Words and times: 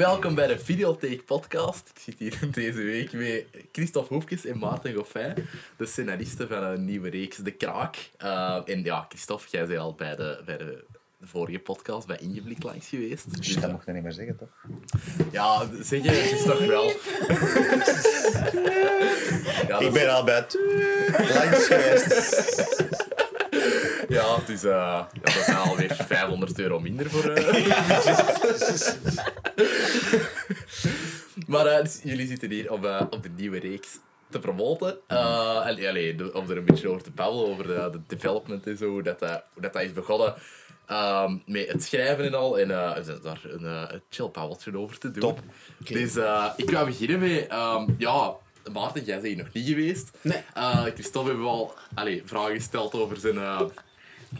Welkom 0.00 0.34
bij 0.34 0.46
de 0.46 0.58
Videotheek 0.58 1.24
podcast. 1.24 1.90
Ik 1.94 2.00
zit 2.02 2.18
hier 2.18 2.38
deze 2.52 2.82
week 2.82 3.12
met 3.12 3.44
Christophe 3.72 4.14
Hoefkes 4.14 4.44
en 4.44 4.58
Maarten 4.58 4.94
Goffin, 4.94 5.34
de 5.76 5.86
scenaristen 5.86 6.48
van 6.48 6.62
een 6.62 6.84
nieuwe 6.84 7.10
reeks 7.10 7.36
De 7.36 7.50
Kraak. 7.50 8.10
Uh, 8.22 8.60
en 8.64 8.84
ja, 8.84 9.06
Christophe, 9.08 9.46
jij 9.50 9.66
bent 9.66 9.78
al 9.78 9.94
bij 9.94 10.16
de, 10.16 10.42
bij 10.44 10.56
de, 10.56 10.84
vorige 11.22 11.58
podcast 11.58 12.06
bij 12.06 12.16
Ingeblik 12.20 12.62
langs 12.62 12.88
geweest. 12.88 13.36
Dus 13.36 13.56
dat 13.56 13.70
mocht 13.70 13.86
je 13.86 13.92
niet 13.92 14.02
meer 14.02 14.12
zeggen, 14.12 14.36
toch? 14.36 14.48
Ja, 15.32 15.68
zeg 15.80 16.02
je, 16.02 16.10
het 16.10 16.32
is 16.32 16.42
toch 16.42 16.66
wel. 16.66 16.84
ja, 19.68 19.78
Ik 19.78 19.92
ben 19.92 20.14
al 20.14 20.24
bij 20.24 20.46
langs 21.34 21.66
geweest. 21.66 23.08
Ja, 24.10 24.36
het 24.36 24.48
is, 24.48 24.64
uh, 24.64 24.70
ja, 24.70 25.08
dat 25.22 25.36
is 25.36 25.54
alweer 25.54 25.94
500 25.94 26.58
euro 26.58 26.80
minder 26.80 27.10
voor. 27.10 27.38
Uh... 27.38 27.44
maar 31.52 31.66
uh, 31.66 31.82
dus, 31.82 32.00
jullie 32.02 32.26
zitten 32.26 32.50
hier 32.50 32.72
om, 32.72 32.84
op 32.84 33.22
de 33.22 33.28
nieuwe 33.36 33.58
reeks 33.58 33.98
te 34.30 34.38
promoten. 34.38 34.98
Uh, 35.08 35.66
en, 35.66 35.88
allee, 35.88 36.34
om 36.34 36.50
er 36.50 36.56
een 36.56 36.64
beetje 36.64 36.88
over 36.88 37.02
te 37.02 37.10
babbelen, 37.10 37.46
over 37.46 37.66
de, 37.66 37.88
de 37.92 38.00
development 38.06 38.66
en 38.66 38.76
zo, 38.76 38.88
hoe 38.88 39.02
dat, 39.02 39.20
hoe 39.20 39.40
dat, 39.60 39.72
dat 39.72 39.82
is 39.82 39.92
begonnen. 39.92 40.34
Um, 40.90 41.42
met 41.46 41.68
het 41.68 41.82
schrijven 41.82 42.24
en 42.24 42.34
al. 42.34 42.58
En 42.58 42.68
uh, 42.68 42.96
daar 43.22 43.40
een, 43.42 43.64
een 43.64 44.02
chill 44.08 44.30
babbeltje 44.32 44.78
over 44.78 44.98
te 44.98 45.10
doen. 45.10 45.20
Top. 45.20 45.40
Dus 45.78 46.16
ik 46.56 46.70
ga 46.70 46.84
beginnen 46.84 47.18
met... 47.18 47.52
Um, 47.52 47.94
ja, 47.98 48.34
Maarten, 48.72 49.04
jij 49.04 49.20
bent 49.20 49.26
hier 49.26 49.44
nog 49.44 49.52
niet 49.52 49.68
geweest. 49.68 50.10
Nee. 50.20 50.42
Christophe 50.94 51.28
hebben 51.28 51.46
we 51.46 51.50
al 51.50 51.74
allee, 51.94 52.22
vragen 52.24 52.54
gesteld 52.54 52.94
over 52.94 53.16
zijn 53.16 53.38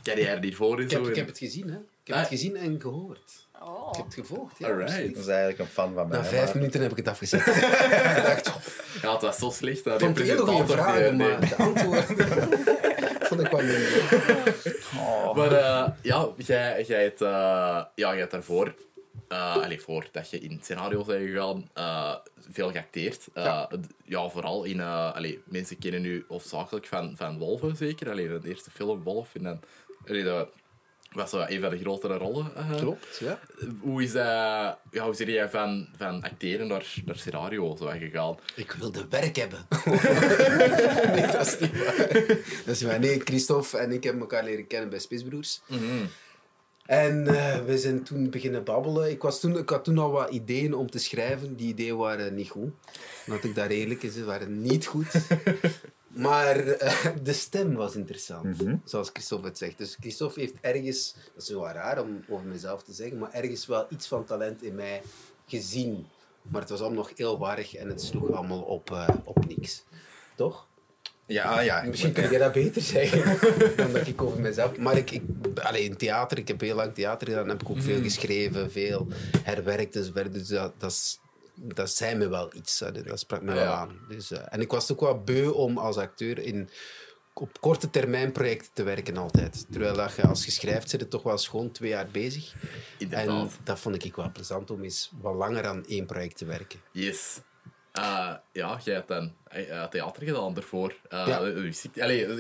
carrière 0.03 0.41
hiervoor 0.41 0.81
ik 0.81 0.91
heb, 0.91 1.07
Ik 1.07 1.17
heb 1.17 1.27
het 1.27 1.39
gezien, 1.39 1.69
hè. 1.69 1.77
Ik 1.77 2.07
heb 2.07 2.17
het 2.17 2.25
ah. 2.25 2.31
gezien 2.31 2.57
en 2.57 2.81
gehoord. 2.81 3.49
Oh. 3.63 3.89
Ik 3.91 3.97
heb 3.97 4.05
het 4.05 4.15
gevolgd. 4.15 4.59
Ja, 4.59 4.69
Alright. 4.69 5.15
Dat 5.15 5.23
is 5.23 5.27
eigenlijk 5.27 5.59
een 5.59 5.67
fan 5.67 5.95
van 5.95 6.09
mij. 6.09 6.19
Na 6.19 6.25
vijf 6.25 6.55
minuten 6.55 6.81
heb 6.81 6.91
ik 6.91 6.97
het 6.97 7.09
afgezet. 7.09 7.45
ja, 9.03 9.13
het 9.13 9.23
was 9.23 9.39
zo 9.39 9.51
slecht. 9.51 9.85
Dat 9.85 10.01
vond 10.01 10.19
hele 10.19 10.39
goede 10.39 10.73
vragen, 10.73 11.17
maar 11.17 11.49
de 11.49 11.57
antwoorden 11.57 12.17
vond 13.29 13.41
ik 13.41 13.51
wel 13.51 13.63
minder. 13.63 14.03
Oh. 14.97 15.35
Maar 15.37 15.53
uh, 15.53 15.89
ja, 16.03 16.29
jij, 16.37 16.85
jij, 16.85 17.05
het, 17.05 17.21
uh, 17.21 17.29
ja, 17.29 17.87
jij 17.95 18.19
hebt 18.19 18.31
daarvoor, 18.31 18.75
uh, 19.29 19.57
allez, 19.57 19.83
voordat 19.83 20.31
je 20.31 20.39
in 20.39 20.59
scenario's 20.63 21.07
bent 21.07 21.29
gegaan, 21.29 21.71
veel 22.51 22.71
geacteerd. 22.71 23.29
Ja. 23.35 23.69
ja. 24.05 24.29
vooral 24.29 24.65
in... 24.65 24.81
allez, 24.81 25.37
mensen 25.45 25.79
kennen 25.79 26.05
u 26.05 26.25
hoofdzakelijk 26.29 26.87
van, 26.87 27.17
van 27.17 27.39
Wolven, 27.39 27.77
zeker. 27.77 28.11
Allee, 28.11 28.39
de 28.39 28.49
eerste 28.49 28.71
film, 28.71 29.03
Wolf. 29.03 29.35
En 29.35 29.43
dan 29.43 29.61
dat 30.05 30.49
was 31.13 31.31
zo 31.31 31.45
een 31.49 31.61
van 31.61 31.71
de 31.71 31.79
grotere 31.79 32.17
rollen. 32.17 32.53
Uh, 32.57 32.77
Klopt, 32.77 33.19
ja. 33.19 33.41
Hoe 33.81 34.03
is, 34.03 34.15
uh, 34.15 34.15
ja, 34.91 35.05
hoe 35.05 35.33
jij 35.33 35.51
van, 35.51 35.89
van 35.97 36.23
acteren 36.23 36.67
naar, 36.67 36.95
naar 37.05 37.17
scenario 37.17 37.77
zo 37.77 37.87
gegaan? 37.87 38.37
Ik 38.55 38.73
wilde 38.73 39.07
werk 39.09 39.37
hebben. 39.37 39.67
nee, 41.15 41.27
dat 41.27 41.47
is 41.47 41.59
niet 41.59 41.85
waar. 41.85 42.09
Dat 42.67 42.75
is 42.75 42.83
waar. 42.83 43.01
Nee, 43.01 43.21
Christophe 43.21 43.79
en 43.79 43.93
ik 43.93 44.05
hebben 44.05 44.23
elkaar 44.23 44.45
leren 44.45 44.67
kennen 44.67 44.91
bij 44.91 44.99
Spitsbroers. 44.99 45.61
Mm 45.67 45.79
-hmm. 45.79 46.09
En 46.87 47.25
uh, 47.27 47.65
we 47.65 47.79
zijn 47.79 48.03
toen 48.03 48.31
beginnen 48.31 48.65
babbelen. 48.65 49.11
Ik, 49.11 49.23
was 49.23 49.41
toen, 49.41 49.59
ik 49.59 49.69
had 49.69 49.85
toen 49.85 49.99
al 49.99 50.11
wat 50.11 50.31
ideeën 50.31 50.75
om 50.75 50.91
te 50.91 50.99
schrijven. 50.99 51.57
Die 51.57 51.69
ideeën 51.69 51.97
waren 51.97 52.35
niet 52.35 52.51
goed. 52.51 52.71
Laat 53.27 53.45
ik 53.45 53.55
daar 53.55 53.69
eerlijk 53.69 54.03
in 54.03 54.11
zijn, 54.11 54.25
waren 54.25 54.63
niet 54.63 54.87
goed. 54.87 55.07
Maar 56.15 56.67
uh, 56.67 57.07
de 57.23 57.33
stem 57.33 57.75
was 57.75 57.95
interessant, 57.95 58.63
mhm. 58.63 58.77
zoals 58.85 59.11
Christophe 59.13 59.47
het 59.47 59.59
zegt. 59.59 59.79
Dus 59.79 59.97
Christophe 60.01 60.41
heeft 60.41 60.55
ergens, 60.61 61.15
dat 61.35 61.43
is 61.43 61.49
wel 61.49 61.69
raar 61.69 62.03
om 62.03 62.25
over 62.29 62.47
mezelf 62.47 62.83
te 62.83 62.93
zeggen, 62.93 63.19
maar 63.19 63.33
ergens 63.33 63.67
wel 63.67 63.87
iets 63.91 64.07
van 64.07 64.25
talent 64.25 64.63
in 64.63 64.75
mij 64.75 65.03
gezien. 65.47 66.07
Maar 66.43 66.61
het 66.61 66.71
was 66.71 66.81
allemaal 66.81 66.99
nog 66.99 67.13
heel 67.17 67.39
warrig 67.39 67.75
en 67.75 67.89
het 67.89 68.03
sloeg 68.03 68.33
allemaal 68.33 68.63
op, 68.63 68.91
uh, 68.91 69.09
op 69.25 69.47
niks. 69.47 69.85
Toch? 70.37 70.67
Ja, 71.27 71.61
ja. 71.61 71.83
Misschien 71.83 72.13
kun 72.13 72.31
je 72.31 72.39
dat 72.39 72.53
beter 72.53 72.83
zeggen 72.83 73.39
dan 73.77 73.93
dat 73.93 74.07
ik 74.07 74.23
over 74.23 74.41
mezelf. 74.41 74.77
Maar 74.77 74.97
ik, 74.97 75.11
ik 75.11 75.23
alleen 75.63 75.85
in 75.85 75.97
theater, 75.97 76.39
ik 76.39 76.49
heb 76.49 76.61
heel 76.61 76.75
lang 76.75 76.95
theater 76.95 77.29
gedaan, 77.29 77.49
heb 77.49 77.63
ik 77.63 77.71
ook 77.71 77.83
veel 77.83 77.95
mhm. 77.95 78.05
geschreven, 78.05 78.71
veel 78.71 79.07
herwerkt. 79.43 79.93
Dus, 79.93 80.13
dus 80.13 80.49
dat, 80.49 80.73
dat 80.79 80.91
is 80.91 81.21
dat 81.63 81.91
zei 81.91 82.15
me 82.15 82.29
wel 82.29 82.55
iets. 82.55 82.79
Dat 82.79 83.19
sprak 83.19 83.43
me 83.43 83.53
wel 83.53 83.73
aan. 83.73 83.99
Dus, 84.09 84.31
uh, 84.33 84.39
en 84.49 84.61
ik 84.61 84.71
was 84.71 84.93
ook 84.93 85.01
wel 85.01 85.23
beu 85.23 85.49
om 85.49 85.79
als 85.79 85.97
acteur 85.97 86.39
in, 86.39 86.69
op 87.33 87.61
korte 87.61 87.91
termijn 87.91 88.33
projecten 88.33 88.71
te 88.73 88.83
werken 88.83 89.17
altijd. 89.17 89.67
Terwijl 89.71 89.95
dat 89.95 90.15
je, 90.15 90.23
als 90.23 90.45
je 90.45 90.51
schrijft, 90.51 90.91
zit 90.91 91.11
toch 91.11 91.23
wel 91.23 91.39
schoon 91.39 91.71
twee 91.71 91.91
jaar 91.91 92.09
bezig. 92.13 92.55
Inderdaad. 92.99 93.29
En 93.29 93.51
dat 93.65 93.79
vond 93.79 94.05
ik 94.05 94.17
wel 94.17 94.33
plezant 94.33 94.71
om 94.71 94.83
eens 94.83 95.11
wat 95.21 95.35
langer 95.35 95.67
aan 95.67 95.87
één 95.87 96.07
project 96.07 96.37
te 96.37 96.45
werken. 96.45 96.81
Yes. 96.93 97.41
Uh, 97.99 98.35
ja, 98.53 98.81
jij 98.85 98.95
hebt 98.95 99.09
dan 99.09 99.33
uh, 99.57 99.85
theater 99.85 100.23
gedaan 100.23 100.57
ervoor. 100.57 100.95
Uh, 101.13 101.25
ja. 101.27 101.37
allee, 101.37 101.73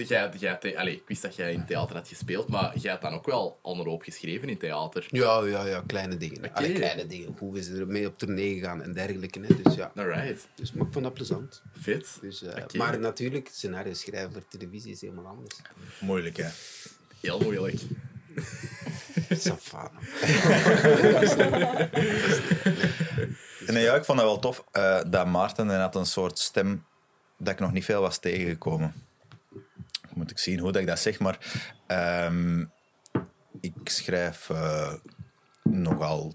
jij, 0.06 0.30
jij, 0.38 0.76
allee, 0.76 0.94
ik 0.94 1.02
wist 1.06 1.22
dat 1.22 1.36
jij 1.36 1.52
in 1.52 1.66
theater 1.66 1.96
had 1.96 2.08
gespeeld, 2.08 2.48
maar 2.48 2.78
jij 2.78 2.90
hebt 2.90 3.02
dan 3.02 3.14
ook 3.14 3.26
wel 3.26 3.58
al 3.62 3.78
een 3.78 3.86
hoop 3.86 4.02
geschreven 4.02 4.48
in 4.48 4.58
theater. 4.58 5.06
Ja, 5.08 5.44
ja, 5.44 5.66
ja 5.66 5.82
kleine 5.86 6.16
dingen. 6.16 6.38
Okay. 6.38 6.50
Allee, 6.52 6.72
kleine 6.72 7.06
dingen. 7.06 7.36
Hoe 7.38 7.58
is 7.58 7.68
er 7.68 7.86
mee 7.86 8.06
op 8.06 8.18
tournee 8.18 8.54
gegaan 8.54 8.82
en 8.82 8.92
dergelijke. 8.92 9.40
Hè. 9.40 9.62
Dus 9.62 9.74
ja. 9.74 9.92
Alright. 9.96 10.48
Dus, 10.54 10.72
maar 10.72 10.86
ik 10.86 10.92
vond 10.92 11.04
dat 11.04 11.14
plezant. 11.14 11.62
Fit. 11.80 12.18
Dus, 12.20 12.44
Maar 12.76 13.00
natuurlijk, 13.00 13.48
scenario 13.52 13.92
schrijven 13.92 14.32
voor 14.32 14.44
televisie 14.48 14.92
is 14.92 15.00
helemaal 15.00 15.26
anders. 15.26 15.56
Moeilijk, 16.00 16.36
hè? 16.36 16.48
Heel 17.20 17.40
moeilijk. 17.40 17.80
Safana. 19.30 19.90
nee, 23.66 23.82
ja, 23.82 23.94
ik 23.94 24.04
vond 24.04 24.18
dat 24.18 24.26
wel 24.26 24.38
tof 24.38 24.64
uh, 24.72 25.00
dat 25.06 25.26
Maarten 25.26 25.70
en 25.70 25.80
had 25.80 25.94
een 25.94 26.06
soort 26.06 26.38
stem 26.38 26.84
dat 27.38 27.52
ik 27.52 27.60
nog 27.60 27.72
niet 27.72 27.84
veel 27.84 28.00
was 28.00 28.18
tegengekomen. 28.18 28.94
Moet 30.14 30.30
ik 30.30 30.38
zien 30.38 30.58
hoe 30.58 30.72
dat 30.72 30.80
ik 30.80 30.86
dat 30.86 30.98
zeg, 30.98 31.18
maar 31.18 31.38
um, 32.26 32.72
ik 33.60 33.72
schrijf 33.84 34.48
uh, 34.48 34.94
nogal 35.62 36.34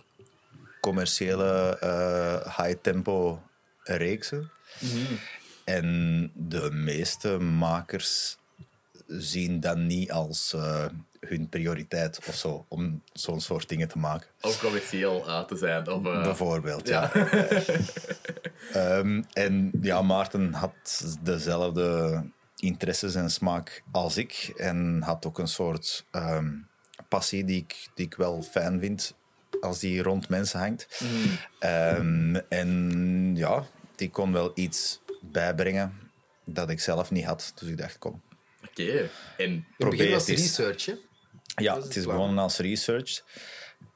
commerciële 0.82 1.80
uh, 1.84 2.58
high-tempo 2.58 3.42
reeksen. 3.84 4.52
Mm 4.80 5.20
En 5.64 6.32
de 6.34 6.72
meeste 6.72 7.40
makers 7.40 8.38
zien 9.08 9.60
dat 9.60 9.78
niet 9.78 10.12
als 10.12 10.56
hun 11.28 11.50
prioriteit 11.50 12.20
of 12.28 12.36
zo, 12.36 12.66
om 12.68 13.02
zo'n 13.14 13.42
soort 13.42 13.70
dingen 13.70 13.88
te 13.88 13.98
maken. 13.98 14.28
Of 14.42 14.60
commercieel 14.60 15.28
uh, 15.28 15.44
te 15.44 15.56
zijn. 15.56 15.88
Of, 15.92 16.06
uh... 16.06 16.24
Bijvoorbeeld, 16.24 16.88
ja. 16.88 17.12
um, 18.76 19.26
en 19.34 19.72
ja, 19.82 20.02
Maarten 20.02 20.54
had 20.54 21.18
dezelfde 21.22 22.24
interesses 22.56 23.16
en 23.16 23.30
smaak 23.30 23.84
als 23.92 24.18
ik. 24.18 24.54
En 24.58 25.02
had 25.02 25.26
ook 25.26 25.40
een 25.40 25.48
soort 25.48 26.06
um, 26.12 26.68
passie 27.10 27.44
die 27.44 27.58
ik, 27.58 27.88
die 27.94 28.06
ik 28.06 28.16
wel 28.16 28.42
fijn 28.42 28.80
vind 28.80 29.16
als 29.62 29.80
die 29.80 30.02
rond 30.02 30.30
mensen 30.30 30.60
hangt. 30.60 30.88
Mm. 31.00 31.70
Um, 31.70 32.36
en 32.50 33.32
ja, 33.36 33.66
die 33.96 34.10
kon 34.10 34.32
wel 34.32 34.52
iets 34.54 35.02
bijbrengen 35.22 35.94
dat 36.46 36.70
ik 36.70 36.80
zelf 36.80 37.12
niet 37.12 37.26
had. 37.26 37.52
Dus 37.56 37.70
ik 37.70 37.78
dacht, 37.78 37.98
kom, 37.98 38.22
Oké. 38.70 38.82
Okay. 38.82 39.10
En 39.38 39.66
probeer 39.78 40.14
als 40.14 40.28
research, 40.28 40.86
hè? 40.86 40.94
Ja, 41.56 41.82
het 41.82 41.96
is 41.96 42.06
begonnen 42.06 42.38
als 42.38 42.58
research. 42.58 43.24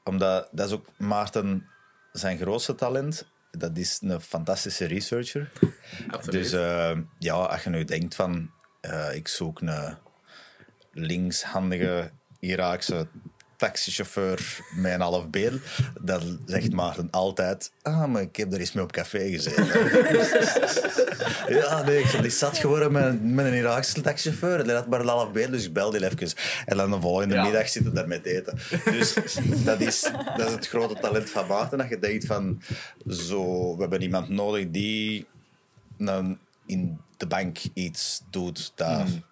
Omdat, 0.04 0.48
dat 0.52 0.66
is 0.66 0.72
ook 0.72 0.86
Maarten 0.98 1.66
zijn 2.12 2.38
grootste 2.38 2.74
talent. 2.74 3.28
Dat 3.50 3.76
is 3.76 3.98
een 4.02 4.20
fantastische 4.20 4.84
researcher. 4.84 5.50
Absoluut. 6.10 6.42
Dus 6.42 6.52
uh, 6.52 6.98
ja, 7.18 7.34
als 7.34 7.62
je 7.62 7.70
nu 7.70 7.84
denkt 7.84 8.14
van... 8.14 8.50
Uh, 8.82 9.14
ik 9.14 9.28
zoek 9.28 9.60
een 9.60 9.96
linkshandige 10.92 12.12
Iraakse 12.38 13.08
taxichauffeur 13.60 14.60
met 14.74 14.92
een 14.92 15.00
half 15.00 15.30
been, 15.30 15.60
dan 16.00 16.40
zegt 16.46 16.72
Maarten 16.72 17.08
altijd: 17.10 17.72
Ah, 17.82 18.04
maar 18.04 18.22
ik 18.22 18.36
heb 18.36 18.52
er 18.52 18.60
eens 18.60 18.72
mee 18.72 18.84
op 18.84 18.92
café 18.92 19.30
gezeten. 19.30 19.66
ja, 21.58 21.82
nee, 21.82 22.02
ik 22.02 22.30
zat 22.30 22.58
geworden 22.58 22.92
met, 22.92 23.24
met 23.24 23.46
een 23.46 23.54
Iraakse 23.54 24.00
taxichauffeur. 24.00 24.64
Die 24.64 24.72
had 24.72 24.86
maar 24.86 25.00
een 25.00 25.06
half 25.06 25.32
been, 25.32 25.50
dus 25.50 25.64
ik 25.64 25.72
belde 25.72 25.98
die 25.98 26.10
even. 26.10 26.38
En 26.66 26.76
dan 26.76 26.90
de 26.90 27.00
volgende 27.00 27.34
ja. 27.34 27.42
middag 27.42 27.68
zitten 27.68 27.94
daar 27.94 28.08
met 28.08 28.24
eten. 28.24 28.58
Dus 28.84 29.14
dat 29.64 29.80
is, 29.80 30.10
dat 30.36 30.46
is 30.46 30.52
het 30.52 30.68
grote 30.68 30.94
talent 31.00 31.30
van 31.30 31.46
Maarten. 31.46 31.78
Dat 31.78 31.88
je 31.88 31.98
denkt 31.98 32.26
van: 32.26 32.62
zo, 33.08 33.74
we 33.74 33.80
hebben 33.80 34.02
iemand 34.02 34.28
nodig 34.28 34.70
die 34.70 35.26
nou, 35.96 36.36
in 36.66 37.00
de 37.16 37.26
bank 37.26 37.58
iets 37.74 38.22
doet 38.30 38.72
dat, 38.74 39.06
mm. 39.06 39.24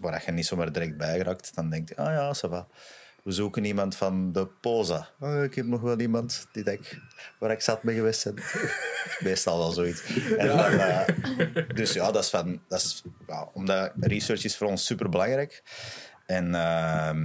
waar 0.00 0.22
je 0.26 0.32
niet 0.32 0.46
zomaar 0.46 0.72
direct 0.72 0.96
bij 0.96 1.18
raakt. 1.18 1.54
Dan 1.54 1.70
denk 1.70 1.88
je: 1.88 1.96
Ah 1.96 2.12
ja, 2.12 2.34
ça 2.34 2.50
va 2.50 2.66
we 3.26 3.32
zoeken 3.32 3.64
iemand 3.64 3.96
van 3.96 4.32
de 4.32 4.46
Poza. 4.46 5.08
Oh, 5.20 5.42
ik 5.42 5.54
heb 5.54 5.66
nog 5.66 5.80
wel 5.80 6.00
iemand 6.00 6.46
die 6.52 6.64
ik, 6.64 6.98
waar 7.38 7.50
ik 7.50 7.60
zat 7.60 7.82
mee 7.82 7.94
geweest 7.94 8.24
ben. 8.24 8.44
Meestal 9.24 9.58
wel 9.58 9.70
zoiets. 9.70 10.02
En 10.36 10.46
dan, 10.46 10.72
uh, 10.72 11.06
dus 11.74 11.92
ja, 11.92 12.12
dat 12.12 12.22
is 12.22 12.30
van, 12.30 12.60
dat 12.68 12.80
is, 12.80 13.02
ja, 13.26 13.48
omdat 13.52 13.92
research 14.00 14.44
is 14.44 14.56
voor 14.56 14.66
ons 14.66 14.86
super 14.86 15.08
belangrijk. 15.08 15.62
En 16.26 16.46
uh, 16.46 17.16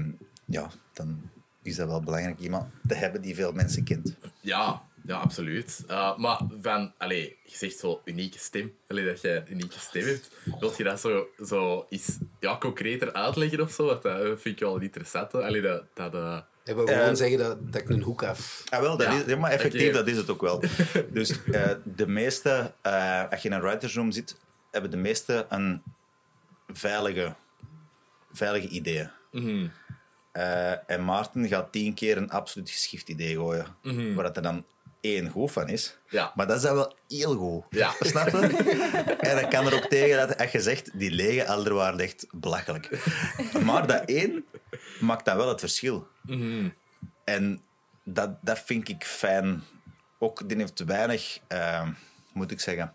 ja, 0.46 0.70
dan 0.94 1.30
is 1.62 1.76
dat 1.76 1.88
wel 1.88 2.02
belangrijk 2.02 2.40
iemand 2.40 2.66
te 2.88 2.96
hebben 2.96 3.22
die 3.22 3.36
veel 3.36 3.52
mensen 3.52 3.84
kent. 3.84 4.16
Ja, 4.40 4.82
ja, 5.06 5.18
absoluut. 5.18 5.84
Uh, 5.90 6.18
maar 6.18 6.40
van, 6.62 6.94
allee, 6.98 7.38
je 7.44 7.58
zegt 7.58 7.78
zo 7.78 8.02
unieke 8.06 8.40
stem. 8.40 8.74
Allee, 8.88 9.06
dat 9.06 9.22
je 9.22 9.30
een 9.30 9.52
unieke 9.52 9.80
stem 9.80 10.04
hebt. 10.06 10.30
Wil 10.60 10.74
je 10.78 10.84
dat 10.84 11.00
zo, 11.00 11.28
zo 11.46 11.86
iets 11.90 12.18
ja, 12.40 12.58
concreter 12.58 13.14
uitleggen 13.14 13.62
of 13.62 13.72
zo? 13.72 13.88
Dat 13.88 14.06
uh, 14.06 14.20
vind 14.22 14.46
ik 14.46 14.60
wel 14.60 14.80
interessant. 14.80 15.34
Allee, 15.34 15.62
dat, 15.62 15.84
dat, 15.94 16.14
uh... 16.16 16.40
Ik 16.64 16.76
wil 16.76 16.86
gewoon 16.88 17.16
zeggen 17.16 17.38
dat, 17.38 17.72
dat 17.72 17.82
ik 17.82 17.90
een 17.90 18.02
hoek 18.02 18.24
af. 18.24 18.64
Ah, 18.70 18.82
wel, 18.82 18.98
dat 18.98 19.08
Ja. 19.08 19.20
is, 19.20 19.26
ja, 19.26 19.38
maar 19.38 19.52
effectief, 19.52 19.94
dat 19.94 20.08
is 20.08 20.18
het 20.18 20.30
ook 20.30 20.42
wel. 20.42 20.64
dus 21.14 21.44
eh, 21.44 21.72
de 21.84 22.08
meeste, 22.08 22.74
eh, 22.82 23.30
als 23.30 23.42
je 23.42 23.50
in 23.50 23.56
een 23.56 23.62
writers 23.62 23.96
room 23.96 24.12
zit, 24.12 24.36
hebben 24.72 24.92
de 24.92 24.98
meeste 24.98 25.46
een 25.50 25.84
veilige, 26.68 27.36
veilige 28.32 28.68
ideeën. 28.68 29.10
Mhm. 29.32 29.68
Eh, 30.32 30.90
en 30.90 31.06
Maarten 31.06 31.48
gaat 31.48 31.72
tien 31.72 31.94
keer 31.94 32.18
een 32.18 32.30
absoluut 32.30 32.70
geschift 32.70 33.10
idee 33.10 33.36
gooien. 33.36 33.66
Waar 34.16 34.24
dat 34.24 34.36
er 34.36 34.44
dan 34.44 34.66
één 35.02 35.30
goed 35.30 35.52
van 35.52 35.70
is. 35.70 35.98
Mhm. 36.06 36.16
Ja. 36.16 36.32
Maar 36.36 36.48
dat 36.48 36.56
is 36.56 36.62
dan 36.62 36.76
wel 36.76 36.96
heel 37.08 37.36
goed. 37.36 37.64
Ja. 37.70 37.94
Snap 38.00 38.30
je? 38.30 38.38
en 39.20 39.36
dan 39.42 39.50
kan 39.50 39.68
er 39.68 39.76
ook 39.76 39.86
tegen 39.86 40.28
dat 40.28 40.38
als 40.38 40.52
je 40.52 40.62
zegt, 40.62 41.00
die 41.00 41.12
lege 41.12 41.42
elder 41.42 41.74
waren 41.74 42.00
echt 42.00 42.26
belachelijk. 42.32 42.90
Maar 43.64 43.88
dat 43.88 44.04
één 44.06 44.46
maakt 45.00 45.26
dan 45.26 45.38
wel 45.38 45.50
het 45.50 45.60
verschil. 45.60 46.08
Mhm. 46.22 46.70
En 47.24 47.62
dat, 48.04 48.30
dat 48.42 48.60
vind 48.66 48.90
ik 48.90 49.04
fijn. 49.04 49.64
Ook, 50.20 50.50
die 50.50 50.58
heeft 50.58 50.76
te 50.76 50.86
weinig, 50.86 51.40
eh, 51.48 51.88
moet 52.34 52.52
ik 52.52 52.60
zeggen. 52.60 52.94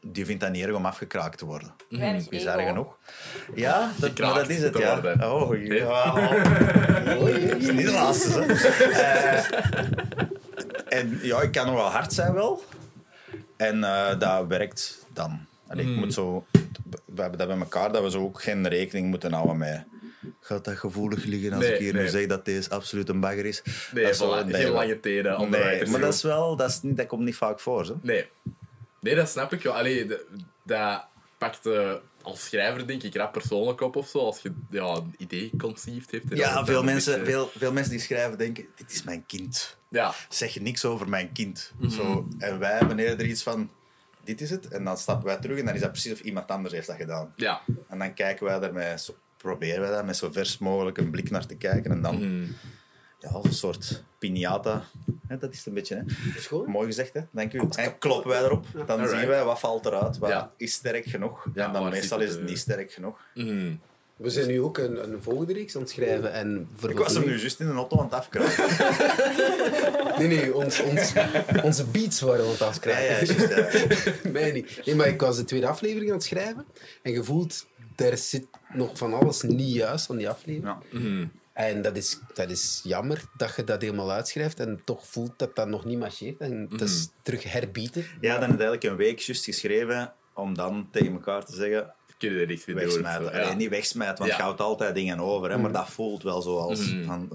Die 0.00 0.26
vindt 0.26 0.40
dat 0.40 0.50
niet 0.50 0.64
erg 0.64 0.74
om 0.74 0.86
afgekraakt 0.86 1.38
te 1.38 1.44
worden. 1.44 1.74
Weinig 1.88 2.28
Bizar 2.28 2.60
genoeg. 2.60 2.98
Ja, 3.54 3.90
dat, 3.98 4.18
maar 4.18 4.34
dat 4.34 4.48
is 4.48 4.62
het, 4.62 4.78
ja. 4.78 5.00
worden. 5.00 5.32
Oh, 5.32 5.64
ja. 5.64 6.14
Oei, 7.20 7.46
dat 7.46 7.56
is 7.58 7.70
niet 7.70 7.86
de 7.86 7.92
laatste, 7.92 8.40
hè. 8.40 8.44
Eh, 8.90 9.44
en 10.98 11.18
ja, 11.22 11.40
ik 11.40 11.52
kan 11.52 11.66
nog 11.66 11.74
wel 11.74 11.90
hard 11.90 12.12
zijn 12.12 12.32
wel. 12.34 12.64
En 13.56 13.84
eh, 13.84 14.18
dat 14.18 14.46
werkt 14.46 15.06
dan. 15.12 15.46
En 15.68 15.78
ik 15.78 15.86
moet 15.86 16.12
zo... 16.12 16.46
We 17.04 17.20
hebben 17.20 17.38
dat 17.38 17.48
bij 17.48 17.58
elkaar, 17.58 17.92
dat 17.92 18.02
we 18.02 18.10
zo 18.10 18.20
ook 18.22 18.42
geen 18.42 18.68
rekening 18.68 19.08
moeten 19.08 19.32
houden 19.32 19.56
met... 19.56 19.84
Gaat 20.40 20.64
dat 20.64 20.76
gevoelig 20.76 21.24
liggen 21.24 21.52
als 21.52 21.64
Nee, 21.64 21.72
ik 21.72 21.78
hier 21.78 21.94
nu 21.94 22.08
zeg 22.08 22.26
dat 22.26 22.44
deze 22.44 22.70
absoluut 22.70 23.08
een 23.08 23.20
bagger 23.20 23.46
is? 23.46 23.62
Nee, 23.92 24.04
Dat 24.04 24.16
voilà, 24.16 24.50
geen 24.50 24.68
lange 24.70 25.00
tenen. 25.00 25.38
onder 25.38 25.60
Nee, 25.60 25.86
maar 25.86 26.00
dat 26.00 26.14
is 26.14 26.22
wel... 26.22 26.56
Dat, 26.56 26.70
is 26.70 26.82
niet, 26.82 26.96
dat 26.96 27.06
komt 27.06 27.24
niet 27.24 27.36
vaak 27.36 27.60
voor, 27.60 27.84
zo. 27.86 27.98
Nee. 28.02 28.26
Nee, 29.00 29.14
dat 29.14 29.28
snap 29.28 29.52
ik 29.52 29.62
wel. 29.62 29.72
Allee, 29.76 30.06
dat 30.62 31.04
pakt 31.38 31.66
eh, 31.66 31.92
als 32.22 32.44
schrijver 32.44 32.86
denk 32.86 33.02
ik 33.02 33.16
rap 33.16 33.32
persoonlijk 33.32 33.80
op 33.80 33.96
of 33.96 34.08
zo. 34.08 34.18
Als 34.18 34.40
je 34.40 34.52
ja, 34.70 34.94
een 34.94 35.14
idee 35.18 35.50
conceived 35.58 36.10
hebt. 36.10 36.24
Ja, 36.38 36.64
veel 36.64 36.82
mensen, 36.82 37.18
beetje- 37.18 37.32
veel, 37.32 37.50
veel 37.58 37.72
mensen 37.72 37.92
die 37.92 38.00
schrijven 38.00 38.38
denken, 38.38 38.66
dit 38.76 38.92
is 38.92 39.02
mijn 39.02 39.24
kind. 39.26 39.76
Ja, 39.94 40.14
Zeg 40.28 40.54
je 40.54 40.60
niks 40.62 40.84
over 40.84 41.08
mijn 41.08 41.32
kind. 41.32 41.72
Mhm. 41.78 41.90
Zo, 41.90 42.28
en 42.38 42.58
wij 42.58 42.72
hebben 42.78 42.98
eerder 42.98 43.26
iets 43.26 43.42
van, 43.42 43.70
dit 44.24 44.40
is 44.40 44.50
het. 44.50 44.68
En 44.68 44.84
dan 44.84 44.96
stappen 44.98 45.26
wij 45.26 45.36
terug 45.36 45.58
en 45.58 45.64
dan 45.64 45.74
is 45.74 45.80
dat 45.80 45.90
precies 45.90 46.12
of 46.12 46.20
iemand 46.20 46.48
anders 46.50 46.74
heeft 46.74 46.86
dat 46.86 46.96
gedaan. 46.96 47.32
ja. 47.36 47.60
En 47.88 47.98
dan 47.98 48.14
kijken 48.14 48.46
wij 48.46 48.58
daarmee, 48.58 48.98
zo, 48.98 49.14
proberen 49.36 49.80
wij 49.80 49.90
daar 49.90 50.04
met 50.04 50.16
zo 50.16 50.30
vers 50.32 50.58
mogelijk 50.58 50.98
een 50.98 51.10
blik 51.10 51.30
naar 51.30 51.46
te 51.46 51.56
kijken. 51.56 51.90
En 51.90 52.02
dan, 52.02 52.14
Mhm. 52.14 52.44
ja, 53.18 53.30
een 53.42 53.52
soort 53.52 54.02
piñata. 54.18 54.82
Hè, 55.26 55.38
dat 55.38 55.52
is 55.52 55.56
het 55.58 55.66
een 55.66 55.74
beetje, 55.74 55.94
hè. 55.96 56.02
is 56.38 56.46
goed. 56.46 56.66
Mooi 56.66 56.86
gezegd, 56.86 57.12
hè. 57.14 57.20
Dank 57.30 57.52
u. 57.52 57.62
En 57.76 57.98
kloppen 57.98 58.30
wij 58.30 58.42
erop. 58.42 58.66
Dan 58.72 58.88
Alright. 58.88 59.18
zien 59.18 59.28
wij 59.28 59.44
wat 59.44 59.60
valt 59.60 59.86
eruit, 59.86 60.18
wat 60.18 60.30
Ja. 60.30 60.52
is 60.56 60.72
sterk 60.72 61.04
genoeg. 61.06 61.46
Ja, 61.54 61.66
en 61.66 61.72
dan 61.72 61.88
meestal 61.90 62.18
is 62.20 62.24
het, 62.28 62.34
het 62.34 62.42
eh, 62.44 62.48
niet 62.50 62.58
sterk 62.58 62.92
genoeg. 62.92 63.20
Mhm. 63.34 63.74
We 64.16 64.30
zijn 64.30 64.46
nu 64.46 64.60
ook 64.60 64.78
een, 64.78 65.02
een 65.02 65.22
volgende 65.22 65.52
reeks 65.52 65.74
aan 65.74 65.80
het 65.80 65.90
schrijven. 65.90 66.32
En 66.32 66.68
Ik 66.88 66.98
was 66.98 67.14
hem 67.14 67.24
nu 67.24 67.38
juist 67.38 67.60
in 67.60 67.66
een 67.66 67.76
auto 67.76 67.98
aan 67.98 68.04
het 68.04 68.14
afkraken. 68.14 68.64
Nee, 70.18 70.28
nee, 70.28 70.54
ons, 70.54 70.80
ons, 70.80 71.12
onze 71.62 71.84
beats 71.84 72.20
waren 72.20 72.44
aan 72.44 72.72
het 72.72 72.84
Ja, 72.84 72.98
ja. 72.98 73.20
Nee, 74.30 74.52
niet. 74.62 74.80
Nee, 74.84 74.94
maar 74.94 75.06
ik 75.06 75.20
was 75.20 75.36
de 75.36 75.44
tweede 75.44 75.66
aflevering 75.66 76.10
aan 76.10 76.16
het 76.16 76.24
schrijven. 76.24 76.64
En 77.02 77.12
je 77.12 77.24
voelt, 77.24 77.66
er 77.96 78.18
zit 78.18 78.46
nog 78.72 78.98
van 78.98 79.14
alles 79.14 79.42
niet 79.42 79.74
juist 79.74 80.10
aan 80.10 80.16
die 80.16 80.28
aflevering. 80.28 80.64
Ja. 80.90 80.98
Mhm. 80.98 81.26
En 81.52 81.82
dat 81.82 81.96
is, 81.96 82.18
dat 82.34 82.50
is 82.50 82.80
jammer 82.84 83.22
dat 83.36 83.56
je 83.56 83.64
dat 83.64 83.82
helemaal 83.82 84.10
uitschrijft 84.10 84.60
en 84.60 84.80
toch 84.84 85.06
voelt 85.06 85.38
dat 85.38 85.56
dat 85.56 85.68
nog 85.68 85.84
niet 85.84 85.98
marcheert. 85.98 86.38
En 86.38 86.68
dat 86.68 86.80
is 86.80 87.08
terug 87.22 87.52
herbieten. 87.52 88.04
Ja, 88.20 88.32
dan 88.32 88.50
heb 88.50 88.60
eigenlijk 88.60 88.84
een 88.84 88.96
week 88.96 89.18
juist 89.18 89.44
geschreven 89.44 90.12
om 90.34 90.54
dan 90.54 90.88
tegen 90.90 91.12
elkaar 91.12 91.44
te 91.44 91.54
zeggen: 91.54 91.94
Kun 92.18 92.32
je 92.32 92.40
er 92.40 92.46
doen? 92.46 92.56
of 92.56 92.64
wegsmijten. 92.64 93.24
zo, 93.24 93.30
Allee, 93.30 93.46
ja. 93.46 93.54
niet 93.54 93.68
wegsmijten, 93.68 94.18
want 94.18 94.30
Ja. 94.30 94.36
je 94.36 94.42
houdt 94.42 94.60
altijd 94.60 94.94
dingen 94.94 95.20
over. 95.20 95.50
Hè, 95.50 95.58
maar 95.58 95.72
dat 95.72 95.88
voelt 95.90 96.22
wel 96.22 96.42
zo 96.42 96.56
als 96.58 96.92
Mhm. 96.92 97.04
van. 97.04 97.28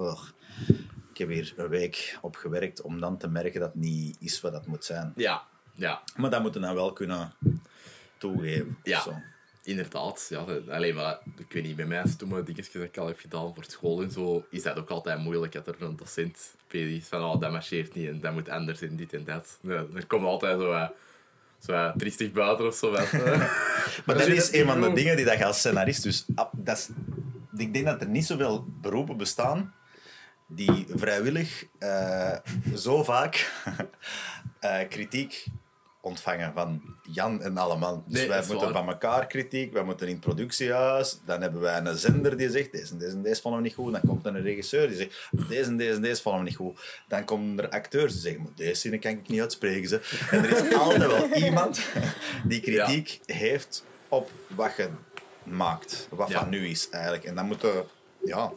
ik 1.12 1.18
heb 1.18 1.30
hier 1.30 1.54
een 1.58 1.68
week 1.68 2.18
op 2.22 2.36
gewerkt 2.36 2.82
om 2.82 3.00
dan 3.00 3.18
te 3.18 3.28
merken 3.28 3.60
dat 3.60 3.72
het 3.74 3.82
niet 3.82 4.18
is 4.20 4.42
wat 4.42 4.52
dat 4.52 4.68
moet 4.68 4.86
zijn. 4.86 5.14
Ja, 5.16 5.44
ja. 5.74 6.02
Maar 6.16 6.30
dat 6.30 6.42
moeten 6.42 6.62
we 6.62 6.68
dan 6.68 6.76
wel 6.76 6.94
kunnen 6.94 7.34
toegeven. 8.18 8.78
Ja. 8.84 9.02
Zo. 9.02 9.14
Inderdaad, 9.64 10.26
ja. 10.30 10.46
Alleen 10.70 10.96
maar, 10.96 11.20
ik 11.38 11.54
weet 11.54 11.64
niet, 11.64 11.76
bij 11.76 11.86
mij 11.86 12.04
stomme 12.08 12.44
dingetjes 12.44 12.72
dat 12.72 12.84
ik 12.84 12.98
al 12.98 13.08
heb 13.08 13.20
gedaan 13.20 13.54
voor 13.56 13.64
school 13.68 14.02
en 14.02 14.12
zo, 14.12 14.46
is 14.50 14.64
dat 14.64 14.78
ook 14.78 14.90
altijd 14.90 15.20
moeilijk 15.20 15.52
dat 15.54 15.68
er 15.68 15.76
een 15.80 15.96
docent 15.96 16.56
bij 16.68 16.82
is 16.96 17.08
van, 17.08 17.24
oh, 17.24 17.40
dat 17.40 17.52
marcheert 17.52 17.96
niet 17.96 18.08
en 18.08 18.20
dat 18.20 18.34
moet 18.34 18.50
anders 18.50 18.82
en 18.82 18.96
dit 18.96 19.14
en 19.14 19.24
dat. 19.24 19.58
Ja, 19.62 19.86
dan 19.94 20.08
komt 20.08 20.24
altijd 20.26 20.60
zo, 20.60 20.72
eh, 20.72 20.88
zo 21.60 21.92
triestig 21.98 22.32
buiten 22.32 22.68
of 22.68 22.76
zo. 22.76 22.94
Eh. 22.94 23.14
Maar 24.06 24.18
dat 24.18 24.28
is 24.28 24.54
een 24.54 24.66
van 24.66 24.82
de 24.82 24.94
dingen 24.94 25.16
die 25.16 25.26
dat 25.26 25.38
je 25.38 25.46
als 25.46 25.58
scenarist... 25.58 26.04
Dus, 26.04 26.26
dat 26.52 26.78
is, 26.78 26.90
ik 27.58 27.74
denk 27.74 27.86
dat 27.86 28.02
er 28.02 28.08
niet 28.08 28.26
zoveel 28.26 28.66
beroepen 28.82 29.18
bestaan 29.18 29.74
die 30.48 30.86
vrijwillig 30.96 31.66
eh, 31.80 32.38
zo 32.76 33.04
vaak 33.04 33.52
eh, 34.60 34.88
kritiek 34.90 35.46
ontvangen 36.02 36.54
van 36.54 36.82
Jan 37.12 37.42
en 37.42 37.58
Alleman. 37.58 38.04
Dus 38.08 38.20
Nee, 38.20 38.28
wij 38.28 38.38
moeten 38.48 38.72
waar. 38.72 38.84
van 38.84 38.88
elkaar 38.88 39.28
kritiek, 39.28 39.74
wij 39.74 39.84
moeten 39.84 40.08
in 40.08 40.14
het 40.14 40.22
productiehuis, 40.24 41.20
dan 41.26 41.42
hebben 41.42 41.62
wij 41.62 41.78
een 41.78 41.98
zender 41.98 42.38
die 42.38 42.50
zegt 42.50 42.72
deze 42.72 42.92
en 42.92 42.98
deze 42.98 43.12
en 43.16 43.22
deze 43.22 43.42
vonden 43.42 43.62
we 43.62 43.66
niet 43.68 43.76
goed, 43.76 43.92
dan 43.92 44.02
komt 44.08 44.26
er 44.26 44.36
een 44.36 44.42
regisseur 44.42 44.88
die 44.88 44.98
zegt 44.98 45.30
deze 45.50 45.70
en 45.70 45.78
deze 45.78 45.94
en 45.96 46.02
deze 46.02 46.22
vonden 46.22 46.42
we 46.42 46.48
niet 46.48 46.58
goed. 46.58 47.04
Dan 47.08 47.26
komen 47.26 47.60
er 47.60 47.70
acteurs 47.70 48.12
die 48.12 48.22
zeggen, 48.22 48.42
maar 48.42 48.52
deze 48.56 48.74
zinnen 48.76 49.00
kan 49.00 49.12
ik 49.12 49.28
niet 49.28 49.42
uitspreken. 49.42 49.90
Ze. 49.90 50.28
En 50.32 50.44
er 50.44 50.66
is 50.66 50.76
altijd 50.78 51.06
wel 51.08 51.34
iemand 51.34 51.80
die 52.44 52.60
kritiek 52.62 53.20
heeft 53.26 53.86
op 54.08 54.32
wat 54.48 54.72
je 54.78 54.90
maakt, 55.44 56.08
wat 56.12 56.30
Ja. 56.30 56.40
van 56.40 56.50
nu 56.50 56.68
is 56.68 56.90
eigenlijk. 56.90 57.24
En 57.24 57.36
dan 57.36 57.46
moeten, 57.46 57.86
ja, 58.24 58.52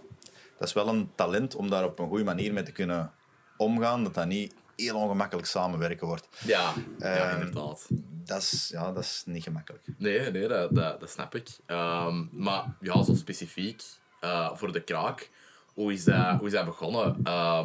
dat 0.58 0.68
is 0.68 0.74
wel 0.74 0.88
een 0.88 1.10
talent 1.14 1.54
om 1.54 1.70
daar 1.70 1.84
op 1.84 1.98
een 1.98 2.08
goede 2.08 2.24
manier 2.24 2.52
mee 2.52 2.62
te 2.62 2.72
kunnen 2.72 3.12
omgaan, 3.56 4.04
dat 4.04 4.14
dat 4.14 4.26
niet 4.26 4.54
heel 4.82 4.96
ongemakkelijk 4.96 5.46
samenwerken 5.46 6.06
wordt. 6.06 6.28
ja, 6.44 6.72
ja, 6.98 7.14
Ehm, 7.30 7.40
inderdaad. 7.40 7.86
Dat 8.24 8.42
is, 8.42 8.68
ja, 8.72 8.92
dat 8.92 9.02
is 9.02 9.22
niet 9.26 9.42
gemakkelijk. 9.42 9.84
Nee, 9.98 10.30
nee 10.30 10.48
dat, 10.48 10.74
dat, 10.74 11.00
dat 11.00 11.10
snap 11.10 11.34
ik. 11.34 11.48
Ehm, 11.66 12.24
maar 12.30 12.64
ja, 12.80 13.02
zo 13.02 13.14
specifiek 13.14 13.82
eh, 14.20 14.50
voor 14.56 14.72
de 14.72 14.80
kraak, 14.82 15.30
hoe 15.74 15.92
is 15.92 16.04
dat, 16.04 16.38
hoe 16.38 16.46
is 16.46 16.52
dat 16.52 16.64
begonnen? 16.64 17.22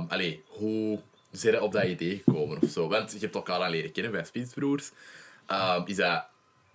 Allee, 0.08 0.44
hoe 0.48 1.00
zijn 1.32 1.54
je 1.54 1.62
op 1.62 1.72
dat 1.72 1.84
idee 1.84 2.22
gekomen 2.26 2.62
of 2.62 2.70
zo? 2.70 2.88
Want 2.88 3.12
je 3.12 3.20
hebt 3.20 3.36
elkaar 3.36 3.60
al 3.60 3.70
leren 3.70 3.92
kennen 3.92 4.12
bij 4.12 4.24
Spitsbroers. 4.26 4.92
Is 5.86 5.96
dat 5.96 6.26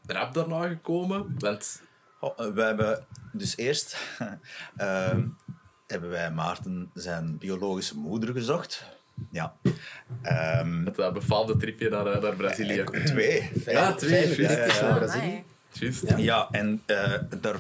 rap 0.07 0.35
daarna 0.35 0.69
gekomen? 0.69 1.35
Want 1.39 1.83
Oh, 2.21 2.39
eh, 2.47 2.47
we 2.53 2.63
hebben 2.63 3.07
dus 3.33 3.57
eerst 3.57 3.97
hebben 5.87 6.11
wij 6.11 6.31
Maarten 6.31 6.91
zijn 6.95 7.39
biologische 7.39 7.97
moeder 7.97 8.33
gezocht. 8.33 8.85
Ja. 9.31 9.57
Ehm, 10.23 10.85
het 10.85 10.99
uh, 10.99 11.13
befaamde 11.13 11.57
tripje 11.57 11.89
naar, 11.89 12.07
eh, 12.07 12.23
naar 12.23 12.35
Brazilië. 12.37 12.79
en 12.81 13.05
twee. 13.05 13.51
Ja, 13.67 13.93
twee, 13.93 14.11
Vijf 14.27 14.37
juist. 14.37 14.57
weken 14.57 14.87
Ja, 14.87 14.89
ja. 14.89 14.99
Brazilië. 14.99 16.47
En 16.51 16.83
eh, 16.87 17.13
daar, 17.41 17.57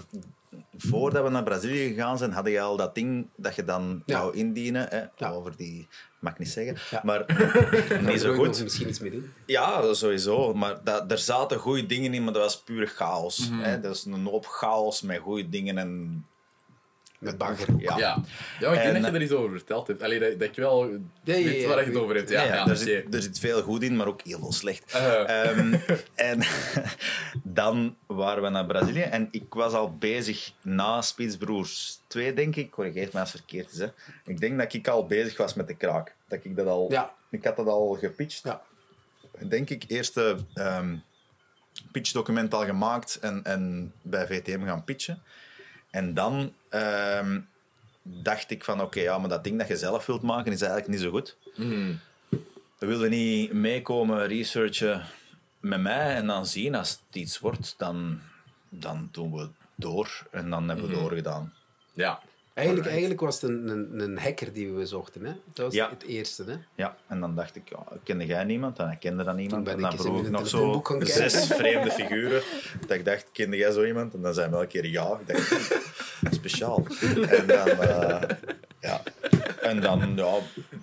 voordat 0.76 1.24
we 1.24 1.30
naar 1.30 1.42
Brazilië 1.42 1.88
gegaan 1.88 2.18
zijn, 2.18 2.32
hadden 2.32 2.52
je 2.52 2.60
al 2.60 2.76
dat 2.76 2.94
ding 2.94 3.26
dat 3.36 3.54
je 3.54 3.64
dan 3.64 4.02
Ja. 4.06 4.18
wou 4.18 4.36
indienen. 4.36 4.86
Hè, 4.88 5.00
Ja. 5.16 5.30
Over 5.30 5.56
die, 5.56 5.88
mag 6.18 6.32
ik 6.32 6.38
niet 6.38 6.48
zeggen. 6.48 6.76
Ja. 6.90 7.00
Maar 7.04 7.24
niet 8.10 8.20
zo 8.20 8.34
goed. 8.34 8.62
misschien 8.62 8.88
iets 8.88 8.98
mee 9.00 9.10
doen. 9.10 9.32
Ja, 9.46 9.80
dat 9.80 9.96
sowieso. 9.96 10.54
Maar 10.54 10.76
dat, 10.84 11.10
er 11.10 11.18
zaten 11.18 11.58
goede 11.58 11.86
dingen 11.86 12.14
in, 12.14 12.24
maar 12.24 12.32
dat 12.32 12.42
was 12.42 12.62
puur 12.62 12.86
chaos. 12.86 13.48
Mhm. 13.50 13.60
hè. 13.60 13.80
Dat 13.80 13.94
is 13.96 14.04
een 14.04 14.26
hoop 14.26 14.46
chaos 14.46 15.02
met 15.02 15.18
goede 15.18 15.48
dingen 15.48 15.78
en... 15.78 16.24
Met 17.22 17.38
bagger. 17.38 17.68
Ja. 17.78 17.96
Ja. 17.96 17.96
ja, 17.96 18.16
maar 18.60 18.72
ik 18.74 18.82
denk 18.82 18.94
En- 18.96 19.02
dat 19.02 19.10
je 19.10 19.16
er 19.16 19.22
iets 19.22 19.32
over 19.32 19.50
verteld 19.50 19.86
hebt. 19.86 20.02
Allee, 20.02 20.18
dat, 20.18 20.38
dat 20.38 20.48
ik 20.48 20.54
wel 20.54 20.86
Ja, 20.88 20.98
ja, 21.24 21.32
weet 21.44 21.60
ja, 21.60 21.68
waar 21.68 21.76
je 21.78 21.86
ik 21.86 21.92
het 21.92 22.02
over 22.02 22.14
hebt. 22.16 22.28
Ja, 22.30 22.42
Ja, 22.42 22.54
ja, 22.54 22.66
er, 22.68 22.76
zit, 22.76 23.14
er 23.14 23.22
zit 23.22 23.38
veel 23.38 23.62
goed 23.62 23.82
in, 23.82 23.96
maar 23.96 24.06
ook 24.06 24.20
heel 24.22 24.38
veel 24.38 24.52
slecht. 24.52 24.92
Eh. 24.92 25.44
Ehm, 25.48 25.74
en 26.14 26.40
dan 27.42 27.96
waren 28.06 28.42
we 28.42 28.48
naar 28.48 28.66
Brazilië 28.66 29.00
en 29.02 29.28
ik 29.30 29.54
was 29.54 29.72
al 29.72 29.96
bezig 29.96 30.52
na 30.62 31.02
Spitsbroers 31.02 32.00
2, 32.06 32.34
denk 32.34 32.56
ik. 32.56 32.70
Corrigeer 32.70 33.08
me 33.12 33.20
als 33.20 33.32
het 33.32 33.40
verkeerd 33.40 33.72
is. 33.72 33.78
Hè. 33.78 33.86
Ik 34.24 34.40
denk 34.40 34.58
dat 34.58 34.72
ik 34.74 34.88
al 34.88 35.06
bezig 35.06 35.36
was 35.36 35.54
met 35.54 35.66
de 35.66 35.76
kraak. 35.76 36.14
Dat 36.28 36.38
ik, 36.42 36.56
dat 36.56 36.66
al, 36.66 36.86
Ja. 36.90 37.14
ik 37.30 37.44
had 37.44 37.56
dat 37.56 37.66
al 37.66 37.96
gepitcht. 38.00 38.40
Ja. 38.44 38.62
Denk 39.48 39.70
ik, 39.70 39.84
eerste 39.86 40.36
ehm 40.54 40.94
pitchdocument 41.92 42.54
al 42.54 42.64
gemaakt 42.64 43.18
en, 43.20 43.44
en 43.44 43.92
bij 44.02 44.26
VTM 44.26 44.64
gaan 44.64 44.84
pitchen. 44.84 45.22
En 45.90 46.14
dan 46.14 46.52
ehm, 46.72 47.40
dacht 48.02 48.50
ik 48.50 48.64
van, 48.64 48.80
oké, 48.80 49.00
ja, 49.00 49.18
maar 49.18 49.28
dat 49.28 49.44
ding 49.44 49.58
dat 49.58 49.68
je 49.68 49.76
zelf 49.76 50.06
wilt 50.06 50.22
maken 50.22 50.52
is 50.52 50.60
eigenlijk 50.60 50.90
niet 50.90 51.00
zo 51.00 51.10
goed. 51.10 51.36
Mhm. 51.56 51.94
wilde 52.78 53.08
niet 53.08 53.52
meekomen 53.52 54.26
researchen 54.26 55.04
met 55.60 55.80
mij 55.80 56.14
en 56.14 56.26
dan 56.26 56.46
zien 56.46 56.74
als 56.74 56.90
het 56.90 57.16
iets 57.16 57.38
wordt, 57.38 57.74
dan, 57.78 58.20
dan 58.68 59.08
doen 59.12 59.32
we 59.32 59.48
door 59.74 60.26
en 60.30 60.50
dan 60.50 60.68
hebben 60.68 60.88
we 60.88 60.94
doorgedaan. 60.94 61.54
Ja. 61.92 62.20
Eigenlijk, 62.54 62.88
eigenlijk 62.88 63.20
was 63.20 63.40
het 63.40 63.50
een, 63.50 63.68
een, 63.68 64.00
een 64.00 64.18
hacker 64.18 64.52
die 64.52 64.72
we 64.72 64.86
zochten. 64.86 65.24
Hè? 65.24 65.32
Dat 65.52 65.64
was 65.64 65.74
Ja. 65.74 65.90
het 65.90 66.02
eerste. 66.02 66.44
Hè? 66.46 66.54
Ja, 66.74 66.96
en 67.08 67.20
dan 67.20 67.34
dacht 67.34 67.56
ik, 67.56 67.68
ja, 67.68 67.84
kende 68.02 68.26
jij 68.26 68.44
niemand? 68.44 68.78
En 68.78 68.90
ik 68.90 68.98
kende 69.00 69.24
dan 69.24 69.36
niemand. 69.36 69.68
En 69.68 69.80
dan 69.80 69.96
vroeg 69.98 70.22
ik 70.24 70.30
nog 70.30 70.48
zo 70.48 70.82
zes 71.00 71.46
vreemde 71.46 71.90
figuren. 71.90 72.42
Dat 72.80 72.90
ik 72.96 73.04
dacht, 73.04 73.26
kende 73.32 73.56
jij 73.56 73.70
zo 73.70 73.84
iemand? 73.84 74.14
En 74.14 74.22
dan 74.22 74.34
zei 74.34 74.48
hij 74.48 74.54
elke 74.58 74.66
keer 74.68 74.86
ja. 74.86 75.18
Ik 75.26 75.34
dacht, 75.34 75.80
speciaal. 76.30 76.86
En 77.28 77.46
dan, 77.46 77.68
eh, 77.68 78.28
ja. 78.80 79.02
En 79.60 79.80
dan 79.80 80.12
ja, 80.16 80.34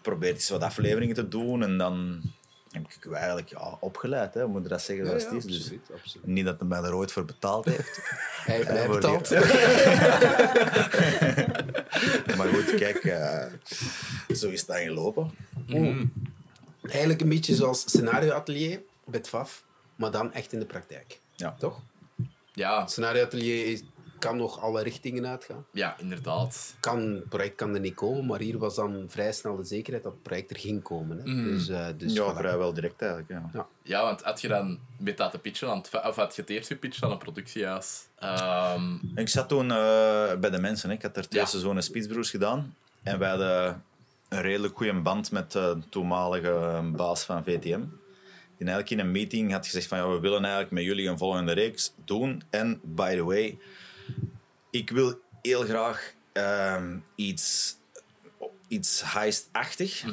probeer 0.01 0.33
eens 0.33 0.49
wat 0.49 0.61
afleveringen 0.61 1.15
te 1.15 1.27
doen. 1.27 1.63
En 1.63 1.77
dan 1.77 2.21
heb 2.71 2.85
ik 2.95 3.05
u 3.05 3.13
eigenlijk 3.13 3.49
ja, 3.49 3.77
opgeleid, 3.79 4.33
hè. 4.33 4.47
moet 4.47 4.63
je 4.63 4.69
dat 4.69 4.81
zeggen 4.81 5.05
zoals 5.05 5.23
het 5.23 5.33
is. 5.33 5.45
Dus 5.45 5.71
absoluut, 5.93 6.27
niet 6.27 6.45
dat 6.45 6.59
hij 6.59 6.67
mij 6.67 6.81
er 6.81 6.95
ooit 6.95 7.11
voor 7.11 7.25
betaald 7.25 7.65
heeft. 7.65 7.99
Hij 8.45 8.55
heeft 8.55 8.67
mij 8.71 8.87
betaald. 8.87 9.29
Maar 12.37 12.47
goed, 12.47 12.75
kijk, 12.75 12.97
eh, 13.03 13.45
zo 14.35 14.49
is 14.49 14.59
het 14.59 14.67
dan 14.67 14.77
gelopen. 14.77 15.31
Eigenlijk 16.81 17.21
een 17.21 17.29
beetje 17.29 17.55
zoals 17.55 17.79
scenario 17.81 18.31
atelier, 18.31 18.81
Betfaf, 19.05 19.63
maar 19.95 20.11
dan 20.11 20.33
echt 20.33 20.53
in 20.53 20.59
de 20.59 20.65
praktijk. 20.65 21.19
Ja. 21.35 21.55
Toch? 21.59 21.79
Ja, 22.53 22.87
Scenario 22.87 23.23
atelier 23.23 23.65
is- 23.65 23.83
kan 24.19 24.37
nog 24.37 24.59
alle 24.61 24.83
richtingen 24.83 25.27
uitgaan. 25.27 25.65
ja, 25.71 25.95
inderdaad. 25.99 26.75
Kan, 26.79 26.99
het 27.13 27.29
project 27.29 27.55
kan 27.55 27.73
er 27.73 27.79
niet 27.79 27.93
komen, 27.93 28.25
maar 28.25 28.39
hier 28.39 28.57
was 28.57 28.75
dan 28.75 29.05
vrij 29.07 29.31
snel 29.33 29.55
de 29.55 29.63
zekerheid 29.63 30.03
dat 30.03 30.13
het 30.13 30.23
project 30.23 30.49
er 30.49 30.57
ging 30.59 30.81
komen. 30.81 31.17
Hè? 31.17 31.23
Dus, 31.23 31.67
eh, 31.67 31.87
dus 31.97 32.13
Ja, 32.13 32.35
vrijwel 32.35 32.73
direct 32.73 33.01
eigenlijk. 33.01 33.29
Ja. 33.31 33.49
Ja. 33.53 33.67
Ja, 33.83 34.01
want 34.03 34.21
had 34.21 34.41
je 34.41 34.47
dan 34.47 34.79
met 34.97 35.17
dat 35.17 35.31
te 35.31 35.39
pitchen, 35.39 35.69
aan 35.69 35.77
het, 35.77 36.05
of 36.07 36.15
had 36.15 36.35
je 36.35 36.41
het 36.41 36.49
eerst 36.49 36.67
gepitcht 36.67 37.03
aan 37.03 37.11
een 37.11 37.17
productiehuis? 37.17 38.07
Ehm, 38.19 38.93
Ik 39.15 39.29
zat 39.29 39.49
toen 39.49 39.71
eh, 39.71 40.35
bij 40.39 40.49
de 40.49 40.59
mensen. 40.59 40.89
hè. 40.89 40.95
Ik 40.95 41.01
had 41.01 41.17
er 41.17 41.27
twee 41.29 41.41
Ja. 41.41 41.47
seizoenen 41.47 41.83
Spitsbroers 41.83 42.29
gedaan. 42.29 42.75
En 43.03 43.19
wij 43.19 43.29
hadden 43.29 43.83
een 44.29 44.41
redelijk 44.41 44.75
goede 44.77 44.93
band 45.01 45.31
met 45.31 45.51
de 45.51 45.77
toenmalige 45.89 46.81
baas 46.95 47.23
van 47.23 47.43
VTM. 47.43 47.81
Die 48.57 48.67
eigenlijk 48.67 48.89
in 48.89 48.99
een 48.99 49.11
meeting 49.11 49.51
had 49.51 49.65
gezegd 49.65 49.87
van 49.87 49.97
ja, 49.97 50.07
we 50.09 50.19
willen 50.19 50.41
eigenlijk 50.41 50.71
met 50.71 50.83
jullie 50.83 51.07
een 51.09 51.17
volgende 51.17 51.51
reeks 51.51 51.93
doen. 52.05 52.43
En 52.49 52.79
by 52.83 53.15
the 53.15 53.23
way, 53.23 53.57
ik 54.69 54.89
wil 54.89 55.19
heel 55.41 55.61
graag 55.63 56.13
ehm, 56.31 56.97
iets, 57.15 57.75
iets 58.67 59.01
heist-achtig. 59.13 60.03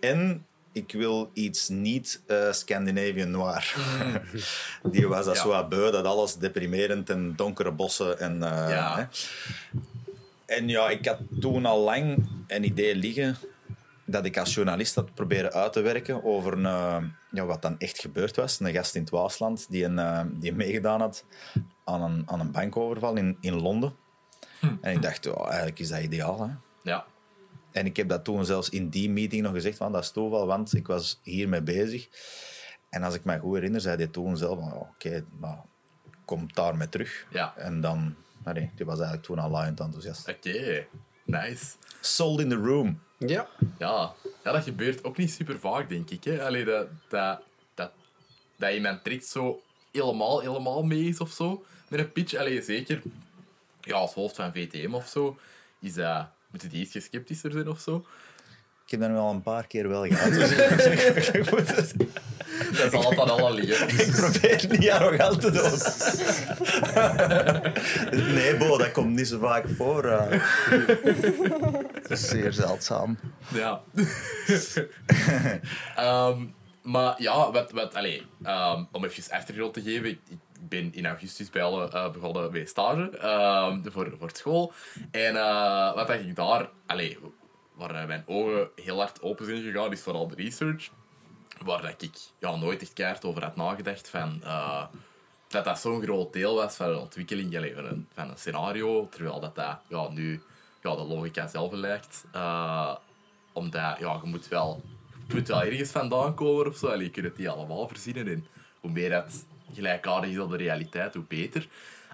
En 0.00 0.46
ik 0.72 0.92
wil 0.92 1.30
iets 1.32 1.68
niet 1.68 2.20
eh 2.26 2.52
Scandinavian 2.52 3.30
noir. 3.30 3.74
Die 4.92 5.06
was 5.08 5.24
dat 5.24 5.34
Ja. 5.36 5.42
zo 5.42 5.48
wat 5.48 5.68
beu, 5.68 5.90
dat 5.90 6.04
alles 6.04 6.36
deprimerend 6.36 7.10
en 7.10 7.36
donkere 7.36 7.70
bossen. 7.72 8.18
En, 8.20 8.42
eh, 8.42 8.70
Ja. 8.70 8.96
hè. 8.96 9.04
en 10.54 10.68
ja, 10.68 10.88
ik 10.88 11.06
had 11.06 11.18
toen 11.40 11.66
al 11.66 11.80
lang 11.80 12.28
een 12.46 12.64
idee 12.64 12.94
liggen 12.96 13.36
dat 14.10 14.24
ik 14.24 14.38
als 14.38 14.54
journalist 14.54 14.94
had 14.94 15.14
proberen 15.14 15.52
uit 15.52 15.72
te 15.72 15.80
werken 15.80 16.24
over 16.24 16.52
een, 16.52 16.66
eh, 16.66 17.04
ja, 17.30 17.44
wat 17.44 17.62
dan 17.62 17.78
echt 17.78 18.00
gebeurd 18.00 18.36
was. 18.36 18.60
Een 18.60 18.72
gast 18.72 18.94
in 18.94 19.00
het 19.00 19.10
Waasland 19.10 19.66
die, 19.70 19.84
een, 19.84 19.98
eh, 19.98 20.20
die 20.32 20.54
meegedaan 20.54 21.00
had 21.00 21.24
aan 21.84 22.02
een, 22.02 22.22
aan 22.26 22.40
een 22.40 22.50
bankoverval 22.50 23.16
in, 23.16 23.36
in 23.40 23.60
Londen. 23.60 23.96
En 24.80 24.92
ik 24.92 25.02
dacht, 25.02 25.26
oh, 25.26 25.46
eigenlijk 25.46 25.78
is 25.78 25.88
dat 25.88 26.00
ideaal. 26.00 26.48
Hè? 26.48 26.54
ja. 26.82 27.06
En 27.72 27.86
ik 27.86 27.96
heb 27.96 28.08
dat 28.08 28.24
toen 28.24 28.44
zelfs 28.44 28.68
in 28.68 28.88
die 28.88 29.10
meeting 29.10 29.42
nog 29.42 29.52
gezegd, 29.52 29.76
van, 29.76 29.92
dat 29.92 30.02
is 30.02 30.10
toeval, 30.10 30.46
want 30.46 30.74
ik 30.74 30.86
was 30.86 31.20
hiermee 31.22 31.62
bezig. 31.62 32.08
En 32.88 33.02
als 33.02 33.14
ik 33.14 33.24
me 33.24 33.38
goed 33.38 33.54
herinner, 33.54 33.80
zei 33.80 33.96
hij 33.96 34.06
toen 34.06 34.36
zelf 34.36 34.58
oh, 34.58 34.80
oké, 34.80 35.24
nou, 35.40 35.56
kom 36.24 36.52
daarmee 36.52 36.88
terug. 36.88 37.26
Ja. 37.30 37.56
En 37.56 37.80
dan, 37.80 38.14
nee, 38.44 38.70
die 38.74 38.86
was 38.86 38.94
eigenlijk 38.94 39.26
toen 39.26 39.38
al 39.38 39.50
laaiend 39.50 39.80
enthousiast. 39.80 40.28
Oké, 40.28 40.86
nice. 41.24 41.64
Sold 42.00 42.40
in 42.40 42.48
the 42.48 42.56
room. 42.56 43.00
Ja, 43.18 43.48
Ja. 43.78 44.14
ja, 44.44 44.52
dat 44.52 44.62
gebeurt 44.62 45.04
ook 45.04 45.16
niet 45.16 45.32
super 45.32 45.58
vaak, 45.58 45.88
denk 45.88 46.10
ik. 46.10 46.24
Hè? 46.24 46.44
Allee, 46.44 46.64
dat, 46.64 46.88
dat, 47.08 47.40
dat, 47.74 47.92
dat 48.56 48.72
iemand 48.72 49.04
direct 49.04 49.26
zo 49.26 49.62
helemaal, 49.92 50.40
helemaal 50.40 50.82
mee 50.82 51.08
is 51.08 51.20
of 51.20 51.30
zo 51.30 51.64
met 51.88 52.00
een 52.00 52.12
pitch. 52.12 52.34
Allee, 52.34 52.62
zeker 52.62 53.02
ja, 53.80 53.94
als 53.94 54.12
hoofd 54.14 54.36
van 54.36 54.52
VTM 54.52 54.94
of 54.94 55.08
zo, 55.08 55.38
is 55.80 55.94
dat, 55.94 56.26
moeten 56.50 56.68
die 56.68 56.80
ietsje 56.80 57.00
sceptischer 57.00 57.52
zijn 57.52 57.68
of 57.68 57.80
zo. 57.80 58.06
Ik 58.88 58.94
heb 58.94 59.02
dat 59.02 59.10
nu 59.10 59.16
al 59.16 59.30
een 59.30 59.42
paar 59.42 59.66
keer 59.66 59.88
wel 59.88 60.06
gehad. 60.06 60.32
Dus 61.76 61.92
Dat 62.80 62.90
zal 62.90 63.04
altijd 63.04 63.30
al 63.30 63.52
liggen. 63.54 63.88
ik 64.06 64.10
probeer 64.10 64.50
het 64.50 64.78
niet 64.78 64.90
arrogant 64.90 65.40
te 65.40 65.50
doen. 65.50 65.78
nee, 68.34 68.56
Bo, 68.56 68.78
dat 68.78 68.92
komt 68.92 69.16
niet 69.16 69.28
zo 69.28 69.38
vaak 69.38 69.64
voor. 69.76 70.04
eh. 70.04 70.40
Is 72.08 72.28
zeer 72.28 72.52
zeldzaam. 72.52 73.18
Ja. 73.54 73.80
Ehm, 75.96 76.44
maar 76.82 77.14
ja, 77.22 77.50
wat, 77.50 77.72
wat, 77.72 77.94
allee, 77.94 78.26
ehm, 78.42 78.84
om 78.92 79.04
even 79.04 79.32
achtergrond 79.32 79.74
te 79.74 79.82
geven. 79.82 80.08
Ik, 80.10 80.18
ben 80.68 80.94
in 80.94 81.06
augustus 81.06 81.50
bij 81.50 81.62
alle 81.62 81.90
eh, 81.90 82.10
begonnen 82.10 82.50
bij 82.50 82.64
stage 82.64 83.18
ehm, 83.18 83.78
voor, 83.84 84.14
voor 84.18 84.30
school. 84.32 84.72
En 85.10 85.36
eh, 85.36 85.94
wat 85.94 86.06
dat 86.06 86.20
ik 86.20 86.36
daar, 86.36 86.68
allee, 86.86 87.18
waar 87.78 87.94
eh, 87.94 88.06
mijn 88.06 88.22
ogen 88.26 88.70
heel 88.74 88.98
hard 88.98 89.22
open 89.22 89.46
zijn 89.46 89.62
gegaan, 89.62 89.92
is 89.92 90.00
vooral 90.00 90.28
de 90.28 90.34
research. 90.34 90.90
Waar 91.64 91.82
dat 91.82 92.02
ik 92.02 92.14
ja, 92.38 92.56
nooit 92.56 92.82
echt 92.82 92.92
keihard 92.92 93.24
over 93.24 93.42
had 93.42 93.56
nagedacht 93.56 94.08
van... 94.08 94.40
eh, 94.44 94.84
dat 95.48 95.64
dat 95.64 95.78
zo'n 95.78 96.02
groot 96.02 96.32
deel 96.32 96.54
was 96.54 96.76
van 96.76 96.92
de 96.92 96.98
ontwikkeling 96.98 97.74
van, 98.14 98.26
een, 98.28 98.38
scenario, 98.38 99.08
terwijl 99.08 99.40
dat, 99.40 99.54
dat 99.54 99.78
ja, 99.88 100.08
nu 100.08 100.42
ja, 100.82 100.96
de 100.96 101.02
logica 101.02 101.46
zelf 101.46 101.72
lijkt. 101.72 102.24
Eh, 102.32 102.94
omdat 103.52 103.98
ja, 103.98 104.20
je 104.22 104.28
moet 104.28 104.48
wel, 104.48 104.82
je 105.28 105.34
moet 105.34 105.48
wel 105.48 105.62
ergens 105.62 105.90
vandaan 105.90 106.34
komen 106.34 106.66
of 106.66 106.76
zo. 106.76 106.86
Allee, 106.86 107.04
je 107.04 107.10
kunt 107.10 107.26
het 107.26 107.36
niet 107.36 107.48
allemaal 107.48 107.88
verzinnen. 107.88 108.28
En 108.28 108.46
hoe 108.80 108.90
meer 108.90 109.10
dat 109.10 109.44
gelijkaardig 109.74 110.30
is 110.30 110.38
aan 110.38 110.50
de 110.50 110.56
realiteit, 110.56 111.14
hoe 111.14 111.24
beter. 111.28 111.68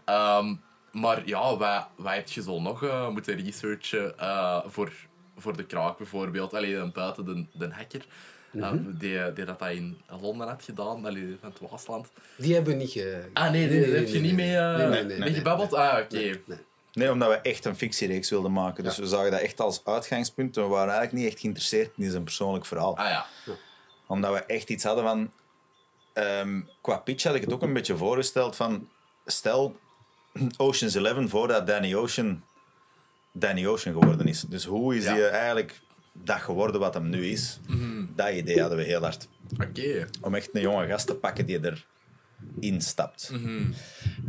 Ehm, 0.05 0.55
maar 0.93 1.27
ja, 1.27 1.57
wat, 1.57 1.87
wat 1.97 2.15
heb 2.15 2.29
je 2.29 2.43
zo 2.43 2.61
nog 2.61 3.11
moeten 3.11 3.37
researchen 3.37 4.15
voor, 4.67 4.93
voor 5.37 5.57
de 5.57 5.65
kraak 5.67 5.97
bijvoorbeeld? 5.99 6.55
Allee, 6.55 6.75
dan 6.75 6.93
buiten 6.93 7.25
de, 7.25 7.45
de 7.53 7.69
hacker. 7.73 8.05
eh, 8.53 8.71
die, 8.73 9.33
die 9.33 9.45
dat, 9.45 9.59
dat 9.59 9.71
in 9.71 10.01
Londen 10.21 10.49
had 10.49 10.63
gedaan, 10.63 11.05
allee, 11.07 11.37
van 11.41 11.51
het 11.59 11.71
Waasland. 11.71 12.09
die 12.37 12.55
hebben 12.55 12.73
we 12.73 12.79
niet 12.79 12.91
ge... 12.91 13.25
Ah 13.33 13.51
nee, 13.51 13.69
nee, 13.69 13.81
daar 13.87 13.97
heb 13.97 14.09
je 14.09 14.21
niet 14.21 14.35
mee, 14.35 14.57
eh, 14.57 15.19
mee 15.19 15.35
gebabbeld? 15.35 15.75
Ah, 15.75 15.99
oké. 16.03 16.17
Nee. 16.17 16.41
Nee, 16.93 17.11
omdat 17.13 17.29
we 17.29 17.35
echt 17.35 17.65
een 17.65 17.77
fictiereeks 17.77 18.31
wilden 18.31 18.53
maken. 18.53 18.85
Dus 18.85 18.97
we 18.99 19.07
zagen 19.07 19.31
dat 19.31 19.41
echt 19.41 19.61
als 19.61 19.81
uitgangspunt. 19.85 20.57
We 20.57 20.63
waren 20.63 20.93
eigenlijk 20.93 21.13
niet 21.23 21.33
echt 21.33 21.41
geïnteresseerd 21.41 21.91
in 21.97 22.11
zijn 22.11 22.25
persoonlijk 22.25 22.67
verhaal. 22.67 22.97
Ah 22.97 23.09
ja. 23.09 23.27
Omdat 24.07 24.33
we 24.33 24.39
echt 24.39 24.69
iets 24.69 24.85
hadden 24.85 25.05
van... 25.05 25.33
ehm, 26.13 26.61
qua 26.81 26.97
pitch 26.97 27.25
had 27.25 27.35
ik 27.35 27.41
het 27.41 27.53
ook 27.53 27.63
een 27.63 27.73
beetje 27.73 27.97
voorgesteld 27.97 28.57
van... 28.57 28.89
Stel, 29.27 29.77
Ocean's 30.57 30.95
Eleven, 30.95 31.29
voordat 31.29 31.67
Danny 31.67 31.95
Ocean 31.95 32.43
Danny 33.37 33.67
Ocean 33.67 34.01
geworden 34.01 34.27
is. 34.27 34.41
Dus 34.41 34.65
hoe 34.65 34.97
is 34.97 35.05
Ja. 35.05 35.13
hij 35.15 35.29
eigenlijk 35.29 35.81
dat 36.13 36.41
geworden 36.41 36.81
wat 36.81 36.95
hem 36.95 37.09
nu 37.09 37.27
is? 37.27 37.59
Dat 38.17 38.29
idee 38.31 38.61
hadden 38.61 38.79
we 38.79 38.85
heel 38.85 39.01
hard. 39.01 39.29
Oké. 39.61 40.09
Om 40.21 40.35
echt 40.35 40.49
een 40.55 40.61
jonge 40.61 40.87
gast 40.87 41.07
te 41.07 41.15
pakken 41.15 41.47
die 41.47 41.61
erin 42.61 42.81
stapt. 42.83 43.33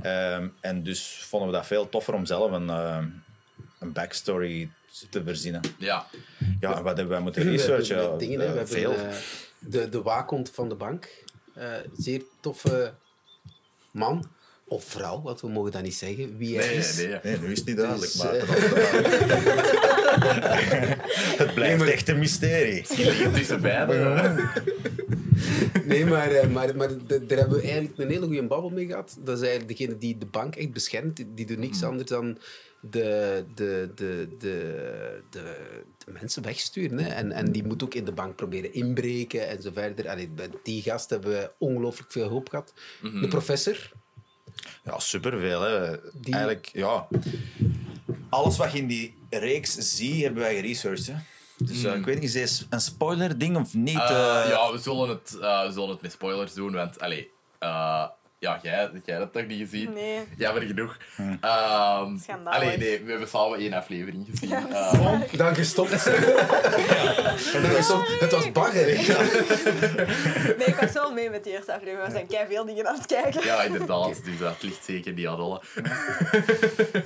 Ehm, 0.01 0.47
en 0.62 0.83
dus 0.83 1.24
vonden 1.27 1.50
we 1.50 1.55
dat 1.55 1.65
veel 1.65 1.89
toffer 1.89 2.13
om 2.13 2.25
zelf 2.25 2.51
een, 2.51 2.69
ehm, 2.69 3.07
een 3.79 3.91
backstory 3.91 4.69
te 5.09 5.24
verzinnen. 5.24 5.62
Ja. 5.77 6.05
Ja, 6.59 6.75
en 6.77 6.83
wat 6.83 6.97
hebben 6.97 7.07
wij 7.15 7.19
moeten 7.24 7.43
researchen? 7.43 8.17
dingen, 8.17 8.38
we 8.38 8.43
Eh, 8.43 8.50
hebben 8.50 8.67
veel. 8.67 8.93
eh, 8.95 9.13
de, 9.59 9.89
de 9.89 10.01
waakhond 10.01 10.50
van 10.50 10.69
de 10.69 10.75
bank. 10.75 11.24
Eh, 11.53 11.71
zeer 11.97 12.24
toffe 12.39 12.93
man. 13.91 14.29
Of 14.67 14.84
vrouw, 14.84 15.22
want 15.22 15.41
we 15.41 15.48
mogen 15.50 15.72
dat 15.72 15.81
niet 15.84 15.95
zeggen. 15.95 16.38
Wie 16.38 16.57
hij 16.57 16.67
Nee, 16.67 16.77
is. 16.77 16.98
nee. 16.98 17.19
Nee, 17.24 17.38
nu 17.39 17.51
is 17.51 17.57
het 17.57 17.67
niet 17.67 17.77
duidelijk, 17.77 18.12
Dus, 18.12 18.24
maar 18.24 18.34
eh, 18.36 18.48
het 21.38 21.53
blijft 21.55 21.84
echt 21.84 22.10
een 22.10 22.19
mysterie. 22.19 22.84
Die 22.95 23.05
liggen 23.05 23.34
tussen 23.34 23.62
beiden. 23.62 24.36
Nee, 25.86 26.05
maar, 26.05 26.31
eh, 26.31 26.48
maar, 26.50 26.75
maar 26.75 26.89
daar 27.07 27.38
hebben 27.38 27.57
we 27.57 27.62
eigenlijk 27.62 27.98
een 27.98 28.10
hele 28.10 28.25
goede 28.25 28.48
babbel 28.48 28.69
mee 28.69 28.86
gehad. 28.86 29.17
Dat 29.24 29.38
is 29.38 29.48
eigenlijk 29.48 29.77
degene 29.77 29.98
die 29.98 30.17
de 30.17 30.25
bank 30.25 30.55
echt 30.55 30.72
beschermt. 30.72 31.24
Die, 31.36 31.45
doet 31.45 31.57
niks 31.57 31.84
anders 31.84 32.10
dan 32.10 32.38
de, 32.81 33.43
de, 33.55 33.89
de, 33.95 34.27
de, 34.39 35.19
de, 35.29 35.55
de 36.05 36.12
mensen 36.19 36.43
wegsturen. 36.43 36.98
Hè. 37.00 37.10
En, 37.10 37.31
en 37.31 37.51
die 37.51 37.63
moet 37.65 37.84
ook 37.84 37.93
in 37.93 38.05
de 38.05 38.12
bank 38.13 38.36
proberen 38.36 38.74
inbreken 38.74 39.48
en 39.48 39.62
zo 39.62 39.69
verder. 39.74 40.10
Allee, 40.10 40.29
bij 40.36 40.50
die 40.63 40.81
gast 40.81 41.10
hebben 41.10 41.29
we 41.31 41.51
ongelooflijk 41.57 42.12
veel 42.12 42.27
hoop 42.27 42.50
gehad. 42.50 42.74
De 43.01 43.27
professor. 43.27 43.91
Ja, 44.84 45.00
superveel. 45.00 45.62
Hè. 45.62 45.95
Die- 46.13 46.34
Eigenlijk, 46.34 46.69
ja. 46.74 47.07
Alles 48.29 48.57
wat 48.57 48.72
je 48.72 48.77
in 48.77 48.88
die 48.88 49.15
reeks 49.29 49.74
ziet, 49.95 50.24
hebben 50.24 50.41
wij 50.41 50.55
geresearched. 50.55 51.07
Hè. 51.07 51.13
Dus 51.57 51.84
eh, 51.84 51.95
ik 51.95 52.05
weet 52.05 52.19
niet, 52.19 52.36
is 52.36 52.57
dit 52.57 52.67
een 52.69 52.81
spoiler 52.81 53.38
ding 53.38 53.57
of 53.57 53.74
niet? 53.74 53.95
Eh, 53.95 54.43
eh? 54.43 54.50
ja, 54.50 54.72
we 54.72 54.77
zullen, 54.79 55.10
het, 55.10 55.38
eh, 55.41 55.65
we 55.65 55.72
zullen 55.72 55.89
het 55.89 56.01
met 56.01 56.12
spoilers 56.12 56.53
doen, 56.53 56.74
want 56.74 57.00
allee, 57.00 57.31
eh, 57.60 58.05
ja, 58.46 58.60
jij, 58.62 58.72
jij 58.72 59.16
hebt 59.18 59.20
dat 59.20 59.34
toch 59.34 59.46
niet 59.48 59.70
gezien? 59.70 59.94
Nee. 59.94 60.20
Jammer 60.38 60.62
genoeg. 60.64 60.98
Ehm, 61.18 62.18
Schandalig. 62.18 62.62
allee, 62.62 62.78
nee, 62.78 63.02
we 63.04 63.10
hebben 63.10 63.28
samen 63.28 63.60
één 63.60 63.74
aflevering 63.74 64.28
gezien. 64.30 64.52
Eh, 64.52 65.22
Dan 65.32 65.56
gestopt. 65.56 65.92
En 67.56 67.62
dan 67.62 67.72
gestopt. 67.72 68.20
Het 68.20 68.32
was 68.32 68.52
bagger. 68.52 68.86
Nee, 70.58 70.66
ik 70.68 70.75
was 70.80 70.92
wel 70.92 71.12
mee 71.14 71.30
met 71.30 71.44
die 71.44 71.54
eerste 71.54 71.74
aflevering. 71.74 72.06
We 72.06 72.12
zijn 72.12 72.28
kei 72.28 72.46
veel 72.50 72.66
dingen 72.66 72.88
aan 72.88 72.96
het 72.96 73.06
kijken. 73.06 73.44
ja, 73.46 73.64
inderdaad. 73.64 74.24
Dus 74.25 74.38
dat 74.40 74.62
ligt 74.64 74.84
zeker 74.86 75.14
niet 75.14 75.28
aan 75.28 75.40
alle. 75.40 75.62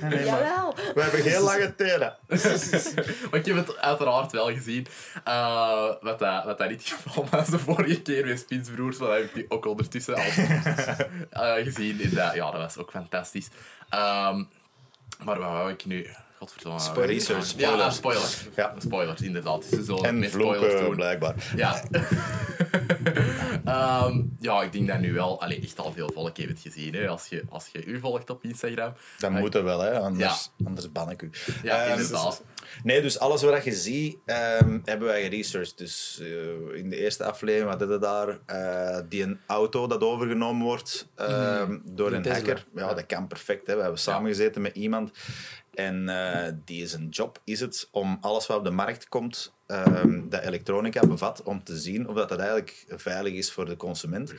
maar 0.00 0.24
Jawel. 0.24 0.74
we 0.94 1.00
hebben 1.02 1.22
heel 1.22 1.42
lange 1.42 1.74
tenen. 1.74 2.16
Maar 3.30 3.40
ik 3.40 3.46
heb 3.46 3.56
het 3.56 3.76
uiteraard 3.76 4.32
wel 4.32 4.46
gezien. 4.52 4.86
Eh, 5.24 5.88
wat, 6.00 6.18
dat, 6.18 6.44
wat 6.44 6.58
dat 6.58 6.68
niet 6.68 6.82
geval 6.82 7.26
was 7.30 7.48
de 7.48 7.58
vorige 7.58 8.02
keer 8.02 8.26
met 8.26 8.38
Spinsbroers, 8.38 8.98
maar 8.98 9.08
dat 9.08 9.16
heb 9.16 9.26
ik 9.26 9.34
die 9.34 9.44
ook 9.48 9.66
ondertussen 9.66 10.14
al 10.14 10.22
gezien. 11.30 12.00
En 12.00 12.14
dat, 12.14 12.34
ja, 12.34 12.50
dat 12.50 12.60
was 12.60 12.76
ook 12.76 12.90
fantastisch. 12.90 13.48
Ehm, 13.88 14.44
maar 15.24 15.38
wat 15.38 15.50
wou 15.50 15.70
ik 15.72 15.84
nu? 15.84 16.06
Godverdomme. 16.40 16.80
ik 16.80 16.96
nu 16.96 17.02
Research, 17.02 17.44
zeggen? 17.44 17.76
Ja, 17.78 17.90
spoilers. 17.90 18.46
Ja. 18.56 18.74
Spoilers, 18.78 19.20
inderdaad. 19.20 19.70
Dus 19.70 19.84
zullen 19.84 20.04
En 20.04 20.18
met 20.18 20.30
spoilers 20.30 20.58
vloeken, 20.58 20.84
doen. 20.84 20.94
blijkbaar. 20.96 21.34
Ja. 21.56 21.82
Ehm, 23.64 24.22
ja, 24.40 24.62
ik 24.62 24.72
denk 24.72 24.88
dat 24.88 24.98
nu 24.98 25.12
wel 25.12 25.40
allee, 25.42 25.60
echt 25.62 25.78
al 25.78 25.92
veel 25.92 26.10
volk 26.14 26.36
heeft 26.36 26.48
het 26.48 26.60
gezien. 26.60 26.94
Hè. 26.94 27.08
Als, 27.08 27.26
je, 27.26 27.42
als 27.48 27.68
je 27.72 27.84
u 27.84 27.98
volgt 28.00 28.30
op 28.30 28.44
Instagram. 28.44 28.92
Dat 29.18 29.30
Maar- 29.30 29.40
moet 29.40 29.54
er 29.54 29.64
wel, 29.64 29.80
hè? 29.80 29.98
Anders, 30.00 30.50
anders 30.64 30.92
ban 30.92 31.10
ik 31.10 31.22
u. 31.22 31.30
Ja, 31.62 31.82
Ehm, 31.84 31.90
inderdaad. 32.00 32.42
Nee, 32.82 33.02
dus 33.02 33.18
alles 33.18 33.42
wat 33.42 33.64
je 33.64 33.72
ziet, 33.72 34.16
ehm, 34.24 34.78
hebben 34.84 35.08
wij 35.08 35.22
geresearched. 35.22 35.78
Dus 35.78 36.18
eh, 36.22 36.78
in 36.78 36.90
de 36.90 36.96
eerste 36.96 37.24
aflevering 37.24 37.68
hadden 37.70 37.88
we 37.88 37.98
daar 37.98 38.38
eh, 38.46 39.00
die 39.08 39.22
een 39.22 39.40
auto 39.46 39.86
dat 39.86 40.02
overgenomen 40.02 40.62
wordt 40.66 41.08
ehm, 41.14 41.78
door 41.84 42.12
een 42.12 42.26
hacker. 42.28 42.66
Ja, 42.74 42.94
dat 42.94 43.06
kan 43.06 43.26
perfect. 43.26 43.66
Hè. 43.66 43.74
We 43.76 43.80
hebben 43.82 44.00
samengezeten 44.00 44.62
met 44.62 44.76
iemand. 44.76 45.10
En 45.74 46.08
eh, 46.08 46.52
die 46.64 46.86
zijn 46.86 47.08
job 47.08 47.40
is 47.44 47.60
het 47.60 47.88
om 47.90 48.18
alles 48.20 48.46
wat 48.46 48.58
op 48.58 48.64
de 48.64 48.70
markt 48.70 49.08
komt, 49.08 49.54
ehm, 49.66 50.28
dat 50.28 50.42
elektronica 50.42 51.06
bevat, 51.06 51.42
om 51.42 51.64
te 51.64 51.78
zien 51.78 52.08
of 52.08 52.14
dat, 52.14 52.28
dat 52.28 52.38
eigenlijk 52.38 52.84
veilig 52.88 53.32
is 53.32 53.52
voor 53.52 53.66
de 53.66 53.76
consument. 53.76 54.34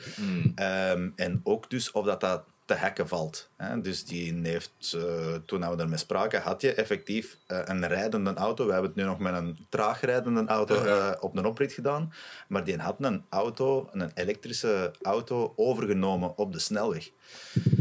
Ehm, 0.54 1.10
en 1.16 1.40
ook 1.44 1.70
dus 1.70 1.90
of 1.90 2.04
dat, 2.04 2.20
dat 2.20 2.44
te 2.64 2.74
hacken 2.74 3.08
valt. 3.08 3.48
Hè. 3.56 3.80
Dus 3.80 4.04
die 4.04 4.40
heeft, 4.42 4.72
eh, 4.80 5.34
toen 5.46 5.60
we 5.60 5.82
ermee 5.82 5.98
spraken, 5.98 6.40
had 6.42 6.60
je 6.60 6.74
effectief 6.74 7.38
eh, 7.46 7.58
een 7.64 7.88
rijdende 7.88 8.34
auto. 8.34 8.66
We 8.66 8.72
hebben 8.72 8.90
het 8.90 8.98
nu 9.00 9.04
nog 9.04 9.18
met 9.18 9.34
een 9.34 9.66
traag 9.68 10.00
rijdende 10.00 10.44
auto 10.44 10.84
eh, 10.84 11.12
op 11.20 11.36
een 11.36 11.46
oprit 11.46 11.72
gedaan. 11.72 12.12
Maar 12.48 12.64
die 12.64 12.76
had 12.76 12.96
een 12.98 13.24
auto, 13.28 13.88
een 13.92 14.10
elektrische 14.14 14.92
auto, 15.02 15.52
overgenomen 15.56 16.38
op 16.38 16.52
de 16.52 16.58
snelweg. 16.58 17.10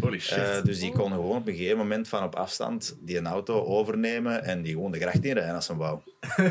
Holy 0.01 0.19
shit. 0.19 0.65
Dus 0.65 0.79
die 0.79 0.91
kon 0.91 1.11
gewoon 1.11 1.37
op 1.37 1.47
een 1.47 1.55
gegeven 1.55 1.77
moment 1.77 2.07
van 2.07 2.23
op 2.23 2.35
afstand 2.35 2.95
die 2.99 3.17
een 3.17 3.27
auto 3.27 3.65
overnemen 3.65 4.43
en 4.43 4.61
die 4.61 4.73
gewoon 4.73 4.91
de 4.91 4.99
gracht 4.99 5.23
inrijden 5.23 5.55
als 5.55 5.69
een 5.69 5.77
wou. 5.77 5.99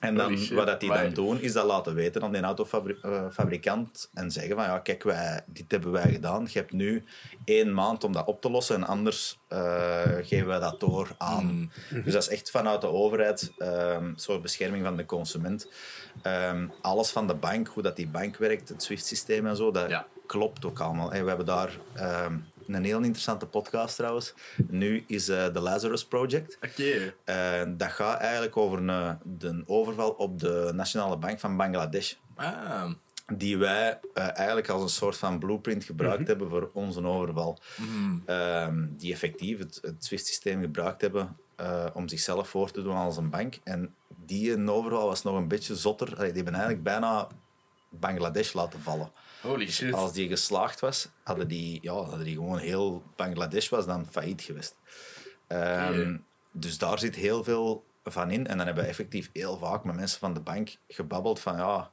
En 0.00 0.14
dan, 0.14 0.32
Holy 0.34 0.54
wat 0.54 0.66
dat 0.66 0.80
die 0.80 0.92
dan 0.92 1.10
doen, 1.12 1.40
is 1.40 1.52
dat 1.52 1.64
laten 1.64 1.94
weten 1.94 2.22
aan 2.22 2.32
die 2.32 2.42
autofabrikant 2.42 4.10
en 4.14 4.30
zeggen 4.30 4.56
van 4.56 4.64
ja, 4.64 4.78
kijk, 4.78 5.02
wij, 5.02 5.40
dit 5.46 5.70
hebben 5.70 5.92
wij 5.92 6.10
gedaan. 6.12 6.46
Je 6.50 6.58
hebt 6.58 6.72
nu 6.72 7.04
één 7.44 7.74
maand 7.74 8.04
om 8.04 8.12
dat 8.12 8.26
op 8.26 8.40
te 8.40 8.50
lossen 8.50 8.74
en 8.76 8.84
anders 8.86 9.38
eh, 9.48 10.02
geven 10.22 10.46
wij 10.46 10.58
dat 10.58 10.80
door 10.80 11.08
aan. 11.18 11.44
Mm. 11.46 12.02
Dus 12.04 12.12
dat 12.12 12.22
is 12.22 12.28
echt 12.28 12.50
vanuit 12.50 12.80
de 12.80 12.86
overheid, 12.86 13.52
een 13.58 14.12
soort 14.16 14.42
bescherming 14.42 14.84
van 14.84 14.96
de 14.96 15.06
consument. 15.06 15.68
Ehm, 16.22 16.66
alles 16.80 17.10
van 17.10 17.26
de 17.26 17.34
bank, 17.34 17.68
hoe 17.68 17.82
dat 17.82 17.96
die 17.96 18.08
bank 18.08 18.36
werkt, 18.36 18.68
het 18.68 18.82
SWIFT-systeem 18.82 19.46
en 19.46 19.56
zo, 19.56 19.70
dat 19.70 19.88
Ja. 19.90 20.06
klopt 20.26 20.64
ook 20.64 20.80
allemaal. 20.80 21.12
En 21.12 21.22
we 21.22 21.28
hebben 21.28 21.46
daar 21.46 21.70
ehm, 21.94 22.34
een 22.74 22.84
heel 22.84 23.02
interessante 23.02 23.46
podcast 23.46 23.96
trouwens. 23.96 24.34
Nu 24.68 25.04
is 25.06 25.28
eh 25.28 25.52
de 25.52 25.60
Lazarus 25.60 26.04
Project. 26.04 26.58
Oké. 26.60 27.14
Eh, 27.24 27.62
dat 27.68 27.90
gaat 27.90 28.20
eigenlijk 28.20 28.56
over 28.56 28.78
een, 28.78 29.18
de 29.24 29.62
overval 29.66 30.10
op 30.10 30.40
de 30.40 30.70
Nationale 30.74 31.16
Bank 31.16 31.40
van 31.40 31.56
Bangladesh. 31.56 32.14
Ah. 32.34 32.90
Die 33.32 33.58
wij 33.58 34.00
eh, 34.14 34.36
eigenlijk 34.36 34.68
als 34.68 34.82
een 34.82 34.88
soort 34.88 35.16
van 35.16 35.38
blueprint 35.38 35.84
gebruikt 35.84 36.26
hebben 36.26 36.48
voor 36.48 36.70
onze 36.72 37.04
overval. 37.04 37.58
Ehm, 38.26 38.86
die 38.90 39.12
effectief 39.12 39.58
het, 39.58 39.78
het 39.82 40.04
SWIFT-systeem 40.04 40.60
gebruikt 40.60 41.00
hebben 41.00 41.36
eh, 41.56 41.86
om 41.92 42.08
zichzelf 42.08 42.48
voor 42.48 42.70
te 42.70 42.82
doen 42.82 42.96
als 42.96 43.16
een 43.16 43.30
bank. 43.30 43.58
En 43.64 43.94
die 44.24 44.70
overval 44.70 45.06
was 45.06 45.22
nog 45.22 45.36
een 45.36 45.48
beetje 45.48 45.76
zotter. 45.76 46.16
Allee, 46.16 46.32
die 46.32 46.42
hebben 46.42 46.54
eigenlijk 46.54 46.82
bijna 46.82 47.28
Bangladesh 47.88 48.52
laten 48.52 48.80
vallen. 48.80 49.10
Holy 49.46 49.70
shit. 49.70 49.92
Als 49.92 50.12
die 50.12 50.28
geslaagd 50.28 50.80
was, 50.80 51.08
hadden 51.22 51.48
die, 51.48 51.78
ja, 51.82 51.92
hadden 51.92 52.24
die 52.24 52.34
gewoon 52.34 52.58
heel 52.58 53.02
Bangladesh 53.16 53.68
was 53.68 53.86
dan 53.86 54.06
failliet 54.10 54.42
geweest. 54.42 54.76
Ehm. 55.46 56.16
Dus 56.52 56.78
daar 56.78 56.98
zit 56.98 57.14
heel 57.14 57.44
veel 57.44 57.84
van 58.04 58.30
in. 58.30 58.46
En 58.46 58.56
dan 58.56 58.66
hebben 58.66 58.84
we 58.84 58.90
effectief 58.90 59.30
heel 59.32 59.58
vaak 59.58 59.84
met 59.84 59.96
mensen 59.96 60.18
van 60.18 60.34
de 60.34 60.40
bank 60.40 60.76
gebabbeld 60.88 61.40
van 61.40 61.56
ja, 61.56 61.90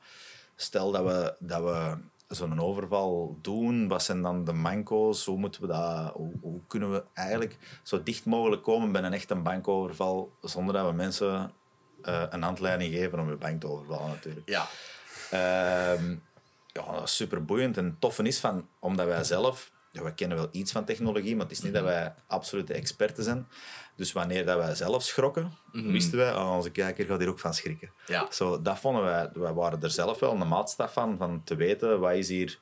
stel 0.55 0.91
dat 0.91 1.03
we, 1.03 1.35
dat 1.39 1.63
we 1.63 1.97
zo'n 2.27 2.61
overval 2.61 3.37
doen, 3.41 3.87
wat 3.87 4.03
zijn 4.03 4.21
dan 4.21 4.43
de 4.43 4.53
manco's? 4.53 5.25
Hoe, 5.25 5.37
moeten 5.37 5.61
we 5.61 5.67
dat, 5.67 6.13
hoe, 6.13 6.31
hoe 6.41 6.59
kunnen 6.67 6.91
we 6.91 7.03
eigenlijk 7.13 7.57
zo 7.83 8.03
dicht 8.03 8.25
mogelijk 8.25 8.63
komen 8.63 8.91
bij 8.91 9.03
een 9.03 9.13
echte 9.13 9.35
bankoverval 9.35 10.31
zonder 10.41 10.73
dat 10.73 10.85
we 10.85 10.93
mensen 10.93 11.51
eh, 12.01 12.23
een 12.29 12.41
handleiding 12.41 12.93
geven 12.93 13.19
om 13.19 13.29
je 13.29 13.35
bank 13.35 13.61
te 13.61 13.67
overvallen 13.67 14.07
natuurlijk. 14.07 14.49
Ja. 14.49 14.67
Ehm, 15.29 16.15
ja, 16.73 16.91
dat 16.91 17.03
is 17.03 17.15
super 17.15 17.45
boeiend. 17.45 17.77
En 17.77 17.85
het 17.85 18.01
toffe 18.01 18.23
is 18.23 18.39
van, 18.39 18.67
omdat 18.79 19.05
wij 19.05 19.23
zelf, 19.23 19.71
ja, 19.91 20.03
we 20.03 20.13
kennen 20.13 20.37
wel 20.37 20.47
iets 20.51 20.71
van 20.71 20.85
technologie, 20.85 21.35
maar 21.35 21.45
het 21.45 21.51
is 21.57 21.61
niet 21.61 21.73
dat 21.73 21.83
wij 21.83 22.13
absolute 22.27 22.73
experten 22.73 23.23
zijn. 23.23 23.47
Dus 23.95 24.11
wanneer 24.11 24.45
dat 24.45 24.57
wij 24.57 24.75
zelf 24.75 25.03
schrokken, 25.03 25.51
wisten 25.71 26.17
wij, 26.17 26.31
ah, 26.31 26.55
onze 26.55 26.69
kijker 26.69 27.05
gaat 27.05 27.19
hier 27.19 27.27
ook 27.29 27.39
van 27.39 27.53
schrikken. 27.53 27.91
Ja. 28.05 28.27
Zo, 28.31 28.61
dat 28.61 28.79
vonden 28.79 29.03
wij, 29.03 29.29
wij 29.33 29.53
waren 29.53 29.81
er 29.81 29.91
zelf 29.91 30.19
wel 30.19 30.31
een 30.41 30.47
maatstaf 30.47 30.93
van, 30.93 31.17
van 31.17 31.41
te 31.43 31.55
weten 31.55 31.99
wat 31.99 32.13
is 32.13 32.27
hier, 32.29 32.59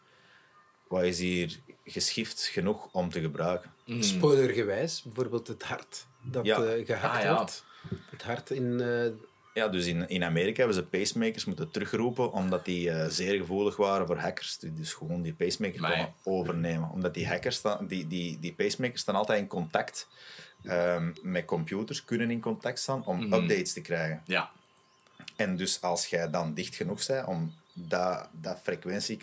wat 0.88 1.04
is 1.04 1.20
hier 1.20 1.60
geschift 1.86 2.44
genoeg 2.44 2.88
om 2.92 3.10
te 3.10 3.22
gebruiken. 3.22 3.72
Spoilergewijs, 4.00 5.02
bijvoorbeeld 5.04 5.48
het 5.48 5.64
hart 5.64 6.06
dat 6.22 6.46
Ja. 6.46 6.64
eh, 6.64 6.86
gehakt 6.86 7.16
Ah, 7.18 7.24
ja. 7.24 7.36
wordt. 7.36 7.64
Het 8.10 8.24
hart 8.24 8.50
in... 8.50 8.80
eh, 8.82 9.12
Ja, 9.54 9.68
dus 9.68 9.86
in, 9.86 10.10
in 10.10 10.24
Amerika 10.24 10.58
hebben 10.58 10.76
ze 10.76 10.84
pacemakers 10.84 11.46
moeten 11.46 11.72
terugroepen 11.72 12.32
omdat 12.32 12.66
die 12.66 12.92
eh, 12.92 13.10
zeer 13.10 13.38
gevoelig 13.38 13.76
waren 13.76 14.08
voor 14.08 14.18
hackers. 14.18 14.58
Die 14.58 14.74
dus 14.74 14.94
gewoon 14.94 15.22
die 15.22 15.34
pacemaker 15.34 15.80
konden 15.80 16.14
overnemen. 16.24 16.90
Omdat 16.90 17.14
die 17.14 17.28
hackers, 17.28 17.56
staan, 17.56 17.88
die, 17.88 18.08
die, 18.08 18.40
die 18.40 18.54
pacemakers 18.54 19.02
staan 19.02 19.16
altijd 19.16 19.40
in 19.40 19.48
contact 19.48 20.08
ehm, 20.64 21.12
met 21.22 21.46
computers, 21.46 22.06
kunnen 22.06 22.32
in 22.32 22.42
contact 22.42 22.80
staan 22.80 23.06
om 23.06 23.22
updates 23.24 23.74
te 23.74 23.82
krijgen. 23.82 24.22
Ja. 24.26 24.52
En 25.36 25.58
dus 25.58 25.82
als 25.82 26.06
jij 26.06 26.30
dan 26.30 26.54
dicht 26.54 26.76
genoeg 26.76 27.06
bent 27.06 27.28
om 27.28 27.54
dat, 27.74 28.30
dat 28.32 28.60
frequentie... 28.64 29.18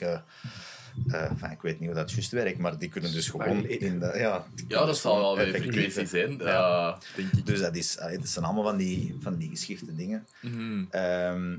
eh, 1.09 1.31
enfin, 1.31 1.51
ik 1.51 1.61
weet 1.63 1.79
niet 1.81 1.89
hoe 1.89 1.99
dat 1.99 2.11
juist 2.13 2.31
werkt, 2.31 2.59
maar 2.59 2.79
die 2.79 2.89
kunnen 2.89 3.13
dus 3.13 3.29
gewoon 3.29 3.67
in 3.67 3.99
de... 3.99 4.13
Ja, 4.17 4.47
Ja, 4.69 4.85
dat 4.87 4.99
zal 4.99 5.19
wel 5.21 5.37
weer 5.37 5.55
frequentie 5.61 6.07
zijn, 6.07 6.37
Ja. 6.39 6.89
eh, 6.93 6.99
denk 7.17 7.33
ik. 7.33 7.47
Dus 7.47 7.61
dat, 7.61 7.77
is, 7.77 7.99
allee, 7.99 8.19
dat 8.19 8.29
zijn 8.29 8.45
allemaal 8.45 8.65
van 8.65 8.77
die, 8.77 9.17
van 9.21 9.37
die 9.37 9.49
geschifte 9.49 9.95
dingen. 9.95 10.27
Mhm. 10.43 10.85
Ehm, 10.91 11.57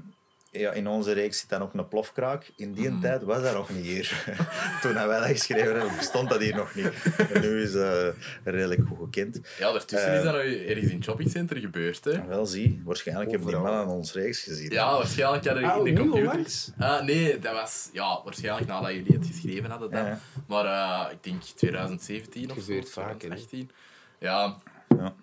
ja, 0.51 0.71
in 0.71 0.87
onze 0.87 1.11
reeks 1.11 1.39
zit 1.39 1.49
dan 1.49 1.61
ook 1.61 1.73
een 1.73 1.87
plofkraak. 1.87 2.51
In 2.55 2.73
die 2.73 2.89
Mhm. 2.89 3.01
tijd 3.01 3.23
was 3.23 3.41
dat 3.41 3.53
nog 3.53 3.69
niet 3.69 3.85
hier. 3.85 4.23
Toen 4.81 4.93
wij 4.93 5.05
dat 5.19 5.25
geschreven 5.27 5.75
hebben, 5.79 5.95
bestond 5.97 6.29
dat 6.29 6.39
hier 6.41 6.55
nog 6.55 6.75
niet. 6.75 6.91
En 7.33 7.41
nu 7.41 7.61
is 7.61 7.71
dat 7.71 8.15
redelijk 8.43 8.81
goed 8.87 8.97
gekend. 9.03 9.39
Ja, 9.59 9.71
daartussen 9.71 10.09
Eh, 10.11 10.17
is 10.17 10.23
dat 10.23 10.33
nou 10.33 10.45
ergens 10.67 10.87
in 10.89 10.95
het 10.95 11.03
shoppingcenter 11.03 11.57
gebeurd, 11.57 12.03
hè. 12.03 12.25
Wel 12.27 12.45
zie, 12.45 12.81
waarschijnlijk 12.85 13.29
hebben 13.31 13.47
die 13.47 13.57
mannen 13.57 13.79
aan 13.81 13.87
ons 13.89 14.13
reeks 14.13 14.43
gezien. 14.43 14.71
Ja, 14.71 14.91
waarschijnlijk 14.91 15.45
hadden 15.45 15.63
we 15.63 15.69
Ah, 15.71 15.87
in 15.87 15.95
de 15.95 16.01
computer... 16.01 16.45
Ah, 16.77 17.01
nee, 17.03 17.39
dat 17.39 17.53
was 17.53 17.89
ja, 17.93 18.21
waarschijnlijk 18.23 18.67
nadat 18.67 18.91
jullie 18.91 19.13
het 19.17 19.25
geschreven 19.27 19.69
hadden 19.69 19.91
dan. 19.91 20.05
Ja. 20.05 20.19
Maar 20.47 20.65
eh, 20.65 21.11
ik 21.11 21.23
denk 21.23 21.41
2017 21.43 22.49
of 22.51 22.55
zo. 22.55 22.61
Gebeurt 22.63 22.89
vaak, 22.89 23.07
hè. 23.11 23.17
2018. 23.17 23.71
Ja, 24.19 24.55
Ja. 24.97 25.13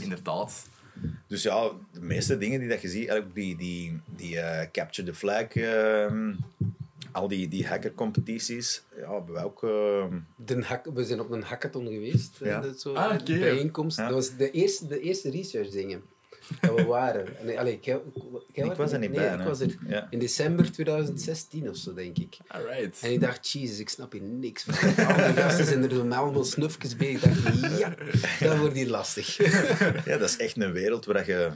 inderdaad. 0.00 0.66
Dus 1.26 1.42
ja, 1.42 1.70
de 1.92 2.00
meeste 2.00 2.38
dingen 2.38 2.60
die 2.60 2.68
dat 2.68 2.82
je 2.82 2.88
ziet, 2.88 3.08
eigenlijk 3.08 3.34
die, 3.34 3.56
die, 3.56 4.00
die 4.16 4.40
eh, 4.40 4.70
Capture 4.72 5.08
the 5.08 5.14
Flag, 5.14 5.46
ehm, 5.54 6.32
al 7.12 7.28
die, 7.28 7.48
die 7.48 7.66
hackercompetities, 7.66 8.82
ja, 8.96 9.12
hebben 9.14 9.34
wij 9.34 9.44
ook... 9.44 9.62
ehm, 9.62 10.18
de 10.36 10.62
hak, 10.62 10.84
we 10.94 11.04
zijn 11.04 11.20
op 11.20 11.30
een 11.30 11.42
hackathon 11.42 11.86
geweest. 11.86 12.40
eh, 12.40 12.48
Ja. 12.48 12.60
dat 12.60 12.80
zo, 12.80 12.94
Ah, 12.94 13.14
oké. 13.20 13.38
bijeenkomst. 13.38 13.96
Ja. 13.98 14.04
Dat 14.04 14.14
was 14.14 14.36
de 14.36 14.50
eerste, 14.50 14.86
de 14.86 15.00
eerste 15.00 15.30
research 15.30 15.70
dingen. 15.70 16.02
Dat 16.60 16.74
we 16.74 16.84
waren. 16.84 17.26
Nee, 17.42 17.58
allee, 17.58 17.78
jij- 17.82 18.00
jij 18.52 18.66
Ik 18.66 18.72
was 18.72 18.92
er 18.92 18.98
niet 18.98 19.10
nee, 19.10 19.18
bij, 19.18 19.30
Ik 19.30 19.36
nee. 19.38 19.46
was 19.46 19.60
er 19.60 19.76
Ja. 19.86 20.06
in 20.10 20.18
december 20.18 20.72
2016 20.72 21.68
of 21.68 21.76
zo, 21.76 21.94
denk 21.94 22.18
ik. 22.18 22.36
Alright. 22.46 23.02
En 23.02 23.12
ik 23.12 23.20
dacht, 23.20 23.50
jezus, 23.50 23.78
ik 23.78 23.88
snap 23.88 24.12
hier 24.12 24.22
niks 24.22 24.62
van. 24.68 24.74
Al 25.06 25.14
die 25.16 25.42
gasten 25.42 25.64
zijn 25.66 25.82
er 25.84 25.90
zo 25.94 26.04
met 26.04 26.18
allemaal 26.18 26.44
snufjes 26.44 26.96
bij. 26.96 27.06
Ik 27.10 27.22
dacht, 27.22 27.78
ja, 27.78 27.94
dat 28.40 28.58
wordt 28.58 28.74
hier 28.74 28.88
lastig. 28.88 29.36
ja, 30.04 30.18
dat 30.18 30.28
is 30.28 30.36
echt 30.36 30.60
een 30.60 30.72
wereld 30.72 31.04
waar 31.04 31.26
je 31.26 31.50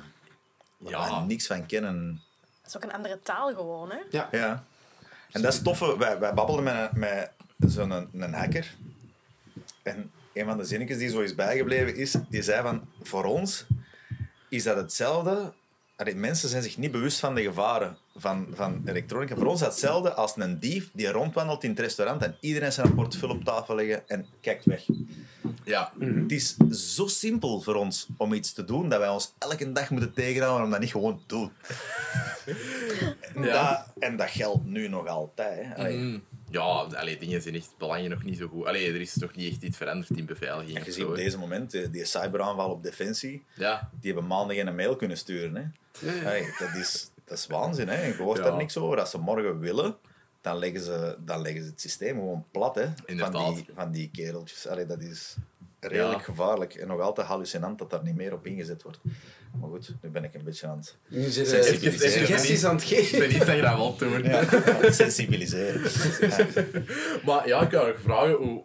waar 0.78 0.92
Ja. 0.92 1.20
we 1.20 1.26
niks 1.26 1.46
van 1.46 1.66
kennen. 1.66 2.22
is 2.66 2.76
ook 2.76 2.82
een 2.82 2.92
andere 2.92 3.18
taal 3.22 3.54
gewoon, 3.54 3.90
hè? 3.90 3.98
Ja. 4.10 4.28
Ja. 4.30 4.64
En 5.30 5.42
dat 5.42 5.52
is 5.52 5.62
toffe. 5.62 5.98
Wij, 5.98 6.18
wij 6.18 6.34
babbelden 6.34 6.64
met, 6.64 6.92
met 6.92 7.30
zo'n 7.58 7.90
een, 7.90 8.08
een 8.12 8.32
hacker. 8.34 8.74
En 9.82 10.10
een 10.32 10.44
van 10.44 10.56
de 10.58 10.64
zinnetjes 10.64 10.98
die 10.98 11.08
zo 11.08 11.20
is 11.20 11.34
bijgebleven 11.34 11.96
is, 11.96 12.14
die 12.28 12.42
zei 12.42 12.62
van, 12.62 12.84
voor 13.02 13.24
ons 13.24 13.66
is 14.50 14.62
dat 14.62 14.76
hetzelfde. 14.76 15.52
Allee, 15.96 16.14
mensen 16.14 16.48
zijn 16.48 16.62
zich 16.62 16.76
niet 16.78 16.90
bewust 16.90 17.18
van 17.18 17.34
de 17.34 17.42
gevaren 17.42 17.96
van, 18.16 18.46
van 18.54 18.82
elektronica. 18.84 19.34
Voor 19.34 19.46
ons 19.46 19.54
is 19.54 19.60
dat 19.60 19.70
hetzelfde 19.70 20.12
als 20.12 20.32
een 20.36 20.58
dief 20.58 20.90
die 20.92 21.08
rondwandelt 21.10 21.64
in 21.64 21.70
het 21.70 21.78
restaurant 21.78 22.22
en 22.22 22.36
iedereen 22.40 22.72
zijn 22.72 22.94
portefeuille 22.94 23.34
op 23.34 23.44
tafel 23.44 23.74
leggen 23.74 24.08
en 24.08 24.26
kijkt 24.40 24.64
weg. 24.64 24.84
Ja. 25.64 25.92
Het 25.98 26.32
is 26.32 26.56
zo 26.94 27.06
simpel 27.06 27.60
voor 27.60 27.74
ons 27.74 28.06
om 28.16 28.32
iets 28.32 28.52
te 28.52 28.64
doen 28.64 28.88
dat 28.88 28.98
wij 28.98 29.08
ons 29.08 29.32
elke 29.38 29.72
dag 29.72 29.90
moeten 29.90 30.12
tegenhouden 30.12 30.64
om 30.64 30.70
dat 30.70 30.80
niet 30.80 30.90
gewoon 30.90 31.16
te 31.18 31.24
doen. 31.26 31.52
en, 33.34 33.42
Ja. 33.42 33.70
dat, 33.70 34.02
en 34.02 34.16
dat 34.16 34.30
geldt 34.30 34.64
nu 34.64 34.88
nog 34.88 35.06
altijd. 35.06 35.58
Hè. 35.62 35.90
Mm. 35.90 36.22
Ja, 36.50 36.62
allee, 36.62 37.18
dingen 37.18 37.42
zijn 37.42 37.54
echt 37.54 37.74
belangen 37.78 38.10
nog 38.10 38.22
niet 38.22 38.38
zo 38.38 38.48
goed. 38.48 38.66
Allee, 38.66 38.88
er 38.88 39.00
is 39.00 39.18
toch 39.18 39.34
niet 39.34 39.52
echt 39.52 39.62
iets 39.62 39.76
veranderd 39.76 40.10
in 40.10 40.26
beveiliging. 40.26 40.78
En 40.78 40.84
je 40.84 40.92
ziet 40.92 41.04
op 41.04 41.14
deze 41.14 41.38
moment, 41.38 41.74
eh, 41.74 41.86
die 41.90 42.04
cyberaanval 42.04 42.70
op 42.70 42.82
Defensie, 42.82 43.44
Ja. 43.54 43.90
die 44.00 44.12
hebben 44.12 44.28
maanden 44.30 44.56
geen 44.56 44.74
mail 44.74 44.96
kunnen 44.96 45.16
sturen. 45.16 45.54
Hè. 46.00 46.26
Allee, 46.26 46.54
dat, 46.58 46.74
is, 46.74 47.10
dat 47.24 47.38
is 47.38 47.46
waanzin. 47.46 47.88
Hè. 47.88 48.06
Je 48.06 48.14
hoort 48.16 48.38
daar 48.42 48.56
niks 48.56 48.76
over. 48.76 49.00
Als 49.00 49.10
ze 49.10 49.18
morgen 49.18 49.58
willen, 49.58 49.96
dan 50.40 50.56
leggen 50.58 50.80
ze, 50.80 51.16
dan 51.20 51.42
leggen 51.42 51.62
ze 51.62 51.68
het 51.70 51.80
systeem 51.80 52.14
gewoon 52.14 52.44
plat. 52.50 52.74
Hè, 52.74 52.86
van, 53.06 53.54
die, 53.54 53.66
van 53.74 53.90
die 53.90 54.10
kereltjes. 54.12 54.66
Allee, 54.66 54.86
dat 54.86 55.00
is 55.02 55.36
redelijk 55.80 56.24
gevaarlijk. 56.24 56.74
En 56.74 56.86
nog 56.86 57.00
altijd 57.00 57.26
hallucinant 57.26 57.78
dat 57.78 57.90
daar 57.90 58.02
niet 58.02 58.14
meer 58.16 58.32
op 58.32 58.46
ingezet 58.46 58.82
wordt. 58.82 58.98
Maar 59.60 59.68
goed, 59.68 59.94
nu 60.02 60.08
ben 60.10 60.24
ik 60.24 60.34
een 60.34 60.44
beetje 60.44 60.66
aan 60.66 60.76
het 60.76 60.96
Nu 61.08 61.22
zit 61.28 61.50
je 61.80 61.90
suggesties 61.92 62.64
aan 62.64 62.74
het 62.74 62.82
Ik 62.82 62.88
geven. 62.88 63.18
ben 63.18 63.28
niet 63.28 63.46
dat 63.46 63.56
je 63.56 63.62
dat 63.62 63.76
wel 63.76 63.96
doen. 63.96 64.22
ja, 64.22 64.44
sensibiliseren. 64.92 65.82
Ja. 66.20 66.46
Maar 67.26 67.48
ja, 67.48 67.62
ik 67.62 67.68
kan 67.68 67.86
nog 67.86 68.00
vragen, 68.02 68.32
hoe, 68.34 68.62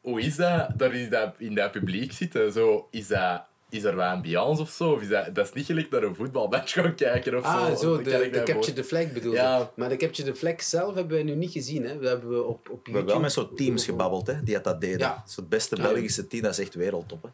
hoe 0.00 0.20
is 0.20 0.36
dat, 0.36 0.68
daar 0.76 0.94
in 0.94 1.10
dat, 1.10 1.34
in 1.38 1.54
dat 1.54 1.72
publiek 1.72 2.12
zitten? 2.12 2.52
Zo, 2.52 2.88
is, 2.90 3.06
dat, 3.06 3.42
is 3.70 3.84
er 3.84 3.96
wat 3.96 4.04
ambiance 4.04 4.62
of 4.62 4.70
zo? 4.70 4.92
Of 4.92 5.00
is 5.00 5.08
dat, 5.08 5.34
dat 5.34 5.46
is 5.46 5.52
niet 5.52 5.66
gelijk 5.66 5.90
naar 5.90 6.02
een 6.02 6.14
voetbalmatch 6.14 6.72
gaan 6.72 6.94
kijken 6.94 7.36
of 7.38 7.44
zo? 7.44 7.50
Ah, 7.50 7.76
zo, 7.76 8.02
de, 8.02 8.24
ik 8.24 8.32
de 8.32 8.42
Capture 8.42 8.72
the 8.72 8.84
Flag 8.84 9.12
bedoel 9.12 9.32
je. 9.32 9.38
Ja. 9.38 9.70
Maar 9.76 9.88
de 9.88 9.96
Capture 9.96 10.30
the 10.32 10.38
Flag 10.38 10.62
zelf 10.62 10.94
hebben 10.94 11.16
we 11.16 11.22
nu 11.22 11.34
niet 11.34 11.52
gezien. 11.52 11.84
Hè. 11.84 11.98
Dat 11.98 12.10
hebben 12.10 12.30
we 12.30 12.42
op, 12.42 12.48
op 12.48 12.66
YouTube. 12.66 12.90
We 12.90 12.96
hebben 12.96 13.12
wel 13.12 13.22
met 13.22 13.32
zo'n 13.32 13.54
teams 13.54 13.84
gebabbeld 13.84 14.26
hè, 14.26 14.42
die 14.42 14.54
dat, 14.54 14.64
dat 14.64 14.80
deden. 14.80 14.98
Ja. 14.98 15.24
Het 15.36 15.48
beste. 15.48 15.76
Belgische 15.76 16.26
team, 16.26 16.42
dat 16.42 16.52
is 16.52 16.58
echt 16.58 16.74
wereldtop. 16.74 17.22
Hè. 17.22 17.28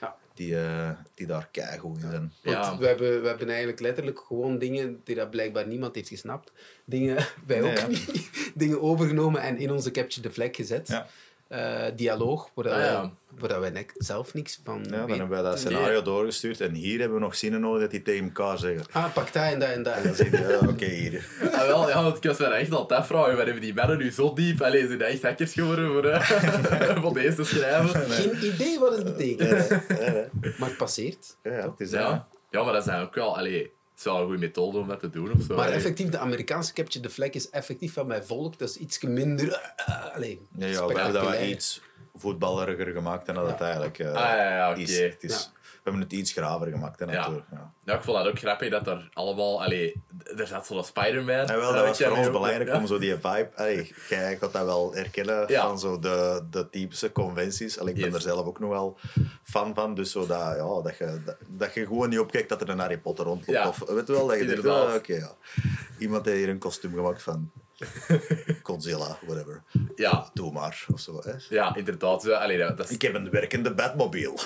Ja. 0.00 0.16
Die, 0.36 0.56
eh, 0.58 0.90
die 1.14 1.26
daar 1.26 1.48
keigoed 1.52 2.02
in 2.02 2.10
zijn. 2.10 2.32
Want 2.42 2.78
we, 2.78 2.86
hebben, 2.86 3.22
we 3.22 3.28
hebben 3.28 3.48
eigenlijk 3.48 3.80
letterlijk 3.80 4.18
gewoon 4.18 4.58
dingen 4.58 5.00
die 5.04 5.14
dat 5.14 5.30
blijkbaar 5.30 5.66
niemand 5.66 5.94
heeft 5.94 6.08
gesnapt. 6.08 6.52
Dingen, 6.84 7.16
wij 7.46 7.60
Nee, 7.60 7.70
ook 7.70 7.78
ja. 7.78 7.86
niet. 7.86 8.30
Dingen 8.54 8.82
overgenomen 8.82 9.40
en 9.40 9.58
in 9.58 9.70
onze 9.70 9.90
Capture 9.90 10.28
the 10.28 10.34
Flag 10.34 10.48
gezet. 10.52 10.88
Ja. 10.88 11.06
Eh, 11.48 11.92
dialoog, 11.96 12.50
waar, 12.54 12.68
Ah. 12.68 13.10
Waar 13.38 13.48
dat 13.48 13.58
wij 13.58 13.86
zelf 13.94 14.34
niks 14.34 14.60
van 14.64 14.84
Ja, 14.90 14.90
dan 14.90 15.08
hebben 15.08 15.28
wij 15.28 15.42
dat 15.42 15.58
scenario 15.58 16.02
doorgestuurd 16.02 16.60
en 16.60 16.74
hier 16.74 16.98
hebben 16.98 17.18
we 17.18 17.24
nog 17.24 17.36
zinnen 17.36 17.60
nodig 17.60 17.80
dat 17.80 17.90
die 17.90 18.02
tegen 18.02 18.24
elkaar 18.24 18.58
zeggen. 18.58 18.86
Ah, 18.92 19.12
pak 19.12 19.32
dat 19.32 19.42
en 19.42 19.58
dat 19.58 19.68
en 19.68 19.82
dat. 19.82 20.02
Dan 20.04 20.14
zeg 20.14 20.30
je, 20.30 20.58
ja, 20.60 20.68
oké, 20.68 20.84
hier. 20.84 21.26
Ah, 21.52 21.66
wel, 21.66 21.88
ja, 21.88 22.02
want 22.02 22.16
ik 22.16 22.22
was 22.22 22.38
me 22.38 22.44
echt 22.46 22.72
altijd 22.72 23.00
afvragen, 23.00 23.36
waar 23.36 23.44
hebben 23.44 23.62
die 23.62 23.74
mannen 23.74 23.98
nu 23.98 24.10
zo 24.10 24.32
diep? 24.34 24.62
Allee, 24.62 24.86
zijn 24.86 25.00
echt 25.00 25.22
hackers 25.22 25.52
geworden 25.52 25.88
voor, 25.88 26.04
eh, 26.04 26.96
voor 27.02 27.14
deze 27.14 27.34
te 27.36 27.44
schrijven? 27.44 28.10
Geen 28.10 28.44
idee 28.54 28.78
wat 28.78 28.96
het 28.96 29.04
betekent. 29.16 29.68
Maar 30.58 30.68
het 30.68 30.76
passeert. 30.76 31.36
ja, 31.42 31.50
het 31.50 31.80
is 31.80 31.90
Ja. 31.90 32.28
ja, 32.50 32.62
maar 32.62 32.72
dat 32.72 32.84
zijn 32.84 33.00
ook 33.02 33.14
wel... 33.14 33.36
Allee, 33.36 33.58
het 33.62 34.04
is 34.04 34.04
wel 34.12 34.16
een 34.20 34.24
goede 34.24 34.38
methode 34.38 34.78
om 34.78 34.88
dat 34.88 35.00
te 35.00 35.10
doen 35.10 35.32
of 35.32 35.42
zo. 35.48 35.56
Maar 35.56 35.68
effectief, 35.68 36.08
de 36.08 36.18
Amerikaanse 36.18 36.72
Capture 36.72 37.04
the 37.04 37.10
Flag 37.10 37.30
is 37.30 37.50
effectief 37.50 37.92
van 37.92 38.06
mijn 38.06 38.24
volk. 38.24 38.58
Dat 38.58 38.68
is 38.68 38.76
iets 38.76 39.00
minder... 39.02 39.48
eh, 39.52 39.94
eh, 39.94 40.14
allee, 40.14 40.40
Ja, 40.58 40.66
ja, 40.66 40.72
we 40.72 40.76
hebben 40.78 40.94
dat 40.96 41.12
wel 41.12 41.12
spectaculair. 41.22 41.50
iets 41.50 41.80
voetballeriger 42.16 42.86
gemaakt 42.92 43.26
dan 43.26 43.34
dat 43.34 43.46
het 43.48 43.60
eigenlijk 43.60 44.00
Ah, 44.00 44.06
ja, 44.14 44.54
ja, 44.56 44.70
oké. 44.70 44.80
is. 44.80 44.98
Het 44.98 45.22
is 45.22 45.32
Ja. 45.32 45.54
We 45.66 45.92
hebben 45.92 46.10
het 46.10 46.18
iets 46.18 46.32
graver 46.32 46.66
gemaakt. 46.66 46.98
Hè, 46.98 47.04
Ja. 47.06 47.12
natuurlijk. 47.12 47.46
Ja. 47.50 47.72
Ja, 47.84 47.94
ik 47.94 48.02
vond 48.02 48.16
dat 48.16 48.26
ook 48.26 48.38
grappig 48.38 48.70
dat 48.70 48.86
er 48.86 49.08
allemaal... 49.12 49.62
Allee, 49.64 50.02
er 50.36 50.46
zat 50.46 50.66
zo'n 50.66 50.84
Spider-Man. 50.84 51.46
Ja, 51.46 51.56
wel, 51.56 51.72
dat 51.72 51.86
was 51.86 51.98
voor 52.02 52.16
ons 52.16 52.30
belangrijk 52.30 52.68
ja. 52.68 52.76
om 52.76 52.86
zo 52.86 52.98
die 52.98 53.12
vibe... 53.14 53.48
Allee, 53.54 53.94
jij 54.08 54.36
gaat 54.36 54.52
dat 54.52 54.64
wel 54.64 54.94
herkennen 54.94 55.44
Ja. 55.48 55.66
van 55.66 55.78
zo 55.78 55.98
de, 55.98 56.42
de 56.50 56.70
typische 56.70 57.12
conventies. 57.12 57.78
Allee, 57.78 57.94
ik 57.94 58.00
ben 58.00 58.08
Yes. 58.10 58.14
er 58.24 58.28
zelf 58.30 58.46
ook 58.46 58.58
nog 58.58 58.70
wel 58.70 58.98
fan 59.42 59.74
van. 59.74 59.94
Dus 59.94 60.10
zo 60.10 60.26
dat, 60.26 60.38
ja, 60.56 60.80
dat, 60.82 60.96
je, 60.98 61.20
dat, 61.24 61.36
dat 61.48 61.74
je 61.74 61.86
gewoon 61.86 62.08
niet 62.08 62.18
opkijkt 62.18 62.48
dat 62.48 62.60
er 62.60 62.68
een 62.68 62.78
Harry 62.78 62.98
Potter 62.98 63.24
rondloopt. 63.24 63.58
Ja. 63.58 63.68
Of 63.68 63.78
weet 63.78 64.06
je 64.06 64.12
wel, 64.12 64.26
dat 64.26 64.38
je 64.38 64.46
denkt, 64.46 64.56
Inderdaad. 64.64 64.88
ah, 64.88 64.94
oké, 64.94 65.14
ja. 65.14 65.32
Iemand 65.98 66.24
heeft 66.24 66.38
hier 66.38 66.48
een 66.48 66.58
kostuum 66.58 66.94
gemaakt 66.94 67.22
van 67.22 67.50
Godzilla, 68.62 69.18
whatever. 69.26 69.62
Ja. 69.94 70.30
Doe 70.34 70.52
maar, 70.52 70.86
of 70.92 71.00
zo. 71.00 71.20
Hè. 71.24 71.32
Ja, 71.48 71.74
inderdaad. 71.74 72.22
Zo, 72.22 72.32
Allee, 72.32 72.58
dat, 72.58 72.76
dat 72.76 72.88
is 72.88 72.94
Ik 72.94 73.02
heb 73.02 73.14
een 73.14 73.30
werkende 73.30 73.74
Batmobile. 73.74 74.32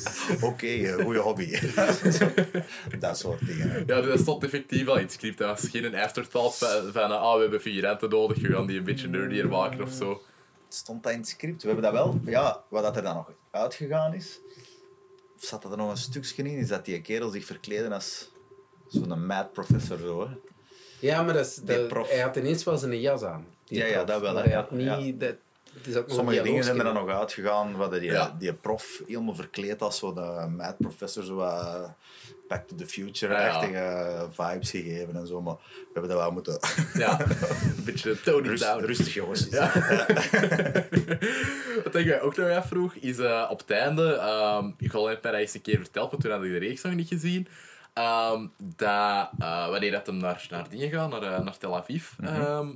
Oké, 0.40 0.66
eh, 0.66 0.94
goede 0.94 1.18
hobby. 1.18 1.58
dat 2.98 3.18
soort 3.18 3.46
dingen. 3.46 3.84
Ja, 3.86 4.00
dat 4.00 4.18
stond 4.18 4.44
effectief 4.44 4.84
wel 4.84 4.96
in 4.96 5.02
het 5.02 5.12
script. 5.12 5.38
Dat 5.38 5.60
was 5.60 5.70
geen 5.70 5.94
afterthought 5.94 6.56
van, 6.56 6.92
van 6.92 7.20
ah, 7.20 7.34
we 7.34 7.40
hebben 7.40 7.60
figuranten 7.60 8.10
nodig, 8.10 8.40
we 8.40 8.52
gaan 8.52 8.66
die 8.66 8.78
een 8.78 8.84
beetje 8.84 9.08
nerdier 9.08 9.48
maken 9.48 9.82
of 9.82 9.92
zo. 9.92 10.22
Stond 10.68 11.02
dat 11.02 11.12
in 11.12 11.18
het 11.18 11.28
script? 11.28 11.62
We 11.62 11.68
hebben 11.68 11.84
dat 11.84 11.92
wel. 11.92 12.20
Ja, 12.24 12.62
wat 12.68 12.82
dat 12.82 12.96
er 12.96 13.02
dan 13.02 13.14
nog 13.14 13.30
uitgegaan 13.50 14.14
is. 14.14 14.40
Of 15.36 15.44
zat 15.44 15.64
er 15.64 15.76
nog 15.76 15.90
een 15.90 15.96
stukje 15.96 16.42
in? 16.42 16.58
Is 16.58 16.68
dat 16.68 16.84
die 16.84 17.00
kerel 17.00 17.30
zich 17.30 17.44
verkleden 17.44 17.92
als 17.92 18.30
zo'n 18.88 19.26
mad 19.26 19.52
professor 19.52 19.98
zo, 19.98 20.28
hè? 20.28 20.34
Ja, 20.98 21.22
maar 21.22 21.34
dat 21.34 21.46
is, 21.46 21.54
Die 21.54 21.76
dat- 21.76 21.88
prof. 21.88 22.10
hij 22.10 22.20
had 22.20 22.36
ineens 22.36 22.64
wel 22.64 22.76
zijn 22.76 23.00
jas 23.00 23.22
aan. 23.22 23.46
Ja, 23.64 23.86
ja, 23.86 24.04
dat 24.04 24.20
wel, 24.20 24.32
Maar 24.34 24.42
hè. 24.42 24.48
hij 24.48 24.58
had 24.58 24.70
niet... 24.70 25.20
Dat, 25.20 25.34
Sommige 26.06 26.38
een 26.38 26.44
dingen 26.44 26.64
zijn 26.64 26.78
er 26.78 26.84
dan 26.84 26.94
nog 26.94 27.08
uitgegaan. 27.08 27.76
Wat 27.76 27.92
die, 27.92 28.02
Ja. 28.02 28.36
die 28.38 28.52
prof 28.52 29.02
helemaal 29.06 29.34
verkleed 29.34 29.82
als 29.82 29.98
zo'n 29.98 30.56
mad 30.56 30.76
professor. 30.78 31.24
Zo 31.24 31.34
wat 31.34 31.90
Back 32.48 32.66
to 32.68 32.76
the 32.76 32.86
Future-achtige 32.86 34.26
vibes 34.30 34.70
gegeven 34.70 35.16
en 35.16 35.26
zo. 35.26 35.40
Maar 35.42 35.54
we 35.54 35.88
hebben 35.92 36.10
dat 36.10 36.20
wel 36.20 36.30
moeten... 36.32 36.58
Ja, 36.94 37.20
een 37.76 37.84
beetje 37.84 38.20
tone 38.20 38.40
it 38.42 38.46
Rust, 38.46 38.62
down. 38.62 38.84
rustig, 38.84 39.14
jongens. 39.14 39.46
Ja. 39.50 39.72
Wat 41.84 41.94
ik 41.94 42.06
mij 42.06 42.20
ook 42.20 42.36
nog 42.36 42.50
afvroeg, 42.50 42.94
is 42.94 43.18
eh, 43.18 43.46
op 43.50 43.58
het 43.58 43.70
einde, 43.70 44.12
ehm 44.14 44.70
ik 44.78 44.90
had 44.90 45.08
het 45.08 45.22
mij 45.22 45.32
dat 45.32 45.40
eens 45.40 45.54
een 45.54 45.62
keer 45.62 45.78
verteld, 45.78 46.10
maar 46.10 46.20
toen 46.20 46.30
had 46.30 46.42
ik 46.42 46.50
de 46.50 46.58
reeks 46.58 46.82
nog 46.82 46.94
niet 46.94 47.08
gezien, 47.08 47.48
ehm, 47.96 48.46
dat 48.76 49.30
eh, 49.38 49.68
wanneer 49.68 49.90
dat 49.90 50.06
hem 50.06 50.16
naar, 50.16 50.46
naar 50.50 50.68
dingen 50.68 50.90
gaat, 50.90 51.10
naar, 51.10 51.22
eh, 51.22 51.40
naar 51.44 51.58
Tel 51.58 51.76
Aviv, 51.76 52.10
ehm, 52.22 52.68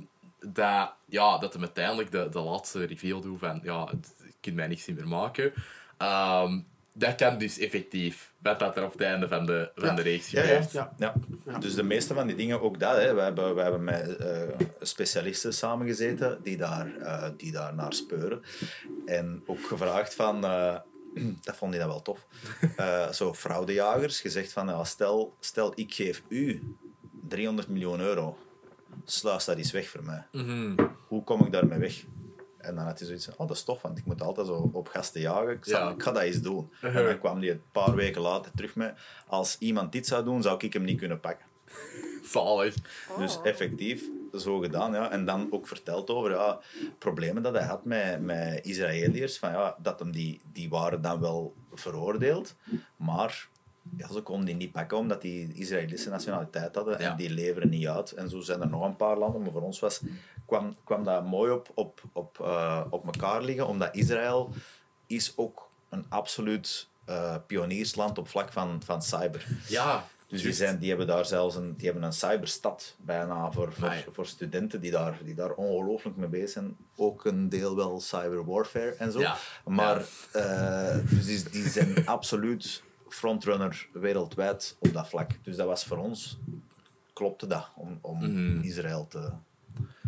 dat, 0.45 0.93
ja, 1.05 1.37
dat 1.37 1.53
hem 1.53 1.61
uiteindelijk 1.61 2.11
de, 2.11 2.29
de 2.31 2.39
laatste 2.39 2.85
reveal 2.85 3.21
doet 3.21 3.39
van, 3.39 3.59
ja, 3.63 3.85
het- 3.85 4.13
je 4.17 4.33
kunt 4.41 4.55
mij 4.55 4.67
niks 4.67 4.85
meer 4.85 5.07
maken. 5.07 5.53
Ehm, 5.97 6.59
dat 6.93 7.15
kan 7.15 7.37
dus 7.37 7.57
effectief, 7.59 8.31
met 8.37 8.59
dat 8.59 8.77
er 8.77 8.83
op 8.83 8.91
het 8.91 9.01
einde 9.01 9.27
van 9.27 9.45
de, 9.45 9.71
van 9.75 9.95
de 9.95 10.01
reeks 10.01 10.29
Ja, 10.29 10.41
ja. 10.43 10.47
gebeurt. 10.47 10.71
Ja. 10.71 10.91
Ja. 10.97 11.13
Dus 11.59 11.75
de 11.75 11.83
meeste 11.83 12.13
van 12.13 12.27
die 12.27 12.35
dingen, 12.35 12.61
ook 12.61 12.79
dat. 12.79 12.95
Hè. 12.95 13.13
We, 13.13 13.21
hebben, 13.21 13.55
we 13.55 13.61
hebben 13.61 13.83
met 13.83 14.15
eh, 14.17 14.41
specialisten 14.81 15.53
samengezeten 15.53 16.39
die 16.43 16.57
daar, 16.57 16.95
eh, 16.97 17.29
die 17.37 17.51
daar 17.51 17.73
naar 17.73 17.93
speuren. 17.93 18.41
En 19.05 19.43
ook 19.45 19.65
gevraagd 19.67 20.15
van... 20.15 20.45
dat 21.43 21.55
vond 21.55 21.71
hij 21.71 21.79
dan 21.79 21.89
wel 21.89 22.01
tof. 22.01 22.25
Eh, 22.77 23.11
zo 23.11 23.33
fraudejagers, 23.33 24.21
gezegd 24.21 24.51
van... 24.51 24.67
Ja, 24.67 24.83
stel, 24.83 25.35
stel, 25.39 25.71
ik 25.75 25.93
geef 25.93 26.21
u 26.27 26.75
300 27.27 27.67
miljoen 27.67 27.99
euro. 27.99 28.37
Sluis 29.05 29.45
dat 29.45 29.57
eens 29.57 29.71
weg 29.71 29.89
voor 29.89 30.03
mij. 30.03 30.25
Mhm. 30.31 30.87
Hoe 31.07 31.23
kom 31.23 31.45
ik 31.45 31.51
daarmee 31.51 31.79
weg? 31.79 32.03
En 32.57 32.75
dan 32.75 32.85
had 32.85 32.97
hij 32.99 33.07
zoiets 33.07 33.25
van, 33.25 33.33
oh, 33.37 33.47
dat 33.47 33.55
is 33.57 33.63
tof, 33.63 33.81
want 33.81 33.97
ik 33.97 34.05
moet 34.05 34.21
altijd 34.21 34.47
zo 34.47 34.69
op 34.73 34.87
gasten 34.87 35.21
jagen. 35.21 35.49
Ik, 35.51 35.65
Ja. 35.65 35.89
ik 35.89 36.03
ga 36.03 36.11
dat 36.11 36.21
eens 36.23 36.41
doen. 36.41 36.71
En 36.81 36.93
dan 37.05 37.19
kwam 37.19 37.39
hij 37.39 37.49
een 37.49 37.61
paar 37.71 37.95
weken 37.95 38.21
later 38.21 38.51
terug 38.55 38.75
met, 38.75 38.97
als 39.27 39.55
iemand 39.59 39.91
dit 39.91 40.07
zou 40.07 40.23
doen, 40.23 40.41
zou 40.41 40.65
ik 40.65 40.73
hem 40.73 40.83
niet 40.83 40.99
kunnen 40.99 41.19
pakken. 41.19 41.45
Zalig. 42.23 42.75
Dus 43.17 43.39
effectief 43.43 44.03
zo 44.37 44.59
gedaan. 44.59 44.93
Ja. 44.93 45.11
En 45.11 45.25
dan 45.25 45.47
ook 45.51 45.67
verteld 45.67 46.09
over 46.09 46.31
ja, 46.31 46.59
problemen 46.97 47.43
dat 47.43 47.53
hij 47.53 47.63
had 47.65 47.85
met, 47.85 48.21
met 48.21 48.65
Israëliërs. 48.65 49.39
Van, 49.39 49.51
ja, 49.51 49.75
dat 49.81 49.99
hem 49.99 50.11
die, 50.11 50.41
die 50.53 50.69
waren 50.69 51.01
dan 51.01 51.19
wel 51.19 51.53
veroordeeld, 51.73 52.55
maar 52.95 53.49
ja, 53.97 54.11
ze 54.11 54.21
konden 54.21 54.45
die 54.45 54.55
niet 54.55 54.71
pakken 54.71 54.97
omdat 54.97 55.21
die 55.21 55.53
Israëlische 55.53 56.09
nationaliteit 56.09 56.75
hadden 56.75 56.99
Ja. 57.01 57.11
en 57.11 57.17
die 57.17 57.29
leveren 57.29 57.69
niet 57.69 57.87
uit. 57.87 58.11
En 58.11 58.29
zo 58.29 58.39
zijn 58.39 58.61
er 58.61 58.69
nog 58.69 58.85
een 58.85 58.95
paar 58.95 59.17
landen, 59.17 59.41
maar 59.41 59.51
voor 59.51 59.61
ons 59.61 59.79
was, 59.79 60.01
kwam, 60.45 60.75
kwam 60.83 61.03
dat 61.03 61.25
mooi 61.25 61.51
op, 61.51 61.71
op, 61.73 62.01
op, 62.13 62.39
eh, 62.39 62.81
op 62.89 63.05
elkaar 63.05 63.41
liggen, 63.41 63.67
omdat 63.67 63.95
Israël 63.95 64.49
is 65.07 65.33
ook 65.35 65.69
een 65.89 66.05
absoluut 66.09 66.87
eh, 67.05 67.35
pioniersland 67.47 68.17
op 68.17 68.27
vlak 68.27 68.51
van, 68.51 68.81
van 68.85 69.01
cyber. 69.01 69.47
Ja, 69.67 70.05
Dus 70.31 70.41
die, 70.41 70.53
zijn, 70.53 70.79
die 70.79 70.89
hebben 70.89 71.07
daar 71.07 71.25
zelfs 71.25 71.55
een, 71.55 71.73
die 71.77 71.85
hebben 71.85 72.03
een 72.03 72.13
cyberstad 72.13 72.95
bijna 72.99 73.51
voor, 73.51 73.73
voor, 73.73 74.05
voor 74.11 74.25
studenten 74.25 74.81
die 74.81 74.91
daar, 74.91 75.19
die 75.23 75.35
daar 75.35 75.51
ongelooflijk 75.53 76.15
mee 76.17 76.27
bezig 76.29 76.49
zijn. 76.49 76.77
Ook 76.95 77.25
een 77.25 77.49
deel 77.49 77.75
wel 77.75 77.99
cyber 77.99 78.45
warfare 78.45 78.95
en 78.97 79.11
zo. 79.11 79.19
Ja. 79.19 79.37
Maar 79.65 80.05
eh, 80.31 80.97
dus 81.09 81.25
die, 81.25 81.49
die 81.49 81.69
zijn 81.69 82.05
absoluut 82.17 82.83
frontrunner 83.09 83.87
wereldwijd 83.93 84.75
op 84.79 84.93
dat 84.93 85.07
vlak. 85.09 85.31
Dus 85.43 85.55
dat 85.55 85.67
was 85.67 85.83
voor 85.85 85.97
ons 85.97 86.39
klopte 87.13 87.47
dat 87.47 87.69
om, 87.75 87.99
om 88.01 88.17
Mhm. 88.19 88.61
Israël 88.61 89.07
te, 89.07 89.31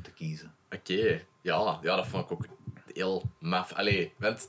te 0.03 0.12
kiezen. 0.12 0.55
Oké, 0.71 1.21
ja, 1.41 1.79
ja, 1.81 1.95
dat 1.95 2.07
vond 2.07 2.23
ik 2.23 2.31
ook 2.31 2.45
heel 2.93 3.23
maf. 3.39 3.73
Allee, 3.73 4.13
want 4.17 4.47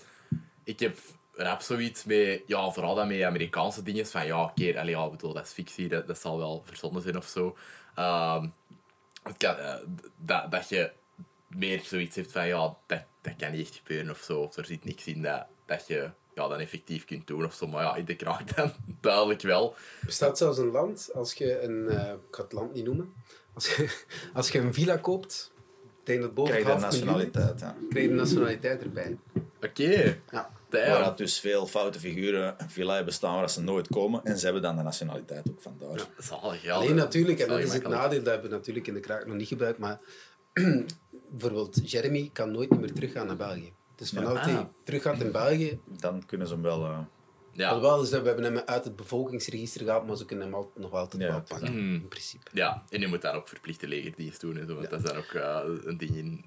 ik 0.64 0.80
heb 0.80 0.98
rap 1.36 1.60
zoiets 1.60 2.04
mee, 2.04 2.42
ja, 2.46 2.70
vooral 2.70 2.94
dat 2.94 3.06
met 3.06 3.22
Amerikaanse 3.22 3.82
dingen, 3.82 4.06
van 4.06 4.26
ja, 4.26 4.42
oké, 4.42 4.78
allee, 4.78 4.94
ja, 4.94 5.04
ik 5.04 5.10
bedoel, 5.10 5.32
dat 5.32 5.44
is 5.44 5.52
fictie, 5.52 5.88
dat, 5.88 6.06
dat 6.06 6.20
zal 6.20 6.38
wel 6.38 6.62
verzonnen 6.64 7.02
zijn 7.02 7.16
of 7.16 7.26
zo. 7.26 7.56
Ehm, 7.94 8.46
het 9.22 9.36
kan, 9.36 9.56
eh, 9.56 9.74
dat, 10.16 10.50
dat 10.50 10.68
je 10.68 10.90
meer 11.48 11.80
zoiets 11.84 12.16
hebt 12.16 12.32
van, 12.32 12.46
ja, 12.46 12.76
dat, 12.86 13.04
dat 13.22 13.36
kan 13.36 13.52
niet 13.52 13.66
echt 13.66 13.74
gebeuren 13.76 14.10
of 14.10 14.18
zo, 14.18 14.40
of 14.40 14.56
er 14.56 14.64
zit 14.64 14.84
niks 14.84 15.06
in 15.06 15.22
dat, 15.22 15.46
dat 15.66 15.86
je 15.86 16.10
ja, 16.34 16.48
dan 16.48 16.58
effectief 16.58 17.04
kunt 17.04 17.26
doen 17.26 17.44
of 17.44 17.54
zo. 17.54 17.66
Maar 17.66 17.82
ja, 17.82 17.96
in 17.96 18.04
de 18.04 18.16
kraag 18.16 18.44
dan 18.54 18.72
duidelijk 19.00 19.42
wel. 19.42 19.74
bestaat 20.04 20.38
zelfs 20.38 20.58
een 20.58 20.70
land, 20.70 21.10
als 21.14 21.32
je 21.32 21.62
een... 21.62 21.88
eh, 21.88 22.12
ik 22.12 22.34
ga 22.34 22.42
het 22.42 22.52
land 22.52 22.74
niet 22.74 22.84
noemen. 22.84 23.12
Als 23.54 23.76
je, 23.76 24.02
als 24.34 24.50
je 24.50 24.58
een 24.58 24.74
villa 24.74 24.96
koopt, 24.96 25.52
tegen 26.02 26.22
het 26.22 26.34
boven 26.34 26.52
Krijg 26.52 26.66
je 26.66 26.72
miljoen, 26.72 26.90
nationaliteit, 26.90 27.60
ja. 27.60 27.76
krijg 27.88 28.04
je 28.04 28.10
de 28.10 28.16
nationaliteit 28.18 28.82
erbij. 28.82 29.18
Oké, 29.62 30.18
Ja. 30.30 30.50
Waar 30.80 31.04
dat 31.04 31.18
dus 31.18 31.40
veel 31.40 31.66
foute 31.66 31.98
figuren 32.00 32.54
een 32.58 32.70
villa 32.70 32.94
hebben 32.94 33.14
staan 33.14 33.34
waar 33.38 33.50
ze 33.50 33.62
nooit 33.62 33.88
komen. 33.88 34.24
En 34.24 34.38
ze 34.38 34.44
hebben 34.44 34.62
dan 34.62 34.76
de 34.76 34.82
nationaliteit 34.82 35.50
ook 35.50 35.62
vandaar. 35.62 36.06
Zalig, 36.18 36.62
ja. 36.62 36.74
Alleen 36.74 36.94
natuurlijk, 36.94 37.38
en 37.38 37.48
dat 37.48 37.58
is 37.58 37.72
het 37.72 37.88
nadeel, 37.88 38.22
dat 38.22 38.32
hebben 38.32 38.50
we 38.50 38.56
natuurlijk 38.56 38.86
in 38.86 38.94
de 38.94 39.00
kraak 39.00 39.26
nog 39.26 39.36
niet 39.36 39.48
gebruikt, 39.48 39.78
maar 39.78 40.00
bijvoorbeeld 41.30 41.90
Jeremy 41.90 42.30
kan 42.32 42.50
nooit 42.50 42.70
meer 42.80 42.92
teruggaan 42.92 43.26
naar 43.26 43.36
België. 43.36 43.72
Dus 43.94 44.10
vanuit 44.10 44.36
Ah. 44.38 44.44
hij 44.44 44.68
teruggaat 44.84 45.20
in 45.20 45.32
België, 45.32 45.80
Dan 46.00 46.26
kunnen 46.26 46.46
ze 46.46 46.52
hem 46.52 46.62
wel... 46.62 46.84
eh, 46.84 46.98
Ja. 47.52 47.68
alhoewel 47.68 47.98
dus, 48.00 48.10
we 48.10 48.16
hebben 48.16 48.44
hem 48.44 48.58
uit 48.58 48.84
het 48.84 48.96
bevolkingsregister 48.96 49.80
gehaald, 49.84 50.06
maar 50.06 50.16
ze 50.16 50.24
kunnen 50.24 50.44
hem 50.44 50.54
altijd, 50.54 50.76
nog 50.78 50.92
altijd 50.92 51.22
Ja, 51.22 51.28
wel 51.28 51.42
pakken, 51.42 51.66
dat. 51.66 51.74
in 51.76 52.06
principe. 52.08 52.50
Ja, 52.52 52.82
en 52.88 53.00
je 53.00 53.06
moet 53.06 53.22
dan 53.22 53.34
ook 53.34 53.48
verplichte 53.48 53.86
legerdienst 53.88 54.40
doen 54.40 54.56
en 54.56 54.66
zo, 54.66 54.74
want 54.74 54.90
dat 54.90 55.02
is 55.04 55.10
dan 55.10 55.16
ook 55.16 55.32
eh, 55.32 55.60
een 55.84 55.96
ding 55.96 56.16
in. 56.16 56.44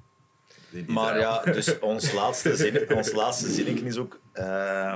Maar 0.87 1.19
ja, 1.19 1.41
dus 1.43 1.79
ons 1.91 2.11
laatste, 2.11 2.55
zin, 2.55 2.95
ons 2.95 3.11
laatste 3.11 3.51
zinnetje 3.51 3.85
is 3.85 3.97
ook... 3.97 4.19
eh, 4.31 4.95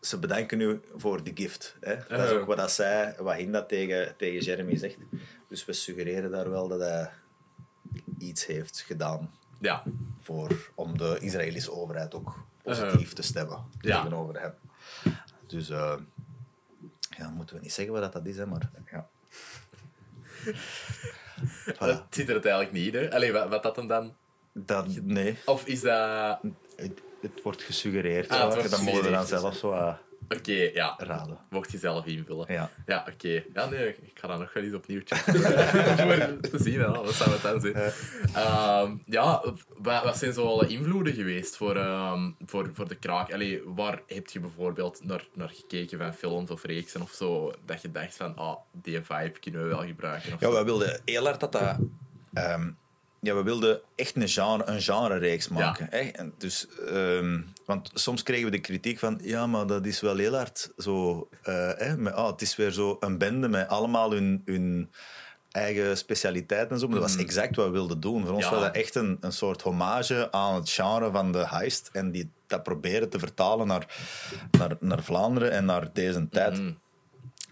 ze 0.00 0.18
bedanken 0.18 0.60
u 0.60 0.80
voor 0.96 1.22
de 1.22 1.30
gift. 1.34 1.76
Hè? 1.80 1.96
Dat 2.08 2.20
is 2.20 2.30
Oh. 2.30 2.40
ook 2.40 2.46
wat 2.46 2.56
dat 2.56 2.72
zij, 2.72 3.14
wat 3.18 3.34
Hinda 3.34 3.62
tegen, 3.64 4.16
tegen 4.16 4.42
Jeremy 4.42 4.76
zegt. 4.76 4.96
Dus 5.48 5.64
we 5.64 5.72
suggereren 5.72 6.30
daar 6.30 6.50
wel 6.50 6.68
dat 6.68 6.80
hij 6.80 7.10
iets 8.18 8.46
heeft 8.46 8.80
gedaan 8.80 9.30
Ja, 9.60 9.82
voor, 10.22 10.70
om 10.74 10.98
de 10.98 11.16
Israëlische 11.20 11.72
overheid 11.72 12.14
ook 12.14 12.44
positief 12.62 13.12
te 13.12 13.22
stemmen 13.22 13.64
Ja. 13.80 13.96
tegenover 13.96 14.40
hem. 14.40 14.52
Dus 15.46 15.70
eh, 15.70 15.94
ja, 17.18 17.28
moeten 17.30 17.56
we 17.56 17.62
niet 17.62 17.72
zeggen 17.72 17.94
wat 17.94 18.12
dat 18.12 18.26
is, 18.26 18.36
hè, 18.36 18.46
maar 18.46 18.70
ja. 18.90 19.08
Voilà. 21.74 21.78
het 21.78 22.02
zit 22.10 22.28
er 22.28 22.34
het 22.34 22.44
eigenlijk 22.44 22.74
niet 22.74 22.94
hè. 22.94 23.12
Allee, 23.12 23.32
wat, 23.32 23.48
wat 23.48 23.62
dat 23.62 23.76
hem 23.76 23.86
dan. 23.86 24.14
Dat, 24.54 24.86
nee, 25.02 25.38
Of 25.46 25.66
is 25.66 25.80
dat. 25.80 26.38
het, 26.76 27.00
het 27.20 27.42
wordt 27.42 27.62
gesuggereerd. 27.62 28.28
Ah, 28.28 28.44
het 28.44 28.54
wordt 28.54 28.70
dan 28.70 28.84
mogen 28.84 29.02
we 29.02 29.10
dan 29.10 29.26
zelf 29.26 29.56
zo 29.56 29.72
eh, 29.72 29.94
Oké, 30.28 30.52
ja. 30.74 30.94
raden. 30.98 31.38
Mocht 31.50 31.72
je 31.72 31.78
zelf 31.78 32.06
invullen. 32.06 32.52
Ja. 32.52 32.70
Ja, 32.86 33.06
oké. 33.12 33.42
Ja, 33.54 33.68
nee, 33.68 33.88
ik 33.88 34.10
ga 34.14 34.28
dat 34.28 34.38
nog 34.38 34.52
wel 34.52 34.62
eens 34.62 34.74
opnieuw 34.74 35.00
checken. 35.04 35.32
Te 36.50 36.58
zien, 36.58 36.80
hè, 36.80 36.86
wat 36.90 37.14
zou 37.14 37.30
het 37.30 37.42
dan 37.42 37.60
zijn. 37.60 37.74
Ehm, 38.34 38.96
ja, 39.04 39.42
wat, 39.78 40.02
wat 40.04 40.16
zijn 40.16 40.32
zo 40.32 40.46
alle 40.46 40.66
invloeden 40.66 41.14
geweest 41.14 41.56
voor, 41.56 41.76
ehm, 41.76 42.30
voor, 42.46 42.70
voor 42.72 42.88
de 42.88 42.94
kraak? 42.94 43.32
Allee, 43.32 43.62
waar 43.66 44.02
heb 44.06 44.28
je 44.28 44.40
bijvoorbeeld 44.40 45.04
naar, 45.04 45.26
naar 45.34 45.48
gekeken 45.50 45.98
van 45.98 46.14
films 46.14 46.50
of 46.50 46.64
reeksen 46.64 47.02
of 47.02 47.10
zo, 47.10 47.52
dat 47.64 47.82
je 47.82 47.90
dacht 47.90 48.16
van, 48.16 48.36
ah, 48.36 48.56
die 48.72 49.00
vibe 49.02 49.38
kunnen 49.40 49.62
we 49.62 49.68
wel 49.68 49.84
gebruiken? 49.86 50.32
Of 50.34 50.40
Ja, 50.40 50.50
we 50.50 50.64
wilden 50.64 51.00
heel 51.04 51.24
hard 51.24 51.40
dat 51.40 51.52
dat... 51.52 51.76
ehm, 52.32 52.70
ja, 53.22 53.34
we 53.34 53.42
wilden 53.42 53.80
echt 53.94 54.16
een 54.16 54.28
genre, 54.28 54.64
een 54.66 54.82
genre-reeks 54.82 55.48
maken. 55.48 55.86
Hè? 55.90 55.98
En 55.98 56.34
dus, 56.38 56.66
ehm, 56.88 57.40
want 57.66 57.90
soms 57.94 58.22
kregen 58.22 58.44
we 58.44 58.50
de 58.50 58.60
kritiek 58.60 58.98
van... 58.98 59.18
Ja, 59.22 59.46
maar 59.46 59.66
dat 59.66 59.86
is 59.86 60.00
wel 60.00 60.16
heel 60.16 60.34
hard 60.36 60.70
zo... 60.78 61.28
eh, 61.42 61.94
met, 61.94 62.12
ah, 62.12 62.30
het 62.30 62.42
is 62.42 62.56
weer 62.56 62.70
zo 62.70 62.96
een 63.00 63.18
bende 63.18 63.48
met 63.48 63.68
allemaal 63.68 64.12
hun... 64.12 64.42
hun 64.44 64.90
eigen 65.52 65.96
specialiteit 65.96 66.70
en 66.70 66.78
zo. 66.78 66.86
Maar 66.88 67.00
dat 67.00 67.10
was 67.10 67.20
exact 67.20 67.56
wat 67.56 67.66
we 67.66 67.72
wilden 67.72 68.00
doen. 68.00 68.26
Voor 68.26 68.34
ons 68.34 68.44
Ja. 68.44 68.50
was 68.50 68.60
dat 68.60 68.74
echt 68.74 68.94
een, 68.94 69.16
een 69.20 69.32
soort 69.32 69.62
hommage 69.62 70.32
aan 70.32 70.54
het 70.54 70.70
genre 70.70 71.10
van 71.10 71.32
de 71.32 71.46
heist. 71.48 71.90
En 71.92 72.10
die, 72.10 72.30
dat 72.46 72.62
proberen 72.62 73.08
te 73.08 73.18
vertalen 73.18 73.66
naar, 73.66 73.86
naar, 74.50 74.76
naar 74.80 75.02
Vlaanderen 75.02 75.50
en 75.50 75.64
naar 75.64 75.92
deze 75.92 76.28
tijd. 76.28 76.60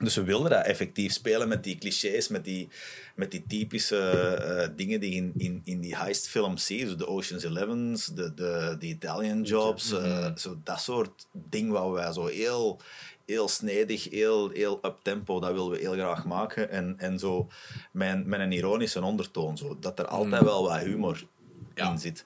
Dus 0.02 0.14
we 0.14 0.22
wilden 0.22 0.50
dat 0.50 0.64
effectief 0.64 1.12
spelen 1.12 1.48
met 1.48 1.64
die 1.64 1.78
clichés, 1.78 2.28
met 2.28 2.44
die, 2.44 2.68
met 3.14 3.30
die 3.30 3.44
typische 3.48 3.98
eh, 3.98 4.68
dingen 4.76 5.00
die 5.00 5.10
je 5.10 5.16
in, 5.16 5.32
in, 5.36 5.60
in 5.64 5.80
die 5.80 5.96
heistfilms 5.96 6.66
zie. 6.66 6.84
Dus 6.84 6.96
de 6.96 7.06
Ocean's 7.06 7.44
Elevens, 7.44 8.06
de, 8.06 8.34
de, 8.34 8.76
de 8.78 8.86
Italian 8.86 9.42
Jobs, 9.42 9.92
eh, 9.92 10.30
zo 10.36 10.58
dat 10.64 10.80
soort 10.80 11.26
ding 11.32 11.70
wat 11.70 11.90
wij 11.90 12.12
zo 12.12 12.26
heel, 12.26 12.80
heel 13.26 13.48
snedig, 13.48 14.10
heel, 14.10 14.50
heel 14.50 14.78
up-tempo, 14.82 15.40
dat 15.40 15.52
willen 15.52 15.70
we 15.70 15.78
heel 15.78 15.92
graag 15.92 16.24
maken. 16.24 16.70
En, 16.70 16.94
en 16.98 17.18
zo 17.18 17.48
met, 17.92 18.26
met 18.26 18.40
een 18.40 18.52
ironische 18.52 19.02
ondertoon, 19.02 19.56
zo, 19.56 19.76
dat 19.80 19.98
er 19.98 20.06
altijd 20.06 20.42
wel 20.42 20.62
wat 20.62 20.78
humor 20.78 21.26
Ja. 21.74 21.90
in 21.90 21.98
zit. 21.98 22.24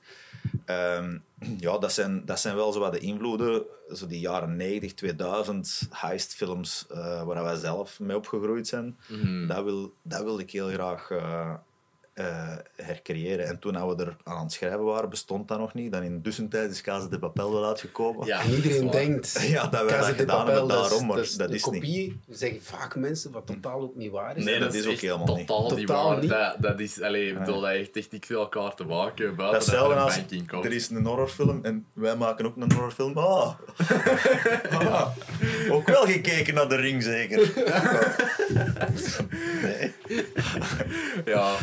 Ehm, 0.64 1.18
ja, 1.58 1.78
dat 1.78 1.92
zijn, 1.92 2.22
dat 2.24 2.40
zijn 2.40 2.56
wel 2.56 2.72
zo 2.72 2.80
wat 2.80 2.92
de 2.92 2.98
invloeden, 2.98 3.62
zo 3.92 4.06
die 4.06 4.20
jaren 4.20 4.56
90, 4.56 4.94
2000 4.94 5.88
heistfilms 5.90 6.86
eh 6.90 7.22
waar 7.22 7.42
wij 7.42 7.56
zelf 7.56 8.00
mee 8.00 8.16
opgegroeid 8.16 8.66
zijn. 8.66 8.98
dat, 9.48 9.64
wil, 9.64 9.94
dat 10.02 10.22
wilde 10.22 10.42
ik 10.42 10.50
heel 10.50 10.68
graag 10.68 11.10
eh, 12.14 12.56
hercreëren. 12.76 13.46
En 13.46 13.58
toen 13.58 13.72
we 13.96 14.04
er 14.04 14.16
aan 14.22 14.42
het 14.42 14.52
schrijven 14.52 14.84
waren, 14.84 15.10
bestond 15.10 15.48
dat 15.48 15.58
nog 15.58 15.74
niet. 15.74 15.92
Dan 15.92 16.02
in 16.02 16.14
de 16.14 16.20
tussentijd 16.20 16.70
is 16.70 16.80
Casa 16.80 17.08
de 17.08 17.18
Papel 17.18 17.52
wel 17.52 17.66
uitgekomen. 17.66 18.26
Ja, 18.26 18.40
En 18.40 18.50
iedereen 18.50 18.90
denkt, 18.90 19.40
Ja, 19.48 19.66
dat 19.66 19.80
we 19.80 19.86
Casa 19.86 20.00
dat 20.00 20.08
de 20.10 20.14
gedaan 20.16 20.36
Papel, 20.36 20.52
hebben 20.54 20.76
daarom, 20.76 21.06
maar 21.06 21.16
dat 21.16 21.24
is 21.24 21.34
dat 21.34 21.48
de 21.48 21.54
is 21.54 21.64
niet. 21.64 21.74
kopie, 21.74 22.20
zeggen 22.28 22.62
vaak 22.62 22.96
mensen, 22.96 23.32
wat 23.32 23.46
totaal 23.46 23.80
ook 23.80 23.96
niet 23.96 24.10
waar 24.10 24.36
is. 24.36 24.44
Nee, 24.44 24.58
dat 24.58 24.74
is 24.74 24.86
ook 24.86 24.98
helemaal 24.98 25.36
niet. 25.36 25.46
totaal 25.46 25.76
niet 25.76 25.88
waar. 25.88 26.18
niet. 26.20 26.30
Dat, 26.30 26.56
dat 26.58 26.80
is, 26.80 27.02
allee, 27.02 27.28
ik 27.28 27.38
bedoel, 27.38 27.60
dat 27.60 27.70
heeft 27.70 27.96
echt 27.96 28.12
niks 28.12 28.28
met 28.28 28.38
elkaar 28.38 28.74
te 28.74 28.84
maken. 28.84 29.36
Buiten 29.36 29.72
er 29.72 29.78
als 29.78 30.16
er 30.16 30.72
is 30.72 30.90
een 30.90 31.06
horrorfilm 31.06 31.58
en 31.64 31.86
wij 31.92 32.16
maken 32.16 32.46
ook 32.46 32.56
een 32.56 32.72
horrorfilm. 32.72 33.16
Ah. 33.16 33.54
Ah. 34.74 35.08
Ook 35.70 35.86
wel 35.86 36.06
gekeken 36.06 36.54
naar 36.54 36.68
de 36.68 36.76
ring, 36.76 37.02
zeker. 37.02 37.52
Nee. 39.62 39.92
Ja, 41.24 41.54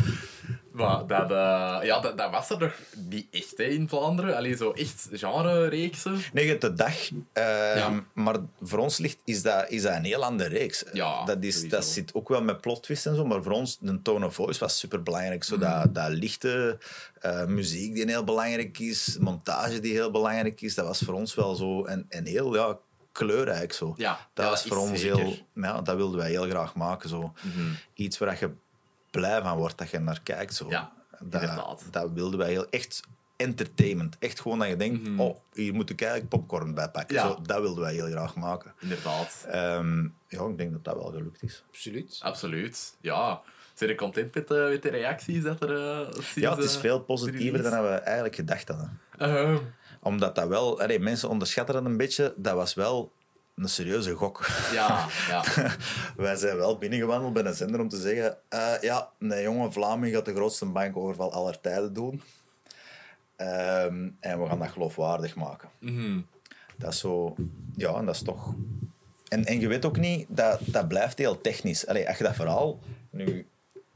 maar 0.72 1.06
dat, 1.06 1.30
eh, 1.30 1.78
ja, 1.86 2.00
dat, 2.00 2.18
dat 2.18 2.30
was 2.30 2.50
er 2.50 2.58
nog 2.58 2.74
niet 3.08 3.26
echt 3.30 3.54
hè, 3.56 3.64
in 3.64 3.88
Vlaanderen. 3.88 4.36
Alleen 4.36 4.56
zo 4.56 4.70
echt 4.70 5.08
genre-reeksen. 5.12 6.20
Nee, 6.32 6.58
de 6.58 6.74
dag. 6.74 6.94
ehm, 7.32 7.76
Ja. 7.78 8.04
Maar 8.14 8.36
voor 8.60 8.78
ons 8.78 8.98
ligt, 8.98 9.18
is, 9.24 9.42
dat, 9.42 9.70
is 9.70 9.82
dat 9.82 9.94
een 9.94 10.04
heel 10.04 10.24
andere 10.24 10.48
reeks. 10.48 10.84
Ja, 10.92 11.24
dat, 11.24 11.44
is, 11.44 11.54
sowieso. 11.54 11.76
dat 11.76 11.84
zit 11.84 12.14
ook 12.14 12.28
wel 12.28 12.42
met 12.42 12.60
plot 12.60 12.82
twists 12.82 13.06
en 13.06 13.14
zo. 13.14 13.24
Maar 13.24 13.42
voor 13.42 13.52
ons, 13.52 13.78
de 13.80 14.02
tone 14.02 14.26
of 14.26 14.34
voice 14.34 14.60
was 14.60 14.78
super 14.78 15.02
belangrijk. 15.02 15.44
Zo 15.44 15.54
Mm. 15.54 15.60
dat, 15.60 15.94
dat 15.94 16.08
lichte 16.08 16.78
eh, 17.20 17.44
muziek 17.44 17.94
die 17.94 18.04
heel 18.06 18.24
belangrijk 18.24 18.78
is, 18.78 19.16
montage 19.20 19.80
die 19.80 19.92
heel 19.92 20.10
belangrijk 20.10 20.60
is. 20.60 20.74
Dat 20.74 20.86
was 20.86 20.98
voor 20.98 21.14
ons 21.14 21.34
wel 21.34 21.54
zo. 21.54 21.84
En, 21.84 22.06
en 22.08 22.24
heel 22.26 22.54
ja, 22.54 22.78
kleurrijk 23.12 23.72
zo. 23.72 23.94
Ja, 23.96 24.28
dat 24.34 24.48
was 24.50 24.62
voor 24.62 24.76
ons 24.76 25.00
zeker. 25.00 25.16
heel. 25.18 25.36
Ja, 25.54 25.80
dat 25.82 25.96
wilden 25.96 26.18
wij 26.18 26.30
heel 26.30 26.48
graag 26.48 26.74
maken. 26.74 27.08
Zo. 27.08 27.32
Iets 27.94 28.18
waar 28.18 28.36
je 28.40 28.50
blij 29.12 29.42
van 29.42 29.56
wordt, 29.56 29.78
dat 29.78 29.90
je 29.90 29.98
naar 29.98 30.20
kijkt. 30.22 30.54
Zo. 30.54 30.68
Ja, 30.68 30.92
dat, 31.18 31.42
inderdaad. 31.42 31.84
dat 31.90 32.10
wilden 32.12 32.38
wij 32.38 32.50
heel 32.50 32.66
echt 32.70 33.02
entertainment. 33.36 34.16
Echt 34.18 34.40
gewoon 34.40 34.58
dat 34.58 34.68
je 34.68 34.76
denkt, 34.76 35.20
oh, 35.20 35.36
hier 35.52 35.74
moet 35.74 35.90
ik 35.90 36.00
eigenlijk 36.00 36.30
popcorn 36.30 36.74
bij 36.74 36.88
pakken. 36.88 37.16
Ja. 37.16 37.26
Zo, 37.26 37.38
dat 37.42 37.60
wilden 37.60 37.84
wij 37.84 37.94
heel 37.94 38.10
graag 38.10 38.34
maken. 38.34 38.74
Inderdaad. 38.78 39.44
Ehm, 39.48 40.08
ja, 40.28 40.44
ik 40.48 40.58
denk 40.58 40.72
dat 40.72 40.84
dat 40.84 40.94
wel 40.94 41.10
gelukt 41.10 41.42
is. 41.42 41.64
Absoluut. 41.68 42.18
Absoluut. 42.22 42.96
Ja. 43.00 43.42
Zijn 43.74 43.90
je 43.90 43.96
content 43.96 44.34
met, 44.34 44.48
de 44.48 44.68
met 44.70 44.82
de 44.82 44.88
reacties 44.88 45.42
dat 45.42 45.62
er 45.62 45.76
eh, 45.76 46.12
sinds, 46.12 46.34
Ja, 46.34 46.54
het 46.54 46.64
is 46.64 46.74
eh, 46.74 46.80
veel 46.80 47.00
positiever 47.00 47.62
dan 47.62 47.82
we 47.82 47.88
eigenlijk 47.88 48.34
gedacht 48.34 48.68
hadden. 48.68 49.00
Eh, 49.18 49.56
Omdat 50.00 50.34
dat 50.34 50.48
wel... 50.48 50.80
allee, 50.80 50.98
mensen 50.98 51.28
onderschatten 51.28 51.74
dat 51.74 51.84
een 51.84 51.96
beetje. 51.96 52.34
Dat 52.36 52.54
was 52.54 52.74
wel 52.74 53.12
een 53.54 53.68
serieuze 53.68 54.14
gok. 54.14 54.46
ja, 54.72 55.06
ja. 55.28 55.44
Wij 56.16 56.36
zijn 56.36 56.56
wel 56.56 56.78
binnengewandeld 56.78 57.32
bij 57.32 57.44
een 57.44 57.54
zender 57.54 57.80
om 57.80 57.88
te 57.88 58.00
zeggen... 58.00 58.38
eh, 58.48 58.74
ja, 58.80 59.10
een 59.18 59.42
jonge 59.42 59.72
Vlaming 59.72 60.14
gaat 60.14 60.24
de 60.24 60.34
grootste 60.34 60.66
bankoverval 60.66 61.32
aller 61.32 61.60
tijden 61.60 61.92
doen. 61.92 62.22
Ehm, 63.36 64.08
en 64.20 64.40
we 64.42 64.46
gaan 64.48 64.58
dat 64.58 64.68
geloofwaardig 64.70 65.34
maken. 65.36 65.68
Mhm. 65.78 66.20
Dat 66.76 66.92
is 66.92 66.98
zo... 66.98 67.34
Ja, 67.76 67.94
en 67.94 68.06
dat 68.06 68.14
is 68.14 68.22
toch... 68.22 68.54
En, 69.28 69.44
en 69.44 69.60
je 69.60 69.68
weet 69.68 69.84
ook 69.84 69.96
niet, 69.98 70.26
dat, 70.28 70.60
dat 70.66 70.88
blijft 70.88 71.18
heel 71.18 71.40
technisch. 71.40 71.86
Allee, 71.86 72.08
als 72.08 72.18
je 72.18 72.24
dat 72.24 72.34
verhaal 72.34 72.78
nu 73.10 73.48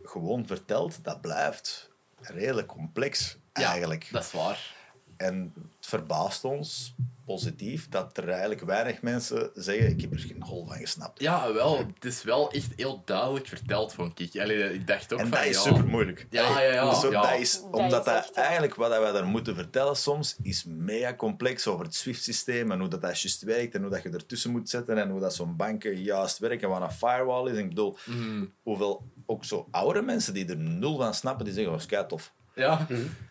gewoon 0.03 0.47
vertelt, 0.47 1.05
dat 1.05 1.21
blijft 1.21 1.91
redelijk 2.21 2.67
complex, 2.69 3.39
Ja, 3.53 3.69
eigenlijk. 3.71 4.09
dat 4.13 4.25
is 4.25 4.33
waar. 4.33 4.75
En 5.17 5.53
het 5.79 5.87
verbaast 5.87 6.45
ons 6.45 6.95
positief 7.27 7.89
dat 7.89 8.17
er 8.17 8.29
eigenlijk 8.29 8.61
weinig 8.61 9.03
mensen 9.03 9.51
zeggen: 9.55 9.89
Ik 9.89 10.01
heb 10.01 10.13
er 10.13 10.19
geen 10.19 10.43
hol 10.43 10.67
van 10.67 10.77
gesnapt. 10.77 11.21
Ja, 11.21 11.53
wel. 11.53 11.79
Het 11.79 12.05
is 12.05 12.23
wel 12.23 12.51
echt 12.51 12.69
heel 12.77 13.03
duidelijk 13.05 13.47
verteld, 13.47 13.93
vond 13.95 14.21
ik. 14.21 14.41
Allee, 14.41 14.75
ik 14.75 14.87
dacht 14.87 15.13
ook 15.13 15.19
En 15.19 15.29
van, 15.29 15.39
dat 15.39 15.47
is 15.49 15.55
ja, 15.57 15.61
super 15.63 15.87
moeilijk. 15.87 16.27
Ja, 16.31 16.61
ja, 16.61 16.73
ja. 16.73 16.85
Dat 16.85 16.95
is, 17.39 17.53
Dat 17.61 17.63
omdat 17.73 18.07
is 18.07 18.13
dat 18.13 18.31
eigenlijk 18.35 18.75
wat 18.75 18.89
wij 18.91 19.13
daar 19.13 19.27
moeten 19.27 19.55
vertellen 19.55 19.97
soms 19.97 20.37
is 20.43 20.65
mega 20.65 21.15
complex 21.15 21.67
over 21.67 21.85
het 21.85 21.95
SWIFT-systeem 21.95 22.71
en 22.73 22.79
hoe 22.81 22.89
dat, 22.89 23.03
dat 23.03 23.21
juist 23.23 23.43
werkt 23.43 23.75
en 23.75 23.81
hoe 23.81 23.91
dat 23.91 24.03
je 24.03 24.11
ertussen 24.11 24.51
moet 24.51 24.69
zetten 24.69 24.99
en 24.99 25.11
hoe 25.11 25.21
dat 25.21 25.35
zo'n 25.35 25.57
banken 25.57 26.03
juist 26.03 26.39
werken 26.39 26.61
en 26.61 26.69
wat 26.69 26.81
een 26.83 26.91
firewall 26.97 27.45
is. 27.51 27.57
En 27.57 27.63
ik 27.63 27.69
bedoel, 27.69 27.97
Mhm. 28.05 28.45
hoeveel 28.63 29.03
ook 29.27 29.45
zo 29.45 29.69
oudere 29.71 30.05
mensen 30.05 30.35
die 30.35 30.49
er 30.49 30.57
nul 30.57 30.97
van 30.97 31.15
snappen, 31.15 31.45
die 31.45 31.55
zeggen, 31.55 31.73
dat 31.73 31.81
is 31.81 31.87
kei 31.87 32.07
tof. 32.07 32.33
Ja. 32.57 32.87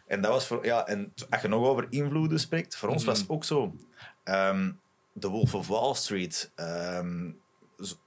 En 0.08 0.22
dat 0.22 0.32
was 0.32 0.48
voor, 0.48 0.66
ja, 0.66 0.88
en 0.88 1.14
als 1.30 1.42
je 1.42 1.48
nog 1.48 1.64
over 1.68 1.86
invloeden 1.90 2.40
spreekt, 2.40 2.76
voor 2.76 2.90
ons 2.90 3.02
Mhm. 3.02 3.10
was 3.12 3.20
het 3.20 3.30
ook 3.30 3.44
zo. 3.44 3.76
ehm 4.24 4.72
The 5.20 5.30
Wolf 5.30 5.56
of 5.56 5.68
Wall 5.68 5.94
Street, 5.94 6.52
ehm, 6.56 7.32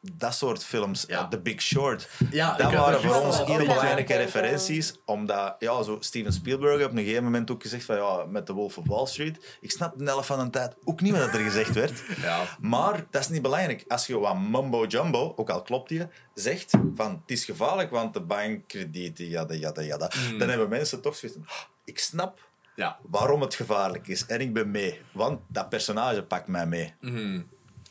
dat 0.00 0.34
soort 0.34 0.64
films, 0.64 1.04
Ja. 1.08 1.28
The 1.28 1.40
Big 1.40 1.62
Short, 1.62 2.08
Ja, 2.30 2.56
dat 2.56 2.72
waren 2.72 3.00
voor 3.00 3.14
ons 3.14 3.36
heel 3.44 3.58
aan 3.58 3.66
belangrijke 3.66 4.16
referenties, 4.16 4.94
omdat 5.04 5.56
ja, 5.58 5.82
zo 5.82 5.96
Steven 6.00 6.32
Spielberg 6.32 6.84
op 6.84 6.90
een 6.90 6.98
gegeven 6.98 7.24
moment 7.24 7.50
ook 7.50 7.62
gezegd 7.62 7.84
van 7.84 7.96
ja, 7.96 8.24
met 8.28 8.46
The 8.46 8.52
Wolf 8.52 8.78
of 8.78 8.86
Wall 8.86 9.06
Street, 9.06 9.56
ik 9.60 9.70
snap 9.70 9.98
de 9.98 10.04
helft 10.04 10.26
van 10.26 10.44
de 10.44 10.50
tijd 10.50 10.74
ook 10.84 11.00
niet 11.00 11.12
wat 11.18 11.34
er 11.34 11.40
gezegd 11.40 11.74
werd. 11.74 12.02
Ja. 12.22 12.44
Maar 12.60 13.06
dat 13.10 13.20
is 13.22 13.28
niet 13.28 13.42
belangrijk. 13.42 13.84
Als 13.88 14.06
je 14.06 14.18
wat 14.18 14.38
mumbo 14.38 14.84
jumbo, 14.86 15.32
ook 15.36 15.50
al 15.50 15.62
klopt 15.62 15.88
die, 15.88 16.06
zegt 16.34 16.70
van 16.94 17.10
het 17.10 17.30
is 17.30 17.44
gevaarlijk, 17.44 17.90
want 17.90 18.14
de 18.14 18.20
bankkredieten, 18.20 19.26
jada, 19.26 19.54
jada, 19.54 19.82
jada, 19.82 20.10
Hmm. 20.28 20.38
dan 20.38 20.48
hebben 20.48 20.68
mensen 20.68 21.00
toch 21.00 21.16
zoiets 21.16 21.38
van, 21.38 21.48
"Ah, 21.48 21.62
ik 21.84 21.98
snap 21.98 22.46
Ja. 22.74 22.98
waarom 23.02 23.40
het 23.40 23.54
gevaarlijk 23.54 24.08
is 24.08 24.26
en 24.26 24.40
ik 24.40 24.52
ben 24.52 24.70
mee, 24.70 25.00
want 25.12 25.40
dat 25.48 25.68
personage 25.68 26.22
pakt 26.22 26.48
mij 26.48 26.66
mee. 26.66 26.94
Mhm. 27.00 27.40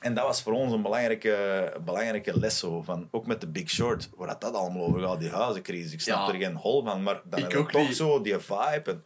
En 0.07 0.13
dat 0.13 0.23
was 0.25 0.41
voor 0.41 0.53
ons 0.53 0.73
een 0.73 0.81
belangrijke, 0.81 1.73
belangrijke 1.85 2.39
les. 2.39 2.59
Zo, 2.59 2.81
van, 2.81 3.07
ook 3.11 3.27
met 3.27 3.41
de 3.41 3.47
Big 3.47 3.69
Short, 3.69 4.09
waar 4.15 4.27
dat, 4.27 4.41
dat 4.41 4.53
allemaal 4.55 4.85
over 4.85 5.01
gaat, 5.01 5.19
die 5.19 5.29
huizencrisis. 5.29 5.93
Ik 5.93 6.01
snap 6.01 6.27
Ja. 6.27 6.33
er 6.33 6.39
geen 6.39 6.55
hol 6.55 6.83
van, 6.83 7.03
maar 7.03 7.21
dan 7.25 7.39
Ik 7.39 7.43
heb 7.43 7.51
je 7.51 7.57
ook 7.57 7.71
toch 7.71 7.87
niet. 7.87 7.95
zo 7.95 8.21
die 8.21 8.37
vibe. 8.39 8.81
En, 8.91 9.03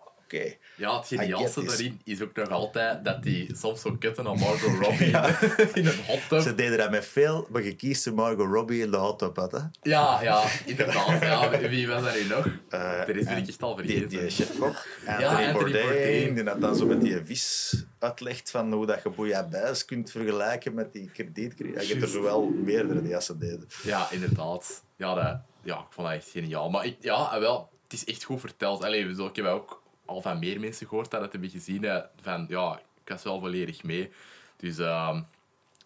Ja, 0.76 0.98
het 0.98 1.08
geniaalste 1.08 1.63
daarin 1.63 2.02
is 2.04 2.22
ook 2.22 2.36
nog 2.36 2.50
altijd 2.50 3.06
dat 3.06 3.24
die 3.24 3.56
soms 3.56 3.82
zo 3.82 3.96
kutten 4.00 4.28
aan 4.28 4.39
Margot 4.39 4.80
Robbie 4.86 5.08
in 5.82 5.86
een 5.88 6.04
hot 6.08 6.20
tub. 6.30 6.41
Ze 6.41 6.56
deden 6.56 6.78
dat 6.78 6.91
met 6.91 7.06
veel, 7.06 7.48
maar 7.50 7.63
je 7.63 7.76
kiest 7.76 8.12
Margot 8.12 8.48
Robbie 8.48 8.82
in 8.82 8.91
de 8.91 8.98
hot 8.98 9.20
tub 9.20 9.36
had, 9.36 9.52
hè. 9.52 9.60
Ja, 9.82 10.22
ja, 10.22 10.44
inderdaad. 10.65 11.22
Ja, 11.22 11.60
wie 11.70 11.88
was 11.88 12.04
dat 12.04 12.13
nu 12.13 12.24
nog? 12.28 12.48
Eh, 12.70 12.82
er 13.08 13.17
is 13.17 13.26
ik 13.26 13.48
echt 13.48 13.62
al 13.62 13.76
Die, 13.76 13.86
vergeten. 13.86 14.10
die 14.20 14.30
chef-kok, 14.30 14.88
Anthony, 15.06 15.28
Anthony 15.28 15.52
Bourdain, 15.54 15.88
Bourdain. 15.88 16.34
die 16.34 16.44
dat 16.44 16.62
dan 16.62 16.76
zo 16.76 16.86
met 16.86 17.02
die 17.02 17.22
vis 17.26 17.76
uitlegt 18.00 18.52
van 18.52 18.74
hoe 18.74 18.86
dat 18.86 19.04
je 19.04 19.10
bouillabaisse 19.10 19.86
kunt 19.86 20.12
vergelijken 20.12 20.74
met 20.74 20.94
die 20.94 21.10
kredietcrisis. 21.13 21.88
Je 21.88 21.96
hebt 21.98 22.13
er 22.13 22.22
wel 22.24 22.44
meerdere 22.63 23.02
die 23.02 23.22
ze 23.22 23.38
deden. 23.38 23.67
Ja, 23.84 24.08
inderdaad. 24.12 24.84
Ja, 24.96 25.13
dat, 25.13 25.39
ja, 25.63 25.76
ik 25.78 25.86
vond 25.89 26.08
dat 26.08 26.15
echt 26.15 26.30
geniaal. 26.30 26.70
Maar 26.70 26.86
ik, 26.86 26.96
ja, 27.00 27.39
wel, 27.39 27.70
het 27.84 27.94
is 27.94 28.06
echt 28.06 28.24
goed 28.24 28.39
verteld. 28.39 28.84
Allee, 28.84 29.15
zo, 29.15 29.26
ik 29.26 29.36
heb 29.36 29.46
ook 29.46 29.81
al 30.12 30.21
van 30.21 30.39
meer 30.39 30.60
mensen 30.60 30.88
gehoord 30.88 31.12
dat 31.12 31.21
het 31.21 31.32
hebben 31.32 31.50
gezien. 31.50 32.04
Van, 32.21 32.45
ja, 32.50 32.82
ik 33.04 33.10
was 33.10 33.24
wel 33.24 33.39
volledig 33.39 33.84
mee. 33.84 34.10
Dus, 34.58 34.78
ehm 34.78 35.21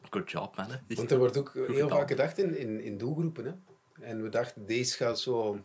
good 0.09 0.31
job, 0.31 0.55
man. 0.55 0.67
Want 0.87 1.11
er 1.11 1.17
wordt 1.17 1.37
ook 1.37 1.53
heel 1.67 1.89
vaak 1.89 2.07
gedacht 2.07 2.37
in, 2.37 2.57
in, 2.57 2.81
in 2.81 2.97
doelgroepen. 2.97 3.45
Hè? 3.45 3.51
En 4.05 4.23
we 4.23 4.29
dachten, 4.29 4.65
deze 4.65 4.95
gaat 4.95 5.19
zo 5.19 5.59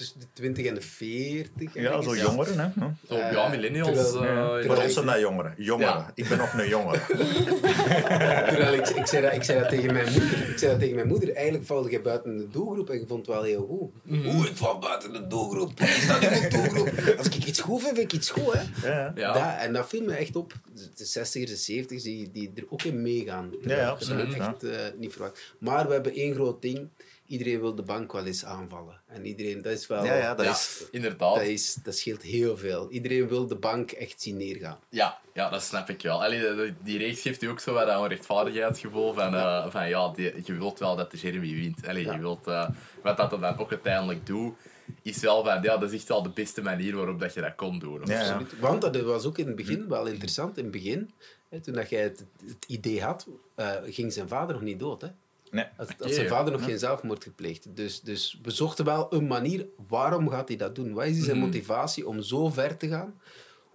tussen 0.00 0.20
de 0.20 0.26
20 0.32 0.66
en 0.66 0.74
de 0.74 0.80
40. 0.80 1.74
Ja, 1.74 2.02
zo 2.02 2.16
jongeren, 2.16 2.58
hè. 2.58 2.64
Ja. 2.84 2.94
Zo, 3.08 3.16
ja, 3.16 3.48
millennials. 3.48 3.88
terwijl- 3.88 4.24
eh, 4.24 4.34
ja, 4.34 4.46
Voor 4.50 4.58
terwijl 4.60 4.82
ons 4.82 4.92
zijn 4.94 5.06
dat 5.06 5.20
jongeren. 5.20 5.54
Jongeren. 5.56 5.92
Ja. 5.92 6.12
Ik 6.14 6.28
ben 6.28 6.38
nog 6.38 6.52
een 6.52 6.68
jongere. 6.68 7.00
Terwijl 8.50 8.72
ik, 8.74 8.88
ik, 8.88 9.06
zei 9.06 9.22
dat, 9.22 9.32
ik 9.32 9.42
zei 9.42 9.58
dat 9.60 9.68
tegen 9.68 9.92
mijn 9.92 10.12
moeder. 10.12 10.48
Ik 10.50 10.58
zei 10.58 10.70
dat 10.70 10.80
tegen 10.80 10.94
mijn 10.94 11.06
moeder. 11.08 11.34
Eigenlijk 11.34 11.66
valde 11.66 11.90
je 11.90 12.00
buiten 12.00 12.36
de 12.36 12.48
doelgroep 12.48 12.90
en 12.90 12.98
je 13.00 13.06
vond 13.06 13.26
het 13.26 13.34
wel 13.34 13.44
heel 13.44 13.66
goed. 13.66 14.14
Oeh, 14.34 14.46
ik 14.48 14.56
val 14.56 14.78
buiten 14.78 15.12
de 15.12 15.26
doelgroep. 15.26 15.80
Is 15.80 16.06
dat 16.06 16.50
doelgroep? 16.50 16.90
Als 17.18 17.26
ik 17.26 17.34
iets 17.44 17.60
goed 17.60 17.82
vind, 17.82 17.96
vind 17.96 18.12
ik 18.12 18.18
iets 18.18 18.30
goed. 18.30 18.52
Hè? 18.54 18.88
Ja. 18.90 19.12
Ja. 19.14 19.32
Dat, 19.32 19.66
en 19.66 19.72
dat 19.72 19.88
viel 19.88 20.04
me 20.04 20.12
echt 20.14 20.36
op. 20.36 20.52
De 20.94 21.04
60ers, 21.06 21.66
de 21.66 21.84
70ers, 21.84 22.02
die, 22.02 22.30
die 22.32 22.52
er 22.54 22.64
ook 22.68 22.82
in 22.82 23.02
meegaan. 23.02 23.50
Ja, 23.62 23.88
absoluut, 23.88 24.34
echt 24.34 24.62
eh, 24.62 24.70
niet 24.98 25.12
verwacht. 25.12 25.54
Maar 25.58 25.86
we 25.86 25.92
hebben 25.92 26.12
één 26.14 26.34
groot 26.34 26.62
ding. 26.62 26.88
Iedereen 27.30 27.60
wil 27.60 27.74
de 27.74 27.82
bank 27.82 28.12
wel 28.12 28.24
eens 28.24 28.44
aanvallen. 28.44 29.00
En 29.06 29.26
iedereen, 29.26 29.62
dat 29.62 29.72
is 29.72 29.86
wel... 29.86 30.04
Ja, 30.04 30.14
ja, 30.14 30.34
dat 30.34 30.44
ja, 30.46 30.52
is... 30.52 30.84
inderdaad. 30.90 31.34
Dat, 31.34 31.44
is, 31.44 31.74
dat 31.74 31.96
scheelt 31.96 32.22
heel 32.22 32.56
veel. 32.56 32.90
Iedereen 32.90 33.28
wil 33.28 33.46
de 33.46 33.56
bank 33.56 33.90
echt 33.90 34.22
zien 34.22 34.36
neergaan. 34.36 34.78
Ja, 34.88 35.18
ja, 35.34 35.50
dat 35.50 35.62
snap 35.62 35.88
ik 35.88 36.02
wel. 36.02 36.24
Allee, 36.24 36.74
die 36.82 36.98
reeks 36.98 37.20
geeft 37.20 37.42
u 37.42 37.46
ook 37.46 37.60
zo 37.60 37.72
wat 37.72 37.88
een 37.88 38.08
rechtvaardigheidsgevoel 38.08 39.12
van, 39.12 39.34
eh, 39.34 39.70
van 39.70 39.88
ja, 39.88 40.08
die, 40.08 40.32
je 40.44 40.52
wilt 40.52 40.78
wel 40.78 40.96
dat 40.96 41.10
de 41.10 41.16
Jeremy 41.16 41.54
wint. 41.54 41.86
Allee, 41.86 42.04
Ja. 42.04 42.12
je 42.12 42.20
wilt, 42.20 42.46
eh, 42.46 42.68
wat 43.02 43.16
dat 43.16 43.30
dan 43.30 43.58
ook 43.58 43.70
uiteindelijk 43.70 44.26
doet, 44.26 44.54
is 45.02 45.20
wel 45.20 45.44
van, 45.44 45.62
ja, 45.62 45.76
dat 45.76 45.92
is 45.92 45.98
echt 45.98 46.08
wel 46.08 46.22
de 46.22 46.30
beste 46.30 46.62
manier 46.62 46.96
waarop 46.96 47.20
dat 47.20 47.34
je 47.34 47.40
dat 47.40 47.54
kon 47.54 47.78
doen. 47.78 48.00
Ja, 48.04 48.12
ja. 48.12 48.20
Absoluut. 48.20 48.58
Want 48.58 48.80
dat 48.80 48.96
was 49.00 49.24
ook 49.24 49.38
in 49.38 49.46
het 49.46 49.56
begin 49.56 49.88
wel 49.88 50.06
interessant. 50.06 50.56
In 50.56 50.62
het 50.62 50.72
begin, 50.72 51.10
hè, 51.48 51.60
toen 51.60 51.74
dat 51.74 51.88
jij 51.90 52.02
het, 52.02 52.24
het 52.46 52.64
idee 52.66 53.02
had, 53.02 53.26
eh, 53.54 53.72
ging 53.84 54.12
zijn 54.12 54.28
vader 54.28 54.54
nog 54.54 54.64
niet 54.64 54.78
dood. 54.78 55.00
Hè? 55.00 55.08
Nee. 55.50 55.66
Had, 55.76 55.94
zijn 55.98 56.28
vader 56.28 56.52
nog 56.52 56.64
geen 56.64 56.78
zelfmoord 56.78 57.22
gepleegd. 57.22 57.76
Dus, 57.76 58.00
dus 58.00 58.38
we 58.42 58.50
zochten 58.50 58.84
wel 58.84 59.14
een 59.14 59.26
manier. 59.26 59.66
Waarom 59.88 60.28
gaat 60.28 60.48
hij 60.48 60.56
dat 60.56 60.74
doen? 60.74 60.92
Wat 60.92 61.06
is 61.06 61.24
zijn 61.24 61.38
motivatie 61.38 62.08
om 62.08 62.22
zo 62.22 62.50
ver 62.50 62.76
te 62.76 62.88
gaan? 62.88 63.20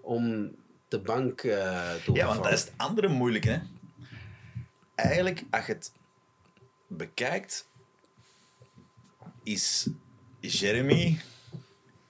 Om 0.02 0.56
de 0.88 1.00
bank 1.00 1.42
eh 1.44 1.94
te 2.06 2.12
Ja, 2.14 2.28
want 2.28 2.44
dat 2.44 2.52
is 2.52 2.62
het 2.62 2.74
andere 2.78 3.08
moeilijke. 3.08 3.50
Hè. 3.50 3.60
Eigenlijk, 4.96 5.44
als 5.50 5.66
je 5.66 5.74
het 5.74 5.92
bekijkt, 6.88 7.68
is 9.44 9.88
Jeremy 10.40 11.20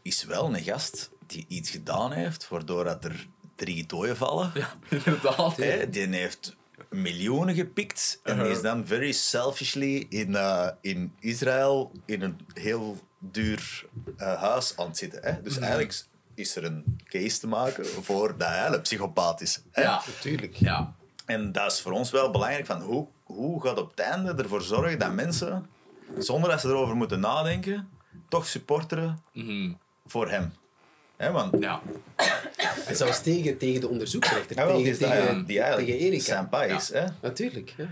is 0.01 0.23
wel 0.23 0.53
een 0.53 0.63
gast 0.63 1.09
die 1.25 1.45
iets 1.47 1.69
gedaan 1.69 2.11
heeft, 2.11 2.49
waardoor 2.49 2.83
dat 2.83 3.05
er 3.05 3.27
drie 3.55 3.85
doden 3.85 4.17
vallen. 4.17 4.51
Ja, 4.53 4.73
inderdaad. 4.89 5.55
Die 5.91 6.07
heeft 6.07 6.55
miljoenen 6.89 7.55
gepikt 7.55 8.19
en 8.23 8.39
die 8.39 8.49
is 8.51 8.61
dan 8.61 8.87
very 8.87 9.11
selfishly 9.11 10.05
in, 10.09 10.35
eh, 10.35 10.67
in 10.81 11.13
Israël 11.19 11.91
in 12.05 12.21
een 12.21 12.39
heel 12.53 12.97
duur 13.19 13.85
eh, 14.17 14.41
huis 14.41 14.77
aan 14.77 14.87
het 14.87 14.97
zitten. 14.97 15.19
Hè. 15.23 15.41
Dus 15.41 15.57
eigenlijk 15.57 16.03
is 16.33 16.55
er 16.55 16.63
een 16.63 16.97
case 17.05 17.39
te 17.39 17.47
maken 17.47 17.85
voor 17.85 18.37
dat 18.37 18.47
hij 18.47 18.67
een 18.67 18.81
psychopaat 18.81 19.41
is. 19.41 19.61
Hè. 19.71 19.81
Ja, 19.81 20.01
Natuurlijk. 20.07 20.55
ja. 20.55 20.95
En 21.25 21.51
dat 21.51 21.71
is 21.71 21.81
voor 21.81 21.91
ons 21.91 22.11
wel 22.11 22.31
belangrijk. 22.31 22.65
Van 22.65 22.81
hoe, 22.81 23.07
hoe 23.23 23.61
gaat 23.61 23.77
op 23.77 23.89
het 23.89 23.99
einde 23.99 24.33
ervoor 24.43 24.61
zorgen 24.61 24.99
dat 24.99 25.13
mensen, 25.13 25.69
zonder 26.17 26.49
dat 26.49 26.61
ze 26.61 26.67
erover 26.67 26.95
moeten 26.95 27.19
nadenken, 27.19 27.89
toch 28.29 28.47
supporteren 28.47 29.23
Mhm. 29.33 29.73
voor 30.05 30.29
hem? 30.29 30.53
Hè, 31.17 31.31
want 31.31 31.59
ja. 31.59 31.81
En 32.85 32.95
zelfs 32.95 33.21
tegen, 33.21 33.57
tegen 33.57 33.81
de 33.81 33.87
onderzoeksrechter. 33.87 34.57
ja, 34.57 34.65
wel, 34.65 34.75
die, 34.75 34.83
tegen, 34.83 34.91
is 34.91 34.99
dat, 34.99 35.09
ja, 35.09 35.25
tegen, 35.25 35.45
die 35.45 35.59
eigenlijk 35.59 35.91
tegen 35.91 36.07
Erika. 36.07 36.23
zijn 36.23 36.49
pa 36.49 36.63
is. 36.63 36.89
Hè? 36.89 37.05
Natuurlijk. 37.21 37.73
Ja. 37.77 37.85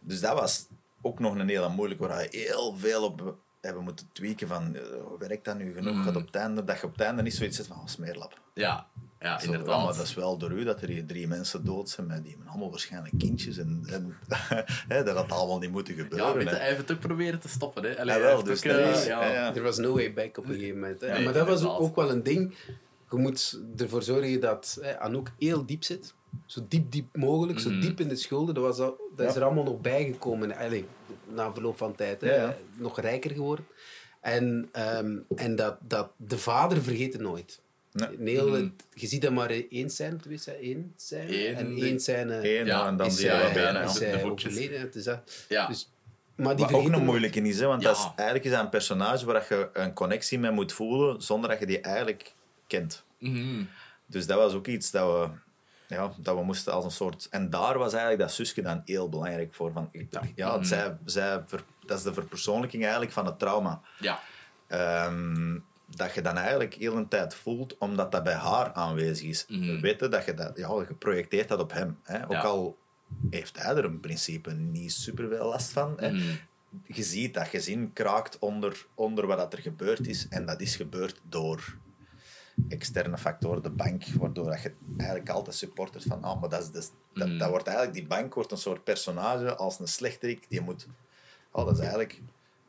Dus 0.00 0.20
dat 0.20 0.38
was 0.38 0.66
ook 1.02 1.18
nog 1.18 1.34
een 1.34 1.48
hele 1.48 1.68
moeilijk, 1.68 2.00
waar 2.00 2.16
we 2.16 2.28
heel 2.30 2.76
veel 2.76 3.04
op 3.04 3.36
hebben 3.60 3.82
moeten 3.82 4.08
tweaken 4.12 4.48
van 4.48 4.74
eh, 4.74 4.82
hoe 5.02 5.18
werkt 5.18 5.44
dat 5.44 5.58
nu 5.58 5.74
genoeg? 5.74 6.04
Gaat 6.04 6.16
op 6.16 6.26
het 6.26 6.34
einde, 6.34 6.64
dat 6.64 6.80
je 6.80 6.86
op 6.86 6.92
het 6.92 7.00
einde 7.00 7.22
niet 7.22 7.34
zoiets 7.34 7.56
zit 7.56 7.66
van 7.66 7.76
oh, 7.76 7.86
smeerlap. 7.86 8.40
Ja, 8.54 8.86
ja 9.20 9.38
Zo, 9.38 9.46
ja, 9.46 9.52
inderdaad. 9.52 9.84
maar 9.84 9.94
dat 9.96 10.04
is 10.04 10.14
wel 10.14 10.36
door 10.38 10.50
u 10.50 10.64
dat 10.64 10.82
er 10.82 10.88
hier 10.88 11.06
drie 11.06 11.26
mensen 11.28 11.64
dood 11.64 11.90
zijn, 11.90 12.06
maar 12.06 12.22
die 12.22 12.30
hebben 12.30 12.48
allemaal 12.48 12.70
waarschijnlijk 12.70 13.18
kindjes. 13.18 13.58
En, 13.58 13.82
en 13.90 14.16
hè, 14.88 15.02
dat 15.04 15.16
had 15.16 15.32
allemaal 15.32 15.58
niet 15.58 15.70
moeten 15.70 15.96
Ja, 15.96 16.02
gebeuren. 16.02 16.46
hè. 16.46 16.54
hij 16.56 16.66
heeft 16.66 16.78
het 16.78 16.90
ook 16.92 16.98
proberen 17.00 17.40
te 17.40 17.48
stoppen. 17.48 17.82
Hè. 17.84 18.00
Allee, 18.00 18.14
Ja, 18.16 18.20
wel, 18.22 18.42
dus 18.42 18.58
ook, 18.58 18.64
eh, 18.72 18.90
is- 18.90 19.06
ja. 19.06 19.24
ja, 19.24 19.32
ja. 19.32 19.54
Er 19.54 19.62
was 19.62 19.78
no 19.78 19.92
way 19.94 20.12
back 20.12 20.38
op 20.38 20.44
een 20.44 20.54
gegeven 20.54 20.78
moment. 20.80 21.00
Hè. 21.00 21.12
Nee, 21.12 21.24
maar 21.24 21.32
dat 21.32 21.46
was 21.46 21.64
ook 21.64 21.96
wel 21.96 22.10
een 22.10 22.22
ding. 22.22 22.54
Je 23.10 23.16
moet 23.16 23.60
ervoor 23.76 24.02
zorgen 24.02 24.40
dat 24.40 24.78
hè, 24.80 24.98
Anouk 24.98 25.30
heel 25.38 25.66
diep 25.66 25.84
zit. 25.84 26.14
Zo 26.46 26.60
diep, 26.68 26.92
diep 26.92 27.16
mogelijk. 27.16 27.58
Zo 27.58 27.70
Mhm. 27.70 27.80
diep 27.80 28.00
in 28.00 28.08
de 28.08 28.16
schulden. 28.16 28.54
Dat, 28.54 28.64
was 28.64 28.78
al, 28.78 28.96
dat 29.16 29.26
is 29.28 29.32
Ja. 29.34 29.38
er 29.40 29.46
allemaal 29.46 29.64
nog 29.64 29.80
bijgekomen. 29.80 30.56
Allee, 30.56 30.84
na 31.34 31.52
verloop 31.52 31.76
van 31.76 31.94
tijd. 31.94 32.20
Hè, 32.20 32.34
Ja, 32.34 32.42
ja. 32.42 32.56
Nog 32.76 33.00
rijker 33.00 33.30
geworden. 33.30 33.64
En, 34.20 34.68
ehm, 34.72 35.16
en 35.36 35.56
dat, 35.56 35.76
dat 35.80 36.10
de 36.16 36.38
vader 36.38 36.82
vergeten 36.82 37.22
nooit. 37.22 37.60
Nee. 37.92 38.08
Een 38.18 38.26
heel, 38.26 38.48
Mhm. 38.48 38.68
Je 38.94 39.06
ziet 39.06 39.22
dat 39.22 39.32
maar 39.32 39.50
één 39.50 39.90
scène, 39.90 40.16
twee 40.16 40.38
scène, 40.38 40.56
één 40.58 40.92
scène. 40.96 41.48
Eén, 41.48 41.54
en 41.56 41.76
één 41.76 42.00
scène 42.00 42.58
Eén, 42.58 42.66
Ja, 42.66 42.86
en 42.86 42.96
dan 42.96 43.06
is 43.06 43.16
die 43.16 43.28
hij, 43.28 43.42
wat 43.42 43.52
benen. 43.52 43.82
is 43.84 43.92
de 43.92 44.04
hij 44.04 44.20
voetjes. 44.20 44.52
overleden. 44.52 44.90
Is 44.94 45.04
dat. 45.04 45.44
Ja. 45.48 45.66
Dus, 45.66 45.90
maar 46.34 46.56
die 46.56 46.64
Wat 46.64 46.74
ook 46.74 46.92
een 46.92 47.04
moeilijke 47.04 47.40
is, 47.40 47.60
hè, 47.60 47.66
want 47.66 47.82
dat 47.82 47.96
is, 47.96 48.02
eigenlijk 48.16 48.44
is 48.44 48.50
dat 48.50 48.60
een 48.60 48.68
personage 48.68 49.26
waar 49.26 49.46
je 49.48 49.68
een 49.72 49.92
connectie 49.92 50.38
mee 50.38 50.50
moet 50.50 50.72
voelen 50.72 51.22
zonder 51.22 51.50
dat 51.50 51.58
je 51.58 51.66
die 51.66 51.80
eigenlijk 51.80 52.34
kent. 52.66 53.04
Mhm. 53.18 53.62
Dus 54.06 54.26
dat 54.26 54.38
was 54.38 54.52
ook 54.52 54.66
iets 54.66 54.90
dat 54.90 55.06
we, 55.12 55.28
ja, 55.94 56.12
dat 56.18 56.36
we 56.36 56.42
moesten 56.44 56.72
als 56.72 56.84
een 56.84 56.90
soort... 56.90 57.26
En 57.30 57.50
daar 57.50 57.78
was 57.78 57.92
eigenlijk 57.92 58.20
dat 58.22 58.32
zusje 58.32 58.62
dan 58.62 58.82
heel 58.84 59.08
belangrijk 59.08 59.54
voor. 59.54 59.72
Van, 59.72 59.90
ja, 60.34 60.56
Mhm. 60.56 60.64
zij, 60.64 60.96
zij 61.04 61.42
ver- 61.46 61.64
dat 61.86 61.98
is 61.98 62.04
de 62.04 62.12
verpersoonlijking 62.12 62.82
eigenlijk 62.82 63.12
van 63.12 63.26
het 63.26 63.38
trauma. 63.38 63.80
Ja. 64.00 64.20
Ehm, 64.66 65.58
dat 65.96 66.14
je 66.14 66.22
dan 66.22 66.36
eigenlijk 66.36 66.74
heel 66.74 66.96
een 66.96 67.08
tijd 67.08 67.34
voelt, 67.34 67.78
omdat 67.78 68.12
dat 68.12 68.22
bij 68.22 68.34
haar 68.34 68.72
aanwezig 68.72 69.28
is. 69.28 69.44
Mhm. 69.48 69.80
Weten 69.80 70.10
dat 70.10 70.24
je 70.24 70.34
dat, 70.34 70.56
ja, 70.56 70.68
je 70.88 70.94
projecteert 70.98 71.48
dat 71.48 71.60
op 71.60 71.72
hem. 71.72 71.98
Hè? 72.02 72.24
Ook 72.24 72.30
Ja. 72.32 72.40
al 72.42 72.76
heeft 73.30 73.62
hij 73.62 73.76
er 73.76 73.84
in 73.84 74.00
principe 74.00 74.52
niet 74.52 74.92
super 74.92 75.28
veel 75.28 75.48
last 75.48 75.70
van. 75.70 75.94
Hè? 75.96 76.12
Mhm. 76.12 76.34
Je 76.86 77.02
ziet 77.02 77.34
dat 77.34 77.48
gezin 77.48 77.92
kraakt 77.92 78.38
onder, 78.38 78.86
onder 78.94 79.26
wat 79.26 79.38
dat 79.38 79.52
er 79.52 79.58
gebeurd 79.58 80.06
is. 80.06 80.26
En 80.28 80.46
dat 80.46 80.60
is 80.60 80.76
gebeurd 80.76 81.20
door 81.28 81.76
externe 82.68 83.18
factoren, 83.18 83.62
de 83.62 83.70
bank, 83.70 84.04
waardoor 84.06 84.44
dat 84.50 84.62
je 84.62 84.72
eigenlijk 84.96 85.28
altijd 85.30 85.56
supporters 85.56 86.04
van, 86.04 86.22
ah, 86.24 86.40
maar 86.40 86.48
dat, 86.48 86.62
is 86.62 86.70
dus, 86.70 86.90
dat, 87.14 87.28
Mhm. 87.28 87.38
dat 87.38 87.48
wordt 87.50 87.66
eigenlijk, 87.66 87.96
die 87.98 88.06
bank 88.06 88.34
wordt 88.34 88.52
een 88.52 88.58
soort 88.58 88.84
personage 88.84 89.56
als 89.56 89.78
een 89.78 89.88
slechterik, 89.88 90.46
die 90.48 90.60
moet, 90.60 90.86
oh, 91.50 91.64
dat 91.64 91.74
is 91.74 91.80
eigenlijk 91.80 92.20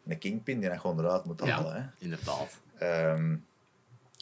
een 0.07 0.17
kingpin 0.17 0.59
die 0.59 0.69
dat 0.69 0.79
gewoon 0.79 0.99
eruit 0.99 1.25
moet 1.25 1.39
halen. 1.39 1.73
Hè? 1.73 1.79
Ja, 1.79 1.93
inderdaad. 1.97 2.59
Ehm, 2.79 3.35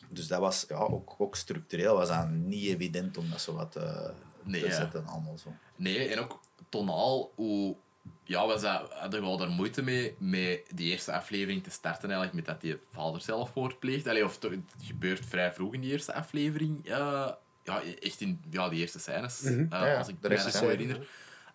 dus 0.10 0.28
dat 0.28 0.39
was 0.39 0.66
ja, 0.68 0.76
ook, 0.76 1.16
ook 1.18 1.36
structureel 1.36 1.95
was 1.95 2.08
dat 2.08 2.30
niet 2.30 2.66
evident 2.68 3.18
om 3.18 3.30
dat 3.30 3.41
zo 3.41 3.53
wat 3.53 3.76
eh, 3.76 4.10
Nee, 4.43 4.62
te 4.62 4.68
ja. 4.68 4.76
zetten. 4.76 5.05
Allemaal 5.08 5.38
zo. 5.38 5.53
Nee, 5.76 6.08
en 6.08 6.20
ook 6.20 6.39
tonaal, 6.70 7.32
hoe... 7.36 7.76
Ja, 8.24 8.47
we 8.47 8.58
za- 8.58 8.88
hadden 8.89 9.22
wel 9.22 9.38
daar 9.38 9.49
moeite 9.49 9.82
mee, 9.82 10.16
met 10.20 10.62
die 10.74 10.91
eerste 10.91 11.14
aflevering 11.14 11.64
te 11.64 11.70
starten, 11.70 12.03
eigenlijk, 12.12 12.34
met 12.34 12.45
dat 12.45 12.62
die 12.62 12.78
vader 12.91 13.22
zelfmoord 13.22 13.80
pleegt. 13.80 14.08
Allee, 14.08 14.24
of 14.26 14.38
toch, 14.38 14.51
het 14.51 14.62
gebeurt 14.84 15.26
vrij 15.26 15.53
vroeg 15.53 15.74
in 15.74 15.82
die 15.82 15.91
eerste 15.91 16.14
aflevering. 16.14 16.86
eh, 16.89 17.32
ja, 17.64 17.82
echt 18.01 18.22
in 18.22 18.41
ja, 18.49 18.70
die 18.70 18.80
eerste 18.80 18.99
scènes, 18.99 19.43
eh, 19.43 19.70
Ja, 19.70 19.86
ja, 19.86 19.97
als 19.97 20.08
ik 20.08 20.16
me 20.22 20.30
dat 20.30 20.51
zo 20.53 20.68
herinner. 20.68 21.08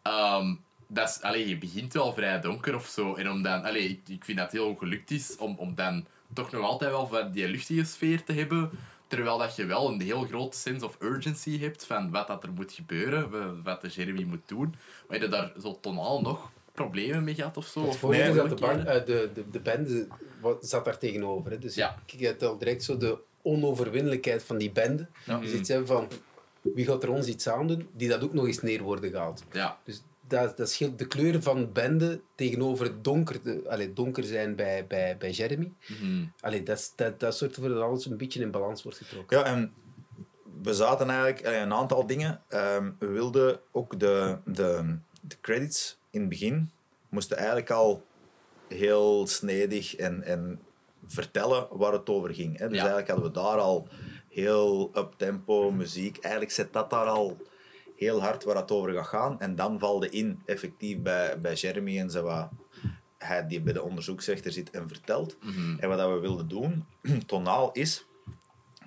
Ehm, 0.03 0.55
dat 0.87 1.09
is, 1.09 1.21
allee, 1.23 1.49
je 1.49 1.59
begint 1.59 1.93
wel 1.93 2.13
vrij 2.13 2.41
donker 2.41 2.75
of 2.75 2.87
zo. 2.87 3.15
En 3.15 3.31
om 3.31 3.43
dan, 3.43 3.65
allee, 3.65 3.89
ik, 3.89 4.09
ik 4.09 4.25
vind 4.25 4.39
dat 4.39 4.47
het 4.53 4.61
heel 4.61 4.75
gelukt 4.75 5.11
is 5.11 5.37
om, 5.37 5.57
om 5.59 5.75
dan 5.75 6.07
toch 6.33 6.51
nog 6.51 6.63
altijd 6.63 6.91
wel 6.91 7.07
van 7.07 7.31
die 7.33 7.49
luchtige 7.49 7.85
sfeer 7.85 8.25
te 8.25 8.33
hebben. 8.33 8.71
Terwijl 9.07 9.39
dat 9.39 9.57
je 9.57 9.65
wel 9.67 9.89
een 9.93 10.01
heel 10.01 10.25
groot 10.25 10.55
sense 10.55 10.85
of 10.85 10.97
urgency 11.01 11.59
hebt 11.61 11.87
van 11.87 12.11
wat 12.11 12.27
dat 12.27 12.43
er 12.43 12.53
moet 12.53 12.73
gebeuren, 12.73 13.31
wa- 13.31 13.55
wat 13.63 13.81
de 13.81 13.89
Jeremy 13.89 14.23
moet 14.25 14.41
doen. 14.47 14.75
Maar 15.09 15.21
je 15.21 15.29
daar 15.29 15.53
zo 15.63 15.79
tonaal 15.81 16.21
nog 16.21 16.51
problemen 16.73 17.25
mee 17.25 17.35
gehad 17.35 17.57
of 17.57 17.67
zo? 17.67 17.81
Het 17.81 17.89
Of 18.03 18.13
is 18.13 18.35
dat 18.35 18.49
de, 18.49 18.55
bank, 18.55 18.85
eh, 18.85 18.95
de, 19.05 19.31
de, 19.35 19.45
de 19.51 19.61
bende 19.61 20.07
wat, 20.41 20.67
zat 20.67 20.85
daar 20.85 20.99
tegenover. 20.99 21.51
Hè. 21.51 21.59
Dus 21.59 21.75
Ja. 21.75 21.99
ik 22.07 22.27
had 22.27 22.43
al 22.43 22.59
direct 22.59 22.83
zo 22.85 22.97
de 22.97 23.19
onoverwinnelijkheid 23.43 24.43
van 24.43 24.59
die 24.59 24.71
bende. 24.71 25.07
Dus 25.41 25.53
iets 25.53 25.69
hebben 25.69 25.87
van, 25.87 26.09
wie 26.63 26.87
gaat 26.87 27.03
er 27.03 27.11
ons 27.11 27.27
iets 27.27 27.49
aan 27.49 27.67
doen, 27.67 27.89
die 27.93 28.09
dat 28.09 28.23
ook 28.23 28.33
nog 28.33 28.47
eens 28.47 28.63
neer 28.63 28.83
worden 28.83 29.11
gehaald. 29.11 29.43
Ja, 29.53 29.79
Dus 29.85 30.03
dat, 30.33 30.57
dat 30.57 30.71
scheelt 30.71 30.99
de 30.99 31.07
kleuren 31.07 31.43
van 31.43 31.73
bende 31.73 32.21
tegenover 32.35 32.87
het 32.87 33.05
donker, 33.05 33.43
de, 33.43 33.63
allee, 33.69 33.93
donker 33.93 34.25
zijn 34.25 34.57
bij, 34.57 34.87
bij, 34.87 35.17
bij 35.19 35.31
Jeremy. 35.31 35.73
mhm. 35.89 36.25
Allee, 36.41 36.63
dat, 36.63 36.93
dat, 36.97 37.21
dat 37.21 37.37
zorgt 37.37 37.55
ervoor 37.57 37.71
dat 37.71 37.83
alles 37.83 38.07
een 38.07 38.17
beetje 38.17 38.41
in 38.41 38.51
balans 38.51 38.83
wordt 38.83 38.99
getrokken. 38.99 39.39
Ja, 39.39 39.45
en 39.45 39.73
we 40.63 40.75
zaten 40.75 41.11
eigenlijk 41.11 41.47
een 41.63 41.73
aantal 41.73 42.07
dingen. 42.07 42.43
Ehm, 42.49 42.91
we 42.99 43.07
wilden 43.07 43.61
ook 43.73 43.99
de, 44.01 44.39
de, 44.45 44.97
de 45.21 45.37
credits 45.41 45.99
in 46.11 46.21
het 46.21 46.29
begin 46.29 46.71
moesten 47.09 47.37
eigenlijk 47.37 47.71
al 47.71 48.05
heel 48.69 49.27
snedig 49.27 49.97
en, 49.97 50.23
en 50.23 50.61
vertellen 51.07 51.67
waar 51.71 51.93
het 51.93 52.09
over 52.09 52.35
ging. 52.35 52.59
Hè. 52.59 52.69
Dus 52.69 52.77
Ja. 52.77 52.83
eigenlijk 52.83 53.09
hadden 53.11 53.27
we 53.27 53.39
daar 53.49 53.59
al 53.59 53.89
heel 54.29 54.91
up-tempo 54.95 55.71
muziek. 55.71 56.19
Eigenlijk 56.19 56.53
zet 56.55 56.73
dat 56.73 56.91
daar 56.91 57.07
al 57.07 57.37
heel 58.03 58.21
hard 58.23 58.45
waar 58.45 58.57
het 58.57 58.71
over 58.71 58.93
gaat 58.93 59.07
gaan. 59.07 59.41
En 59.41 59.55
dan 59.57 59.79
valde 59.79 60.09
in 60.11 60.43
effectief 60.47 60.99
bij, 60.99 61.39
bij 61.41 61.55
Jeremy 61.55 61.99
en 61.99 62.11
zo 62.11 62.23
wat 62.23 62.49
hij 63.19 63.47
die 63.47 63.61
bij 63.61 63.73
de 63.73 63.83
onderzoeksrechter 63.83 64.53
zit 64.53 64.71
en 64.71 64.89
vertelt. 64.89 65.37
Mhm. 65.43 65.79
En 65.79 65.89
wat 65.89 65.99
dat 65.99 66.11
we 66.13 66.19
wilden 66.19 66.49
doen, 66.49 66.87
tonaal, 67.27 67.73
is 67.73 68.05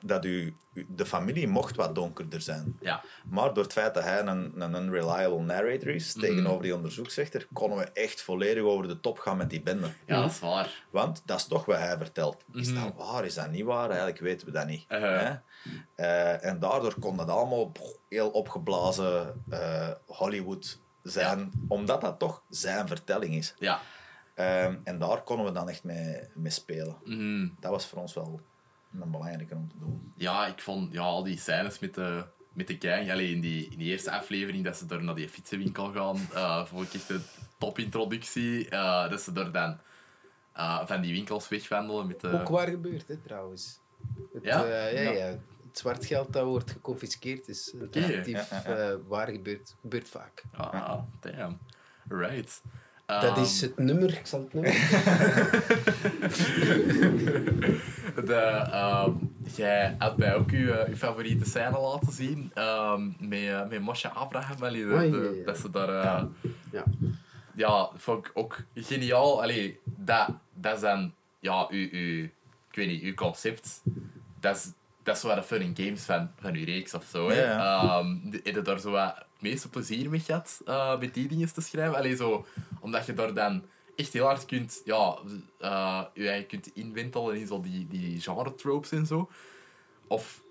dat 0.01 0.25
u, 0.25 0.55
de 0.87 1.05
familie 1.05 1.47
mocht 1.47 1.75
wat 1.75 1.95
donkerder 1.95 2.41
zijn. 2.41 2.77
ja. 2.81 3.03
Maar 3.29 3.53
door 3.53 3.63
het 3.63 3.73
feit 3.73 3.93
dat 3.93 4.03
hij 4.03 4.19
een, 4.25 4.61
een 4.61 4.73
unreliable 4.75 5.39
narrator 5.41 5.87
is 5.89 6.15
Mhm. 6.15 6.25
tegenover 6.25 6.61
die 6.63 6.75
onderzoeksrechter, 6.75 7.47
konden 7.53 7.77
we 7.77 7.83
echt 7.83 8.21
volledig 8.21 8.63
over 8.63 8.87
de 8.87 8.99
top 8.99 9.19
gaan 9.19 9.37
met 9.37 9.49
die 9.49 9.61
bende. 9.61 9.87
ja, 10.05 10.21
dat 10.21 10.31
is 10.31 10.39
waar. 10.39 10.83
Want 10.89 11.21
dat 11.25 11.37
is 11.37 11.45
toch 11.47 11.65
wat 11.65 11.77
hij 11.77 11.97
vertelt. 11.97 12.43
Is 12.53 12.71
Mhm. 12.71 12.83
dat 12.83 12.93
waar? 12.95 13.25
Is 13.25 13.33
dat 13.33 13.51
niet 13.51 13.63
waar? 13.63 13.87
Eigenlijk 13.89 14.19
weten 14.19 14.47
we 14.47 14.53
dat 14.53 14.67
niet. 14.67 14.85
Hè? 14.87 15.35
Eh, 15.95 16.45
en 16.45 16.59
daardoor 16.59 16.99
kon 16.99 17.17
dat 17.17 17.29
allemaal 17.29 17.71
heel 18.09 18.29
opgeblazen 18.29 19.43
eh, 19.49 19.89
Hollywood 20.05 20.79
zijn, 21.03 21.51
omdat 21.67 22.01
dat 22.01 22.19
toch 22.19 22.43
zijn 22.49 22.87
vertelling 22.87 23.35
is. 23.35 23.53
Ja. 23.59 23.79
Ehm, 24.33 24.75
en 24.83 24.99
daar 24.99 25.21
konden 25.21 25.45
we 25.45 25.51
dan 25.51 25.69
echt 25.69 25.83
mee, 25.83 26.19
mee 26.33 26.51
spelen. 26.51 26.95
Mhm. 27.03 27.47
Dat 27.59 27.71
was 27.71 27.85
voor 27.85 27.99
ons 28.01 28.13
wel 28.13 28.39
een 29.01 29.11
belangrijke 29.11 29.55
om 29.55 29.69
te 29.69 29.79
doen. 29.79 30.13
Ja, 30.15 30.45
ik 30.47 30.61
vond 30.61 30.93
ja, 30.93 31.01
al 31.01 31.23
die 31.23 31.39
scènes 31.39 31.79
met 31.79 31.93
de, 31.93 32.23
met 32.53 32.67
de 32.67 32.75
gang, 32.79 33.11
allee, 33.11 33.31
in, 33.31 33.41
die, 33.41 33.67
in 33.69 33.77
die 33.77 33.91
eerste 33.91 34.11
aflevering 34.11 34.63
dat 34.63 34.77
ze 34.77 34.85
door 34.85 35.03
naar 35.03 35.15
die 35.15 35.29
fietsenwinkel 35.29 35.91
gaan, 35.91 36.17
eh 36.33 36.65
vond 36.65 36.87
ik 36.87 36.93
echt 36.93 37.09
een 37.09 37.23
topintroductie. 37.57 38.69
Eh 38.69 39.09
dat 39.09 39.21
ze 39.21 39.31
door 39.31 39.51
dan 39.51 39.79
eh, 40.53 40.85
van 40.85 41.01
die 41.01 41.13
winkels 41.13 41.47
wegwandelen 41.47 42.07
met 42.07 42.21
de... 42.21 42.39
Ook 42.41 42.47
waar 42.49 42.67
gebeurt, 42.67 43.07
hè, 43.07 43.17
trouwens. 43.17 43.79
Het, 44.33 44.43
Ja? 44.43 44.65
eh, 44.65 44.93
ja, 45.05 45.11
Ja. 45.11 45.27
ja. 45.27 45.35
Het 45.75 45.83
zwart 45.83 46.05
geld 46.05 46.33
dat 46.33 46.45
wordt 46.45 46.71
geconfiskeerd 46.71 47.47
is 47.47 47.73
relatief 47.91 48.49
Ja, 48.49 48.61
ja, 48.65 48.75
eh, 48.75 48.95
waar 49.07 49.27
gebeurt. 49.27 49.75
Gebeurt 49.81 50.09
vaak. 50.09 50.43
Ah, 50.51 50.99
damn. 51.19 51.57
Right. 52.07 52.61
Dat 53.05 53.23
Ehm, 53.23 53.41
is 53.41 53.61
het 53.61 53.77
nummer, 53.77 54.09
ik 54.17 54.25
zal 54.25 54.39
het 54.39 54.53
nummer. 54.53 54.73
De, 58.25 58.33
ehm, 58.71 59.11
jij 59.55 59.95
had 59.97 60.17
mij 60.17 60.35
ook 60.35 60.51
je, 60.51 60.87
favoriete 60.95 61.45
scène 61.49 61.79
laten 61.79 62.11
zien 62.13 62.51
ehm, 62.53 63.05
met, 63.19 63.39
eh, 63.39 63.67
met 63.69 63.81
Moshe 63.81 64.09
Abraham. 64.09 64.63
allee, 64.63 64.85
de- 64.85 64.93
Ah, 64.93 65.09
ja, 65.11 65.17
ja, 65.17 65.29
ja. 65.37 65.45
Dat 65.45 65.57
ze 65.57 65.69
daar... 65.71 65.89
eh, 65.89 66.23
Ja. 66.71 66.83
ja, 67.53 67.89
vond 67.95 68.25
ik 68.25 68.31
ook 68.33 68.57
geniaal. 68.75 69.41
Allee, 69.41 69.79
dat, 69.83 70.27
dat 70.53 70.75
is 70.75 70.81
dan, 70.81 71.13
ja, 71.39 71.67
uw, 71.69 71.87
uw, 71.91 72.23
ik 72.69 72.75
weet 72.75 72.87
niet, 72.87 73.03
uw 73.03 73.13
concept. 73.13 73.81
Dat 74.39 74.55
is, 74.55 74.71
dat 75.05 75.15
is 75.15 75.21
zo 75.21 75.27
wat 75.27 75.35
de 75.37 75.43
fun 75.43 75.61
and 75.61 75.79
games 75.79 76.01
van, 76.01 76.31
van 76.39 76.53
uw 76.55 76.65
reeks 76.65 76.93
of 76.93 77.05
zo. 77.11 77.33
Ja, 77.33 78.01
de- 78.23 78.39
heb 78.43 78.55
je 78.55 78.61
daar 78.61 78.79
zo 78.79 78.91
wat 78.91 79.15
het 79.15 79.25
meeste 79.41 79.69
plezier 79.69 80.09
mee 80.09 80.19
gehad, 80.19 80.61
eh, 80.65 80.99
met 80.99 81.13
die 81.13 81.27
dingen 81.27 81.53
te 81.53 81.61
schrijven? 81.61 81.95
Allee, 81.97 82.15
zo, 82.15 82.45
omdat 82.79 83.05
je 83.05 83.13
daar 83.13 83.33
dan 83.33 83.63
echt 83.95 84.13
heel 84.13 84.25
hard 84.25 84.45
kunt, 84.45 84.81
ja, 84.85 85.17
je 86.13 86.29
eigen 86.29 86.47
kunt 86.47 86.69
inwentelen 86.73 87.35
in 87.35 87.47
zo 87.47 87.61
die, 87.61 87.87
die 87.87 88.21
genre 88.21 88.55
tropes 88.55 88.91
en 88.91 89.05
zo. 89.05 89.29
Of 90.07 90.41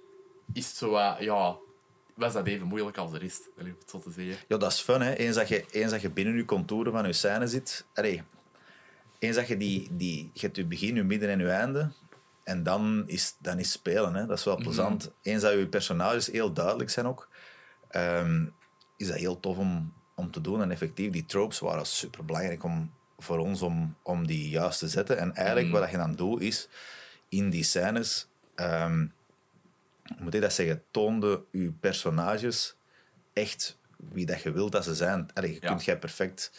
is 0.53 0.67
het 0.67 0.77
zo 0.77 0.99
ja, 1.19 1.57
was 2.15 2.33
dat 2.33 2.47
even 2.47 2.67
moeilijk 2.67 2.97
als 2.97 3.11
de 3.11 3.19
rest, 3.19 3.49
om 3.59 3.67
het 3.67 3.91
zo 3.91 3.99
te 3.99 4.11
zeggen. 4.11 4.37
Ja, 4.49 4.57
dat 4.57 4.73
is 4.73 4.81
fun, 4.81 5.01
hè. 5.01 5.15
Eens 5.15 5.37
dat 5.37 5.49
je, 5.49 5.65
eens 5.71 5.91
dat 5.91 6.01
je 6.01 6.11
binnen 6.11 6.37
je 6.37 6.45
contouren 6.45 6.93
van 6.93 7.07
je 7.07 7.13
scène 7.13 7.47
zit... 7.47 7.87
Allee, 7.95 8.23
eens 9.19 9.37
dat 9.37 9.49
je 9.49 9.57
die... 9.57 9.89
die 9.91 10.31
je 10.33 10.41
hebt 10.41 10.57
je 10.57 10.65
begin, 10.65 10.95
je 10.95 11.03
midden 11.03 11.29
en 11.29 11.39
je 11.39 11.51
einde... 11.51 11.91
En 12.45 12.63
dan 12.63 13.03
is, 13.07 13.37
dan 13.39 13.59
is 13.59 13.71
spelen, 13.73 14.15
hè. 14.15 14.27
Dat 14.27 14.39
is 14.39 14.45
wel 14.45 14.57
plezant. 14.57 15.11
Eens 15.23 15.43
dat 15.43 15.53
je 15.53 15.69
personages 15.69 16.27
heel 16.27 16.53
duidelijk 16.53 16.91
zijn 16.91 17.07
ook... 17.07 17.29
ehm, 17.89 18.47
is 18.97 19.07
dat 19.07 19.17
heel 19.17 19.41
tof 19.41 19.57
om, 19.57 19.93
om 20.15 20.31
te 20.31 20.41
doen. 20.41 20.63
En 20.63 20.71
effectief, 20.71 21.13
die 21.13 21.27
tropes 21.27 21.59
waren 21.59 21.87
super 21.87 22.25
belangrijk 22.25 22.65
om, 22.65 22.93
voor 23.19 23.39
ons 23.39 23.63
om, 23.63 23.97
om 24.03 24.27
die 24.27 24.49
juist 24.49 24.79
te 24.79 24.89
zetten. 24.89 25.19
En 25.19 25.35
eigenlijk 25.35 25.71
wat 25.71 25.91
je 25.91 25.97
dan 25.97 26.15
doet, 26.15 26.41
is 26.41 26.69
in 27.29 27.51
die 27.51 27.65
scènes... 27.65 28.29
hoe 28.57 29.09
moet 30.19 30.35
ik 30.35 30.41
dat 30.41 30.53
zeggen? 30.53 30.83
Toonde 30.91 31.45
je 31.51 31.73
personages 31.81 32.75
echt 33.33 33.79
wie 33.97 34.27
dat 34.27 34.43
je 34.43 34.53
wilt 34.53 34.73
dat 34.73 34.85
ze 34.85 34.95
zijn. 34.95 35.29
Allee, 35.35 35.53
je 35.55 35.59
Ja. 35.61 35.69
kunt 35.69 35.85
jij 35.85 35.99
perfect 35.99 36.53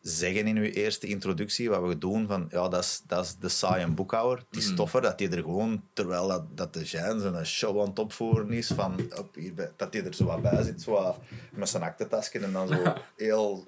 zeggen 0.00 0.46
in 0.46 0.56
je 0.62 0.72
eerste 0.72 1.06
introductie 1.06 1.70
wat 1.70 1.82
we 1.86 1.98
doen 1.98 2.26
van 2.26 2.46
ja, 2.50 2.68
dat 2.68 2.82
is, 2.84 3.02
dat 3.06 3.24
is 3.24 3.36
de 3.36 3.48
saaie 3.48 3.86
boekhouder. 3.88 4.44
Het 4.50 4.58
is 4.58 4.74
toffer 4.74 5.00
dat 5.00 5.18
hij 5.18 5.30
er 5.30 5.38
gewoon, 5.42 5.82
terwijl 5.92 6.28
dat, 6.28 6.42
dat 6.56 6.74
de 6.74 6.82
Jean 6.84 7.20
zijn 7.20 7.46
show 7.46 7.80
aan 7.80 7.88
het 7.88 7.98
opvoeren 7.98 8.52
is, 8.52 8.66
van, 8.74 9.00
op, 9.16 9.34
hier, 9.34 9.54
bij- 9.54 9.70
dat 9.76 9.92
hij 9.92 10.04
er 10.04 10.14
zo 10.14 10.24
wat 10.24 10.42
bij 10.42 10.62
zit, 10.62 10.82
zo 10.82 10.90
wat 10.92 11.16
met 11.52 11.68
zijn 11.68 11.82
aktentasje 11.82 12.38
en 12.38 12.52
dan 12.52 12.68
zo 12.68 12.92
heel 13.16 13.66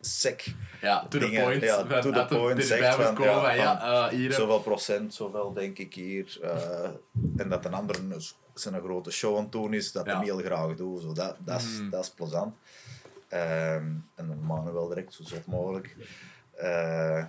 sec 0.00 0.54
Ja, 0.80 1.06
to 1.08 1.18
the 1.18 1.40
point. 1.44 1.62
ja, 1.62 1.82
to 2.00 2.10
the 2.10 2.26
point 2.28 2.64
zegt 2.64 2.94
van, 2.94 3.14
komen 3.14 3.32
ja, 3.32 3.40
van, 3.46 3.56
ja, 3.56 3.78
van 3.78 4.10
eh, 4.10 4.18
hier... 4.18 4.32
zoveel 4.32 4.60
procent, 4.60 5.14
zoveel 5.14 5.52
denk 5.52 5.78
ik 5.78 5.94
hier. 5.94 6.38
eh, 6.42 6.88
en 7.36 7.48
dat 7.48 7.64
een 7.64 7.74
ander 7.74 7.96
een, 7.98 8.14
zijn 8.54 8.80
grote 8.80 9.10
show 9.10 9.36
aan 9.36 9.42
het 9.42 9.52
doen 9.52 9.74
is, 9.74 9.92
dat 9.92 10.06
Ja. 10.06 10.20
heel 10.20 10.38
graag 10.38 10.74
doet. 10.74 11.02
Zo, 11.02 11.12
dat, 11.12 11.36
dat, 11.44 11.60
is, 11.60 11.80
dat 11.90 12.02
is 12.04 12.10
plezant. 12.10 12.54
Ehm, 13.36 13.92
en 14.14 14.72
wel 14.72 14.88
direct, 14.88 15.14
zo 15.14 15.22
zot 15.22 15.46
mogelijk. 15.46 15.96
Eh, 16.54 17.24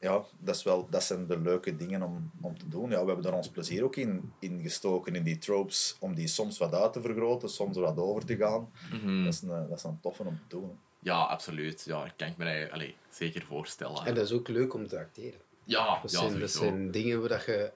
ja, 0.00 0.24
dat, 0.38 0.56
is 0.56 0.62
wel, 0.62 0.86
dat 0.90 1.02
zijn 1.04 1.26
de 1.26 1.40
leuke 1.40 1.76
dingen 1.76 2.02
om, 2.02 2.30
om 2.40 2.58
te 2.58 2.68
doen. 2.68 2.90
Ja, 2.90 3.00
we 3.00 3.06
hebben 3.06 3.30
er 3.30 3.36
ons 3.36 3.48
plezier 3.48 3.84
ook 3.84 3.96
in, 3.96 4.32
in 4.38 4.60
gestoken, 4.62 5.14
in 5.14 5.22
die 5.22 5.38
tropes, 5.38 5.96
om 6.00 6.14
die 6.14 6.26
soms 6.26 6.58
wat 6.58 6.74
uit 6.74 6.92
te 6.92 7.00
vergroten, 7.00 7.48
soms 7.48 7.76
er 7.76 7.82
wat 7.82 7.96
over 7.96 8.24
te 8.24 8.36
gaan. 8.36 8.70
Mhm. 8.92 9.24
dat, 9.24 9.34
is 9.34 9.42
een, 9.42 9.68
dat 9.68 9.78
is 9.78 9.84
een 9.84 10.00
toffe 10.00 10.22
om 10.22 10.40
te 10.48 10.56
doen. 10.56 10.78
Ja, 10.98 11.22
absoluut. 11.22 11.84
Ja, 11.84 12.04
ik 12.04 12.12
kan 12.16 12.28
ik 12.28 12.36
me 12.36 12.60
dat, 12.60 12.72
allee, 12.72 12.96
zeker 13.10 13.42
voorstellen. 13.42 14.06
En 14.06 14.14
dat 14.14 14.24
is 14.24 14.32
ook 14.32 14.48
leuk 14.48 14.74
om 14.74 14.86
te 14.86 14.98
acteren. 14.98 15.40
ja, 15.64 15.98
Dat 16.02 16.10
ja, 16.10 16.18
zijn, 16.18 16.40
dat 16.40 16.50
zijn 16.50 16.90
dingen 16.90 17.20
waar 17.20 17.28
dat 17.28 17.44
je 17.44 17.72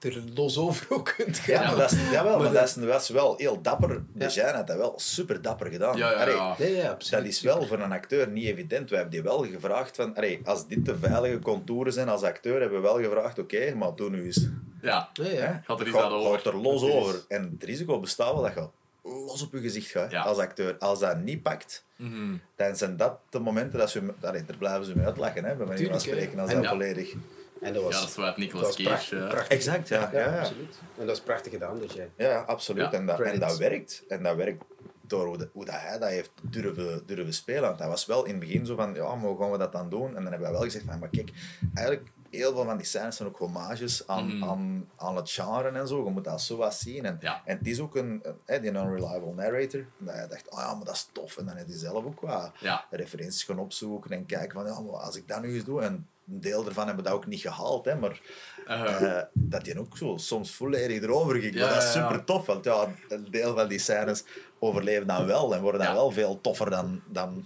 er 0.00 0.22
los 0.34 0.58
over 0.58 0.86
ook 0.88 1.14
kunt 1.16 1.38
gaan. 1.38 1.62
Ja, 1.62 1.68
maar 1.70 1.76
dat 1.78 1.90
is, 1.92 1.98
jawel, 2.10 2.32
maar 2.38 2.42
Maar 2.42 2.52
dat 2.52 2.64
is, 2.68 2.74
dat 2.74 3.02
is 3.02 3.08
wel 3.08 3.34
heel 3.36 3.62
dapper. 3.62 4.02
De 4.12 4.30
Ja. 4.34 4.54
Had 4.54 4.66
dat 4.66 4.76
wel 4.76 4.92
super 4.96 5.42
dapper 5.42 5.70
gedaan. 5.70 5.96
Ja, 5.96 6.10
ja, 6.10 6.28
ja. 6.28 6.54
Nee, 6.58 6.76
ja, 6.76 6.90
absoluut. 6.90 7.24
Dat 7.24 7.32
is 7.32 7.40
wel 7.40 7.66
voor 7.66 7.78
een 7.78 7.92
acteur 7.92 8.28
niet 8.28 8.44
evident. 8.46 8.90
We 8.90 8.94
hebben 8.96 9.12
die 9.14 9.22
wel 9.22 9.44
gevraagd 9.44 9.96
van, 9.96 10.14
als 10.44 10.66
dit 10.66 10.84
de 10.86 10.98
veilige 10.98 11.38
contouren 11.38 11.92
zijn 11.92 12.08
als 12.08 12.22
acteur, 12.22 12.60
hebben 12.60 12.82
we 12.82 12.86
wel 12.88 12.96
gevraagd, 13.02 13.38
oké, 13.38 13.74
maar 13.74 13.94
doe 13.94 14.10
nu 14.10 14.24
eens. 14.24 14.46
Ja. 14.82 15.08
Ja, 15.12 15.26
ja. 15.26 15.62
Gaat 15.64 15.80
er 15.80 15.86
iets 15.86 15.96
Ga- 15.96 16.02
aan 16.04 16.12
over. 16.12 16.38
gaat 16.38 16.46
er 16.52 16.56
los 16.60 16.82
over. 16.82 17.24
En 17.28 17.42
het 17.58 17.64
risico 17.64 18.00
bestaat 18.00 18.32
wel 18.32 18.42
dat 18.42 18.54
je 18.54 18.68
los 19.02 19.42
op 19.42 19.52
je 19.52 19.60
gezicht 19.60 19.90
gaat 19.90 20.10
Ja. 20.10 20.22
als 20.22 20.38
acteur. 20.38 20.76
Als 20.78 20.98
dat 20.98 21.18
niet 21.20 21.42
pakt, 21.42 21.84
Mhm. 21.96 22.36
dan 22.56 22.76
zijn 22.76 22.96
dat 22.96 23.18
de 23.30 23.38
momenten 23.38 23.78
dat 23.78 23.90
ze... 23.90 24.02
Allee, 24.20 24.44
daar 24.44 24.56
blijven 24.56 24.84
ze 24.84 24.96
mee 24.96 25.06
uitlachen, 25.06 25.44
hè, 25.44 25.54
bij 25.54 25.66
manier 25.66 25.90
van 25.90 26.00
spreken, 26.00 26.38
als 26.38 26.50
dat 26.52 26.62
ja. 26.62 26.68
volledig... 26.68 27.14
En 27.60 27.72
dat 27.72 27.82
was, 27.82 27.94
Ja, 27.94 28.00
dat 28.00 28.08
is 28.08 28.14
wat 28.16 28.26
dat 28.26 28.36
Nicolas 28.36 28.66
was 28.66 28.76
Cage. 28.76 28.88
prachtig, 28.88 29.28
prachtig. 29.28 29.48
Exact, 29.56 29.88
ja. 29.88 30.10
Ja, 30.12 30.18
ja, 30.20 30.32
ja. 30.34 30.38
absoluut. 30.40 30.78
En 30.98 31.06
dat 31.06 31.16
is 31.16 31.22
prachtig 31.22 31.52
gedaan, 31.52 31.78
dus 31.78 31.92
jij. 31.92 32.10
Ja, 32.16 32.28
ja, 32.30 32.40
absoluut. 32.40 32.82
Ja, 32.90 32.92
en, 32.92 33.06
dat, 33.06 33.20
en 33.20 33.38
dat 33.40 33.56
werkt. 33.56 34.04
En 34.08 34.22
dat 34.22 34.36
werkt 34.36 34.64
door 35.00 35.26
hoe, 35.26 35.38
de- 35.38 35.48
hoe 35.52 35.64
dat 35.64 35.74
hij 35.74 35.98
dat 35.98 36.08
heeft 36.08 36.30
durven, 36.42 37.02
durven 37.06 37.32
spelen. 37.34 37.62
Want 37.62 37.78
hij 37.78 37.88
was 37.88 38.06
wel 38.06 38.24
in 38.24 38.30
het 38.30 38.40
begin 38.40 38.66
zo 38.66 38.74
van, 38.76 38.94
ja, 38.94 39.14
maar 39.14 39.28
hoe 39.28 39.38
gaan 39.40 39.50
we 39.50 39.58
dat 39.58 39.72
dan 39.72 39.88
doen? 39.88 40.06
En 40.16 40.22
dan 40.22 40.30
hebben 40.32 40.48
we 40.48 40.54
wel 40.54 40.62
gezegd 40.62 40.84
van, 40.84 40.98
maar 40.98 41.08
kijk, 41.08 41.30
eigenlijk 41.74 42.08
heel 42.30 42.52
veel 42.54 42.64
van 42.64 42.76
die 42.76 42.86
scènes 42.86 43.16
zijn 43.16 43.28
ook 43.28 43.38
hommages 43.38 44.06
aan, 44.06 44.36
Mhm. 44.36 44.44
aan, 44.50 44.88
aan 44.96 45.16
het 45.16 45.30
genre 45.30 45.68
en 45.68 45.88
zo. 45.88 46.04
Je 46.04 46.10
moet 46.10 46.24
dat 46.24 46.40
zo 46.42 46.56
wat 46.56 46.74
zien. 46.74 47.04
En, 47.04 47.16
Ja. 47.20 47.42
en 47.44 47.58
het 47.58 47.66
is 47.66 47.80
ook 47.80 47.96
een, 47.96 48.22
een, 48.46 48.60
die 48.62 48.70
unreliable 48.70 49.34
narrator. 49.34 49.84
Dat 49.98 50.14
hij 50.14 50.28
dacht, 50.28 50.50
oh 50.50 50.58
ja, 50.58 50.74
maar 50.74 50.84
dat 50.84 50.94
is 50.94 51.08
tof. 51.12 51.36
En 51.36 51.46
dan 51.46 51.56
heeft 51.56 51.68
hij 51.68 51.78
zelf 51.78 52.04
ook 52.04 52.20
wat 52.20 52.50
Ja. 52.60 52.84
referenties 52.90 53.42
gaan 53.42 53.58
opzoeken 53.58 54.10
en 54.10 54.26
kijken 54.26 54.52
van, 54.52 54.66
ja, 54.66 54.80
maar 54.80 54.94
als 55.00 55.16
ik 55.16 55.28
dat 55.28 55.42
nu 55.42 55.54
eens 55.54 55.64
doe... 55.64 55.82
En 55.82 56.08
een 56.30 56.40
deel 56.40 56.64
daarvan 56.64 56.86
hebben 56.86 57.04
we 57.04 57.10
dat 57.10 57.18
ook 57.18 57.26
niet 57.26 57.40
gehaald, 57.40 57.84
hè, 57.84 57.94
maar 57.96 58.20
Uh-huh. 58.68 59.16
eh, 59.18 59.24
dat 59.32 59.64
die 59.64 59.78
ook 59.78 59.96
zo 59.96 60.16
soms 60.16 60.50
volledig 60.54 61.02
erover 61.02 61.36
ging. 61.40 61.54
Ja, 61.54 61.60
maar 61.60 61.74
dat 61.74 61.82
is 61.82 61.92
super 61.92 62.24
tof, 62.24 62.46
want 62.46 62.64
ja, 62.64 62.88
een 63.08 63.26
deel 63.30 63.54
van 63.54 63.68
die 63.68 63.78
scènes 63.78 64.24
overleven 64.58 65.06
dan 65.06 65.26
wel 65.26 65.54
en 65.54 65.60
worden 65.60 65.80
dan 65.80 65.94
wel 65.94 66.10
veel 66.10 66.40
toffer 66.40 66.70
dan, 66.70 67.02
dan, 67.06 67.44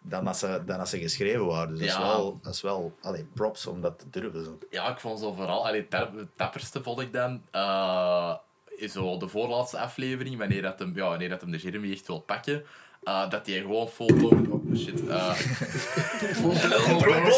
dan, 0.00 0.26
als, 0.26 0.38
ze, 0.38 0.62
dan 0.66 0.80
als 0.80 0.90
ze 0.90 0.98
geschreven 0.98 1.46
waren. 1.46 1.74
Dus 1.76 1.78
dat 1.80 1.88
is 1.88 1.96
wel, 2.06 2.38
dat 2.42 2.54
is 2.54 2.62
wel 2.62 2.92
allee, 3.00 3.24
props 3.34 3.66
om 3.66 3.80
dat 3.80 3.98
te 3.98 4.10
durven. 4.10 4.44
Zo. 4.44 4.58
Ja, 4.70 4.88
ik 4.90 4.98
vond 5.00 5.18
zo 5.20 5.32
vooral... 5.32 5.66
Allee, 5.66 5.80
het 5.80 5.90
tap- 5.90 6.16
het 6.16 6.28
tapperste 6.36 6.82
vond 6.82 7.00
ik 7.00 7.12
dan... 7.12 7.42
eh, 7.50 8.34
is 8.76 8.92
zo 8.92 9.18
de 9.18 9.28
voorlaatste 9.28 9.78
aflevering, 9.78 10.38
wanneer, 10.38 10.62
dat 10.62 10.78
hem, 10.78 10.92
ja, 10.96 11.08
wanneer 11.08 11.28
dat 11.28 11.40
hem 11.40 11.50
de 11.50 11.58
Jeremy 11.58 11.92
echt 11.92 12.06
wil 12.06 12.20
pakken. 12.20 12.64
eh, 13.02 13.30
dat 13.30 13.46
hij 13.46 13.60
gewoon 13.60 13.88
full-blown... 13.88 14.55
Shit. 14.78 15.06
eh, 15.08 15.40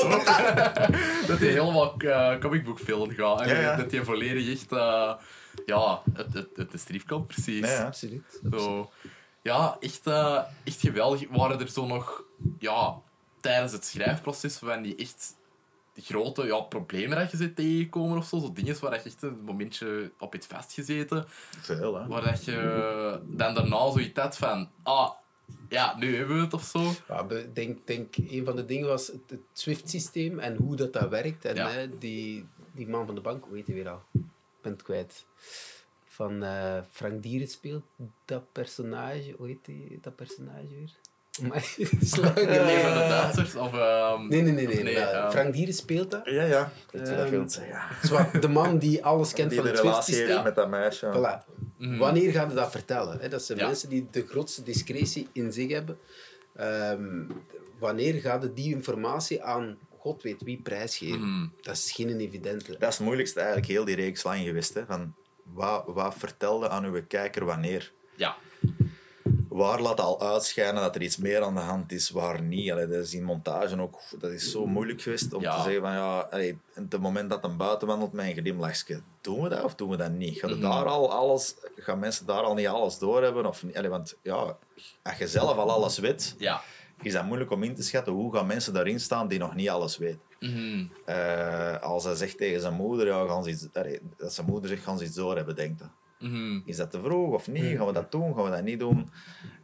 dat 1.27 1.39
hij 1.39 1.49
helemaal 1.49 1.95
uh, 2.03 2.39
comicbook 2.39 2.81
film 2.81 3.11
gaat. 3.11 3.41
En 3.41 3.49
Ja, 3.49 3.61
ja. 3.61 3.77
Dat 3.77 3.91
hij 3.91 4.05
volledig 4.05 4.53
echt... 4.53 4.73
eh, 4.73 5.13
ja, 5.67 6.03
het, 6.13 6.35
het, 6.35 6.49
het 6.57 6.71
de 6.71 6.79
strifkant 6.79 7.27
precies. 7.27 7.67
Ja, 7.67 7.73
ja. 7.73 7.85
Absoluut. 7.85 8.41
Zo, 8.51 8.91
ja, 9.43 9.77
echt, 9.81 10.07
eh, 10.07 10.43
echt 10.65 10.81
geweldig. 10.81 11.29
Waren 11.31 11.61
er 11.61 11.69
zo 11.69 11.87
nog, 11.87 12.23
ja, 12.59 12.95
tijdens 13.41 13.73
het 13.73 13.85
schrijfproces 13.85 14.57
van 14.57 14.83
die 14.83 14.97
echt 14.97 15.37
grote 16.01 16.47
ja, 16.47 16.61
problemen 16.61 17.19
dat 17.19 17.31
je 17.31 17.37
zit 17.37 17.57
tegenkomen 17.57 18.19
of 18.19 18.27
zo? 18.27 18.39
Zo 18.39 18.53
dingen 18.53 18.81
waar 18.81 18.91
dat 18.91 19.03
je 19.03 19.09
echt 19.09 19.23
een 19.23 19.41
momentje 19.45 20.11
op 20.19 20.33
hebt 20.33 20.47
vastgezeten. 20.47 21.25
Veel, 21.61 21.95
hè? 21.95 22.07
Waar 22.07 22.25
dat 22.25 22.45
je 22.45 23.21
dan 23.25 23.55
daarna 23.55 23.91
zoiets 23.91 24.21
had 24.21 24.37
van, 24.37 24.71
ah, 24.83 25.11
ja, 25.69 25.97
nu 25.99 26.17
hebben 26.17 26.37
we 26.37 26.43
het 26.43 26.55
of 26.55 26.63
zo. 26.65 26.91
Ja, 27.09 27.29
ik 27.31 27.55
denk, 27.55 27.87
denk, 27.87 28.17
een 28.17 28.45
van 28.45 28.57
de 28.57 28.65
dingen 28.65 28.89
was 28.89 29.07
het, 29.07 29.31
het 29.31 29.41
SWIFT-systeem 29.53 30.39
en 30.39 30.57
hoe 30.57 30.77
dat, 30.77 30.93
dat 30.93 31.09
werkt. 31.09 31.45
En 31.45 31.55
Ja. 31.55 31.69
hè, 31.71 31.99
die, 31.99 32.47
die 32.73 32.89
man 32.89 33.07
van 33.07 33.15
de 33.15 33.21
bank, 33.21 33.45
hoe 33.45 33.57
heet 33.57 33.67
hij 33.67 33.75
weer 33.75 33.89
al? 33.89 34.03
Ik 34.13 34.21
ben 34.63 34.73
het 34.73 34.83
kwijt. 34.83 35.27
Van 36.05 36.43
eh, 36.43 36.83
Frank 36.91 37.23
Dieren 37.23 37.49
speelt 37.49 37.85
dat 38.25 38.53
personage. 38.53 39.35
Hoe 39.37 39.47
heet 39.47 39.65
die, 39.65 39.99
dat 40.03 40.17
personage 40.17 40.69
weer? 40.69 40.93
Maar, 41.49 41.57
het 41.77 42.03
is 42.03 42.13
geleden. 42.13 42.81
van 42.81 42.93
de 42.93 43.07
Duitsers 43.09 43.55
of... 43.55 43.75
ehm, 43.75 44.29
Nee, 44.29 44.43
nee, 44.43 44.53
nee. 44.53 44.67
nee, 44.67 44.83
nee, 44.83 44.97
ehm, 44.99 45.31
Frank 45.31 45.53
Dieren 45.53 45.75
speelt 45.75 46.11
dat. 46.11 46.21
Ja, 46.25 46.43
ja. 46.43 46.73
Wat 46.93 47.09
Ehm, 47.09 47.31
wilt 47.31 47.53
zeggen. 47.53 48.41
De 48.41 48.49
man 48.49 48.79
die 48.79 49.05
alles 49.05 49.33
kent 49.33 49.51
Die 49.51 49.59
van 49.59 49.69
de 49.69 49.73
het 49.75 49.83
relatie 49.83 50.15
SWIFT-systeem. 50.15 50.45
met 50.45 50.55
dat 50.55 50.69
meisje. 50.69 51.07
Voilà. 51.17 51.57
Wanneer 51.99 52.33
gaan 52.33 52.49
we 52.49 52.55
dat 52.55 52.71
vertellen? 52.71 53.21
Hè? 53.21 53.29
Dat 53.29 53.43
zijn 53.43 53.59
Ja. 53.59 53.67
mensen 53.67 53.89
die 53.89 54.07
de 54.11 54.27
grootste 54.29 54.63
discretie 54.63 55.29
in 55.33 55.53
zich 55.53 55.71
hebben. 55.73 55.99
Ehm, 56.57 57.23
wanneer 57.79 58.15
gaat 58.15 58.43
het 58.43 58.57
die 58.57 58.75
informatie 58.75 59.43
aan 59.43 59.79
God 59.99 60.23
weet 60.23 60.43
wie 60.43 60.61
prijsgeven? 60.63 61.21
Mhm. 61.21 61.47
Dat 61.61 61.75
is 61.75 61.93
geen 61.93 62.21
evidente. 62.21 62.77
Dat 62.79 62.89
is 62.91 62.97
het 62.97 63.07
moeilijkste 63.07 63.39
eigenlijk 63.39 63.69
heel 63.71 63.85
die 63.85 63.95
reeks 63.97 64.23
lang 64.23 64.41
geweest. 64.45 64.75
Hè? 64.75 64.85
Van, 64.87 65.15
wat, 65.43 65.85
wat 65.87 66.15
vertelde 66.19 66.69
aan 66.69 66.85
uw 66.85 67.03
kijker 67.09 67.45
wanneer? 67.45 67.93
Ja. 68.17 68.37
Waar 69.59 69.81
laat 69.81 70.01
al 70.01 70.21
uitschijnen 70.21 70.83
dat 70.83 70.95
er 70.95 71.03
iets 71.03 71.17
meer 71.17 71.43
aan 71.43 71.55
de 71.55 71.61
hand 71.61 71.93
is, 71.93 72.11
waar 72.11 72.43
niet? 72.43 72.71
Allee, 72.73 72.87
dat 72.87 73.05
is 73.05 73.15
in 73.15 73.23
montage 73.25 73.81
ook 73.81 74.01
dat 74.19 74.31
is 74.31 74.51
zo 74.51 74.67
moeilijk 74.67 75.03
geweest 75.03 75.33
om 75.33 75.43
Ja. 75.43 75.57
te 75.57 75.63
zeggen 75.63 75.81
van 75.83 75.93
ja, 75.93 76.19
allee, 76.31 76.59
op 76.77 76.91
het 76.93 77.01
moment 77.01 77.31
dat 77.31 77.45
een 77.45 77.57
buiten 77.57 77.89
wandelt 77.89 78.13
met 78.13 78.27
een 78.27 78.37
glimlachje, 78.43 79.01
doen 79.21 79.43
we 79.43 79.49
dat 79.49 79.63
of 79.65 79.75
doen 79.75 79.89
we 79.91 79.97
dat 79.97 80.11
niet? 80.11 80.39
Gaan, 80.39 80.51
Mhm. 80.51 80.61
daar 80.61 80.85
al 80.85 81.13
alles, 81.13 81.55
gaan 81.77 81.99
mensen 81.99 82.27
daar 82.27 82.43
al 82.43 82.55
niet 82.55 82.67
alles 82.67 82.99
doorhebben? 82.99 83.47
Of 83.47 83.63
niet? 83.63 83.77
Allee, 83.77 83.91
want 83.91 84.17
ja, 84.23 84.57
als 85.03 85.19
je 85.19 85.29
zelf 85.29 85.57
al 85.57 85.71
alles 85.71 85.99
weet, 85.99 86.35
Ja. 86.39 86.61
is 87.03 87.13
dat 87.13 87.25
moeilijk 87.25 87.51
om 87.51 87.63
in 87.63 87.75
te 87.75 87.83
schatten 87.83 88.13
hoe 88.13 88.35
gaan 88.35 88.47
mensen 88.47 88.73
daarin 88.73 89.01
staan 89.01 89.29
die 89.29 89.39
nog 89.39 89.55
niet 89.55 89.69
alles 89.69 89.97
weten. 89.99 90.21
Mhm. 90.41 90.85
Eh, 91.05 91.83
als 91.83 92.05
hij 92.05 92.15
zegt 92.15 92.37
tegen 92.39 92.61
zijn 92.61 92.75
moeder, 92.75 93.07
ja, 93.07 93.27
gaan 93.27 93.45
ze 93.45 93.51
iets, 93.51 93.67
dat 94.17 94.33
zijn 94.33 94.47
moeder 94.47 94.69
zegt, 94.71 94.83
gaan 94.83 94.99
ze 94.99 95.05
iets 95.05 95.15
doorhebben, 95.15 95.57
denkt 95.57 95.83
Mhm. 96.19 96.61
Is 96.65 96.77
dat 96.77 96.91
te 96.91 97.01
vroeg 97.01 97.35
of 97.35 97.49
niet? 97.49 97.77
Gaan 97.77 97.87
we 97.87 97.93
dat 97.93 98.11
doen? 98.13 98.35
Gaan 98.35 98.45
we 98.45 98.51
dat 98.51 98.63
niet 98.63 98.79
doen? 98.79 99.11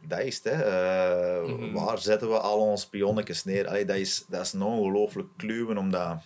Dat 0.07 0.19
is 0.19 0.35
het. 0.35 0.43
Hè. 0.43 0.61
Eh, 0.63 1.47
Mhm. 1.49 1.71
Waar 1.73 1.97
zetten 1.99 2.29
we 2.29 2.37
al 2.39 2.59
onze 2.59 2.89
pionnetjes 2.89 3.43
neer? 3.43 3.67
Allee, 3.67 3.85
dat, 3.85 3.95
is, 3.95 4.25
dat 4.27 4.41
is 4.45 4.53
een 4.53 4.61
ongelooflijk 4.61 5.27
kluwen 5.37 5.77
om 5.77 5.91
dat, 5.91 6.17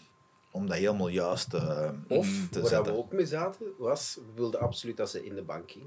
om 0.51 0.67
dat 0.67 0.77
helemaal 0.77 1.07
juist 1.07 1.53
eh, 1.53 1.89
Of, 2.07 2.27
te 2.51 2.59
waar 2.61 2.69
zetten. 2.69 2.93
we 2.93 2.99
ook 2.99 3.11
mee 3.11 3.25
zaten, 3.25 3.65
was, 3.77 4.15
we 4.15 4.32
wilden 4.36 4.59
absoluut 4.59 4.97
dat 4.97 5.09
ze 5.09 5.25
in 5.25 5.36
de 5.36 5.41
bank 5.43 5.71
ging. 5.71 5.86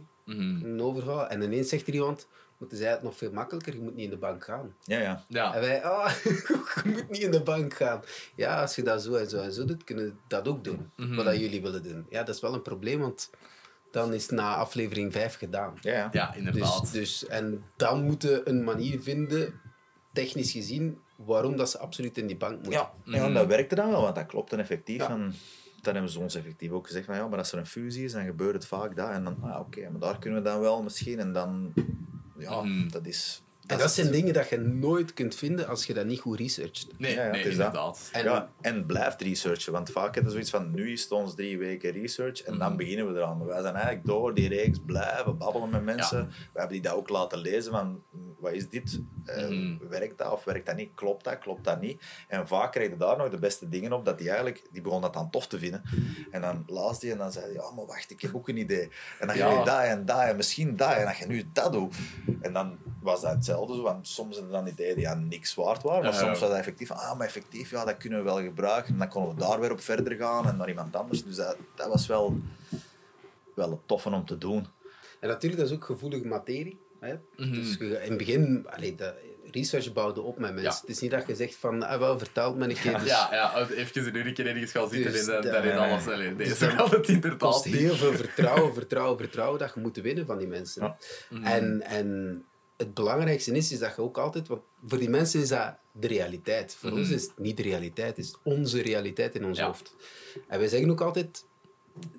Een 0.65 0.81
overval. 0.83 1.27
En 1.29 1.43
ineens 1.43 1.69
zegt 1.69 1.87
er 1.89 1.95
iemand, 1.95 2.27
toen 2.59 2.69
zei 2.79 2.91
het 2.91 3.03
nog 3.03 3.17
veel 3.17 3.33
makkelijker, 3.33 3.75
je 3.75 3.81
moet 3.81 3.95
niet 3.95 4.05
in 4.05 4.11
de 4.11 4.17
bank 4.17 4.45
gaan. 4.45 4.75
Ja, 4.85 4.99
ja. 4.99 5.15
En 5.15 5.25
Ja. 5.29 5.61
wij, 5.61 5.83
ah, 5.85 6.11
je 6.85 6.91
moet 6.93 7.11
niet 7.11 7.23
in 7.23 7.31
de 7.31 7.43
bank 7.43 7.75
gaan. 7.75 8.03
Ja, 8.35 8.61
als 8.61 8.75
je 8.75 8.83
dat 8.83 9.03
zo 9.03 9.15
en 9.15 9.29
zo 9.29 9.41
en 9.41 9.53
zo 9.53 9.65
doet, 9.65 9.85
kunnen 9.85 10.05
we 10.05 10.13
dat 10.27 10.49
ook 10.49 10.65
doen. 10.65 10.91
Wat 10.97 11.25
dat 11.25 11.39
jullie 11.39 11.63
willen 11.63 11.83
doen. 11.83 12.07
Ja, 12.11 12.23
dat 12.23 12.35
is 12.35 12.41
wel 12.41 12.55
een 12.55 12.63
probleem, 12.63 13.01
want 13.01 13.31
dan 13.93 14.13
is 14.15 14.23
het 14.23 14.31
na 14.31 14.55
aflevering 14.57 15.13
5 15.13 15.37
gedaan. 15.37 15.75
ja, 15.81 15.93
ja. 15.93 16.09
Ja, 16.13 16.27
Dus, 16.29 16.37
inderdaad. 16.39 16.93
dus, 16.93 17.27
en 17.27 17.65
dan 17.77 18.05
moeten 18.05 18.31
we 18.31 18.49
een 18.49 18.65
manier 18.65 19.01
vinden, 19.03 19.61
technisch 20.13 20.53
gezien, 20.53 20.99
waarom 21.17 21.57
dat 21.57 21.71
ze 21.71 21.79
absoluut 21.79 22.19
in 22.19 22.27
die 22.27 22.37
bank 22.37 22.55
moeten. 22.55 22.73
Ja, 22.73 22.93
ja, 23.05 23.25
en 23.25 23.35
dat 23.35 23.47
werkte 23.47 23.75
dan 23.75 23.91
wel, 23.91 24.03
want 24.03 24.15
dat 24.15 24.27
klopt 24.27 24.51
dan 24.51 24.59
effectief. 24.59 24.97
Ja. 25.01 25.11
En 25.11 25.35
dan 25.81 25.93
hebben 25.95 26.13
ze 26.13 26.19
ons 26.21 26.35
effectief 26.35 26.71
ook 26.71 26.87
gezegd 26.87 27.07
van 27.07 27.17
ja, 27.17 27.29
maar 27.29 27.39
als 27.39 27.53
er 27.53 27.59
een 27.59 27.67
fusie 27.67 28.05
is, 28.05 28.13
dan 28.13 28.25
gebeurt 28.25 28.55
het 28.55 28.67
vaak 28.67 28.97
dat. 28.97 29.09
En 29.11 29.25
dan, 29.25 29.37
ah, 29.43 29.61
oké, 29.61 29.91
maar 29.91 30.01
daar 30.01 30.19
kunnen 30.19 30.43
we 30.43 30.49
dan 30.49 30.61
wel 30.61 30.83
misschien. 30.83 31.19
En 31.19 31.33
dan, 31.33 31.73
ja, 32.37 32.63
Mhm. 32.63 32.89
dat 32.89 33.07
is... 33.07 33.43
En 33.73 33.79
dat 33.79 33.91
zijn 33.93 34.11
dingen 34.11 34.33
dat 34.35 34.49
je 34.49 34.59
nooit 34.59 35.13
kunt 35.13 35.35
vinden 35.35 35.67
als 35.69 35.85
je 35.87 35.95
dat 35.95 36.07
niet 36.07 36.21
goed 36.21 36.39
researcht. 36.39 36.87
Nee, 36.99 37.15
Ja, 37.15 37.25
ja, 37.25 37.31
nee 37.31 37.43
het 37.43 37.51
is 37.51 37.57
dat. 37.57 37.67
inderdaad. 37.67 38.09
En- 38.13 38.25
ja, 38.25 38.49
en 38.61 38.87
blijft 38.87 39.21
researchen. 39.23 39.73
Want 39.73 39.91
vaak 39.91 40.05
hebben 40.15 40.25
we 40.25 40.31
zoiets 40.31 40.51
van, 40.51 40.71
nu 40.75 40.93
is 40.93 41.03
het 41.03 41.11
ons 41.13 41.35
drie 41.35 41.59
weken 41.59 41.91
research 41.91 42.43
en 42.43 42.51
Mhm. 42.53 42.61
dan 42.63 42.77
beginnen 42.77 43.13
we 43.13 43.19
eraan. 43.19 43.39
Maar 43.39 43.47
wij 43.47 43.61
zijn 43.63 43.75
eigenlijk 43.75 44.07
door 44.07 44.35
die 44.35 44.49
reeks 44.49 44.79
blijven 44.87 45.39
babbelen 45.39 45.71
met 45.71 45.85
mensen. 45.85 46.19
Ja. 46.19 46.27
We 46.27 46.59
hebben 46.59 46.73
die 46.81 46.83
dat 46.91 46.93
ook 46.95 47.09
laten 47.09 47.39
lezen 47.39 47.73
van, 47.73 48.03
wat 48.39 48.53
is 48.53 48.69
dit? 48.69 49.01
Eh, 49.25 49.49
Mhm. 49.49 49.77
Werkt 49.89 50.19
dat 50.19 50.33
of 50.33 50.45
werkt 50.45 50.67
dat 50.67 50.77
niet? 50.77 50.91
Klopt 50.95 51.25
dat? 51.25 51.39
Klopt 51.39 51.65
dat 51.65 51.81
niet? 51.81 52.03
En 52.29 52.49
vaak 52.49 52.73
kreeg 52.73 52.89
je 52.89 52.97
daar 52.97 53.17
nog 53.17 53.29
de 53.29 53.39
beste 53.39 53.69
dingen 53.69 53.93
op, 53.93 54.05
dat 54.05 54.19
die 54.19 54.27
eigenlijk, 54.29 54.63
die 54.73 54.83
begon 54.83 55.01
dat 55.01 55.13
dan 55.15 55.31
tof 55.31 55.47
te 55.47 55.59
vinden. 55.59 55.83
En 56.31 56.41
dan 56.41 56.65
las 56.67 57.01
die 57.01 57.13
en 57.13 57.19
dan 57.19 57.33
zei 57.33 57.45
hij, 57.45 57.55
ja, 57.55 57.71
maar 57.71 57.87
wacht, 57.87 58.11
ik 58.11 58.21
heb 58.21 58.35
ook 58.35 58.49
een 58.49 58.57
idee. 58.57 58.91
En 59.21 59.27
dan 59.27 59.37
ga 59.37 59.51
je 59.59 59.65
dat 59.65 59.83
en 59.83 60.05
dat 60.05 60.21
en 60.21 60.37
misschien 60.37 60.77
dat 60.77 60.93
en 60.93 61.07
als 61.07 61.19
je 61.19 61.27
nu 61.27 61.45
dat 61.53 61.73
doet. 61.73 61.95
En 62.41 62.53
dan 62.53 62.79
was 63.01 63.21
dat 63.21 63.31
hetzelfde, 63.33 63.62
zo, 63.69 63.83
want 63.83 64.09
soms 64.09 64.35
zijn 64.35 64.47
er 64.47 64.53
dan 64.53 64.67
ideeën 64.67 64.95
die 64.95 65.05
ja, 65.05 65.15
niks 65.15 65.55
waard 65.55 65.83
waren, 65.83 66.03
maar 66.03 66.13
Ja, 66.13 66.19
soms 66.19 66.33
ja. 66.35 66.41
was 66.41 66.49
dat 66.49 66.59
effectief 66.59 66.89
van, 66.89 66.97
ah, 66.97 67.19
maar 67.19 67.27
effectief, 67.27 67.71
ja, 67.71 67.85
dat 67.85 67.97
kunnen 67.97 68.19
we 68.19 68.25
wel 68.25 68.43
gebruiken. 68.43 68.93
En 68.93 68.99
dan 68.99 69.09
konden 69.09 69.35
we 69.35 69.41
daar 69.41 69.61
weer 69.61 69.73
op 69.73 69.81
verder 69.81 70.17
gaan 70.17 70.49
en 70.49 70.57
naar 70.57 70.69
iemand 70.69 70.97
anders. 70.97 71.25
Dus 71.25 71.37
dat, 71.37 71.57
dat 71.75 71.89
was 71.89 72.07
wel, 72.07 72.37
wel 73.55 73.71
het 73.71 73.81
toffe 73.87 74.11
om 74.11 74.27
te 74.27 74.39
doen. 74.39 74.67
En 75.21 75.29
natuurlijk, 75.29 75.61
dat 75.63 75.71
is 75.71 75.77
ook 75.77 75.85
gevoelige 75.85 76.27
materie. 76.27 76.81
Hè? 77.01 77.15
Mhm. 77.37 77.53
Dus 77.53 77.77
in 77.77 77.91
het 77.91 78.17
begin, 78.17 78.67
allee, 78.71 78.95
de 78.95 79.15
research 79.51 79.93
bouwde 79.93 80.21
op 80.21 80.39
met 80.39 80.55
mensen. 80.55 80.73
Ja. 80.73 80.81
Het 80.81 80.89
is 80.89 80.99
niet 80.99 81.11
dat 81.11 81.27
je 81.27 81.35
zegt 81.35 81.55
van, 81.55 81.83
ah, 81.83 81.99
wel, 81.99 82.19
vertel 82.19 82.55
me 82.55 82.69
een 82.69 82.75
keer. 82.77 82.99
Dus 82.99 83.09
Ja, 83.09 83.29
ja, 83.33 83.67
even 83.69 84.07
een 84.07 84.27
uur 84.27 84.47
ergens 84.47 84.71
gaan 84.71 84.89
zitten 84.89 85.13
Dus 85.13 85.27
en 85.29 85.43
ja, 85.43 85.65
ja. 85.65 85.89
alles. 85.89 86.07
Allee, 86.07 86.37
Dus 86.37 86.59
deze 86.59 86.77
dat 86.77 86.91
het 86.91 87.09
inderdaad 87.09 87.39
kost 87.39 87.65
niet. 87.65 87.75
heel 87.75 87.95
veel 87.95 88.13
vertrouwen, 88.27 88.75
vertrouwen, 88.75 89.19
vertrouwen 89.19 89.59
dat 89.59 89.73
je 89.75 89.81
moet 89.81 89.97
winnen 89.97 90.27
van 90.27 90.39
die 90.39 90.47
mensen. 90.47 90.83
Ja. 91.31 91.43
En, 91.43 91.83
en 91.83 92.45
het 92.85 92.95
belangrijkste 92.95 93.53
is, 93.53 93.73
is 93.73 93.79
dat 93.79 93.95
je 93.97 94.03
ook 94.03 94.19
altijd, 94.19 94.49
want 94.49 94.61
voor 94.87 94.99
die 94.99 95.09
mensen 95.11 95.41
is 95.41 95.49
dat 95.49 95.75
de 95.93 96.07
realiteit. 96.07 96.75
Voor 96.75 96.91
Mhm. 96.91 96.99
ons 96.99 97.11
is 97.11 97.23
het 97.23 97.39
niet 97.39 97.57
de 97.57 97.63
realiteit, 97.63 98.17
het 98.17 98.25
is 98.25 98.35
onze 98.43 98.83
realiteit 98.83 99.35
in 99.35 99.45
ons 99.45 99.59
Ja. 99.59 99.67
hoofd. 99.67 99.95
En 100.49 100.59
wij 100.59 100.69
zeggen 100.69 100.91
ook 100.91 101.01
altijd, 101.01 101.45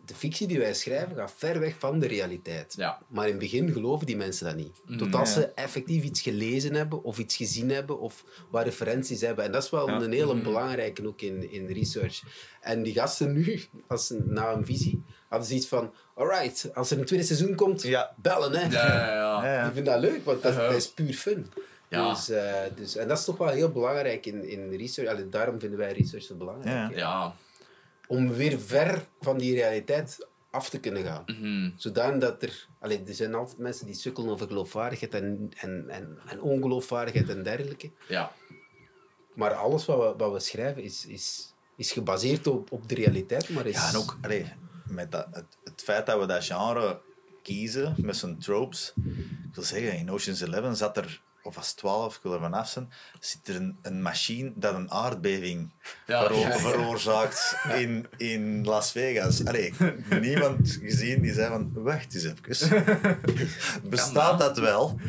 de 0.06 0.16
fictie 0.16 0.48
die 0.48 0.60
wij 0.60 0.74
schrijven 0.74 1.16
gaat 1.16 1.34
ver 1.38 1.60
weg 1.60 1.76
van 1.80 2.00
de 2.00 2.08
realiteit. 2.08 2.74
Ja. 2.78 3.02
Maar 3.08 3.24
in 3.26 3.32
het 3.32 3.40
begin 3.40 3.72
geloven 3.72 4.06
die 4.06 4.16
mensen 4.18 4.46
dat 4.46 4.56
niet. 4.56 4.98
Tot 4.98 5.16
als 5.16 5.34
ze 5.34 5.46
effectief 5.46 6.04
iets 6.04 6.22
gelezen 6.22 6.74
hebben, 6.74 7.04
of 7.04 7.18
iets 7.18 7.36
gezien 7.36 7.70
hebben, 7.70 8.00
of 8.00 8.24
wat 8.50 8.64
referenties 8.64 9.22
hebben. 9.22 9.46
En 9.46 9.52
dat 9.52 9.64
is 9.64 9.70
wel 9.70 9.88
een 9.90 10.12
hele 10.12 10.42
belangrijke 10.42 11.08
ook 11.08 11.22
in, 11.22 11.52
in 11.52 11.66
research. 11.68 12.22
En 12.62 12.84
die 12.84 12.94
gasten 12.94 13.34
nu, 13.34 13.62
als 13.88 14.08
ze, 14.08 14.22
na 14.26 14.52
een 14.52 14.66
visie, 14.66 15.04
hadden 15.34 15.50
ze 15.50 15.56
iets 15.56 15.68
van... 15.68 15.94
Alright, 16.16 16.70
als 16.74 16.92
er 16.92 17.00
een 17.00 17.06
tweede 17.06 17.26
seizoen 17.26 17.56
komt, 17.56 17.82
Ja. 17.82 18.14
bellen 18.18 18.52
hè. 18.56 18.62
Ja, 18.62 18.88
ja, 18.88 19.08
ja. 19.16 19.44
Ja, 19.46 19.54
ja. 19.54 19.68
Ik 19.68 19.74
vind 19.74 19.86
dat 19.86 20.00
leuk, 20.00 20.26
want 20.26 20.42
dat, 20.42 20.56
dat 20.56 20.74
is 20.76 20.90
puur 20.92 21.14
fun. 21.14 21.52
Ja. 21.90 22.10
Dus, 22.10 22.30
eh, 22.30 22.54
dus, 22.76 22.96
en 22.96 23.08
dat 23.08 23.18
is 23.18 23.26
toch 23.26 23.38
wel 23.38 23.48
heel 23.48 23.72
belangrijk 23.72 24.26
in, 24.26 24.50
in 24.50 24.70
research. 24.76 25.10
Allee, 25.10 25.30
daarom 25.30 25.60
vinden 25.60 25.80
wij 25.80 25.92
research 25.94 26.24
zo 26.24 26.36
belangrijk. 26.36 26.96
Ja. 26.96 27.36
Om 28.08 28.34
weer 28.34 28.60
ver 28.60 29.06
van 29.22 29.38
die 29.38 29.56
realiteit 29.56 30.28
af 30.50 30.70
te 30.70 30.80
kunnen 30.80 31.04
gaan. 31.04 31.24
Mhm. 31.26 31.70
Zodanig 31.76 32.20
dat 32.20 32.44
er... 32.44 32.68
Allee, 32.80 33.04
er 33.08 33.14
zijn 33.14 33.34
altijd 33.34 33.58
mensen 33.58 33.86
die 33.86 33.96
sukkelen 33.96 34.30
over 34.30 34.48
geloofwaardigheid 34.48 35.14
en, 35.14 35.52
en, 35.58 35.86
en, 35.90 36.18
en 36.28 36.42
ongeloofwaardigheid 36.42 37.30
en 37.30 37.44
dergelijke. 37.44 37.92
Ja. 38.08 38.32
Maar 39.34 39.54
alles 39.54 39.86
wat 39.86 39.98
we, 39.98 40.14
wat 40.24 40.32
we 40.32 40.40
schrijven 40.40 40.84
is, 40.84 41.06
is, 41.06 41.54
is 41.76 41.92
gebaseerd 41.92 42.48
op, 42.48 42.72
op 42.72 42.90
de 42.90 42.96
realiteit. 42.96 43.50
Maar 43.50 43.66
is, 43.66 43.76
Ja, 43.76 43.90
en 43.90 43.96
ook 43.96 44.18
allee, 44.22 44.52
met 44.94 45.12
dat, 45.12 45.28
het, 45.32 45.46
het 45.64 45.82
feit 45.84 46.06
dat 46.06 46.20
we 46.20 46.26
dat 46.26 46.46
genre 46.46 47.00
kiezen 47.44 47.96
met 47.98 48.16
zijn 48.18 48.40
tropes. 48.40 48.94
Ik 49.50 49.56
wil 49.56 49.64
zeggen, 49.64 49.98
in 49.98 50.12
Ocean's 50.12 50.42
Eleven 50.42 50.76
zat 50.76 50.98
er, 50.98 51.22
of 51.44 51.56
het 51.56 51.78
12, 51.78 52.16
ik 52.16 52.22
wil 52.24 52.34
er 52.34 52.40
vanaf 52.40 52.70
zijn, 52.70 52.92
zit 53.20 53.48
er 53.48 53.56
een, 53.56 53.78
een 53.82 54.02
machine 54.02 54.52
dat 54.56 54.74
een 54.76 54.92
aardbeving 54.92 55.72
Ja. 56.08 56.22
vero- 56.28 56.40
Ja, 56.40 56.48
ja. 56.48 56.58
veroorzaakt 56.58 57.56
in, 57.76 58.08
in 58.18 58.66
Las 58.66 58.92
Vegas. 58.92 59.46
Allee, 59.46 59.74
niemand 60.22 60.78
gezien 60.82 61.22
die 61.22 61.34
zei 61.34 61.48
van, 61.50 61.72
wacht 61.74 62.14
eens 62.16 62.24
even. 62.24 63.20
Bestaat 63.90 64.40
dat 64.40 64.58
wel? 64.58 65.00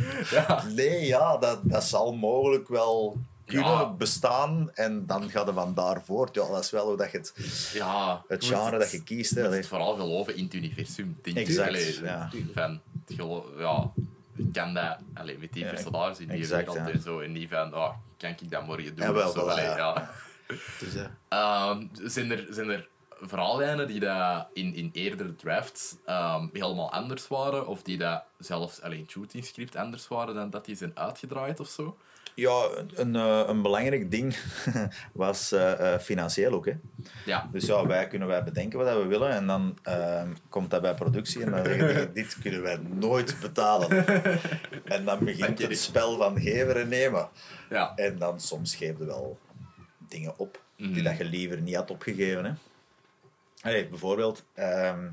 Nee, 0.75 1.07
ja, 1.07 1.37
dat, 1.37 1.61
dat 1.63 1.85
zal 1.85 2.13
mogelijk 2.15 2.69
wel 2.69 3.17
kunnen 3.45 3.71
Ja. 3.71 3.93
bestaan 3.93 4.71
en 4.75 5.07
dan 5.07 5.31
gaat 5.31 5.49
er 5.49 5.55
van 5.55 5.75
daar 5.75 6.03
voort. 6.05 6.35
Ja, 6.35 6.49
dat 6.49 6.65
is 6.65 6.71
wel 6.71 6.87
hoe 6.87 6.97
dat 6.97 7.11
je 7.11 7.19
het, 7.19 7.33
Ja. 7.75 8.25
het 8.29 8.45
genre 8.45 8.79
dat 8.79 8.91
je 8.91 9.03
kiest. 9.03 9.31
Hè. 9.35 9.41
moet 9.41 9.51
Allee. 9.51 9.67
vooral 9.67 9.95
geloven 9.97 10.37
in 10.37 10.45
het 10.45 10.55
universum. 10.55 11.19
Denk 11.23 11.37
ik. 11.37 11.47
Exact, 11.49 11.97
ja. 11.97 12.31
Van, 12.55 12.81
het 13.07 13.17
ja, 13.59 13.91
ik 14.37 14.53
kan 14.53 14.75
dat 14.75 14.97
allee, 15.15 15.39
met 15.39 15.53
die 15.53 15.65
personages 15.65 16.19
in 16.19 16.29
die 16.29 16.37
exact, 16.37 16.73
wereld 16.73 16.91
en 16.91 17.01
zo. 17.03 17.21
En 17.21 17.33
niet 17.33 17.49
van, 17.51 17.75
oh, 17.75 17.91
kan 18.17 18.31
ik 18.31 18.51
dat 18.51 18.67
morgen 18.67 18.95
doen? 18.97 19.17
Of 19.25 19.33
zo. 19.33 19.41
Allee, 19.47 19.65
ja. 19.65 20.11
Dus, 20.81 20.95
eh, 20.95 21.05
Ehm, 21.29 21.87
zijn, 22.03 22.31
er, 22.31 22.47
zijn 22.51 22.69
er 22.71 22.89
verhaallijnen 23.21 23.87
die 23.87 24.01
dat 24.01 24.47
in, 24.53 24.75
in 24.75 24.91
eerdere 24.93 25.37
drafts 25.37 25.97
ehm, 26.05 26.47
helemaal 26.53 26.93
anders 26.93 27.29
waren? 27.29 27.67
Of 27.67 27.83
die 27.83 27.99
dat 27.99 28.23
zelfs 28.39 28.81
alleen 28.83 29.07
shooting 29.09 29.45
script 29.45 29.77
anders 29.77 30.09
waren 30.09 30.35
dan 30.35 30.51
dat 30.51 30.65
die 30.65 30.77
zijn 30.77 30.91
uitgedraaid 30.95 31.61
of 31.61 31.69
zo? 31.69 31.97
Ja, 32.35 32.69
een, 32.95 33.17
eh, 33.17 33.43
een 33.47 33.63
belangrijk 33.63 34.11
ding 34.11 34.37
was 35.13 35.53
eh, 35.53 35.95
eh, 35.95 36.01
financieel 36.01 36.53
ook. 36.53 36.67
Hè. 36.67 36.73
Ja. 37.25 37.49
Dus 37.53 37.67
ja, 37.67 37.87
wij 37.87 38.09
kunnen 38.09 38.29
wij 38.29 38.45
bedenken 38.45 38.79
wat 38.79 38.97
we 38.97 39.07
willen 39.07 39.31
en 39.31 39.47
dan 39.47 39.79
ehm, 39.83 40.29
komt 40.49 40.71
dat 40.71 40.83
bij 40.83 40.95
productie 40.95 41.43
en 41.43 41.51
dan 41.51 41.65
zeggen 41.65 41.97
die, 41.97 42.23
dit 42.23 42.39
kunnen 42.43 42.63
wij 42.63 42.77
nooit 42.77 43.37
betalen. 43.41 43.89
En 44.85 45.05
dan 45.05 45.25
begint 45.25 45.59
het 45.59 45.79
spel 45.79 46.17
van 46.17 46.41
geven 46.41 46.77
en 46.81 46.89
nemen. 46.89 47.29
Ja. 47.71 47.93
En 47.97 48.19
dan 48.19 48.41
soms 48.41 48.75
geef 48.75 48.99
je 48.99 49.05
wel 49.05 49.39
dingen 50.09 50.39
op 50.39 50.63
die 50.77 50.89
Mhm. 50.89 51.03
dat 51.03 51.17
je 51.17 51.25
liever 51.25 51.61
niet 51.61 51.75
had 51.75 51.91
opgegeven. 51.91 52.45
Hè. 52.45 52.53
Allee, 53.63 53.89
bijvoorbeeld, 53.89 54.45
ehm, 54.55 55.09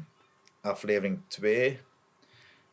aflevering 0.62 1.20
2 1.28 1.80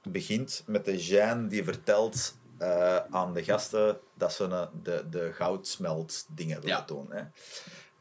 begint 0.02 0.62
met 0.66 0.84
de 0.84 0.96
Jeanne 0.96 1.48
die 1.48 1.64
vertelt 1.64 2.37
eh, 2.58 2.96
aan 3.10 3.32
de 3.34 3.44
gasten 3.44 3.98
dat 4.14 4.32
ze 4.32 4.44
een, 4.44 4.68
de, 4.82 5.04
de 5.10 5.30
goudsmelt 5.34 6.26
dingen 6.34 6.60
willen 6.60 6.76
Ja. 6.76 6.82
doen. 6.86 7.06
Hè. 7.10 7.22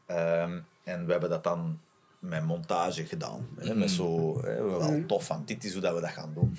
Ehm, 0.06 0.58
en 0.84 1.06
we 1.06 1.12
hebben 1.12 1.30
dat 1.30 1.44
dan 1.44 1.80
met 2.18 2.44
montage 2.44 3.06
gedaan. 3.06 3.48
Hè, 3.58 3.74
met 3.74 3.90
zo, 3.90 4.40
hè, 4.44 4.62
wel 4.62 5.06
tof 5.06 5.24
van 5.24 5.42
dit 5.44 5.64
is 5.64 5.72
hoe 5.72 5.82
dat 5.82 5.94
we 5.94 6.00
dat 6.00 6.10
gaan 6.10 6.32
doen. 6.34 6.58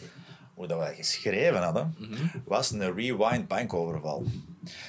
Hoe 0.54 0.68
dat 0.68 0.80
we 0.80 0.86
dat 0.86 0.96
geschreven 0.96 1.62
hadden, 1.62 1.96
was 2.46 2.72
een 2.72 2.96
rewind 2.96 3.48
bankoverval. 3.48 4.24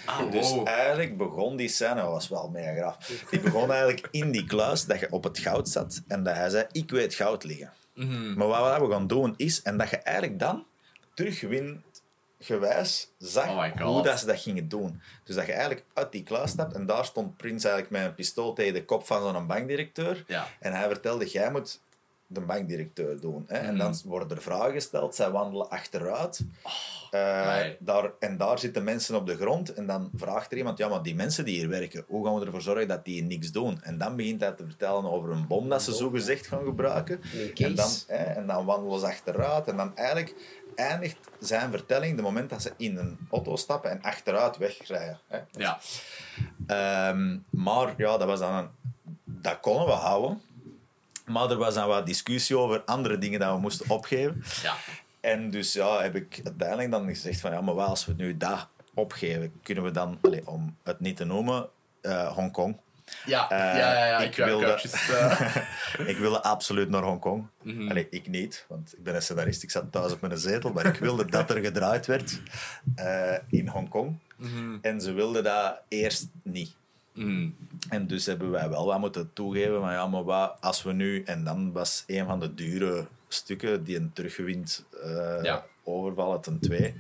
Ah, 0.07 0.31
Dus 0.33 0.51
wow. 0.51 0.69
eigenlijk 0.69 1.17
begon 1.17 1.57
die 1.57 1.69
scène, 1.69 1.95
dat 1.95 2.11
was 2.11 2.29
wel 2.29 2.49
mega 2.49 2.73
graaf. 2.75 3.25
Die 3.31 3.41
begon 3.41 3.71
eigenlijk 3.71 4.09
in 4.11 4.31
die 4.31 4.45
kluis 4.45 4.85
dat 4.87 5.01
je 5.01 5.11
op 5.13 5.25
het 5.25 5.39
goud 5.39 5.69
zat 5.69 6.03
en 6.07 6.23
dat 6.23 6.35
hij 6.35 6.49
zei: 6.49 6.67
Ik 6.73 6.91
weet 6.91 7.15
goud 7.15 7.45
liggen. 7.45 7.73
Maar 8.37 8.47
wat 8.47 8.81
we 8.81 8.91
gaan 8.91 9.07
doen 9.07 9.35
is, 9.37 9.63
en 9.63 9.77
dat 9.79 9.91
je 9.91 9.97
eigenlijk 9.97 10.39
dan 10.39 10.65
terugwindgewijs 12.41 13.13
zag 13.19 13.49
Oh 13.49 13.87
hoe 13.87 14.03
dat 14.03 14.19
ze 14.19 14.27
dat 14.27 14.41
gingen 14.41 14.69
doen. 14.69 15.01
Dus 15.25 15.35
dat 15.35 15.47
je 15.47 15.53
eigenlijk 15.53 15.85
uit 15.95 16.13
die 16.13 16.23
kluis 16.23 16.51
stapt 16.51 16.75
en 16.75 16.87
daar 16.87 17.05
stond 17.05 17.37
Prins 17.37 17.65
eigenlijk 17.65 17.93
met 17.93 18.05
een 18.05 18.15
pistool 18.15 18.53
tegen 18.53 18.75
de 18.75 18.85
kop 18.85 19.07
van 19.07 19.23
zo'n 19.23 19.47
bankdirecteur. 19.47 20.25
Ja. 20.27 20.49
En 20.59 20.73
hij 20.73 20.89
vertelde: 20.89 21.29
Jij 21.29 21.51
moet 21.51 21.81
de 22.33 22.41
bankdirecteur 22.41 23.21
doen. 23.21 23.45
Hè? 23.47 23.57
En 23.59 23.67
Mhm. 23.75 23.77
dan 23.79 23.95
worden 24.05 24.37
er 24.37 24.43
vragen 24.43 24.73
gesteld, 24.73 25.15
zij 25.15 25.31
wandelen 25.31 25.69
achteruit. 25.71 26.41
Eh, 27.11 27.47
nee. 27.57 27.77
daar, 27.79 28.11
en 28.19 28.37
daar 28.37 28.59
zitten 28.59 28.85
mensen 28.85 29.15
op 29.15 29.27
de 29.27 29.37
grond 29.37 29.75
en 29.75 29.87
dan 29.87 30.11
vraagt 30.17 30.53
er 30.53 30.59
iemand, 30.59 30.79
ja, 30.79 30.89
maar 30.89 31.03
die 31.03 31.15
mensen 31.15 31.45
die 31.45 31.57
hier 31.59 31.69
werken, 31.69 32.05
hoe 32.09 32.25
gaan 32.27 32.35
we 32.39 32.45
ervoor 32.47 32.63
zorgen 32.63 32.89
dat 32.89 33.05
die 33.05 33.23
niks 33.23 33.53
doen? 33.53 33.83
En 33.83 33.99
dan 33.99 34.17
begint 34.17 34.41
hij 34.41 34.53
te 34.53 34.65
vertellen 34.65 35.11
over 35.11 35.31
een 35.31 35.47
bom 35.47 35.69
dat 35.69 35.83
ze 35.83 35.95
zo 35.95 36.11
gezegd 36.11 36.47
gaan 36.47 36.65
gebruiken. 36.65 37.21
En 37.55 37.75
dan, 37.75 37.91
hè, 38.07 38.17
en 38.25 38.47
dan 38.47 38.65
wandelen 38.65 39.01
ze 39.01 39.07
achteruit 39.07 39.69
en 39.69 39.77
dan 39.77 39.97
eigenlijk 39.97 40.35
eindigt 40.75 41.19
zijn 41.41 41.71
vertelling 41.71 42.17
de 42.17 42.23
moment 42.23 42.51
dat 42.51 42.63
ze 42.63 42.73
in 42.77 42.97
een 42.97 43.19
auto 43.31 43.57
stappen 43.57 43.91
en 43.91 44.03
achteruit 44.03 44.57
wegrijden. 44.57 45.19
Hè. 45.27 45.39
Ja. 45.51 45.79
Ehm, 46.67 47.39
maar 47.51 47.95
ja, 47.97 48.17
dat 48.19 48.27
was 48.27 48.39
dan 48.39 48.55
een, 48.55 48.69
dat 49.25 49.61
konden 49.61 49.87
we 49.87 49.93
houden. 49.93 50.43
Maar 51.31 51.51
er 51.51 51.57
was 51.57 51.75
dan 51.75 51.89
wat 51.89 52.07
discussie 52.07 52.59
over 52.59 52.83
andere 52.85 53.19
dingen 53.19 53.41
dat 53.41 53.55
we 53.55 53.61
moesten 53.61 53.91
opgeven. 53.91 54.43
Ja. 54.63 54.75
En 55.21 55.51
dus 55.51 55.73
ja, 55.73 56.03
heb 56.03 56.15
ik 56.17 56.41
uiteindelijk 56.45 56.91
dan 56.91 57.07
gezegd 57.09 57.41
van 57.41 57.53
ja, 57.53 57.61
maar 57.61 57.75
wat 57.75 57.89
als 57.89 58.07
we 58.07 58.13
nu 58.17 58.37
dat 58.37 58.69
opgeven, 58.95 59.53
kunnen 59.63 59.85
we 59.85 59.91
dan, 59.91 60.19
allee, 60.23 60.47
om 60.47 60.77
het 60.83 61.01
niet 61.01 61.17
te 61.17 61.25
noemen, 61.25 61.69
eh, 62.01 62.33
Hongkong. 62.33 62.77
Ja, 63.25 63.51
Eh, 63.51 63.59
ja, 63.59 63.93
ja, 63.93 64.05
ja. 64.07 64.19
ik 64.19 64.25
Ik, 64.29 64.37
ik 64.37 64.45
wilde- 64.45 64.81
eh, 65.11 65.57
ik 66.13 66.17
wilde 66.17 66.43
absoluut 66.43 66.89
naar 66.89 67.03
Hongkong. 67.03 67.47
Allee, 67.89 68.07
ik 68.11 68.29
niet, 68.29 68.65
want 68.69 68.95
ik 68.97 69.03
ben 69.03 69.15
een 69.15 69.23
scenarist, 69.23 69.63
ik 69.63 69.71
zat 69.71 69.93
thuis 69.93 70.13
op 70.13 70.21
mijn 70.21 70.39
zetel, 70.39 70.73
maar 70.73 70.87
ik 70.87 70.97
wilde 70.97 71.25
dat 71.25 71.51
er 71.51 71.63
gedraaid 71.63 72.07
werd 72.07 72.41
eh, 72.95 73.35
in 73.49 73.69
Hongkong. 73.69 74.19
mhm. 74.37 74.77
En 74.83 75.01
ze 75.01 75.13
wilden 75.13 75.45
dat 75.45 75.79
eerst 75.89 76.27
niet. 76.43 76.75
Mhm. 77.27 77.49
En 77.89 78.07
dus 78.07 78.27
hebben 78.27 78.51
wij 78.51 78.69
wel 78.69 78.87
wat 78.87 78.99
moeten 78.99 79.31
toegeven, 79.33 79.81
maar 79.81 79.93
ja, 79.93 80.07
maar 80.07 80.25
wat 80.25 80.57
als 80.61 80.83
we 80.83 80.93
nu... 80.93 81.23
En 81.23 81.45
dan 81.45 81.73
was 81.73 82.05
een 82.07 82.27
van 82.27 82.41
de 82.41 82.55
dure 82.55 83.07
stukken 83.29 83.85
die 83.85 83.97
een 83.97 84.13
teruggewind 84.13 84.85
eh 85.03 85.39
Ja. 85.43 85.65
overvallen 85.85 86.41
ten 86.41 86.59
twee. 86.61 86.95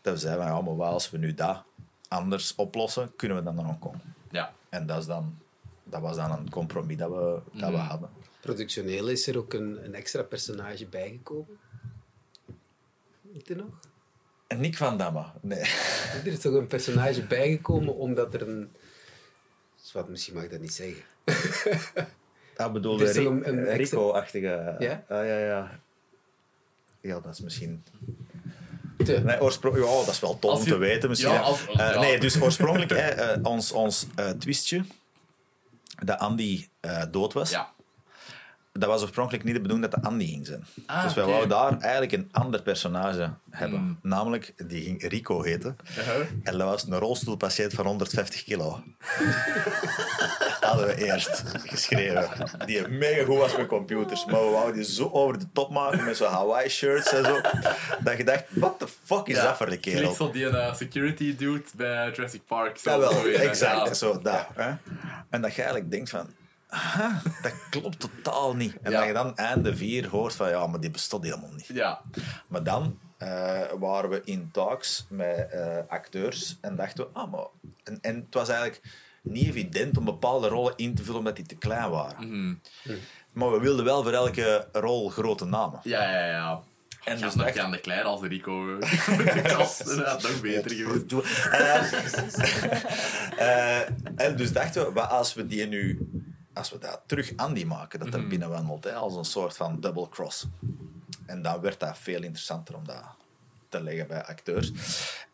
Dat 0.00 0.12
we 0.14 0.18
zeiden, 0.20 0.44
van, 0.46 0.54
ja, 0.56 0.60
maar 0.62 0.76
wat 0.76 0.92
als 0.92 1.10
we 1.10 1.18
nu 1.18 1.34
dat 1.34 1.62
anders 2.08 2.54
oplossen, 2.54 3.12
kunnen 3.16 3.36
we 3.36 3.42
dan 3.42 3.54
naar 3.54 3.64
Hongkong. 3.64 3.94
Ja. 4.30 4.52
En 4.68 4.86
dat, 4.86 4.98
is 4.98 5.06
dan, 5.06 5.38
dat 5.84 6.00
was 6.00 6.16
dan 6.16 6.30
een 6.32 6.50
compromis 6.50 6.96
dat 6.96 7.10
we, 7.10 7.40
dat 7.58 7.70
we 7.70 7.76
Mhm. 7.76 7.86
hadden. 7.86 8.08
productioneel 8.40 9.08
is 9.08 9.26
er 9.26 9.38
ook 9.38 9.52
een, 9.52 9.84
een 9.84 9.94
extra 9.94 10.22
personage 10.22 10.86
bijgekomen. 10.86 11.58
Weet 13.32 13.48
je 13.48 13.54
nog? 13.56 13.80
En 14.46 14.60
Nick 14.60 14.76
van 14.76 14.96
Damme, 14.96 15.24
nee. 15.40 15.58
Er 16.24 16.26
is 16.26 16.40
toch 16.40 16.54
een 16.54 16.66
personage 16.66 17.22
bijgekomen 17.22 17.94
omdat 17.96 18.34
er 18.34 18.48
een... 18.48 18.70
Zwat, 19.88 20.08
misschien 20.08 20.34
mag 20.34 20.42
ik 20.44 20.50
dat 20.50 20.60
niet 20.60 20.72
zeggen. 20.74 21.02
Dat 22.56 22.72
bedoelde 22.72 23.04
toch 23.04 23.14
Ri- 23.14 23.26
een- 23.26 23.76
Rico-achtige... 23.76 24.76
Ja? 24.78 25.04
Ah, 25.08 25.26
ja, 25.26 25.38
ja. 25.38 25.80
Ja, 27.00 27.20
dat 27.20 27.32
is 27.32 27.40
misschien... 27.40 27.84
Nee, 28.96 29.40
oorspronkelijk, 29.40 29.88
ja, 29.90 29.96
dat 30.04 30.08
is 30.14 30.20
wel 30.20 30.38
tof 30.38 30.58
om 30.58 30.64
je- 30.64 30.70
te 30.70 30.76
weten 30.78 31.08
misschien. 31.08 31.30
ja, 31.32 31.36
hè. 31.36 31.42
als- 31.42 31.66
Eh. 31.66 32.00
Nee, 32.00 32.20
dus 32.20 32.40
oorspronkelijk, 32.40 32.90
hè, 32.90 33.08
eh, 33.08 33.38
ons, 33.42 33.72
ons 33.72 34.06
eh, 34.16 34.30
twistje, 34.30 34.84
dat 36.04 36.18
Andy 36.18 36.68
dood 37.10 37.32
was, 37.32 37.50
Ja. 37.50 37.72
Dat 38.78 38.88
was 38.88 39.02
oorspronkelijk 39.02 39.44
niet 39.44 39.54
de 39.54 39.60
bedoeling 39.60 39.90
dat 39.90 40.02
de 40.02 40.08
Andy 40.08 40.26
ging 40.26 40.46
zijn. 40.46 40.64
Ah, 40.86 41.02
dus 41.02 41.14
wij 41.14 41.24
oké. 41.24 41.32
wouden 41.32 41.58
daar 41.58 41.78
eigenlijk 41.80 42.12
een 42.12 42.28
ander 42.32 42.62
personage 42.62 43.30
hebben. 43.50 43.78
Hmm. 43.78 43.98
Namelijk, 44.02 44.54
die 44.66 44.82
ging 44.82 45.02
Rico 45.02 45.42
heten. 45.42 45.76
Uh-huh. 45.98 46.14
En 46.42 46.58
dat 46.58 46.68
was 46.68 46.86
een 46.86 46.98
rolstoelpatiënt 46.98 47.72
van 47.72 47.86
150 47.86 48.44
kilo. 48.44 48.82
hadden 50.68 50.86
we 50.86 51.04
eerst 51.04 51.42
geschreven. 51.64 52.28
Die 52.66 52.88
mega 52.88 53.24
goed 53.24 53.36
was 53.36 53.56
met 53.56 53.66
computers. 53.66 54.24
Maar 54.24 54.44
we 54.44 54.50
wouden 54.50 54.74
die 54.74 54.84
zo 54.84 55.10
over 55.12 55.38
de 55.38 55.46
top 55.52 55.70
maken 55.70 56.04
met 56.04 56.16
zo'n 56.16 56.28
Hawaii 56.28 56.68
shirts 56.68 57.12
en 57.12 57.24
zo. 57.24 57.40
Dat 58.00 58.16
je 58.16 58.24
dacht, 58.24 58.44
what 58.48 58.78
the 58.78 58.88
fuck 59.04 59.26
is 59.26 59.34
dat 59.34 59.56
voor 59.56 59.70
de 59.70 59.78
kerel? 59.78 60.14
Zo 60.14 60.30
die 60.30 60.48
eh, 60.48 60.74
security 60.74 61.36
dude 61.36 61.64
bij 61.76 62.10
Jurassic 62.10 62.42
Park. 62.46 62.78
Zo 62.78 62.90
Ja, 62.90 62.98
wel, 62.98 63.26
exact. 63.26 63.88
Ja. 63.88 63.94
Zo, 63.94 64.20
dat, 64.22 64.46
hè? 64.54 64.72
En 65.30 65.40
dat 65.40 65.54
je 65.54 65.62
eigenlijk 65.62 65.90
denkt 65.90 66.10
van... 66.10 66.26
dat 67.42 67.52
klopt 67.70 68.00
totaal 68.00 68.56
niet. 68.56 68.76
En 68.82 68.90
Ja. 68.90 68.98
dat 68.98 69.06
je 69.06 69.12
dan 69.12 69.36
einde 69.36 69.76
vier 69.76 70.08
hoort 70.08 70.34
van, 70.34 70.48
ja, 70.48 70.66
maar 70.66 70.80
die 70.80 70.90
bestond 70.90 71.24
helemaal 71.24 71.52
niet. 71.52 71.66
Ja. 71.66 72.00
Maar 72.48 72.62
dan 72.62 72.98
eh, 73.18 73.60
waren 73.78 74.10
we 74.10 74.22
in 74.24 74.48
talks 74.52 75.06
met 75.08 75.50
eh, 75.50 75.76
acteurs 75.88 76.58
en 76.60 76.76
dachten 76.76 77.04
we, 77.04 77.10
ah, 77.12 77.32
maar... 77.32 77.46
En, 77.84 77.98
en 78.00 78.14
het 78.16 78.34
was 78.34 78.48
eigenlijk 78.48 78.82
niet 79.22 79.46
evident 79.48 79.96
om 79.98 80.04
bepaalde 80.04 80.48
rollen 80.48 80.72
in 80.76 80.94
te 80.94 81.02
vullen 81.02 81.18
omdat 81.18 81.36
die 81.36 81.46
te 81.46 81.56
klein 81.56 81.90
waren. 81.90 82.28
Mhm. 82.28 82.54
Maar 83.32 83.50
we 83.50 83.60
wilden 83.60 83.84
wel 83.84 84.02
voor 84.02 84.12
elke 84.12 84.68
rol 84.72 85.08
grote 85.10 85.44
namen. 85.44 85.80
Ja, 85.82 86.10
ja, 86.10 86.26
ja. 86.26 86.62
En 87.04 87.18
dus 87.20 87.34
nog 87.34 87.54
Jan 87.54 87.70
de 87.70 87.80
Klein 87.80 88.04
als 88.04 88.20
Rico. 88.22 88.78
Dat 88.78 89.82
had 90.04 90.22
nog 90.22 90.40
beter 90.40 90.70
geweest. 90.70 91.12
Eh, 93.38 93.80
en 94.16 94.36
dus 94.36 94.52
dachten 94.52 94.86
we, 94.86 94.92
wat 94.92 95.10
als 95.10 95.34
we 95.34 95.46
die 95.46 95.66
nu, 95.66 96.08
als 96.58 96.70
we 96.70 96.78
dat 96.78 97.00
terug 97.06 97.32
Andy 97.36 97.64
maken, 97.64 97.98
dat 97.98 98.14
er 98.14 98.26
binnenwandelt, 98.26 98.84
hè, 98.84 98.92
als 98.94 99.14
een 99.16 99.24
soort 99.24 99.56
van 99.56 99.80
double 99.80 100.08
cross. 100.08 100.46
En 101.26 101.42
dan 101.42 101.60
werd 101.60 101.80
dat 101.80 101.98
veel 101.98 102.22
interessanter 102.22 102.76
om 102.76 102.84
dat 102.86 103.02
te 103.68 103.80
leggen 103.82 104.06
bij 104.06 104.24
acteurs. 104.24 104.72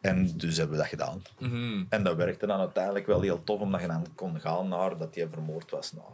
En 0.00 0.36
dus 0.36 0.56
hebben 0.56 0.76
we 0.76 0.82
dat 0.82 0.90
gedaan. 0.90 1.22
Mhm. 1.38 1.84
En 1.88 2.02
dat 2.02 2.16
werkte 2.16 2.46
dan 2.46 2.58
uiteindelijk 2.60 3.06
wel 3.06 3.20
heel 3.20 3.44
tof, 3.44 3.60
omdat 3.60 3.80
je 3.80 3.86
dan 3.86 4.06
kon 4.14 4.40
gaan 4.40 4.68
naar 4.68 4.98
dat 4.98 5.14
hij 5.14 5.28
vermoord 5.28 5.70
was. 5.70 5.92
Nou, 5.92 6.06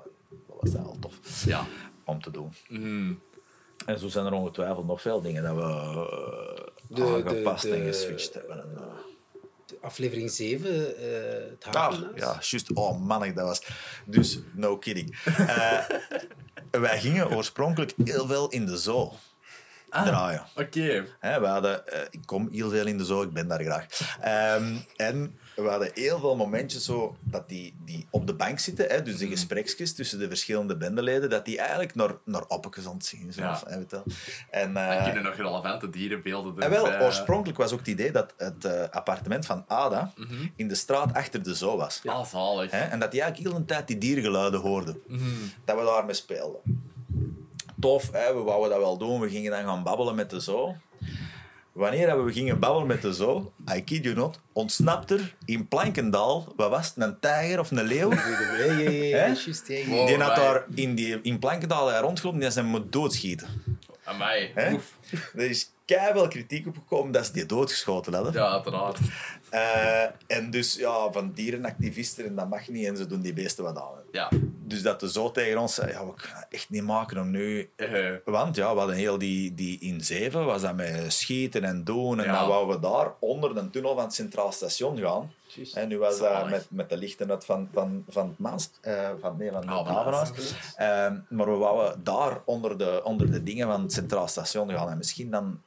dat 0.48 0.56
was 0.61 0.72
wel 0.72 0.96
tof 1.00 1.44
Ja. 1.44 1.66
om 2.04 2.22
te 2.22 2.30
doen. 2.30 2.52
Mhm. 2.68 3.12
En 3.86 3.98
zo 3.98 4.08
zijn 4.08 4.26
er 4.26 4.32
ongetwijfeld 4.32 4.86
nog 4.86 5.00
veel 5.00 5.20
dingen 5.20 5.42
dat 5.42 5.54
we 5.54 5.62
eh, 5.62 6.96
De- 6.96 7.04
aangepast 7.24 7.62
de- 7.62 7.70
en 7.74 7.80
de- 7.80 7.86
geswitcht 7.86 8.34
hebben. 8.34 8.62
En, 8.62 8.70
eh, 8.76 8.82
Aflevering 9.80 10.30
7, 10.30 10.68
eh 10.98 11.50
het 11.50 11.64
Ah, 11.66 11.74
havenhuis. 11.74 12.20
ja, 12.20 12.38
juist. 12.40 12.72
Oh, 12.74 13.00
man, 13.00 13.34
dat 13.34 13.46
was... 13.46 13.62
Dus, 14.04 14.38
no 14.54 14.78
kidding. 14.78 15.18
Eh, 15.36 15.78
wij 16.70 17.00
gingen 17.00 17.30
oorspronkelijk 17.30 17.92
heel 18.04 18.26
veel 18.26 18.48
in 18.48 18.66
de 18.66 18.76
zoo 18.78 19.12
draaien. 19.90 20.44
Oké. 20.56 21.06
We 21.20 21.46
hadden, 21.46 21.86
eh, 21.86 22.00
ik 22.10 22.20
kom 22.26 22.48
heel 22.52 22.70
veel 22.70 22.86
in 22.86 22.98
de 22.98 23.04
zoo, 23.04 23.22
ik 23.22 23.32
ben 23.32 23.48
daar 23.48 23.62
graag. 23.62 23.86
Ehm, 24.20 24.74
en 24.96 25.38
we 25.62 25.68
hadden 25.68 25.90
heel 25.94 26.18
veel 26.18 26.36
momentjes 26.36 26.84
zo 26.84 27.16
dat 27.20 27.48
die, 27.48 27.74
die 27.84 28.06
op 28.11 28.26
de 28.26 28.34
bank 28.34 28.58
zitten, 28.58 28.86
hè, 28.88 29.02
dus 29.02 29.16
de 29.16 29.28
gespreksjes 29.28 29.94
tussen 29.94 30.18
de 30.18 30.28
verschillende 30.28 30.76
bendeleden, 30.76 31.30
dat 31.30 31.44
die 31.44 31.58
eigenlijk 31.58 31.94
naar, 31.94 32.14
naar 32.24 32.44
het 32.48 33.04
zien. 33.04 33.32
Ja. 33.34 33.62
weet 33.66 33.90
wel. 33.90 34.04
En, 34.50 34.72
kunnen 35.04 35.22
nog 35.22 35.34
relevante 35.34 35.90
dierenbeelden 35.90 36.58
en 36.58 36.70
wel, 36.70 37.00
oorspronkelijk 37.00 37.58
was 37.58 37.72
ook 37.72 37.78
het 37.78 37.88
idee 37.88 38.12
dat 38.12 38.34
het 38.36 38.64
eh, 38.64 38.82
appartement 38.90 39.46
van 39.46 39.64
Ada 39.66 40.12
in 40.56 40.68
de 40.68 40.74
straat 40.74 41.14
achter 41.14 41.42
de 41.42 41.54
zoo 41.54 41.76
was. 41.76 42.00
Ah, 42.04 42.24
zalig. 42.24 42.70
Hè? 42.70 42.80
En 42.80 42.98
dat 42.98 43.12
hij 43.12 43.20
eigenlijk 43.20 43.50
heel 43.50 43.61
de 43.61 43.74
tijd 43.74 43.86
die 43.86 43.98
diergeluiden 43.98 44.61
hoorde. 44.61 45.00
Mhm. 45.06 45.24
Dat 45.64 45.78
we 45.78 45.84
daarmee 45.84 46.14
speelden. 46.14 46.61
Tof, 47.80 48.11
hè? 48.12 48.34
we 48.34 48.40
wouden 48.40 48.70
dat 48.70 48.78
wel 48.78 48.98
doen. 48.98 49.20
We 49.20 49.28
gingen 49.28 49.50
dan 49.50 49.64
gaan 49.64 49.82
babbelen 49.82 50.14
met 50.14 50.30
de 50.30 50.40
zoo. 50.40 50.76
Wanneer 51.72 52.24
we 52.24 52.32
gingen 52.32 52.58
babbelen 52.58 52.86
met 52.86 53.02
de 53.02 53.12
zoo, 53.12 53.52
I 53.74 53.84
kid 53.84 54.04
you 54.04 54.14
not, 54.14 54.40
ontsnapt 54.52 55.10
er 55.10 55.34
in 55.44 55.68
Plankendaal, 55.68 56.52
wat 56.56 56.70
was 56.70 56.86
het, 56.86 57.04
een 57.04 57.20
tijger 57.20 57.58
of 57.58 57.70
een 57.70 57.82
leeuw? 57.82 58.10
Hè? 58.10 59.34
Wow. 59.86 60.06
Die 60.06 60.16
had 60.16 60.36
daar 60.36 60.64
in, 60.74 60.94
die, 60.94 61.20
in 61.22 61.38
Plankendaal 61.38 61.92
rondgelopen, 61.92 62.40
die 62.40 62.50
zijn 62.50 62.66
moet 62.66 62.92
doodschieten. 62.92 63.48
Amai. 64.04 64.50
Hè? 64.54 64.72
Oef. 64.72 64.96
Er 65.34 65.50
is 65.50 65.70
keihard 65.84 66.28
kritiek 66.28 66.66
op 66.66 66.76
gekomen 66.76 67.12
dat 67.12 67.26
ze 67.26 67.32
die 67.32 67.46
doodgeschoten 67.46 68.14
hadden. 68.14 68.32
Ja, 68.32 68.50
uiteraard. 68.50 68.98
Eh, 69.51 70.03
en 70.26 70.51
dus 70.51 70.74
ja, 70.74 71.12
van 71.12 71.32
dierenactivisten, 71.32 72.24
en 72.26 72.34
dat 72.34 72.48
mag 72.48 72.68
niet, 72.68 72.86
en 72.86 72.96
ze 72.96 73.07
doen 73.07 73.20
die 73.20 73.32
beesten 73.32 73.64
wat 73.64 73.76
aan. 73.78 73.98
Ja. 74.12 74.28
Dus 74.64 74.82
dat 74.82 75.01
de 75.01 75.11
zo 75.11 75.30
tegen 75.30 75.59
ons 75.59 75.74
zei, 75.74 75.90
ja, 75.90 76.07
we 76.07 76.14
kunnen 76.14 76.34
dat 76.40 76.46
echt 76.51 76.70
niet 76.70 76.82
maken 76.82 77.18
om 77.18 77.30
nu... 77.30 77.70
Eh, 77.76 78.11
Want 78.24 78.57
ja, 78.57 78.72
we 78.72 78.78
hadden 78.78 78.96
heel 78.96 79.18
die, 79.18 79.55
die 79.55 79.78
in 79.80 80.01
zeven, 80.05 80.44
was 80.44 80.62
dat 80.62 80.76
met 80.76 81.12
schieten 81.12 81.64
en 81.64 81.84
doen. 81.84 82.18
En 82.20 82.24
Ja. 82.24 82.38
dan 82.38 82.48
wouden 82.48 82.74
we 82.76 82.82
daar 82.82 83.12
onder 83.18 83.55
de 83.55 83.70
tunnel 83.70 83.94
van 83.94 84.05
het 84.05 84.14
Centraal 84.14 84.53
Station 84.53 84.98
gaan. 84.98 85.32
En 85.74 85.88
nu 85.88 85.98
was 85.98 86.18
dat 86.18 86.48
met, 86.51 86.66
met 86.70 86.88
de 86.88 86.96
lichten 86.96 87.30
uit 87.30 87.44
van, 87.44 87.68
van, 87.72 88.05
van 88.09 88.28
het 88.28 88.38
Maas, 88.38 88.70
eh, 88.80 89.09
van, 89.20 89.36
nee, 89.36 89.51
van 89.51 89.61
het 89.61 89.68
Havenhuis. 89.68 90.07
Havenhuis. 90.16 90.55
Ehm, 90.76 91.16
maar 91.28 91.51
we 91.51 91.57
wouden 91.57 92.05
daar 92.05 92.40
onder 92.44 92.78
de, 92.78 93.01
onder 93.05 93.30
de 93.30 93.42
dingen 93.42 93.66
van 93.66 93.82
het 93.82 93.92
Centraal 93.92 94.28
Station 94.28 94.70
gaan. 94.70 94.90
En 94.90 94.96
misschien 94.96 95.30
dan... 95.30 95.61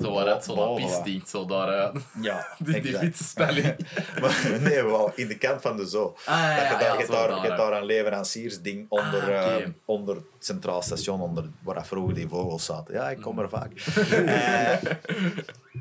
zo 0.00 0.12
waaruit 0.12 0.44
zo'n 0.44 0.88
zo 1.26 1.44
daar. 1.46 1.68
eh, 1.94 2.00
Ja, 2.22 2.46
die 2.58 2.80
die 2.80 2.96
fietsenspelling. 2.98 3.76
Maar 4.20 4.46
nee, 4.60 4.82
we 4.82 4.88
wouden 4.90 5.16
in 5.16 5.28
de 5.28 5.38
kant 5.38 5.60
van 5.60 5.76
de 5.76 5.86
zoo. 5.86 6.16
Ah, 6.24 6.36
ja, 6.36 6.56
dat 6.56 6.66
je 6.68 6.72
ja, 6.72 6.78
daar, 6.78 6.92
ja, 6.94 6.98
je 6.98 7.04
zo 7.06 7.12
daar, 7.12 7.28
daar, 7.28 7.36
je 7.36 7.42
hebt 7.46 7.58
ja. 7.60 7.68
daar 7.70 7.78
een 7.80 7.84
leveranciersding 7.86 8.86
onder, 8.88 9.22
Ah, 9.38 9.44
oké. 9.54 9.62
eh, 9.62 9.68
onder 9.84 10.14
het 10.16 10.24
Centraal 10.38 10.82
Station, 10.82 11.20
onder, 11.20 11.44
waar 11.62 11.86
vroeger 11.86 12.14
die 12.14 12.28
vogels 12.28 12.64
zaten. 12.64 12.94
Ja, 12.94 13.10
ik 13.10 13.20
kom 13.20 13.38
er 13.38 13.48
vaak. 13.48 13.72
Eh, 13.72 14.90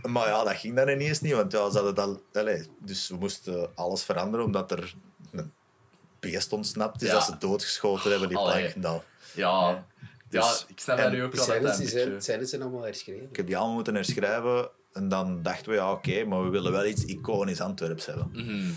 maar 0.04 0.28
ja, 0.28 0.44
dat 0.44 0.56
ging 0.56 0.76
dan 0.76 0.88
ineens 0.90 1.22
niet, 1.22 1.34
want 1.34 1.52
ja, 1.52 1.70
ze 1.70 1.76
hadden 1.76 1.96
dat, 1.96 2.20
allee, 2.34 2.68
dus 2.80 3.08
we 3.10 3.16
moesten 3.16 3.70
alles 3.76 4.04
veranderen 4.04 4.46
omdat 4.46 4.72
er 4.72 4.94
een 5.32 5.52
beest 6.20 6.54
ontsnapt 6.54 7.02
is 7.02 7.08
Ja. 7.08 7.14
dat 7.14 7.24
ze 7.24 7.38
doodgeschoten 7.40 8.12
hebben 8.12 8.30
in 8.30 8.36
Allee. 8.38 8.60
Plankendaal. 8.60 9.04
Ja. 10.30 10.40
Ja, 10.40 10.48
Dus- 10.52 10.66
ik 10.68 10.80
snap 10.80 10.98
en 10.98 11.04
dat 11.04 11.12
nu 11.12 11.24
ook 11.24 11.32
De 11.32 11.38
wel. 11.38 11.48
dat 11.48 11.62
dat 11.62 11.78
die 11.78 12.20
zijn, 12.22 12.48
zijn 12.48 12.62
allemaal 12.62 12.84
herschreven. 12.84 13.28
Ik 13.30 13.36
heb 13.36 13.46
die 13.46 13.58
allemaal 13.58 13.76
moeten 13.76 13.96
herschrijven 13.96 14.70
en 14.94 15.08
dan 15.10 15.42
dachten 15.42 15.70
we, 15.72 15.76
ja 15.78 15.92
oké, 15.92 16.24
maar 16.26 16.44
we 16.44 16.50
willen 16.50 16.72
wel 16.72 16.86
iets 16.86 17.06
iconisch 17.06 17.62
Antwerps 17.62 18.06
hebben. 18.06 18.30
Mhm. 18.34 18.72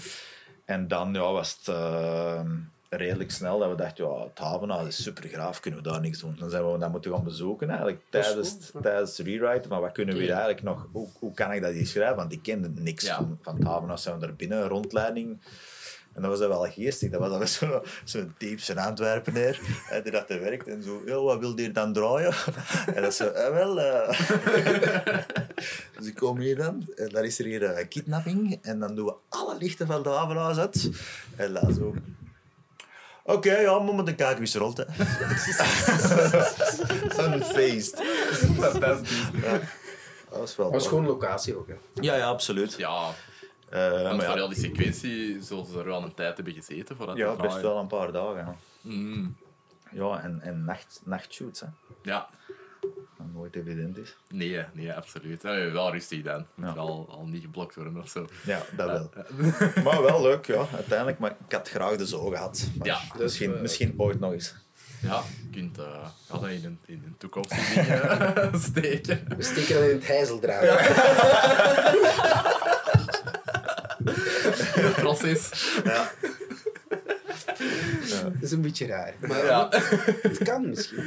En 0.64 0.88
dan 0.88 1.12
ja, 1.14 1.32
was 1.32 1.56
het 1.58 1.68
eh, 1.68 2.42
redelijk 2.88 3.30
snel 3.30 3.58
dat 3.58 3.70
we 3.70 3.74
dachten, 3.76 4.04
ja, 4.04 4.22
het 4.24 4.38
havenhuis 4.38 4.88
is 4.88 5.02
super 5.02 5.28
graaf, 5.28 5.60
kunnen 5.60 5.82
we 5.82 5.88
daar 5.90 6.00
niks 6.00 6.18
doen. 6.20 6.36
Dan 6.38 6.50
zijn 6.50 6.72
we 6.72 6.78
dat 6.78 6.90
moeten 6.90 7.12
gaan 7.12 7.24
bezoeken 7.24 7.68
eigenlijk, 7.68 8.00
Dat 8.10 8.20
is 8.20 8.26
tijdens, 8.30 8.70
goed, 8.72 8.82
tijdens 8.82 9.16
het 9.18 9.26
rewriten. 9.26 9.70
Maar 9.70 9.80
wat 9.80 9.92
kunnen 9.92 10.14
we 10.14 10.20
hier 10.20 10.30
eigenlijk 10.30 10.62
nog, 10.62 10.88
hoe, 10.92 11.08
hoe 11.18 11.32
kan 11.34 11.52
ik 11.52 11.62
dat 11.62 11.72
hier 11.72 11.86
schrijven? 11.86 12.16
Want 12.16 12.32
ik 12.32 12.42
kende 12.42 12.68
niks 12.68 13.04
Ja. 13.04 13.16
van, 13.16 13.38
van 13.42 13.54
het 13.56 13.64
havenhuis. 13.66 14.02
Zijn 14.02 14.14
we 14.18 14.26
daar 14.26 14.34
binnen, 14.34 14.68
rondleiding. 14.68 15.40
En 16.14 16.22
dat 16.22 16.30
was 16.30 16.40
dan 16.40 16.48
wel 16.48 16.70
geestig. 16.70 17.10
Dat 17.10 17.20
was 17.20 17.30
dan 17.30 17.48
zo'n 17.48 17.82
zo 18.04 18.26
typische 18.38 18.80
Antwerpenaar 18.80 19.58
hè, 19.84 20.02
die 20.02 20.12
dat 20.12 20.26
te 20.26 20.38
werkt. 20.38 20.68
En 20.68 20.82
zo, 20.82 21.02
"Ja, 21.06 21.14
wat 21.20 21.38
wil 21.38 21.56
hier 21.56 21.72
dan 21.72 21.92
draaien? 21.92 22.34
En 22.94 23.02
dat 23.02 23.14
zo, 23.14 23.26
eh, 23.26 23.52
wel... 23.52 23.80
eh." 23.80 24.18
dus 25.96 26.06
ik 26.06 26.14
kom 26.14 26.38
hier 26.38 26.56
dan. 26.56 26.88
En 26.96 27.08
dan 27.08 27.24
is 27.24 27.38
er 27.38 27.44
hier 27.44 27.78
een 27.78 27.88
kidnapping. 27.88 28.58
En 28.62 28.78
dan 28.78 28.94
doen 28.94 29.06
we 29.06 29.14
alle 29.28 29.56
lichten 29.58 29.86
van 29.86 29.96
het 29.96 30.06
havenhuis 30.06 30.56
uit. 30.58 30.90
En 31.36 31.52
dan 31.52 31.74
zo... 31.74 31.94
Oké, 33.24 33.56
ja, 33.56 33.78
maar 33.78 33.94
met 33.94 34.20
een 34.20 34.46
ze 34.46 34.58
rolt. 34.58 34.76
hè. 34.76 34.84
Zo'n 37.14 37.42
feest. 37.42 38.02
Fantastisch. 38.58 39.22
Dat 40.30 40.38
was 40.38 40.56
wel... 40.56 40.70
Dat 40.70 40.80
was 40.80 40.88
gewoon 40.88 41.06
locatie 41.06 41.56
ook. 41.56 41.68
Hè. 41.68 41.74
Ja, 41.94 42.14
ja, 42.14 42.26
absoluut. 42.26 42.74
Ja, 42.76 43.14
Eh, 43.70 43.90
want 43.90 44.02
maar 44.02 44.14
voor 44.14 44.22
ja, 44.24 44.34
heel 44.34 44.48
die 44.48 44.58
sequentie 44.58 45.42
zullen 45.42 45.66
ze 45.66 45.78
er 45.78 45.84
wel 45.84 46.02
een 46.02 46.14
tijd 46.14 46.36
hebben 46.36 46.54
gezeten 46.54 46.96
voordat 46.96 47.16
ja, 47.16 47.28
het 47.28 47.36
best 47.36 47.48
draaien. 47.50 47.68
wel 47.68 47.78
een 47.78 47.86
paar 47.86 48.12
dagen. 48.12 48.36
Ja, 48.36 48.54
Mm. 48.82 49.36
ja 49.92 50.20
en, 50.22 50.40
en 50.42 50.64
nacht, 50.64 51.00
nachtshoots, 51.04 51.60
hè. 51.60 51.66
Ja, 52.02 52.28
Wat 53.16 53.26
nooit 53.34 53.56
evident 53.56 53.96
is. 53.98 54.16
nee, 54.28 54.64
nee, 54.72 54.92
absoluut. 54.92 55.42
Ja, 55.42 55.70
wel 55.70 55.90
rustig 55.92 56.22
dan. 56.22 56.46
Moet 56.54 56.66
Ja. 56.74 56.80
al, 56.80 57.06
al 57.10 57.26
niet 57.26 57.42
geblokt 57.42 57.74
worden 57.74 57.96
of 57.96 58.08
zo. 58.08 58.26
Ja, 58.44 58.62
dat 58.76 58.86
wel. 58.90 59.10
maar 59.84 60.02
wel 60.02 60.22
leuk, 60.22 60.46
ja, 60.46 60.64
uiteindelijk. 60.74 61.18
Maar 61.18 61.30
ik 61.46 61.52
had 61.52 61.68
graag 61.68 61.96
de 61.96 62.06
zo 62.06 62.26
gehad. 62.28 62.68
Maar 62.78 62.86
Ja, 62.86 63.00
dus, 63.12 63.20
misschien, 63.22 63.54
eh, 63.54 63.60
misschien 63.60 63.94
ooit 63.96 64.20
nog 64.20 64.32
eens. 64.32 64.54
Ja, 65.02 65.22
je 65.42 65.50
kunt 65.58 65.78
uh, 65.78 65.84
ja, 66.28 66.38
dat 66.38 66.48
in 66.48 66.64
een, 66.64 66.78
in 66.86 67.02
een 67.06 67.14
toekomstige 67.18 67.74
dingen 67.74 68.60
steken. 68.70 69.24
We 69.36 69.42
steken 69.42 69.74
dat 69.74 69.84
in 69.84 69.94
het 69.96 70.06
hijzeldraad. 70.06 70.62
Het 73.00 73.09
proces. 75.02 75.72
Ja. 75.84 76.10
Dat 78.22 78.32
is 78.42 78.50
een 78.52 78.60
beetje 78.60 78.86
raar. 78.86 79.14
Maar 79.20 79.44
Ja. 79.44 79.68
het 80.22 80.38
kan 80.38 80.68
misschien. 80.68 81.04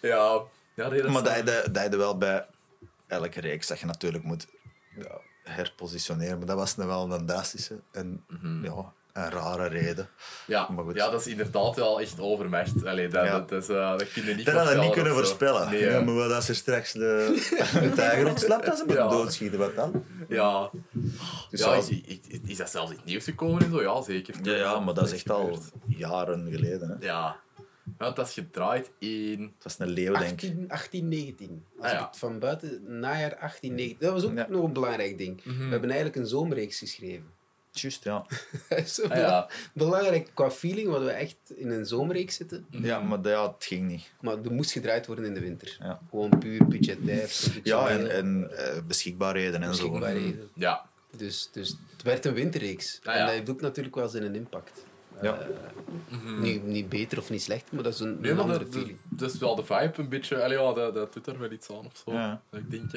Ja, 0.00 0.40
ja 0.74 0.88
nee, 0.88 1.02
dat 1.02 1.10
Maar 1.10 1.22
is- 1.38 1.44
dat 1.44 1.64
je, 1.64 1.70
dat 1.70 1.92
je 1.92 1.96
wel 1.98 2.18
bij 2.18 2.46
elke 3.06 3.40
reeks 3.40 3.66
dat 3.66 3.80
je 3.80 3.86
natuurlijk 3.86 4.24
moet 4.24 4.46
ja, 4.96 5.20
herpositioneren. 5.42 6.38
Maar 6.38 6.46
dat 6.46 6.56
was 6.56 6.76
nu 6.76 6.84
wel 6.84 7.12
een 7.12 7.26
drastische 7.26 7.80
en 7.92 8.24
ja, 8.62 8.92
een 9.24 9.30
rare 9.30 9.68
reden. 9.68 10.08
ja, 10.46 10.68
maar 10.68 10.84
goed. 10.84 10.94
ja, 10.94 11.10
dat 11.10 11.20
is 11.20 11.26
inderdaad 11.26 11.76
wel 11.76 12.00
echt 12.00 12.20
overmacht. 12.20 12.84
Allee, 12.86 13.08
dat, 13.08 13.24
Ja. 13.24 13.40
dat, 13.40 13.62
is, 13.62 13.68
eh, 13.68 13.90
dat 13.98 14.12
kun 14.12 14.24
je 14.26 14.34
niet 14.34 14.46
Dat 14.46 14.54
hadden 14.54 14.74
we 14.78 14.80
niet 14.84 14.92
kunnen 14.92 15.12
voorspellen. 15.12 15.70
Nee, 15.70 15.80
ja, 15.84 16.00
maar 16.00 16.14
wat 16.14 16.32
als 16.32 16.48
er 16.48 16.54
straks 16.54 16.92
de, 16.92 17.46
de 17.80 17.92
tijger 17.94 18.28
ontsnapt, 18.28 18.66
dat 18.66 18.78
ze 18.78 18.84
moeten 18.84 19.04
Ja. 19.04 19.10
doodschieten, 19.10 19.58
wat 19.58 19.74
dan? 19.76 20.04
ja. 20.28 20.70
Dus 21.50 21.60
ja, 21.60 21.74
is, 21.74 21.88
is, 21.88 22.18
is 22.46 22.56
dat 22.56 22.70
zelfs 22.70 22.90
in 22.90 22.96
het 22.96 23.04
nieuws 23.06 23.24
gekomen 23.24 23.62
en 23.62 23.70
zo? 23.70 23.82
Ja, 23.82 24.02
zeker. 24.02 24.34
ja, 24.42 24.54
ja, 24.56 24.80
maar 24.80 24.94
dat 24.94 25.06
is 25.06 25.12
echt 25.12 25.30
al 25.30 25.58
jaren 25.86 26.50
geleden. 26.50 26.88
Hè. 27.00 27.06
Ja. 27.06 27.36
Ja, 27.98 28.10
dat 28.10 28.26
is 28.28 28.32
gedraaid 28.34 28.90
in... 28.98 29.40
Het 29.42 29.62
was 29.62 29.78
een 29.78 29.88
leeuw, 29.88 30.12
denk 30.12 30.42
ik. 30.42 30.54
18, 30.68 30.68
1819. 30.68 31.64
Als 31.78 31.86
Ah, 31.92 32.00
ik 32.00 32.06
het 32.06 32.18
van 32.18 32.38
buiten, 32.38 32.68
najaar 33.00 33.36
1819. 33.38 33.96
Dat 34.00 34.12
was 34.12 34.24
ook 34.24 34.36
Ja. 34.36 34.46
nog 34.48 34.64
een 34.64 34.72
belangrijk 34.72 35.18
ding. 35.18 35.44
Mhm. 35.44 35.56
We 35.64 35.70
hebben 35.70 35.90
eigenlijk 35.90 36.16
een 36.16 36.26
zomerreeks 36.26 36.78
geschreven. 36.78 37.26
Juist, 37.72 38.04
ja. 38.04 38.26
Zo 38.86 39.02
Ah, 39.02 39.16
ja. 39.16 39.48
belangrijk 39.72 40.30
qua 40.34 40.50
feeling, 40.50 40.88
wat 40.88 41.02
we 41.02 41.10
echt 41.10 41.36
in 41.56 41.70
een 41.70 41.86
zomerreeks 41.86 42.34
zitten. 42.34 42.66
Ja, 42.70 43.00
maar 43.00 43.22
dat- 43.22 43.32
ja, 43.32 43.52
het 43.52 43.64
ging 43.64 43.88
niet. 43.88 44.10
Maar 44.20 44.36
er 44.44 44.52
moest 44.52 44.70
gedraaid 44.70 45.06
worden 45.06 45.24
in 45.24 45.34
de 45.34 45.40
winter. 45.40 45.76
Ja. 45.80 46.00
Gewoon 46.10 46.38
puur 46.38 46.66
budgetair. 46.66 47.30
Ja, 47.62 47.88
en, 47.88 48.56
eh, 48.56 48.82
beschikbaarheden 48.86 49.62
en 49.62 49.74
zo. 49.74 49.82
beschikbaarheden. 49.90 50.48
Ja. 50.54 50.86
Dus, 51.16 51.48
dus 51.52 51.68
het 51.92 52.02
werd 52.02 52.24
een 52.24 52.34
winterreeks. 52.34 53.00
Ah, 53.04 53.14
En 53.14 53.20
dat 53.26 53.30
heeft 53.34 53.50
ook 53.50 53.60
natuurlijk 53.60 53.94
wel 53.94 54.08
zijn 54.08 54.34
impact. 54.34 54.84
Ja. 55.22 55.38
Niet, 56.40 56.64
niet 56.64 56.88
beter 56.88 57.18
of 57.18 57.30
niet 57.30 57.42
slechter, 57.42 57.74
maar 57.74 57.84
dat 57.84 57.94
is 57.94 58.00
een. 58.00 58.20
Nee, 58.20 58.30
een 58.30 58.36
maar 58.36 58.44
andere 58.44 58.64
dat, 58.64 58.74
feeling. 58.74 58.98
dat 59.08 59.32
is 59.34 59.38
wel 59.38 59.54
de 59.54 59.64
vibe 59.64 59.92
een 59.96 60.08
beetje. 60.08 60.42
Allee, 60.42 60.58
ja, 60.58 60.72
dat, 60.72 60.94
dat 60.94 61.12
doet 61.12 61.26
er 61.26 61.38
wel 61.38 61.50
iets 61.50 61.70
aan 61.70 61.76
of 61.86 62.02
zo. 62.04 62.12
Ja. 62.12 62.42
Dat 62.50 62.60
ik 62.60 62.70
denk, 62.70 62.90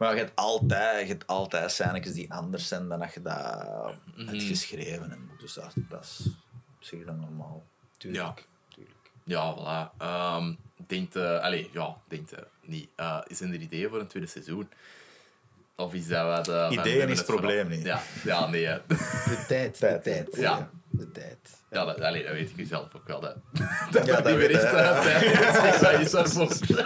Maar 0.00 0.12
je 0.12 0.18
hebt 0.18 0.36
altijd, 0.36 1.00
je 1.02 1.12
hebt 1.12 1.26
altijd 1.26 1.70
scènes 1.70 2.12
die 2.12 2.32
anders 2.32 2.68
zijn 2.68 2.88
dan 2.88 2.98
dat 2.98 3.14
je 3.14 3.22
dat 3.22 3.94
hebt 4.16 4.42
geschreven. 4.42 5.10
En 5.10 5.30
dus 5.38 5.54
dat, 5.54 5.72
dat 5.74 6.04
is 6.04 6.26
op 6.76 6.84
zich 6.84 7.04
dan 7.04 7.20
normaal. 7.20 7.66
Tuurlijk. 7.96 8.46
Tuurlijk. 8.68 9.10
ja, 9.24 9.54
voilà. 9.56 9.96
Ehm 9.98 10.52
denkt, 10.86 11.16
eh 11.16 11.40
allee, 11.40 11.70
ja, 11.72 11.96
denkt 12.08 12.32
eh, 12.32 12.42
niet. 12.62 12.88
Eh, 12.96 13.18
is 13.26 13.40
er 13.40 13.46
een 13.46 13.62
idee 13.62 13.88
voor 13.88 14.00
een 14.00 14.06
tweede 14.06 14.28
seizoen? 14.28 14.70
Of 15.76 15.94
is 15.94 16.06
dat 16.06 16.46
wat... 16.46 16.72
Ideeën 16.72 17.08
is 17.08 17.18
het 17.18 17.26
vooral- 17.26 17.44
probleem 17.46 17.68
niet. 17.68 17.84
Ja, 17.86 18.02
ja 18.24 18.46
nee. 18.46 18.64
De 18.66 19.44
tijd, 19.48 19.78
Tijd, 19.78 20.04
de 20.04 20.10
tijd. 20.10 20.36
ja. 20.36 20.70
De 21.00 21.10
tijd. 21.10 21.38
Ja, 21.70 21.84
dat, 21.84 22.00
allee, 22.00 22.22
dat 22.24 22.32
weet 22.32 22.50
ik 22.56 22.66
zelf 22.66 22.88
ook 22.96 23.06
wel. 23.06 23.20
Dat, 23.20 23.36
dat, 23.92 24.06
Ja, 24.06 24.20
dat 24.20 24.24
niet 24.26 24.36
weet 24.36 24.50
echt 24.50 24.62
hij. 24.62 25.32
eh, 25.32 25.78
tijd 25.78 26.00
is. 26.00 26.10
Dat 26.10 26.26
is 26.28 26.36
ervoor. 26.36 26.78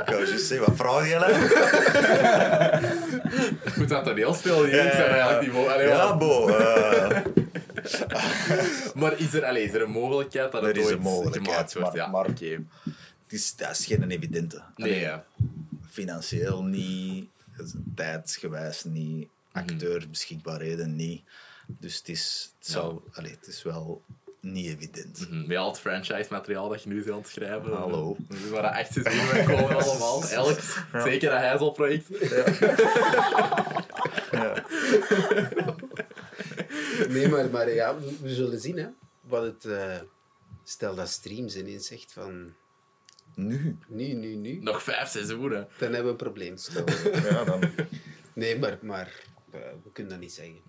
Ik 0.00 0.06
wou 0.06 0.26
juist 0.26 0.46
zeggen, 0.46 0.66
wat 0.66 0.76
vraag 0.76 1.08
je 1.08 1.18
nou? 1.18 1.32
Goed, 3.74 3.88
dat 3.88 4.04
toneelspel 4.04 4.64
hier. 4.64 4.84
ik 4.86 4.92
zou 4.92 5.08
eigenlijk 5.08 5.40
niet 5.40 5.52
mogen. 5.52 5.72
Allee, 5.72 5.86
Ja, 5.88 6.16
bo. 6.16 6.48
eh, 6.48 7.20
Maar 9.00 9.18
is 9.18 9.34
er, 9.34 9.44
allee, 9.44 9.64
is 9.64 9.72
er 9.74 9.82
een 9.82 9.90
mogelijkheid 9.90 10.52
dat 10.52 10.62
er 10.62 10.68
het 10.68 10.76
is 10.76 10.90
een 10.90 11.00
mogelijkheid. 11.00 11.46
gemaakt 11.48 11.72
wordt? 11.72 11.88
Maar, 11.88 11.96
ja, 11.96 12.06
maar 12.06 12.26
oké. 12.26 12.64
het, 13.24 13.32
is, 13.32 13.56
dat 13.56 13.70
is 13.70 13.86
geen 13.86 14.10
evidente. 14.10 14.62
Nee, 14.76 14.88
Allee, 14.90 15.00
ja. 15.00 15.24
Financieel 15.90 16.62
niet, 16.62 17.28
tijdsgewijs 17.94 18.84
niet, 18.84 19.28
acteur 19.52 20.04
beschikbaarheden 20.10 20.96
niet. 20.96 21.22
Dus 21.78 21.96
het 21.96 22.08
is, 22.08 22.52
het 22.58 22.66
Ja. 22.66 22.72
zou, 22.72 23.00
allee, 23.12 23.30
het 23.30 23.46
is 23.46 23.62
wel 23.62 24.02
niet 24.40 24.66
evident. 24.66 25.30
Mhm, 25.30 25.46
Met 25.46 25.56
al 25.56 25.68
het 25.68 25.78
franchise-materiaal 25.80 26.68
dat 26.68 26.82
je 26.82 26.88
nu 26.88 26.96
bent 27.02 27.10
aan 27.10 27.18
het 27.20 27.28
schrijven. 27.28 27.72
Hallo. 27.72 28.16
Er 28.28 28.50
waren 28.50 28.72
echt 28.72 28.92
seizoenen 28.92 29.44
komen 29.46 29.84
allemaal. 29.84 30.24
Elk. 30.30 30.58
Zeker 30.92 31.30
dat 31.30 31.38
Heizel-project. 31.38 32.06
Ja. 34.30 34.64
Nee, 37.08 37.28
maar, 37.28 37.50
maar 37.50 37.70
ja, 37.70 37.98
we, 37.98 38.16
we 38.20 38.34
zullen 38.34 38.60
zien 38.60 38.76
hè, 38.76 38.86
wat 39.20 39.42
het... 39.42 39.64
eh, 39.64 39.96
stel 40.64 40.94
dat 40.94 41.08
Streams 41.08 41.56
ineens 41.56 41.86
zegt 41.86 42.12
van... 42.12 42.54
Nu? 43.34 43.78
Nu, 43.88 44.12
nu, 44.12 44.34
nu. 44.34 44.58
Nog 44.62 44.82
vijf 44.82 45.08
seizoenen. 45.08 45.68
Dan 45.78 45.92
hebben 45.92 46.04
we 46.04 46.10
een 46.10 46.16
probleem. 46.16 46.54
Ja, 47.30 47.44
dan... 47.44 47.62
Nee, 48.32 48.58
maar, 48.58 48.78
maar 48.82 49.12
eh, 49.50 49.60
we 49.84 49.90
kunnen 49.92 50.12
dat 50.12 50.20
niet 50.20 50.32
zeggen. 50.32 50.60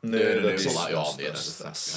Nee, 0.00 0.22
nee, 0.24 0.34
nee, 0.34 0.42
dat 0.42 0.50
is- 0.52 0.64
Ja, 0.72 0.88
dat 0.88 1.08
is- 1.08 1.16
nee, 1.16 1.26
dat 1.26 1.76
is- 1.76 1.96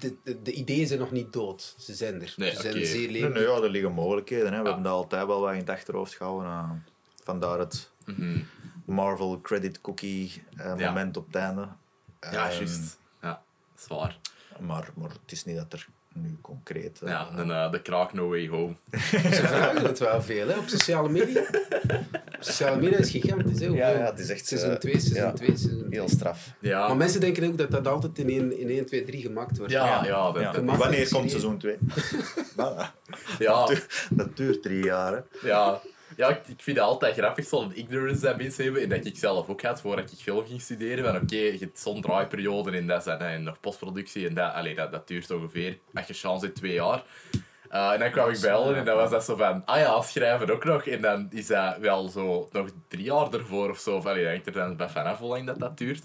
de, 0.00 0.42
de 0.42 0.52
ideeën 0.52 0.86
zijn 0.86 0.98
nog 0.98 1.10
niet 1.10 1.32
dood. 1.32 1.74
Ze 1.78 1.94
zijn 1.94 2.14
er. 2.22 2.34
Nee, 2.36 2.50
Ze 2.54 2.60
zijn 2.60 2.86
zeer 2.86 2.94
Nee, 2.96 3.10
levendig. 3.10 3.38
nee, 3.42 3.48
ja, 3.56 3.62
er 3.62 3.70
liggen 3.70 3.92
mogelijkheden. 3.92 4.44
Hè. 4.46 4.50
We 4.50 4.56
Ja. 4.56 4.64
hebben 4.64 4.82
dat 4.82 4.92
altijd 4.92 5.26
wel 5.26 5.40
wat 5.40 5.52
in 5.52 5.58
het 5.58 5.68
achterhoofd 5.70 6.14
gehouden. 6.14 6.50
eh. 6.50 6.70
vandaar 7.24 7.58
het 7.58 7.90
Mhm. 8.04 8.40
Marvel 8.84 9.40
credit 9.40 9.80
cookie 9.80 10.42
eh, 10.56 10.72
Ja. 10.78 10.86
moment 10.88 11.16
op 11.16 11.26
het 11.26 11.34
einde. 11.36 11.60
Ja, 11.60 11.76
Ehm, 12.20 12.34
juist. 12.34 12.98
Ja, 13.20 13.42
zwaar. 13.76 14.18
Maar, 14.60 14.90
maar 14.94 15.10
het 15.10 15.32
is 15.32 15.44
niet 15.44 15.56
dat 15.56 15.72
er 15.72 15.88
nu 16.14 16.38
concreet... 16.40 17.00
eh, 17.02 17.08
Ja, 17.08 17.28
en 17.36 17.50
eh, 17.50 17.70
de 17.70 17.82
kraak 17.82 18.12
No 18.12 18.28
Way 18.28 18.48
Home. 18.48 18.74
Ze 19.10 19.46
vragen 19.46 19.84
het 19.84 19.98
wel 19.98 20.22
veel 20.22 20.48
hè, 20.48 20.58
op 20.58 20.68
sociale 20.68 21.08
media. 21.08 21.40
Op 22.34 22.48
sociale 22.48 22.76
media 22.80 22.98
is 22.98 23.10
gigantisch. 23.10 23.60
Hè, 23.60 23.66
ja, 23.66 23.88
ja, 23.88 24.04
het 24.04 24.18
is 24.18 24.28
echt... 24.28 24.46
Seizoen 24.46 24.70
eh, 24.70 24.76
2, 24.76 24.92
seizoen 25.00 25.16
ja, 25.16 25.32
2, 25.32 25.48
seizoen 25.56 25.78
2. 25.78 25.90
Heel 25.98 26.08
straf. 26.08 26.52
Ja, 26.60 26.86
Maar 26.88 26.96
mensen 26.96 27.20
denken 27.20 27.44
ook 27.46 27.58
dat 27.58 27.70
dat 27.70 27.86
altijd 27.86 28.18
in 28.18 28.28
1, 28.28 28.58
in 28.58 28.68
1 28.68 28.86
2, 28.86 29.04
3 29.04 29.22
gemaakt 29.22 29.58
wordt. 29.58 29.72
ja, 29.72 30.04
ja, 30.04 30.32
dat, 30.32 30.42
Ja. 30.42 30.52
dat- 30.52 30.64
mag 30.64 30.76
Wanneer 30.76 31.08
komt 31.08 31.30
seizoen 31.30 31.58
2? 31.58 31.78
ja, 32.56 32.94
ja, 33.38 33.68
dat 34.10 34.36
duurt 34.36 34.62
drie 34.62 34.84
jaar. 34.84 35.12
Hè. 35.12 35.48
ja. 35.48 35.80
Ja, 36.16 36.28
ik, 36.28 36.48
ik 36.48 36.62
vind 36.62 36.76
het 36.76 36.86
altijd 36.86 37.16
grappig, 37.16 37.46
zo'n 37.46 37.76
ignorance 37.76 38.20
dat 38.20 38.36
mensen 38.36 38.64
hebben. 38.64 38.82
En 38.82 38.88
dat 38.88 39.04
ik 39.04 39.16
zelf 39.16 39.48
ook 39.48 39.62
had, 39.62 39.80
voordat 39.80 40.12
ik 40.12 40.18
film 40.18 40.46
ging 40.46 40.60
studeren. 40.60 41.04
Van 41.04 41.22
oké, 41.22 41.36
je 41.36 41.58
hebt 41.58 41.78
zo'n 41.78 42.00
draaiperiode 42.00 42.70
en 42.70 42.86
dat 42.86 43.02
zijn, 43.02 43.20
en 43.20 43.42
nog 43.42 43.60
postproductie. 43.60 44.28
En 44.28 44.34
dat, 44.34 44.52
allee, 44.52 44.74
dat, 44.74 44.92
dat 44.92 45.08
duurt 45.08 45.30
ongeveer, 45.30 45.78
als 45.94 46.06
je 46.06 46.14
chance 46.14 46.44
hebt, 46.44 46.56
twee 46.56 46.72
jaar. 46.72 47.02
Eh, 47.72 47.92
en 47.92 47.98
dan 47.98 48.10
kwam 48.10 48.30
ik 48.30 48.40
bij 48.40 48.50
Ellen 48.50 48.76
en 48.76 48.84
dan 48.84 48.96
was 48.96 49.10
dat 49.10 49.24
zo 49.24 49.36
van, 49.36 49.62
ah 49.64 49.78
ja, 49.78 50.02
schrijven 50.02 50.50
ook 50.50 50.64
nog. 50.64 50.86
En 50.86 51.00
dan 51.00 51.26
is 51.30 51.46
dat 51.46 51.78
wel 51.78 52.08
zo 52.08 52.48
nog 52.52 52.68
drie 52.88 53.04
jaar 53.04 53.32
ervoor 53.32 53.70
of 53.70 53.78
zo. 53.78 53.98
Allee, 53.98 54.24
dat 54.24 54.32
hangt 54.32 54.46
er 54.46 54.52
dan 54.52 54.76
bij 54.76 54.88
vanaf 54.88 55.18
hoe 55.18 55.28
lang 55.28 55.46
dat, 55.46 55.58
dat 55.58 55.78
duurt. 55.78 56.02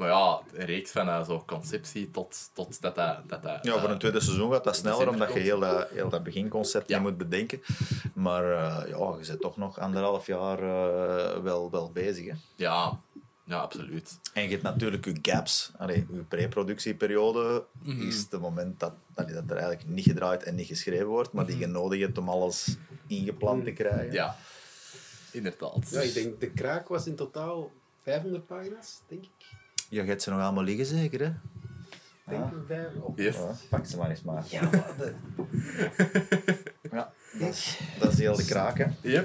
Maar 0.00 0.08
ja, 0.08 0.40
een 0.52 0.64
reeks 0.66 0.90
van 0.90 1.08
uh, 1.08 1.24
zo 1.26 1.42
conceptie 1.46 2.10
tot, 2.10 2.50
tot 2.52 2.80
dat 2.80 2.94
dat... 2.94 3.28
dat, 3.28 3.42
dat 3.42 3.58
Ja, 3.62 3.72
voor 3.72 3.82
eh, 3.88 3.90
een 3.90 3.98
tweede 3.98 4.20
seizoen 4.20 4.52
gaat 4.52 4.64
dat 4.64 4.76
sneller, 4.76 5.08
omdat 5.08 5.32
je 5.32 5.38
heel 5.38 5.58
dat, 5.60 5.88
heel 5.90 6.08
dat 6.08 6.22
beginconcept 6.22 6.88
Ja. 6.88 6.98
moet 6.98 7.16
bedenken. 7.18 7.62
Maar 8.14 8.44
eh, 8.44 8.88
ja, 8.88 9.16
je 9.20 9.24
bent 9.26 9.40
toch 9.40 9.56
nog 9.56 9.78
anderhalf 9.78 10.26
jaar 10.26 10.58
eh, 10.58 11.42
wel, 11.42 11.70
wel 11.70 11.90
bezig. 11.92 12.26
Hè. 12.26 12.32
Ja, 12.54 13.00
ja, 13.44 13.56
absoluut. 13.58 14.18
En 14.34 14.42
je 14.42 14.48
hebt 14.48 14.62
natuurlijk 14.62 15.04
je 15.04 15.18
gaps. 15.22 15.72
Allee, 15.78 16.06
je 16.12 16.22
pre-productieperiode 16.24 17.64
Mhm. 17.82 18.06
is 18.08 18.26
het 18.30 18.40
moment 18.40 18.80
dat, 18.80 18.92
allee, 19.14 19.34
dat 19.34 19.44
er 19.50 19.56
eigenlijk 19.56 19.88
niet 19.88 20.04
gedraaid 20.04 20.42
en 20.42 20.54
niet 20.54 20.66
geschreven 20.66 21.06
wordt, 21.06 21.32
maar 21.32 21.46
die 21.46 21.58
je 21.58 21.66
nodig 21.66 22.00
hebt 22.00 22.18
om 22.18 22.28
alles 22.28 22.76
ingepland 23.06 23.64
te 23.64 23.72
krijgen. 23.72 24.06
Mhm. 24.06 24.14
Ja, 24.14 24.36
inderdaad. 25.32 25.90
Ja, 25.90 26.00
ik 26.00 26.14
denk, 26.14 26.40
de 26.40 26.50
kraak 26.50 26.88
was 26.88 27.06
in 27.06 27.14
totaal 27.14 27.70
500 28.02 28.46
pagina's, 28.46 29.00
denk 29.08 29.24
ik. 29.24 29.58
Ja, 29.90 30.02
je 30.02 30.08
hebt 30.08 30.22
ze 30.22 30.30
nog 30.30 30.40
allemaal 30.40 30.64
liggen, 30.64 30.86
zeker, 30.86 31.20
hè? 31.20 31.26
Ik 31.26 31.32
Denk 32.38 32.44
ik, 32.44 32.52
vijf, 32.66 32.86
op. 33.00 33.18
Yes. 33.18 33.34
Ja, 33.36 33.54
pak 33.68 33.86
ze 33.86 33.96
maar 33.96 34.10
eens 34.10 34.22
maar. 34.22 34.44
Ja, 34.48 34.62
maar 34.62 34.90
de- 34.98 35.14
Ja, 36.92 37.12
dat 37.38 37.48
is, 37.48 37.78
dat 37.98 38.12
is 38.12 38.18
heel 38.18 38.36
de 38.36 38.44
kraak, 38.44 38.78
hè? 38.78 38.84
Yep. 39.00 39.24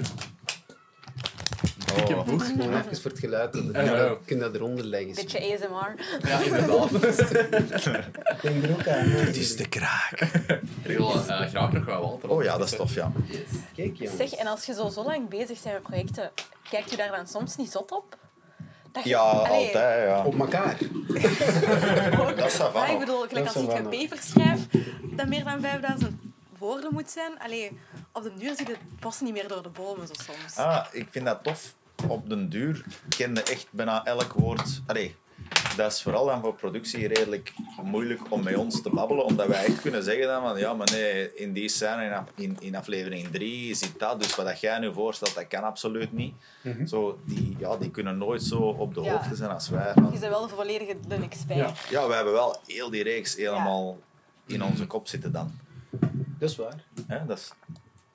Oh. 1.98 2.06
Gewoon 2.06 2.40
even 2.76 3.00
voor 3.00 3.10
het 3.10 3.20
geluid. 3.20 3.52
Dan 3.52 3.72
kun 3.72 3.84
je 3.84 3.90
dat- 3.90 4.18
kun 4.24 4.36
je 4.36 4.42
dat 4.42 4.54
eronder 4.54 4.84
leggen. 4.84 5.14
Beetje 5.14 5.38
ASMR. 5.54 5.94
Ja, 6.28 6.40
inderdaad. 6.40 6.92
Ik 6.92 8.42
denk 8.42 8.64
er 8.64 8.70
ook 8.72 8.88
aan. 8.88 9.04
Het 9.08 9.36
is 9.36 9.56
de 9.56 9.68
kraak. 9.68 10.20
Ik 10.82 10.96
wil 10.96 11.12
eh, 11.14 11.40
graag 11.46 11.72
nog 11.72 11.84
wel 11.84 12.00
Walter. 12.00 12.28
Oh 12.28 12.42
ja, 12.42 12.58
dat 12.58 12.68
is 12.70 12.76
tof, 12.76 12.94
ja. 12.94 13.12
Kijk, 13.74 13.96
jongens. 13.96 14.16
Zeg, 14.16 14.32
en 14.32 14.46
als 14.46 14.66
je 14.66 14.74
zo, 14.74 14.88
zo 14.88 15.04
lang 15.04 15.28
bezig 15.28 15.62
bent 15.62 15.74
met 15.74 15.82
projecten, 15.82 16.30
kijkt 16.70 16.92
u 16.92 16.96
daar 16.96 17.10
dan 17.16 17.26
soms 17.26 17.56
niet 17.56 17.70
zot 17.70 17.92
op? 17.92 18.16
Dat 18.96 19.04
je- 19.04 19.10
Ja, 19.10 19.18
Allee, 19.20 19.66
altijd, 19.66 20.08
ja. 20.08 20.24
Op 20.24 20.38
elkaar. 20.38 20.76
Dat 22.36 22.46
is 22.46 22.56
Ja, 22.56 22.70
van. 22.70 22.90
ik 22.90 22.98
bedoel, 22.98 23.20
gelijk 23.28 23.46
als 23.46 23.54
ik 23.56 23.62
een 23.72 23.88
wel 23.90 23.98
paper 24.00 24.18
schrijf 24.22 24.60
dat 25.02 25.26
meer 25.26 25.44
dan 25.44 25.60
5000 25.60 26.20
woorden 26.58 26.92
moet 26.92 27.10
zijn. 27.10 27.38
Allee, 27.38 27.78
op 28.12 28.22
de 28.22 28.32
duur 28.38 28.56
ziet 28.56 28.68
het 28.68 28.78
bos 29.00 29.20
niet 29.20 29.32
meer 29.32 29.48
door 29.48 29.62
de 29.62 29.68
bomen 29.68 30.06
zo 30.06 30.12
soms. 30.16 30.56
Ah, 30.56 30.86
ik 30.92 31.06
vind 31.10 31.24
dat 31.24 31.38
tof. 31.42 31.74
Op 32.08 32.28
den 32.28 32.48
duur 32.48 32.84
kende 33.08 33.42
echt 33.42 33.66
bijna 33.70 34.04
elk 34.04 34.32
woord. 34.32 34.80
Allee, 34.86 35.16
dat 35.76 35.92
is 35.92 36.02
vooral 36.02 36.26
dan 36.26 36.40
voor 36.40 36.54
productie 36.54 37.06
redelijk 37.08 37.52
moeilijk 37.82 38.20
om 38.32 38.42
met 38.42 38.56
ons 38.56 38.82
te 38.82 38.90
babbelen, 38.90 39.24
omdat 39.24 39.46
wij 39.46 39.64
echt 39.64 39.80
kunnen 39.80 40.02
zeggen 40.02 40.26
dan 40.26 40.42
van 40.42 40.58
ja, 40.58 40.74
maar 40.74 40.90
nee, 40.92 41.34
in 41.34 41.52
die 41.52 41.68
scène 41.68 42.24
in, 42.34 42.44
in, 42.44 42.56
in 42.60 42.76
aflevering 42.76 43.28
3 43.28 43.74
zit 43.74 43.98
dat, 43.98 44.22
dus 44.22 44.34
wat 44.34 44.46
dat 44.46 44.60
jij 44.60 44.78
nu 44.78 44.92
voorstelt, 44.92 45.34
dat 45.34 45.46
kan 45.46 45.62
absoluut 45.62 46.12
niet. 46.12 46.34
Zo, 46.86 47.18
die, 47.24 47.56
ja, 47.58 47.76
die 47.76 47.90
kunnen 47.90 48.18
nooit 48.18 48.42
zo 48.42 48.58
op 48.58 48.94
de 48.94 49.00
Ja. 49.02 49.10
hoogte 49.12 49.34
zijn 49.34 49.50
als 49.50 49.68
wij. 49.68 49.92
Je 49.94 50.00
bent 50.18 50.20
wel 50.20 50.46
de 50.48 50.54
volledige 50.54 50.96
de 51.08 51.14
expert. 51.14 51.58
Ja. 51.58 51.72
Ja, 51.90 52.08
we 52.08 52.14
hebben 52.14 52.32
wel 52.32 52.56
heel 52.66 52.90
die 52.90 53.02
reeks 53.02 53.36
helemaal 53.36 53.98
in 54.46 54.62
onze 54.64 54.86
kop 54.86 55.08
zitten 55.08 55.32
dan. 55.32 55.58
Dat 56.38 56.50
is 56.50 56.56
waar. 56.56 56.84
Hè, 57.06 57.26
dat 57.26 57.38
is 57.38 57.52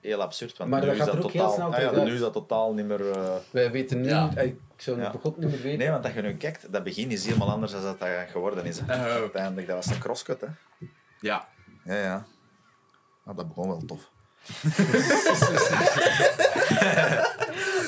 heel 0.02 0.22
absurd, 0.22 0.58
want 0.58 0.70
Maar 0.70 0.80
nu 0.80 0.86
dat 0.86 0.95
is 0.95 1.02
gaat 1.02 1.12
dat 1.12 1.24
ook 1.24 1.32
heel 1.32 1.41
totaal, 1.41 1.56
snel 1.56 1.74
ah 1.89 1.95
ja, 1.95 2.04
nu 2.04 2.14
is 2.14 2.20
dat 2.20 2.34
totaal 2.34 2.74
niet 2.74 2.86
meer... 2.86 3.12
eh, 3.12 3.34
Wij 3.52 3.72
weten 3.72 4.02
nu... 4.02 4.08
Ja. 4.10 4.30
Ik 4.38 4.56
zou 4.78 4.99
Ja. 5.02 5.12
het 5.12 5.24
niet 5.38 5.49
meer 5.49 5.62
weten. 5.62 5.80
Nee, 5.80 5.89
want 5.89 6.06
als 6.06 6.14
je 6.14 6.22
nu 6.22 6.36
kijkt, 6.38 6.72
dat 6.72 6.84
begin 6.84 7.12
is 7.12 7.26
helemaal 7.26 7.49
anders 7.52 7.72
dan 7.72 7.82
dat 7.82 7.99
dat 7.99 8.10
geworden 8.32 8.66
is. 8.66 8.80
Hè. 8.86 8.95
Oh. 8.95 9.02
Uiteindelijk, 9.06 9.68
dat 9.68 9.76
was 9.76 9.86
een 9.95 9.99
crosscut, 10.02 10.41
hè. 10.41 10.47
Ja. 11.20 11.47
Ja, 11.86 11.95
ja. 11.95 12.26
Ah, 13.26 13.38
dat 13.38 13.47
begon 13.47 13.68
wel 13.68 13.84
tof. 13.86 14.10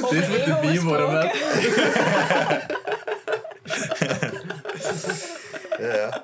Dit 0.10 0.28
moet 0.30 0.46
de 0.46 0.58
meme 0.62 0.82
worden. 0.84 1.32
Ja, 5.80 5.96
ja. 5.96 6.24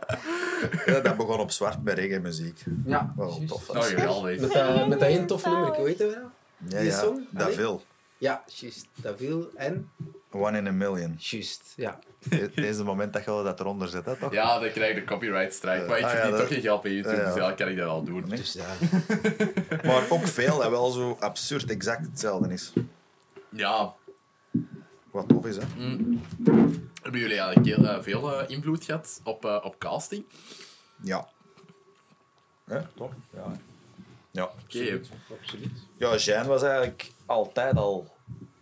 ja 0.86 1.00
dat 1.00 1.18
begon 1.18 1.40
op 1.40 1.52
zwart 1.52 1.84
bij 1.84 1.94
reggae-muziek. 1.94 2.64
Ja, 2.86 3.14
Wel 3.18 3.42
tof. 3.48 3.70
Oh, 3.70 3.76
was. 3.76 3.88
geweldig. 3.88 4.40
Met 4.40 4.52
dat, 4.52 4.88
met 4.88 5.00
dat 5.00 5.08
één 5.10 5.26
toffe 5.26 5.50
nummer, 5.50 5.76
hoe 5.76 5.88
heet 5.88 5.98
dat 5.98 6.14
wel? 6.14 6.30
Ja, 6.68 6.80
die 6.80 6.90
ja. 6.90 6.98
song? 7.00 7.28
Dat 7.32 7.54
veel. 7.54 7.84
Ja, 8.18 8.44
juist. 8.46 8.86
Dat 8.96 9.18
viel 9.18 9.50
en... 9.56 9.90
One 10.32 10.58
in 10.58 10.68
a 10.68 10.72
million. 10.72 11.16
Juist, 11.20 11.74
ja. 11.76 12.00
Dit 12.30 12.58
is 12.58 12.78
het 12.78 12.86
moment 12.86 13.14
dat 13.14 13.24
je 13.26 13.32
wel 13.32 13.44
dat 13.44 13.60
eronder 13.60 13.88
zet, 13.88 14.06
hè, 14.06 14.16
toch? 14.16 14.34
Ja, 14.34 14.60
dan 14.60 14.72
krijg 14.72 14.94
je 14.94 15.00
de 15.00 15.06
copyright 15.06 15.54
strike. 15.54 15.86
Maar 15.88 15.98
ik 15.98 16.04
Ah, 16.06 16.10
ja, 16.12 16.16
verdien 16.16 16.32
dat- 16.32 16.40
toch 16.40 16.50
geen 16.50 16.62
geld 16.62 16.82
bij 16.82 16.92
YouTube, 16.92 17.16
Ja, 17.16 17.22
ja. 17.22 17.28
dus 17.28 17.36
ja, 17.44 17.52
kan 17.52 17.68
ik 17.68 17.78
dat 17.78 17.88
al 17.88 18.04
doen. 18.04 18.24
Nee. 18.28 18.38
Dus 18.40 18.54
ja. 18.54 18.66
Maar 19.88 20.04
ook 20.10 20.28
veel 20.28 20.58
dat 20.58 20.70
wel 20.70 20.90
zo 20.90 21.18
absurd 21.20 21.70
exact 21.72 22.06
hetzelfde 22.06 22.54
is. 22.54 22.74
Ja, 23.50 23.94
Wat 25.12 25.28
tof 25.28 25.46
is, 25.46 25.56
hè? 25.56 25.64
hebben 27.02 27.20
jullie 27.22 27.40
eigenlijk 27.40 27.66
heel, 27.76 27.88
eh, 27.88 28.02
veel 28.02 28.40
eh, 28.42 28.50
invloed 28.50 28.84
gehad 28.84 29.22
op, 29.24 29.46
eh, 29.46 29.60
op 29.64 29.76
casting? 29.80 30.26
Ja. 31.02 31.28
Toch? 32.96 33.12
Ja. 33.34 33.52
Ja. 34.32 34.44
Oké. 34.44 35.00
Absoluut. 35.42 35.72
Ja, 35.98 36.16
Jean 36.16 36.48
was 36.48 36.62
eigenlijk 36.64 37.12
altijd 37.26 37.76
al 37.76 38.08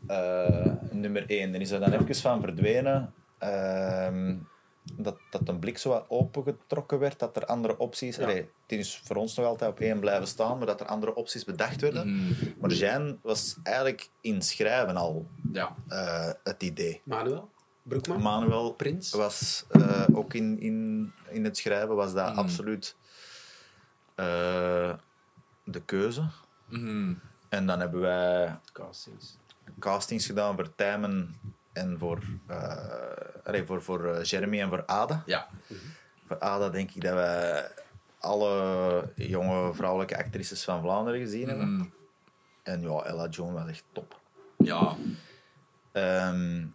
eh, 0.07 0.71
nummer 0.91 1.29
één. 1.29 1.53
Er 1.53 1.61
is 1.61 1.71
er 1.71 1.79
dan 1.79 1.91
even 1.93 2.15
van 2.15 2.41
verdwenen. 2.41 3.13
ehm, 3.37 4.35
dat, 4.95 5.17
dat 5.29 5.47
een 5.47 5.59
blik 5.59 5.77
zo 5.77 5.89
wat 5.89 6.05
opengetrokken 6.07 6.99
werd, 6.99 7.19
dat 7.19 7.35
er 7.35 7.45
andere 7.45 7.77
opties... 7.77 8.19
Allee, 8.19 8.35
het 8.67 8.79
is 8.79 9.01
voor 9.03 9.15
ons 9.15 9.35
nog 9.35 9.45
altijd 9.45 9.71
op 9.71 9.79
één 9.79 9.99
blijven 9.99 10.27
staan, 10.27 10.57
maar 10.57 10.67
dat 10.67 10.79
er 10.79 10.85
andere 10.87 11.15
opties 11.15 11.43
bedacht 11.45 11.81
werden. 11.81 12.15
Mhm. 12.15 12.33
Maar 12.59 12.71
Jean 12.71 13.19
was 13.21 13.55
eigenlijk 13.63 14.09
in 14.21 14.41
schrijven 14.41 14.95
al 14.95 15.27
Ja. 15.51 15.75
eh, 15.87 16.31
het 16.43 16.63
idee. 16.63 17.01
Manuel? 17.03 17.49
Broekman? 17.83 18.21
Manuel 18.21 18.71
Prins? 18.73 19.11
was 19.11 19.65
eh, 19.69 20.05
ook 20.13 20.33
in, 20.33 20.59
in, 20.59 21.11
in 21.29 21.43
het 21.43 21.57
schrijven 21.57 21.95
was 21.95 22.13
dat 22.13 22.29
Mhm. 22.29 22.37
absoluut 22.37 22.95
eh, 24.15 24.93
de 25.63 25.81
keuze. 25.85 26.23
Mhm. 26.69 27.13
En 27.49 27.65
dan 27.65 27.79
hebben 27.79 27.99
wij 27.99 28.59
Castings. 28.71 29.37
castings 29.79 30.25
gedaan 30.25 30.55
voor 30.55 30.75
Tijmen 30.75 31.35
en 31.77 31.97
voor, 31.99 32.19
eh, 32.47 32.77
allee, 33.43 33.65
voor, 33.65 33.81
voor 33.83 34.13
eh, 34.13 34.23
Jeremy 34.23 34.61
en 34.61 34.69
voor 34.69 34.85
Ada. 34.85 35.23
Ja. 35.25 35.47
Voor 36.25 36.39
Ada 36.39 36.69
denk 36.69 36.91
ik 36.91 37.01
dat 37.01 37.13
wij 37.13 37.67
alle 38.19 39.11
jonge 39.15 39.73
vrouwelijke 39.73 40.17
actrices 40.17 40.63
van 40.63 40.81
Vlaanderen 40.81 41.19
gezien 41.19 41.47
hebben. 41.47 41.73
Mhm. 41.75 41.85
En 42.63 42.81
ja, 42.81 43.03
Ella 43.03 43.27
Jones 43.27 43.53
was 43.61 43.69
echt 43.69 43.83
top. 43.91 44.19
Ja. 44.57 44.95
Ehm, 45.91 46.65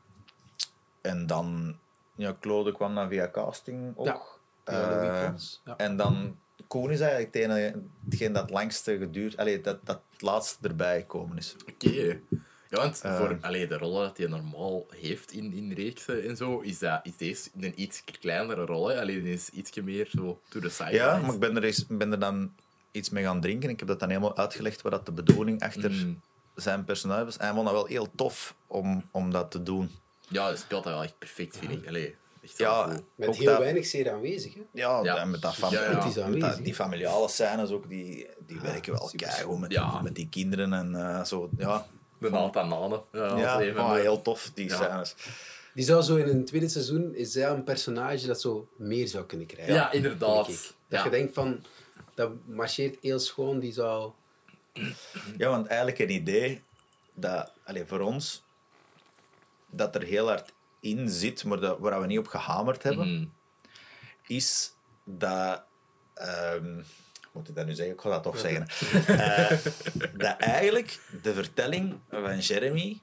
en 1.01 1.27
dan, 1.27 1.77
ja, 2.15 2.37
Claude 2.41 2.73
kwam 2.73 2.95
dan 2.95 3.09
via 3.09 3.31
casting 3.31 3.93
ook. 3.97 4.07
Ja, 4.07 4.21
Eh, 4.65 5.33
ja. 5.65 5.77
En 5.77 5.97
dan 5.97 6.37
Koen 6.67 6.91
is 6.91 7.01
eigenlijk 7.01 7.35
het 7.35 7.43
ene- 7.43 7.83
hetgeen 8.05 8.33
dat 8.33 8.43
het 8.43 8.51
langste 8.51 8.99
geduurd, 8.99 9.37
allee, 9.37 9.61
dat, 9.61 9.79
dat 9.87 10.01
het 10.13 10.23
laatste 10.23 10.69
erbij 10.69 11.01
gekomen 11.01 11.37
is. 11.37 11.57
Oké. 11.69 12.21
Ja, 12.73 12.79
want 12.79 13.01
Eh. 13.01 13.17
voor 13.17 13.39
allee, 13.41 13.67
de 13.67 13.77
rollen 13.79 14.03
dat 14.07 14.17
hij 14.19 14.27
normaal 14.27 14.87
heeft 14.97 15.33
in, 15.33 15.53
in 15.53 15.73
reeksen 15.73 16.29
en 16.29 16.37
zo, 16.37 16.61
is, 16.61 16.79
dat, 16.79 17.01
is 17.03 17.17
deze 17.17 17.49
een 17.61 17.73
iets 17.83 18.03
kleinere 18.21 18.65
rol. 18.65 18.89
Hè? 18.89 19.01
Alleen 19.01 19.25
is 19.27 19.49
ietsje 19.49 19.83
meer 19.83 20.09
zo 20.11 20.41
to 20.49 20.61
the 20.61 20.69
side. 20.69 20.91
Ja, 20.93 21.17
maar 21.21 21.35
ik 21.35 21.41
ben 21.41 21.57
er, 21.57 21.65
eens, 21.65 21.85
ben 21.89 22.13
er 22.13 22.19
dan 22.19 22.53
iets 22.91 23.11
mee 23.11 23.25
gaan 23.25 23.41
drinken. 23.41 23.71
Ik 23.71 23.79
heb 23.79 23.89
dat 23.89 24.01
dan 24.01 24.09
helemaal 24.09 24.37
uitgelegd 24.37 24.83
wat 24.83 24.93
dat 24.93 25.07
de 25.07 25.13
bedoeling 25.13 25.63
achter 25.63 25.91
Mm. 25.91 26.21
zijn 26.55 26.85
personage 26.85 27.25
was. 27.25 27.37
En 27.37 27.45
hij 27.45 27.55
vond 27.55 27.67
dat 27.67 27.75
wel 27.75 27.87
heel 27.87 28.09
tof 28.15 28.55
om, 28.67 29.05
om 29.11 29.31
dat 29.31 29.51
te 29.51 29.63
doen. 29.63 29.91
Ja, 30.29 30.47
hij 30.47 30.57
speelt 30.57 30.85
dat 30.85 30.93
wel 30.93 31.03
echt 31.03 31.19
perfect, 31.19 31.57
vind 31.59 31.71
ik. 31.73 31.87
Allee, 31.89 32.15
echt 32.43 32.59
Ja. 32.59 32.87
Met 33.15 33.29
ook 33.29 33.35
heel 33.35 33.45
dat- 33.47 33.59
weinig 33.59 33.87
zeer 33.87 34.13
aanwezig. 34.13 34.55
Hè? 34.55 34.61
Ja, 34.73 35.03
Ja. 35.03 35.17
en 35.17 35.31
met, 35.31 35.41
dat 35.43 35.55
fam- 35.55 35.73
Ja, 35.73 36.05
met 36.29 36.41
dat- 36.41 36.65
die 36.65 36.75
familiale 36.75 37.29
scènes 37.29 37.71
ook, 37.71 37.89
die, 37.89 38.27
die 38.47 38.61
werken 38.61 38.93
wel 38.93 39.11
keigoed 39.17 39.61
met, 39.61 39.73
Ja. 39.73 40.01
met 40.03 40.15
die 40.15 40.29
kinderen 40.29 40.73
en 40.73 40.95
eh, 40.95 41.25
zo. 41.25 41.51
Ja, 41.59 41.87
De 42.23 42.31
Nathan 42.31 42.69
Nane. 42.69 43.03
Ja, 43.13 43.37
ja 43.39 43.55
als 43.55 43.65
een 43.65 43.75
van 43.75 43.85
vond 43.85 43.89
ik 43.97 44.03
de- 44.03 44.09
heel 44.09 44.23
tof, 44.23 44.51
die 44.55 44.69
Ja. 44.69 44.77
scènes. 44.77 45.15
Die 45.75 45.85
zou 45.85 46.03
zo 46.03 46.17
in 46.17 46.29
een 46.29 46.45
tweede 46.45 46.69
seizoen, 46.69 47.15
is 47.15 47.35
hij 47.35 47.49
een 47.51 47.65
personage 47.65 48.27
dat 48.27 48.41
zo 48.41 48.69
meer 48.77 49.09
zou 49.09 49.25
kunnen 49.25 49.47
krijgen. 49.47 49.75
Ja, 49.75 49.93
inderdaad. 49.93 50.47
Dat 50.47 50.75
Ja. 50.89 51.05
je 51.05 51.11
denkt 51.11 51.35
van, 51.35 51.65
dat 52.15 52.31
marcheert 52.47 52.97
heel 53.01 53.19
schoon, 53.19 53.59
die 53.59 53.73
zou... 53.73 54.13
Ja, 55.37 55.49
want 55.49 55.67
eigenlijk 55.67 55.99
een 55.99 56.11
idee 56.11 56.63
dat, 57.15 57.53
allez, 57.65 57.83
voor 57.89 58.01
ons, 58.01 58.45
dat 59.71 59.95
er 59.95 60.03
heel 60.03 60.27
hard 60.29 60.53
in 60.81 61.09
zit, 61.09 61.45
maar 61.45 61.61
dat, 61.61 61.79
waar 61.79 62.01
we 62.01 62.07
niet 62.07 62.19
op 62.19 62.27
gehamerd 62.27 62.83
hebben, 62.83 63.15
Mhm. 63.15 63.25
is 64.27 64.75
dat. 65.05 65.63
ehm, 66.15 66.81
moet 67.33 67.49
ik 67.49 67.55
dat 67.55 67.67
nu 67.67 67.75
zeggen? 67.75 67.95
Ik 67.95 68.01
ga 68.01 68.09
dat 68.11 68.23
toch 68.23 68.39
zeggen. 68.39 68.67
Eh, 69.07 69.59
dat 70.17 70.37
eigenlijk 70.39 70.99
de 71.23 71.35
vertelling 71.35 71.95
van 72.11 72.39
Jeremy, 72.39 73.01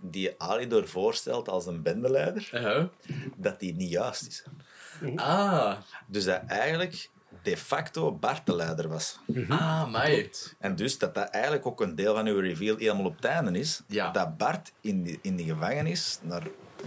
die 0.00 0.34
Alidor 0.38 0.88
voorstelt 0.88 1.48
als 1.48 1.66
een 1.66 1.82
bendeleider, 1.82 2.48
dat 3.36 3.60
die 3.60 3.74
niet 3.74 3.90
juist 3.90 4.26
is. 4.26 4.44
Ah, 5.16 5.76
Dus 6.06 6.24
dat 6.24 6.42
eigenlijk 6.46 7.10
de 7.42 7.56
facto 7.56 8.12
Bart 8.12 8.46
de 8.46 8.54
leider 8.54 8.88
was. 8.88 9.18
ah, 9.48 9.90
mij. 9.90 10.30
En 10.58 10.76
dus 10.76 10.98
dat 10.98 11.14
dat 11.14 11.28
eigenlijk 11.30 11.66
ook 11.66 11.80
een 11.80 11.94
deel 11.94 12.14
van 12.14 12.26
uw 12.26 12.38
reveal 12.40 12.76
helemaal 12.76 13.04
op 13.04 13.16
het 13.16 13.24
einde 13.24 13.58
is. 13.58 13.80
Ja. 13.86 14.10
Dat 14.10 14.36
Bart 14.36 14.72
in 14.80 15.02
die, 15.02 15.18
in 15.22 15.36
die 15.36 15.46
gevangenis 15.46 16.18
naar, 16.22 16.42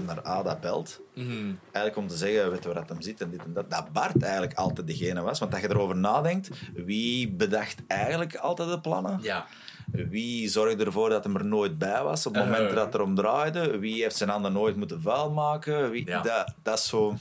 naar 0.06 0.22
Ada 0.22 0.58
belt. 0.62 1.00
Mhm. 1.14 1.52
Eigenlijk 1.72 1.98
om 1.98 2.08
te 2.08 2.16
zeggen, 2.18 2.52
weet 2.52 2.64
je 2.64 2.70
waar 2.70 2.80
dat 2.80 2.90
hem 2.90 3.02
zit 3.02 3.22
en 3.22 3.30
dit 3.30 3.44
en 3.44 3.54
dat. 3.54 3.70
Dat 3.70 3.92
Bart 3.92 4.24
eigenlijk 4.24 4.54
altijd 4.54 4.88
degene 4.88 5.22
was. 5.22 5.40
Want 5.40 5.52
dat 5.52 5.62
je 5.62 5.70
erover 5.70 5.96
nadenkt, 5.96 6.50
wie 6.74 7.30
bedacht 7.32 7.76
eigenlijk 7.88 8.36
altijd 8.36 8.70
de 8.70 8.80
plannen? 8.82 9.20
Ja. 9.22 9.46
Wie 9.92 10.50
zorgde 10.50 10.86
ervoor 10.86 11.10
dat 11.10 11.24
hem 11.24 11.36
er 11.36 11.46
nooit 11.46 11.78
bij 11.78 12.04
was 12.04 12.26
op 12.26 12.36
het 12.36 12.44
moment 12.46 12.70
Eh. 12.70 12.76
dat 12.76 12.86
het 12.86 12.94
erom 12.94 13.16
draaide? 13.16 13.78
Wie 13.78 14.02
heeft 14.02 14.16
zijn 14.16 14.30
handen 14.30 14.54
nooit 14.54 14.76
moeten 14.76 15.02
vuil 15.02 15.32
maken? 15.32 15.90
Wie, 15.90 16.06
Ja. 16.08 16.22
dat, 16.22 16.54
dat 16.64 16.78
is 16.80 16.88
zo... 16.88 17.16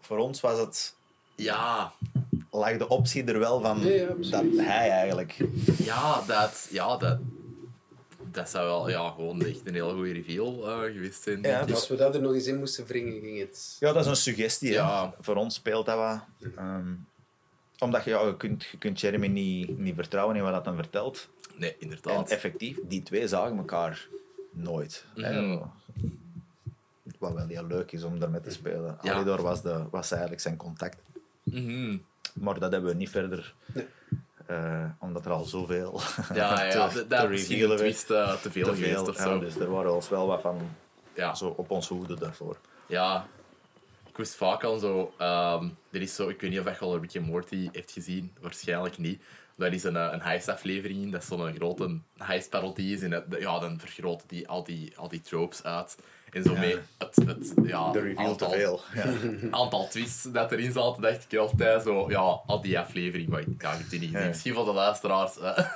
Voor 0.00 0.18
ons 0.18 0.40
was 0.40 0.58
het... 0.58 0.94
Ja. 1.34 1.92
Lag 2.50 2.76
de 2.76 2.88
optie 2.88 3.24
er 3.24 3.38
wel 3.38 3.60
van 3.60 3.80
ja, 3.80 4.06
absoluut. 4.06 4.30
dat 4.56 4.66
hij 4.66 4.90
eigenlijk... 4.90 5.36
Ja, 5.78 6.20
dat... 6.26 6.66
Ja, 6.70 6.96
dat... 6.96 7.18
Dat 8.36 8.50
zou 8.50 8.66
wel 8.66 8.88
ja, 8.88 9.10
gewoon 9.10 9.42
echt 9.42 9.60
een 9.66 9.74
heel 9.74 9.94
goede 9.94 10.12
reveal 10.12 10.68
eh, 10.68 10.92
geweest 10.92 11.22
zijn. 11.22 11.42
Ja, 11.42 11.64
dus- 11.64 11.74
Als 11.74 11.88
we 11.88 11.96
dat 11.96 12.14
er 12.14 12.20
nog 12.20 12.34
eens 12.34 12.46
in 12.46 12.58
moesten 12.58 12.86
wringen, 12.86 13.20
ging 13.20 13.38
het... 13.38 13.76
Ja, 13.80 13.92
dat 13.92 14.02
is 14.04 14.10
een 14.10 14.16
suggestie. 14.16 14.72
Ja. 14.72 15.14
Voor 15.20 15.36
ons 15.36 15.54
speelt 15.54 15.86
dat 15.86 15.96
wat. 15.96 16.50
Ehm, 16.56 16.94
omdat 17.78 18.04
je, 18.04 18.10
ja, 18.10 18.26
je, 18.26 18.36
kunt, 18.36 18.64
je 18.64 18.78
kunt 18.78 19.00
Jeremy 19.00 19.26
niet, 19.26 19.78
niet 19.78 19.94
vertrouwen 19.94 20.36
in 20.36 20.42
wat 20.42 20.52
dat 20.52 20.64
dan 20.64 20.76
vertelt. 20.76 21.28
Nee, 21.56 21.70
En 21.70 21.80
inderdaad. 21.80 22.30
effectief, 22.30 22.78
die 22.88 23.02
twee 23.02 23.28
zagen 23.28 23.56
elkaar 23.56 24.08
nooit. 24.50 25.04
hè. 25.14 25.40
Mhm. 25.42 25.64
Wat 27.18 27.32
wel 27.32 27.46
heel 27.46 27.66
leuk 27.66 27.92
is 27.92 28.02
om 28.02 28.18
daarmee 28.18 28.40
te 28.40 28.50
spelen. 28.50 28.98
Ja. 29.02 29.12
Alidor 29.14 29.42
was, 29.42 29.62
de, 29.62 29.84
was 29.90 30.10
eigenlijk 30.10 30.40
zijn 30.40 30.56
contact. 30.56 30.96
Mhm. 31.42 31.96
Maar 32.32 32.58
dat 32.58 32.72
hebben 32.72 32.90
we 32.90 32.96
niet 32.96 33.10
verder. 33.10 33.54
Eh, 34.46 34.84
omdat 35.00 35.24
er 35.24 35.30
al 35.32 35.44
zoveel 35.44 36.00
Ja, 36.34 36.62
ja, 36.64 36.68
te, 36.70 36.76
dat 36.76 36.90
te 36.92 37.06
dat 37.06 37.28
misschien 37.28 37.70
een 37.70 37.76
twist 37.76 38.10
eh, 38.10 38.34
te 38.34 38.50
veel 38.50 38.64
Te 38.64 38.74
geweest 38.74 38.92
veel, 38.94 39.08
of 39.08 39.16
ja, 39.16 39.22
zo. 39.22 39.38
dus 39.38 39.54
daar 39.54 39.70
waren 39.70 39.94
ons 39.94 40.08
wel 40.08 40.26
wat 40.26 40.40
van 40.40 40.70
Ja. 41.14 41.34
zo 41.34 41.46
op 41.56 41.70
ons 41.70 41.88
hoede 41.88 42.14
daarvoor. 42.18 42.56
Ja, 42.86 43.26
ik 44.08 44.16
wist 44.16 44.34
vaak 44.34 44.64
al 44.64 44.78
zo. 44.78 45.12
er 45.90 46.00
is 46.02 46.14
zo, 46.14 46.28
ik 46.28 46.40
weet 46.40 46.50
niet 46.50 46.60
of 46.60 46.64
je 46.78 46.78
al 46.78 46.98
Rick 46.98 47.16
and 47.16 47.26
Morty 47.26 47.68
heeft 47.72 47.92
gezien, 47.92 48.32
waarschijnlijk 48.40 48.98
niet. 48.98 49.22
Daar 49.56 49.72
is 49.72 49.84
een, 49.84 49.96
eh, 49.96 50.08
een 50.12 50.22
heist-aflevering 50.22 51.02
in, 51.02 51.10
dat 51.10 51.20
is 51.22 51.28
zo'n 51.28 51.54
grote 51.54 51.98
heist-parodie. 52.16 53.02
En 53.02 53.10
dat- 53.10 53.24
ja, 53.38 53.58
dan 53.58 53.80
vergroten 53.80 54.28
die 54.28 54.48
al, 54.48 54.64
die 54.64 54.92
al 54.98 55.08
die 55.08 55.20
tropes 55.20 55.62
uit. 55.64 55.96
En 56.36 56.42
zo 56.42 56.56
mee 56.56 56.78
het, 56.98 57.16
het 57.26 57.52
ja, 57.62 57.92
De 57.92 58.00
reveal 58.00 58.26
aantal, 58.26 58.50
te 58.50 58.56
veel. 58.56 58.80
Ja. 58.94 59.04
aantal 59.60 59.88
twists 59.88 60.22
dat 60.22 60.52
erin 60.52 60.72
zaten, 60.72 61.02
dacht 61.02 61.32
ik 61.32 61.38
altijd 61.38 61.82
zo, 61.82 62.10
ja, 62.10 62.40
al 62.46 62.60
die 62.60 62.78
aflevering. 62.78 63.28
Maar 63.28 63.40
ik, 63.40 63.46
ja, 63.58 63.78
die 63.88 64.00
niet 64.00 64.10
gezien. 64.10 64.28
Misschien 64.28 64.54
voor 64.54 64.64
de 64.64 64.72
luisteraars. 64.72 65.38
eh. 65.38 65.58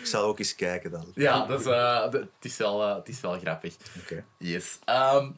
Ik 0.00 0.06
zal 0.06 0.24
ook 0.24 0.38
eens 0.38 0.54
kijken 0.54 0.90
dan. 0.90 1.06
ja, 1.14 1.46
dat 1.46 1.60
is, 1.60 1.66
eh, 1.66 2.02
het, 2.10 2.26
is 2.40 2.56
wel, 2.56 2.82
eh, 2.82 2.94
het 2.94 3.08
is 3.08 3.20
wel 3.20 3.38
grappig. 3.38 3.76
Oké. 4.02 4.24
Yes. 4.38 4.78
Ehm 4.84 5.30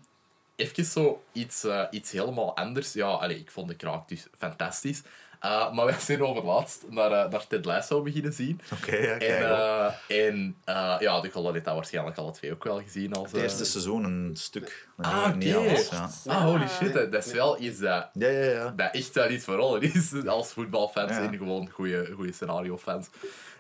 even 0.57 0.85
zo 0.85 1.23
iets, 1.33 1.67
iets 1.91 2.11
helemaal 2.11 2.57
anders. 2.57 2.93
Ja, 2.93 3.07
allee, 3.07 3.39
ik 3.39 3.51
vond 3.51 3.69
de 3.69 3.75
kraak 3.77 4.09
dus 4.09 4.27
fantastisch. 4.39 5.03
Uh, 5.47 5.73
maar 5.73 5.85
wij 5.87 6.01
zijn 6.01 6.23
over 6.23 6.45
laatst 6.45 6.85
naar, 6.89 7.11
uh, 7.11 7.31
naar 7.31 7.47
Ted 7.47 7.65
Lasso 7.65 8.03
beginnen 8.03 8.33
zien. 8.33 8.61
Oké, 8.73 8.97
ja, 8.97 9.19
en 9.19 9.41
uh, 9.43 10.27
en 10.27 10.57
uh, 10.69 10.97
ja, 10.99 11.21
de 11.21 11.31
dat 11.63 11.75
waarschijnlijk 11.75 12.17
alle 12.17 12.31
twee 12.33 12.53
ook 12.53 12.65
wel 12.65 12.81
gezien. 12.83 13.13
Als, 13.13 13.33
Het 13.33 13.41
eerste 13.41 13.65
seizoen 13.65 14.05
een 14.05 14.37
stuk. 14.37 14.89
Nee, 14.97 15.13
Ah, 15.13 15.35
niet 15.35 15.57
oké. 15.57 15.69
alles. 15.69 15.89
Ja. 15.91 16.09
Ah, 16.27 16.43
holy 16.45 16.69
shit. 16.69 16.93
Dat 16.93 17.13
dat 17.13 17.27
is 17.27 17.33
wel 17.33 17.61
iets 17.61 17.79
dat, 17.79 18.09
Ja, 18.13 18.29
ja, 18.29 18.51
ja. 18.51 18.73
dat 18.77 18.95
echt 18.95 19.15
wel 19.15 19.31
iets 19.31 19.45
voor 19.45 19.55
rollen 19.55 19.83
is. 19.83 20.13
Als 20.27 20.53
voetbalfans 20.53 21.11
Ja. 21.11 21.21
en 21.23 21.37
gewoon 21.37 21.69
goede, 21.71 22.11
goede 22.15 22.33
scenario-fans. 22.33 23.09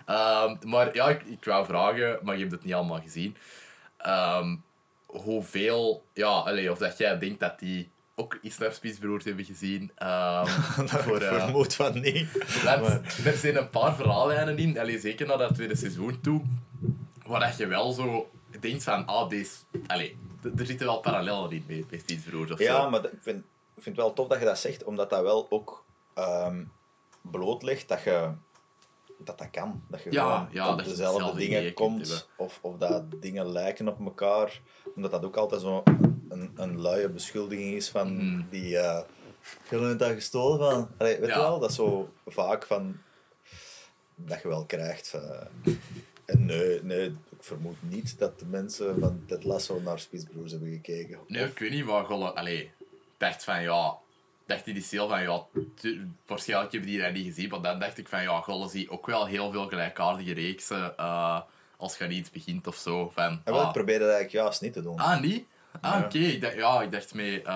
Ehm, 0.07 0.55
maar 0.67 0.95
ja, 0.95 1.09
ik, 1.09 1.23
ik 1.23 1.45
wou 1.45 1.67
vragen, 1.67 2.19
maar 2.23 2.35
je 2.35 2.41
hebt 2.41 2.53
het 2.53 2.65
niet 2.65 2.75
allemaal 2.75 3.01
gezien. 3.01 3.37
Ehm, 3.97 4.57
hoeveel, 5.07 6.05
ja, 6.13 6.29
allee, 6.29 6.71
of 6.71 6.79
dat 6.79 6.99
jij 6.99 7.19
denkt 7.19 7.41
dat 7.41 7.59
die 7.59 7.91
ook 8.17 8.39
iets 8.43 8.59
naar 8.59 8.79
hebben 9.25 9.45
gezien. 9.45 9.93
ehm, 9.95 10.47
voor, 11.05 11.21
vermoed 11.23 11.75
van 11.75 11.93
want 12.81 13.25
er 13.25 13.37
zijn 13.37 13.57
een 13.57 13.71
paar 13.71 13.95
verhaallijnen 13.95 14.59
in, 14.59 14.79
allee, 14.79 14.99
zeker 14.99 15.27
naar 15.27 15.39
dat 15.39 15.55
tweede 15.55 15.77
seizoen 15.77 16.21
toe, 16.21 16.43
waar 17.27 17.41
dat 17.41 17.57
je 17.57 17.67
wel 17.67 17.93
zo 17.93 18.31
denkt 18.61 18.83
van, 18.83 19.07
ah, 19.07 19.29
deze... 19.29 19.55
Allee, 19.87 20.19
er 20.57 20.67
zitten 20.67 20.87
wel 20.87 21.01
parallellen 21.01 21.51
in 21.51 21.65
bij, 21.67 21.85
bij 21.89 22.19
of 22.53 22.59
Ja, 22.59 22.83
zo. 22.83 22.91
maar 22.91 23.05
ik 23.05 23.19
vind, 23.21 23.39
ik 23.75 23.83
vind 23.83 23.97
het 23.97 24.05
wel 24.05 24.13
tof 24.13 24.29
dat 24.29 24.39
je 24.39 24.45
dat 24.45 24.59
zegt, 24.59 24.85
omdat 24.85 25.11
dat 25.11 25.23
wel 25.23 25.47
ook 25.51 25.85
ehm 26.15 26.63
blootlegt 27.31 27.89
dat 27.89 28.03
je 28.03 28.31
dat 29.19 29.39
dat 29.39 29.51
kan. 29.51 29.83
Dat 29.89 30.03
je 30.03 30.13
Ja, 30.13 30.37
gewoon 30.37 30.49
ja, 30.51 30.67
tot 30.67 30.77
dat 30.79 30.87
dezelfde 30.87 31.39
dingen 31.39 31.73
komt, 31.73 32.29
of, 32.37 32.59
of 32.63 32.77
dat 32.79 33.05
dingen 33.21 33.53
lijken 33.53 33.89
op 33.89 34.01
elkaar. 34.05 34.61
Omdat 34.95 35.11
dat 35.11 35.25
ook 35.25 35.37
altijd 35.37 35.61
zo 35.61 35.83
een, 36.41 36.53
een 36.57 36.81
luie 36.81 37.09
beschuldiging 37.09 37.75
is 37.75 37.89
van 37.89 38.13
Mm. 38.17 38.47
die... 38.51 38.79
eh 38.79 39.01
je 39.71 39.79
hebt 39.79 39.99
dat 39.99 40.11
gestolen 40.13 40.59
van... 40.71 40.89
Allee, 40.99 41.19
weet 41.19 41.29
Ja. 41.29 41.35
je 41.35 41.41
wel, 41.41 41.59
dat 41.59 41.71
is 41.71 41.77
zo 41.77 42.13
vaak 42.27 42.67
van... 42.67 42.97
Dat 44.15 44.43
je 44.43 44.49
wel 44.49 44.65
krijgt. 44.65 45.13
eh. 45.15 45.73
en 46.25 46.45
nee, 46.45 46.83
nee, 46.83 47.07
ik 47.07 47.15
vermoed 47.41 47.77
niet 47.81 48.19
dat 48.19 48.39
de 48.39 48.47
mensen 48.47 49.01
van 49.01 49.23
Ted 49.27 49.45
Lasso 49.45 49.81
naar 49.81 49.99
Spitsbroers 49.99 50.51
hebben 50.51 50.71
gekeken. 50.71 51.19
Nee, 51.27 51.45
ik 51.45 51.59
weet 51.59 51.71
niet, 51.71 51.85
gewoon, 51.85 52.35
allee, 52.35 52.71
dacht 53.17 53.45
van, 53.45 53.63
ja... 53.63 53.97
dacht 54.47 54.65
die 54.65 54.83
stil 54.83 55.09
van, 55.09 55.23
ja, 55.23 55.47
waarschijnlijk 56.27 56.73
hebben 56.73 56.91
die 56.91 57.01
dat 57.01 57.13
niet 57.13 57.27
gezien, 57.27 57.49
maar 57.49 57.63
dan 57.63 57.79
dacht 57.79 57.99
ik 57.99 58.09
van, 58.09 58.23
ja, 58.23 58.41
Golle 58.41 58.69
zie 58.69 58.91
ook 58.91 59.07
wel 59.07 59.27
heel 59.27 59.53
veel 59.53 59.69
gelijkaardige 59.69 60.33
reeksen 60.35 60.97
eh, 60.97 61.41
als 61.77 61.99
je 61.99 62.05
aan 62.05 62.11
iets 62.11 62.31
begint 62.31 62.67
of 62.67 62.77
zo. 62.77 63.09
Van, 63.09 63.41
En 63.45 63.53
wel, 63.53 63.61
ik 63.61 63.67
ah, 63.67 63.73
probeerde 63.73 64.05
dat 64.05 64.15
eigenlijk 64.15 64.45
juist 64.45 64.61
niet 64.61 64.73
te 64.73 64.83
doen. 64.83 64.99
Ah, 64.99 65.21
niet? 65.21 65.47
Ah, 65.81 65.93
Ja. 66.01 66.05
oké. 66.05 66.19
Ik 66.19 66.41
dacht, 66.41 66.55
ja, 66.55 66.83
ik 66.83 66.93
dacht 66.93 67.15
mee... 67.15 67.49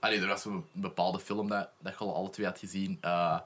allee, 0.00 0.20
er 0.20 0.26
was 0.26 0.44
een 0.44 0.64
bepaalde 0.72 1.20
film 1.20 1.48
dat, 1.48 1.68
dat 1.78 1.92
je 1.92 1.98
al 1.98 2.14
alle 2.14 2.30
twee 2.30 2.46
had 2.46 2.58
gezien. 2.58 2.98
eh, 3.00 3.38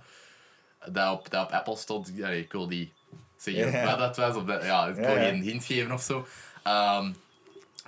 dat, 0.90 1.12
op, 1.12 1.30
dat 1.30 1.44
op 1.46 1.52
Apple 1.52 1.76
stond. 1.76 2.12
Allee, 2.22 2.40
ik 2.42 2.52
wil 2.52 2.68
die 2.68 2.92
zeggen 3.36 3.70
Ja. 3.72 3.84
wat 3.86 3.98
dat 3.98 4.16
was. 4.16 4.36
Of 4.36 4.44
dat, 4.44 4.62
ja, 4.64 4.86
ik 4.86 4.94
wil 4.94 5.04
Ja, 5.04 5.10
ja. 5.20 5.28
geen 5.28 5.42
hint 5.42 5.64
geven 5.64 5.92
of 5.92 6.02
zo. 6.02 6.26
Ehm, 6.62 7.12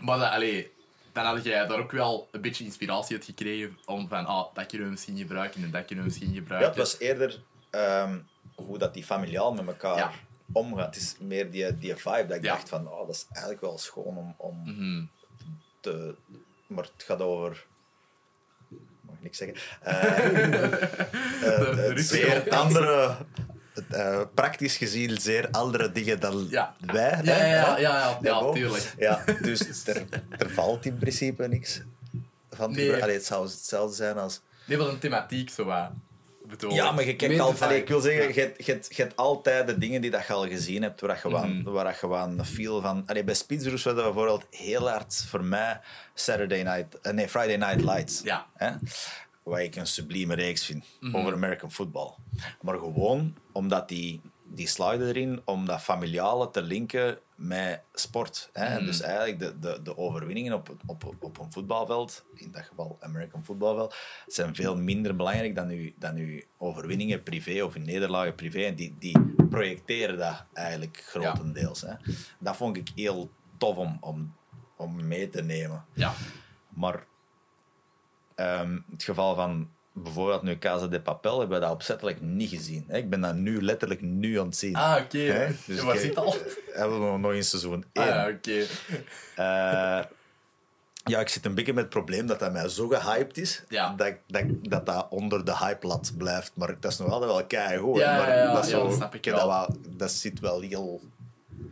maar 0.01 0.19
dat, 0.19 0.31
allee, 0.31 0.73
dan 1.13 1.25
had 1.25 1.45
jij 1.45 1.67
daar 1.67 1.79
ook 1.79 1.93
wel 1.93 2.29
een 2.31 2.41
beetje 2.41 2.65
inspiratie 2.65 3.17
uit 3.17 3.25
gekregen. 3.25 3.79
Om 3.87 4.09
van, 4.09 4.27
ah, 4.27 4.55
dat 4.55 4.67
kunnen 4.67 4.87
we 4.87 4.93
misschien 4.93 5.17
gebruiken 5.17 5.63
en 5.63 5.71
dat 5.71 5.85
kunnen 5.85 6.05
we 6.05 6.11
misschien 6.11 6.33
Ja, 6.33 6.39
gebruiken. 6.39 6.69
het 6.69 6.79
was 6.79 6.99
eerder 6.99 7.41
ehm, 7.71 8.19
hoe 8.55 8.79
dat 8.79 8.95
die 8.95 9.05
familiaal 9.05 9.55
met 9.55 9.67
elkaar 9.67 9.97
Ja. 9.97 10.11
omgaat. 10.53 10.95
Het 10.95 10.97
is 10.97 11.17
meer 11.19 11.51
die, 11.51 11.79
die 11.79 11.97
vibe 11.97 12.27
dat 12.27 12.37
ik 12.37 12.43
Ja. 12.45 12.53
dacht 12.53 12.69
van, 12.69 12.89
oh, 12.89 13.07
dat 13.07 13.15
is 13.15 13.27
eigenlijk 13.31 13.61
wel 13.61 13.79
schoon 13.79 14.17
om, 14.17 14.35
om 14.37 14.63
Mhm. 14.65 15.05
Te... 15.81 16.15
Maar 16.67 16.85
het 16.85 17.03
gaat 17.05 17.21
over... 17.21 17.67
Mag 19.01 19.15
ik 19.17 19.23
niks 19.23 19.39
zeggen? 19.39 19.57
Eh, 19.83 20.17
eh, 20.75 21.77
De 21.77 21.93
het 21.95 22.07
zeer 22.07 22.51
andere... 22.51 23.17
eh, 23.91 24.21
praktisch 24.35 24.77
gezien 24.77 25.21
zeer 25.21 25.49
andere 25.51 25.93
dingen 25.93 26.21
dan 26.21 26.47
Ja. 26.51 26.75
wij. 26.81 27.21
Ja, 27.23 27.37
ja, 27.37 27.47
ja, 27.47 27.79
ja, 27.79 28.19
ja, 28.23 28.53
tuurlijk. 28.53 28.95
Ja, 28.99 29.25
dus 29.43 29.87
er, 29.87 30.05
er 30.39 30.51
valt 30.51 30.85
in 30.85 30.99
principe 30.99 31.49
niks 31.49 31.81
van. 32.51 32.73
Nee. 32.73 33.03
Allee, 33.03 33.15
het 33.15 33.25
zou 33.27 33.45
hetzelfde 33.47 33.97
zijn 33.97 34.19
als... 34.19 34.41
Nee, 34.65 34.77
wel 34.79 34.89
een 34.89 34.99
thematiek 34.99 35.51
zo 35.51 35.65
wat. 35.65 35.91
Bedoel 36.49 36.73
Ja, 36.75 36.93
maar 36.93 37.05
je 37.05 37.17
kijkt 37.17 37.41
allee, 37.63 37.81
ik 37.81 37.89
wil 37.89 38.01
zeggen, 38.01 38.35
je, 38.35 38.41
hebt- 38.41 38.65
je, 38.67 38.73
hebt- 38.73 38.97
je 38.97 39.03
hebt 39.03 39.17
altijd 39.17 39.67
de 39.67 39.79
dingen 39.79 40.01
die 40.01 40.11
dat 40.11 40.27
je 40.27 40.33
al 40.33 40.47
gezien 40.49 40.83
hebt, 40.83 41.01
waar 41.01 41.11
je 41.15 41.21
gewoon, 41.21 41.63
waar 41.63 41.87
je 41.87 41.93
gewoon 41.95 42.39
een 42.39 42.45
feel 42.45 42.81
van... 42.81 43.03
Allee, 43.07 43.25
bij 43.25 43.35
Speedroos 43.35 43.73
was 43.85 43.95
dat 43.95 44.05
bijvoorbeeld 44.05 44.47
heel 44.51 44.89
hard 44.89 45.25
voor 45.29 45.45
mij 45.45 45.81
Saturday 46.15 46.63
Night... 46.63 47.01
eh, 47.01 47.13
nee, 47.13 47.29
Friday 47.29 47.57
Night 47.57 47.81
Lights. 47.81 48.21
Ja. 48.25 48.47
Hè? 48.55 48.71
Wat 49.43 49.59
ik 49.59 49.77
een 49.77 49.87
sublieme 49.87 50.35
reeks 50.35 50.65
vind 50.67 50.85
Mhm. 51.01 51.17
over 51.17 51.33
American 51.33 51.73
football. 51.73 52.11
Maar 52.63 52.79
gewoon 52.79 53.35
omdat 53.53 53.89
die, 53.89 54.21
die 54.55 54.67
slide 54.67 55.05
erin, 55.05 55.41
om 55.45 55.67
dat 55.67 55.81
familiale 55.81 56.51
te 56.51 56.63
linken 56.63 57.19
met 57.37 57.83
sport. 57.93 58.51
Hè? 58.53 58.77
Mhm. 58.77 58.85
Dus 58.85 59.01
eigenlijk 59.01 59.39
de, 59.39 59.59
de, 59.59 59.83
de 59.83 59.97
overwinningen 59.97 60.53
op, 60.53 60.77
op, 60.87 61.15
op 61.21 61.39
een 61.39 61.53
voetbalveld, 61.53 62.25
in 62.35 62.51
dat 62.53 62.63
geval 62.63 62.97
American 63.01 63.45
voetbalveld, 63.45 63.95
zijn 64.27 64.55
veel 64.55 64.77
minder 64.77 65.17
belangrijk 65.17 65.55
dan 65.55 65.69
uw, 65.69 65.91
dan 65.99 66.17
uw 66.17 66.41
overwinningen 66.57 67.23
privé 67.23 67.63
of 67.63 67.75
uw 67.75 67.83
nederlagen 67.83 68.35
privé. 68.35 68.65
En 68.65 68.75
die, 68.75 68.97
die 68.99 69.19
projecteren 69.49 70.19
dat 70.19 70.45
eigenlijk 70.53 71.03
grotendeels. 71.07 71.81
Hè? 71.81 71.95
Dat 72.39 72.57
vond 72.57 72.77
ik 72.77 72.89
heel 72.95 73.31
tof 73.57 73.77
om, 73.77 73.97
om, 74.01 74.35
om 74.77 75.07
mee 75.07 75.29
te 75.29 75.43
nemen. 75.43 75.85
Ja. 75.93 76.13
Maar 76.69 77.07
ehm, 78.35 78.79
het 78.91 79.03
geval 79.03 79.35
van 79.35 79.71
bijvoorbeeld 80.03 80.43
nu 80.43 80.59
Casa 80.59 80.87
de 80.87 81.01
Papel 81.01 81.39
hebben 81.39 81.59
we 81.61 81.65
dat 81.65 81.75
opzettelijk 81.75 82.21
niet 82.21 82.49
gezien. 82.51 82.85
Hè? 82.89 82.97
Ik 82.97 83.11
ben 83.11 83.21
dat 83.21 83.35
nu 83.35 83.63
letterlijk 83.63 84.01
nu 84.01 84.39
aan 84.41 84.47
het 84.47 84.57
zien. 84.57 84.77
Ah, 84.77 84.97
oké. 85.05 85.19
Ja, 85.19 85.47
Dus 85.67 85.83
ik- 85.83 85.99
zit 86.01 86.17
al? 86.17 86.35
Hebben 86.73 87.13
we 87.13 87.19
nog 87.19 87.33
in 87.33 87.45
seizoen 87.45 87.85
1. 87.93 88.05
Ah, 88.05 88.11
ja, 88.15 88.29
oké. 88.29 88.67
Eh, 89.37 90.05
ja, 91.05 91.21
ik 91.21 91.29
zit 91.29 91.45
een 91.45 91.55
beetje 91.55 91.73
met 91.73 91.83
het 91.85 91.93
probleem 91.93 92.27
dat 92.27 92.39
dat 92.39 92.53
mij 92.53 92.69
zo 92.69 92.89
gehyped 92.89 93.39
is, 93.39 93.63
Ja. 93.69 93.95
dat, 93.97 94.13
dat, 94.27 94.43
dat 94.63 94.87
dat 94.87 95.07
onder 95.11 95.45
de 95.45 95.57
hype-lat 95.57 96.13
blijft. 96.17 96.53
Maar 96.55 96.81
dat 96.81 96.93
is 96.93 96.99
nog 96.99 97.11
altijd 97.11 97.31
wel 97.31 97.45
hè. 97.47 97.99
Ja, 97.99 98.17
maar 98.19 98.37
ja, 98.37 98.53
dat, 98.53 98.67
zo, 98.67 98.91
snap 98.95 99.15
ik 99.15 99.25
wel. 99.25 99.35
Dat, 99.35 99.47
wel- 99.47 99.77
dat 99.97 100.11
zit 100.11 100.41
wel 100.41 100.61
heel... 100.61 101.01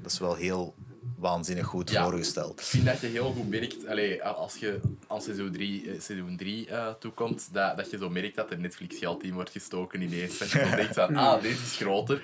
Dat 0.02 0.12
is 0.12 0.18
wel 0.18 0.34
heel 0.34 0.74
waanzinnig 1.16 1.66
goed 1.66 1.90
Ja. 1.90 2.02
voorgesteld. 2.02 2.60
Ik 2.60 2.66
vind 2.66 2.84
dat 2.86 3.00
je 3.00 3.06
heel 3.06 3.32
goed 3.32 3.48
merkt, 3.48 3.86
allee, 3.86 4.22
als 4.24 4.56
je 4.56 4.80
als 5.06 5.24
seizoen 5.24 5.52
3 5.52 5.90
eh, 5.90 6.00
seizoen 6.00 6.36
3 6.36 6.68
eh, 6.68 6.86
toekomt, 6.98 7.48
dat, 7.52 7.76
dat 7.76 7.90
je 7.90 7.98
zo 7.98 8.10
merkt 8.10 8.36
dat 8.36 8.50
er 8.50 8.58
Netflix 8.58 8.98
geld 8.98 9.22
in 9.22 9.32
wordt 9.34 9.50
gestoken 9.50 10.00
ineens. 10.00 10.38
Dat 10.38 10.50
je 10.50 10.58
dan 10.58 10.70
denkt 10.70 10.94
van, 10.94 11.16
ah, 11.26 11.42
deze 11.42 11.62
is 11.62 11.76
groter. 11.76 12.20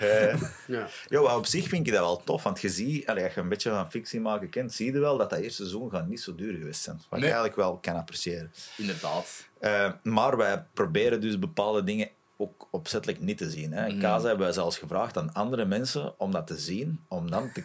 Ja. 0.67 0.89
Ja, 1.09 1.21
maar 1.21 1.37
op 1.37 1.47
zich 1.47 1.69
vind 1.69 1.87
ik 1.87 1.93
dat 1.93 2.03
wel 2.03 2.23
tof, 2.25 2.43
want 2.43 2.61
je 2.61 2.69
ziet, 2.69 3.07
allee, 3.07 3.25
als 3.25 3.35
je 3.35 3.41
een 3.41 3.49
beetje 3.49 3.71
van 3.71 3.91
fictie 3.91 4.21
maken 4.21 4.49
kent, 4.51 4.73
zie 4.73 4.93
je 4.93 4.99
wel 4.99 5.17
dat 5.19 5.31
dat 5.31 5.39
eerste 5.39 5.57
seizoen 5.63 5.91
gaat 5.91 6.07
niet 6.09 6.21
zo 6.21 6.35
duur 6.35 6.59
geweest 6.59 6.83
zijn. 6.83 6.97
Wat 6.97 7.11
Nee. 7.11 7.19
ik 7.19 7.25
eigenlijk 7.35 7.57
wel 7.57 7.79
kan 7.79 7.97
appreciëren. 7.97 8.53
Inderdaad. 8.77 9.49
Eh, 9.61 9.93
maar 10.03 10.37
wij 10.37 10.65
proberen 10.75 11.21
dus 11.21 11.39
bepaalde 11.39 11.85
dingen 11.85 12.09
ook 12.37 12.69
opzettelijk 12.71 13.21
niet 13.21 13.39
te 13.39 13.51
zien. 13.51 13.73
Hè. 13.73 13.87
In 13.87 13.93
Mhm. 13.93 14.03
Casa 14.03 14.27
hebben 14.27 14.45
wij 14.45 14.55
zelfs 14.55 14.79
gevraagd 14.79 15.17
aan 15.17 15.33
andere 15.33 15.65
mensen 15.65 16.15
om 16.21 16.33
dat 16.33 16.47
te 16.47 16.59
zien, 16.59 17.05
om 17.09 17.31
dan 17.31 17.53
te 17.53 17.63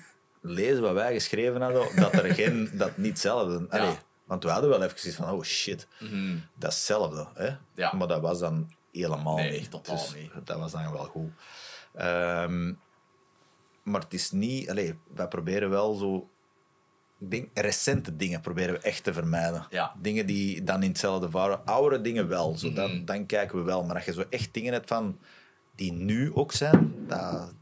lezen 0.49 0.81
wat 0.81 0.93
wij 0.93 1.13
geschreven 1.13 1.61
hadden, 1.61 1.95
dat 1.95 2.13
er 2.13 2.33
geen, 2.33 2.69
dat 2.73 2.97
niet 2.97 3.09
hetzelfde. 3.09 3.65
Allee, 3.69 3.95
Want 4.25 4.43
we 4.43 4.49
hadden 4.49 4.69
wel 4.69 4.81
even 4.83 4.99
zoiets 4.99 5.19
van, 5.19 5.31
oh 5.31 5.43
shit, 5.43 5.87
Mhm. 5.99 6.37
dat 6.55 6.71
is 6.71 6.77
hetzelfde. 6.77 7.27
Hè? 7.33 7.49
Ja. 7.73 7.93
Maar 7.95 8.07
dat 8.07 8.21
was 8.21 8.39
dan 8.39 8.71
helemaal 8.91 9.35
Nee, 9.35 9.59
niet. 9.59 9.71
totaal 9.71 9.95
Dus 9.95 10.15
niet. 10.15 10.31
Dat 10.43 10.59
was 10.59 10.71
dan 10.71 10.91
wel 10.91 11.03
goed. 11.05 11.31
Ehm, 11.95 12.73
maar 13.83 14.01
het 14.01 14.13
is 14.13 14.31
niet... 14.31 14.69
Allee, 14.69 14.99
wij 15.13 15.27
proberen 15.27 15.69
wel 15.69 15.93
zo... 15.95 16.29
Ik 17.19 17.31
denk, 17.31 17.49
recente 17.53 18.15
dingen 18.15 18.41
proberen 18.41 18.73
we 18.73 18.79
echt 18.79 19.03
te 19.03 19.13
vermijden. 19.13 19.67
Ja. 19.69 19.95
Dingen 20.01 20.25
die 20.25 20.63
dan 20.63 20.83
in 20.83 20.89
hetzelfde 20.89 21.29
varen. 21.29 21.65
Oudere 21.65 22.01
dingen 22.01 22.27
wel. 22.27 22.57
Zo, 22.57 22.73
dan, 22.73 22.91
Mhm. 22.95 23.05
dan 23.05 23.25
kijken 23.25 23.57
we 23.57 23.63
wel. 23.63 23.83
Maar 23.85 23.95
als 23.95 24.05
je 24.05 24.13
zo 24.13 24.23
echt 24.29 24.53
dingen 24.53 24.73
hebt 24.73 24.87
van... 24.87 25.19
Die 25.75 25.91
nu 25.93 26.33
ook 26.33 26.51
zijn, 26.51 26.93
dat 27.07 27.53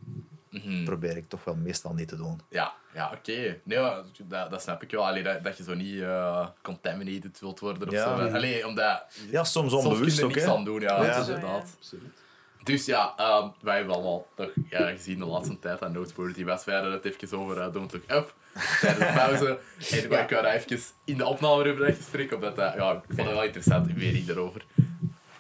Mhm. 0.64 0.84
probeer 0.84 1.18
ik 1.18 1.30
toch 1.30 1.44
wel 1.44 1.56
meestal 1.56 1.94
niet 1.94 2.08
te 2.08 2.16
doen. 2.16 2.42
Ja, 2.50 2.74
ja 2.94 3.12
oké. 3.14 3.60
Nee, 3.64 3.80
dat, 4.28 4.52
dat 4.52 4.62
snap 4.62 4.84
ik 4.84 4.92
wel. 4.92 5.08
Allee, 5.08 5.24
dat, 5.24 5.44
dat 5.44 5.58
je 5.58 5.64
zo 5.64 5.74
niet 5.74 6.02
eh, 6.02 6.48
contaminated 6.62 7.40
wilt 7.40 7.60
worden 7.60 7.88
of 7.88 7.94
Ja. 7.94 8.18
zo. 8.18 8.34
Allee, 8.36 8.68
omdat... 8.68 9.04
Ja, 9.32 9.44
soms 9.44 9.72
Soms 9.72 9.86
onbewust 9.86 10.06
kun 10.06 10.16
je 10.16 10.24
ook. 10.24 10.36
niks 10.36 10.46
hè. 10.46 10.52
aan 10.54 10.64
doen, 10.66 10.82
ja. 10.82 11.04
Ja. 11.04 11.18
Inderdaad. 11.20 11.76
Absoluut. 11.78 12.24
Dus 12.64 12.86
ja, 12.86 13.14
ehm, 13.18 13.48
wij 13.62 13.76
hebben 13.78 13.94
allemaal 13.94 14.28
toch 14.36 14.52
ja, 14.70 14.90
gezien 14.90 15.20
de 15.20 15.26
laatste 15.26 15.60
tijd 15.60 15.82
aan 15.84 15.92
Noteworthy 15.92 16.44
was. 16.44 16.66
Wij 16.66 16.76
hadden 16.76 16.94
het 16.94 17.06
even 17.06 17.38
over 17.38 17.58
uh, 17.58 17.74
Don't 17.74 17.94
Look 17.94 18.04
Up 18.12 18.34
tijdens 18.82 19.06
de 19.06 19.14
pauze. 19.16 19.60
En 20.02 20.10
wij 20.10 20.26
kunnen 20.26 20.52
even 20.52 20.80
in 21.04 21.18
de 21.18 21.26
opnamerubriek 21.26 22.02
spreken, 22.02 22.36
omdat 22.36 22.56
dat, 22.56 22.74
ja, 22.74 22.92
ik 22.92 23.02
vond 23.08 23.18
het 23.18 23.28
wel 23.36 23.44
interessant, 23.44 23.90
ik 23.90 23.96
weet 23.98 24.14
niet 24.14 24.30
erover. 24.30 24.66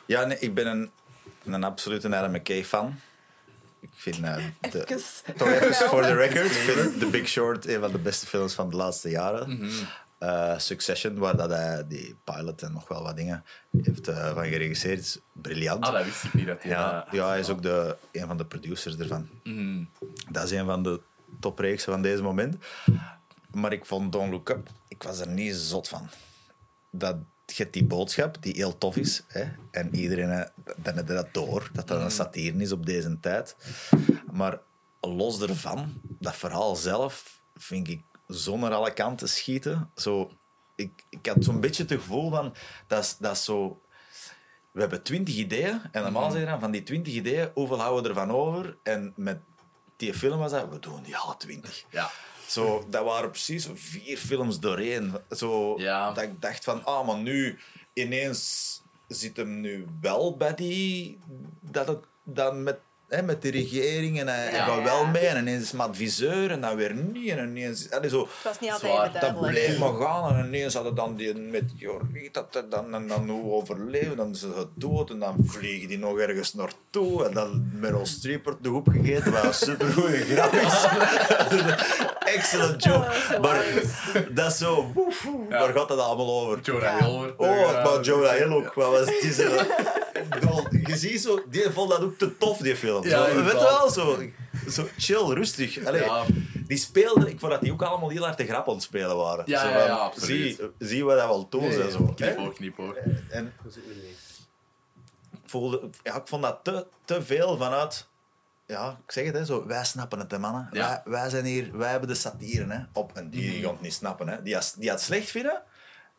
Ja, 0.05 0.25
nee, 0.25 0.39
ik 0.39 0.53
ben 0.53 0.67
een, 0.67 0.91
een 1.45 1.63
absolute 1.63 2.15
Adam 2.15 2.31
McKay 2.31 2.63
fan. 2.65 2.99
Ik 3.85 3.91
vind 3.95 4.15
eh, 4.23 4.35
de, 4.71 4.85
Even. 4.87 5.35
toch 5.37 5.47
even 5.47 5.89
voor 5.89 6.01
de 6.01 6.13
record, 6.13 6.45
ik 6.45 6.51
vind 6.51 6.99
The 6.99 7.05
Big 7.05 7.27
Short 7.27 7.67
een 7.67 7.79
van 7.79 7.91
de 7.91 7.97
beste 7.97 8.27
films 8.27 8.53
van 8.53 8.69
de 8.69 8.75
laatste 8.75 9.09
jaren. 9.09 9.49
Mhm. 9.49 9.71
Eh, 10.17 10.57
Succession, 10.57 11.17
waar 11.17 11.37
dat 11.37 11.49
hij 11.49 11.87
die 11.87 12.17
pilot 12.23 12.61
en 12.61 12.73
nog 12.73 12.87
wel 12.87 13.03
wat 13.03 13.15
dingen 13.15 13.43
heeft 13.81 14.07
eh, 14.07 14.33
van 14.33 14.45
geregisseerd, 14.45 14.99
is 14.99 15.19
briljant. 15.31 15.85
Ah, 15.85 15.93
dat 15.93 16.05
wist 16.05 16.23
ik 16.23 16.33
niet 16.33 16.45
dat 16.45 16.61
hij... 16.63 16.71
ja, 16.71 17.07
ja, 17.11 17.27
hij 17.27 17.39
is 17.39 17.49
ook 17.49 17.61
de, 17.61 17.97
een 18.11 18.27
van 18.27 18.37
de 18.37 18.45
producers 18.45 18.97
ervan. 18.97 19.29
mhm. 19.43 19.83
Dat 20.29 20.43
is 20.43 20.51
een 20.51 20.65
van 20.65 20.83
de 20.83 21.01
topreeksen 21.39 21.91
van 21.91 22.01
deze 22.01 22.21
moment. 22.23 22.55
Maar 23.51 23.71
ik 23.71 23.85
vond 23.85 24.11
Don't 24.11 24.31
Look 24.31 24.49
Up, 24.49 24.69
ik 24.87 25.03
was 25.03 25.19
er 25.19 25.27
niet 25.27 25.55
zot 25.55 25.87
van. 25.87 26.09
Dat, 26.89 27.15
je 27.57 27.63
hebt 27.63 27.73
die 27.73 27.85
boodschap, 27.85 28.37
die 28.39 28.53
heel 28.53 28.77
tof 28.77 28.95
is. 28.95 29.23
Hè? 29.27 29.43
En 29.71 29.95
iedereen, 29.95 30.29
eh, 30.29 30.49
dan 30.77 30.95
je 30.95 31.03
dat 31.03 31.33
door, 31.33 31.69
dat 31.73 31.87
dat 31.87 32.01
een 32.01 32.11
satire 32.11 32.57
is 32.57 32.71
op 32.71 32.85
deze 32.85 33.19
tijd. 33.19 33.55
Maar 34.31 34.59
los 35.01 35.41
ervan, 35.41 36.01
dat 36.01 36.35
verhaal 36.35 36.75
zelf, 36.75 37.41
vind 37.55 37.87
ik 37.87 38.03
zo 38.29 38.57
naar 38.57 38.73
alle 38.73 38.93
kanten 38.93 39.29
schieten. 39.29 39.91
Zo, 39.95 40.31
ik, 40.75 41.03
ik 41.09 41.25
had 41.25 41.43
zo'n 41.43 41.59
beetje 41.59 41.83
het 41.83 41.91
gevoel 41.91 42.29
van, 42.29 42.55
dat 42.87 43.03
is, 43.03 43.17
dat 43.17 43.35
is 43.35 43.43
zo... 43.43 43.79
We 44.71 44.81
hebben 44.81 45.03
twintig 45.03 45.35
ideeën 45.35 45.81
en 45.91 46.03
normaal 46.03 46.31
zeggen 46.31 46.49
dan 46.49 46.59
van 46.59 46.71
die 46.71 46.83
twintig 46.83 47.13
ideeën, 47.13 47.49
hoeveel 47.53 47.79
houden 47.79 48.03
we 48.03 48.09
ervan 48.09 48.35
over? 48.35 48.77
En 48.83 49.13
met 49.15 49.39
die 49.95 50.13
film 50.13 50.39
was 50.39 50.51
dat, 50.51 50.69
we 50.69 50.79
doen 50.79 51.03
die 51.03 51.17
alle 51.17 51.37
twintig. 51.37 51.85
Ja. 51.89 52.11
Zo, 52.47 52.85
dat 52.89 53.03
waren 53.03 53.29
precies 53.29 53.67
vier 53.73 54.17
films 54.17 54.59
doorheen. 54.59 55.13
Zo, 55.29 55.73
Ja. 55.77 56.11
Dat 56.11 56.23
ik 56.23 56.41
dacht 56.41 56.63
van, 56.63 56.83
ah, 56.85 57.07
maar 57.07 57.17
nu 57.17 57.59
ineens 57.93 58.81
zit 59.07 59.37
hem 59.37 59.61
nu 59.61 59.85
wel 60.01 60.37
bij 60.37 60.55
die... 60.55 61.19
Dat 61.59 61.87
het 61.87 62.03
dan 62.23 62.63
met, 62.63 62.77
hè, 63.09 63.21
met 63.21 63.41
de 63.41 63.49
regering 63.51 64.19
en 64.19 64.27
hij, 64.27 64.37
hij 64.37 64.51
Ja. 64.53 64.65
gaat 64.65 64.83
wel 64.83 65.05
mee 65.05 65.25
en 65.27 65.37
ineens 65.37 65.63
is 65.63 65.71
hij 65.71 65.79
adviseur 65.85 66.51
en 66.51 66.61
dan 66.61 66.75
weer 66.75 66.93
niet 66.93 67.29
en 67.31 67.49
ineens... 67.49 67.91
Allee, 67.91 68.09
zo, 68.09 68.19
Het 68.19 68.43
was 68.43 68.59
niet 68.59 68.71
altijd 68.71 68.91
Zwaar, 68.91 69.07
even 69.07 69.19
dat 69.21 69.49
bleef 69.49 69.77
maar 69.79 69.93
gaan 69.93 70.35
en 70.35 70.45
ineens 70.45 70.73
hadden 70.73 70.95
dan 70.95 71.15
die 71.15 71.35
met 71.35 71.71
Jorrit 71.75 72.33
dat 72.33 72.55
er 72.55 72.69
dan, 72.69 72.93
en 72.95 73.07
dan 73.07 73.29
hoe 73.29 73.51
overleven, 73.51 74.17
dan 74.17 74.31
is 74.31 74.39
ze 74.39 74.67
dood 74.73 75.09
en 75.09 75.19
dan 75.19 75.37
vliegen 75.45 75.87
die 75.87 75.97
nog 75.97 76.17
ergens 76.19 76.53
naartoe 76.53 77.25
en 77.25 77.33
dan 77.33 77.69
Meryl 77.73 78.05
Streep 78.05 78.43
wordt 78.43 78.61
nog 78.61 78.73
opgegeten, 78.73 79.31
wat 79.31 79.43
een 79.43 79.53
supergoeie 79.53 80.23
grap 80.25 80.53
is. 80.53 80.85
Excellent 82.35 82.83
heel 82.83 83.05
maar 83.41 83.63
dat 84.31 84.51
is 84.51 84.57
zo, 84.57 84.91
woef, 84.93 85.23
woef, 85.23 85.49
waar 85.49 85.73
gaat 85.73 85.87
dat 85.87 85.99
allemaal 85.99 86.41
over? 86.41 86.59
Jonah. 86.61 86.99
Hill 86.99 87.33
Oh, 87.37 87.83
maar 87.83 87.85
eh, 87.97 88.03
Jonah 88.03 88.31
Hill 88.31 88.51
ook. 88.51 88.73
Wat 88.73 88.91
was 88.91 89.05
die 89.05 89.33
bedoel, 90.39 90.75
Je 90.87 90.97
ziet 90.97 91.21
zo, 91.21 91.43
die 91.49 91.71
vond 91.71 91.89
dat 91.89 92.01
ook 92.01 92.17
te 92.17 92.37
tof, 92.37 92.57
die 92.57 92.75
film. 92.75 93.03
Ja, 93.07 93.25
Zo, 93.29 93.35
weet 93.43 93.51
je 93.51 93.57
wel, 93.59 93.89
zo, 93.89 94.19
zo 94.69 94.87
chill, 94.97 95.33
rustig. 95.33 95.85
Allee, 95.85 96.03
Ja. 96.03 96.23
Die 96.67 96.77
speelden, 96.77 97.27
ik 97.27 97.39
vond 97.39 97.51
dat 97.51 97.61
die 97.61 97.71
ook 97.71 97.81
allemaal 97.81 98.09
heel 98.09 98.23
hard 98.23 98.37
de 98.37 98.45
grap 98.45 98.67
aan 98.67 98.73
het 98.73 98.83
spelen 98.83 99.15
waren. 99.15 99.43
Ja, 99.47 99.61
Zo 99.61 99.67
ja, 99.67 99.73
van, 99.73 99.87
ja, 99.87 99.95
absoluut. 99.95 100.55
Zie, 100.55 100.87
zie 100.87 101.03
wat 101.05 101.17
dat 101.17 101.27
wel 101.27 101.49
toon 101.49 101.71
zijn. 101.71 101.91
Zo, 101.91 102.03
Knip 102.05 102.35
hè? 102.35 102.41
hoor, 102.41 102.53
knip 102.53 102.77
hoor. 102.77 102.97
En 103.29 103.53
Dat 103.63 103.77
voelde, 105.45 105.89
ja, 106.03 106.15
ik 106.15 106.27
vond 106.27 106.41
dat 106.41 106.59
te, 106.63 106.85
te 107.05 107.23
veel 107.23 107.57
vanuit... 107.57 108.07
Ja, 108.67 108.97
ik 109.05 109.11
zeg 109.11 109.25
het, 109.25 109.35
hè, 109.35 109.45
zo, 109.45 109.65
wij 109.67 109.83
snappen 109.85 110.19
het, 110.19 110.31
hè, 110.31 110.39
mannen. 110.39 110.69
Ja. 110.71 111.01
Wij, 111.03 111.13
wij 111.13 111.29
zijn 111.29 111.45
hier, 111.45 111.77
wij 111.77 111.91
hebben 111.91 112.09
de 112.09 112.15
satire 112.15 112.65
hè, 112.73 112.79
op. 112.93 113.11
En 113.13 113.29
die, 113.29 113.41
die 113.51 113.61
gaan 113.63 113.71
het 113.71 113.81
niet 113.81 113.93
snappen. 113.93 114.27
Hè. 114.27 114.41
Die, 114.41 114.55
als, 114.55 114.73
die 114.73 114.89
het 114.89 115.01
slecht 115.01 115.29
vinden, 115.29 115.61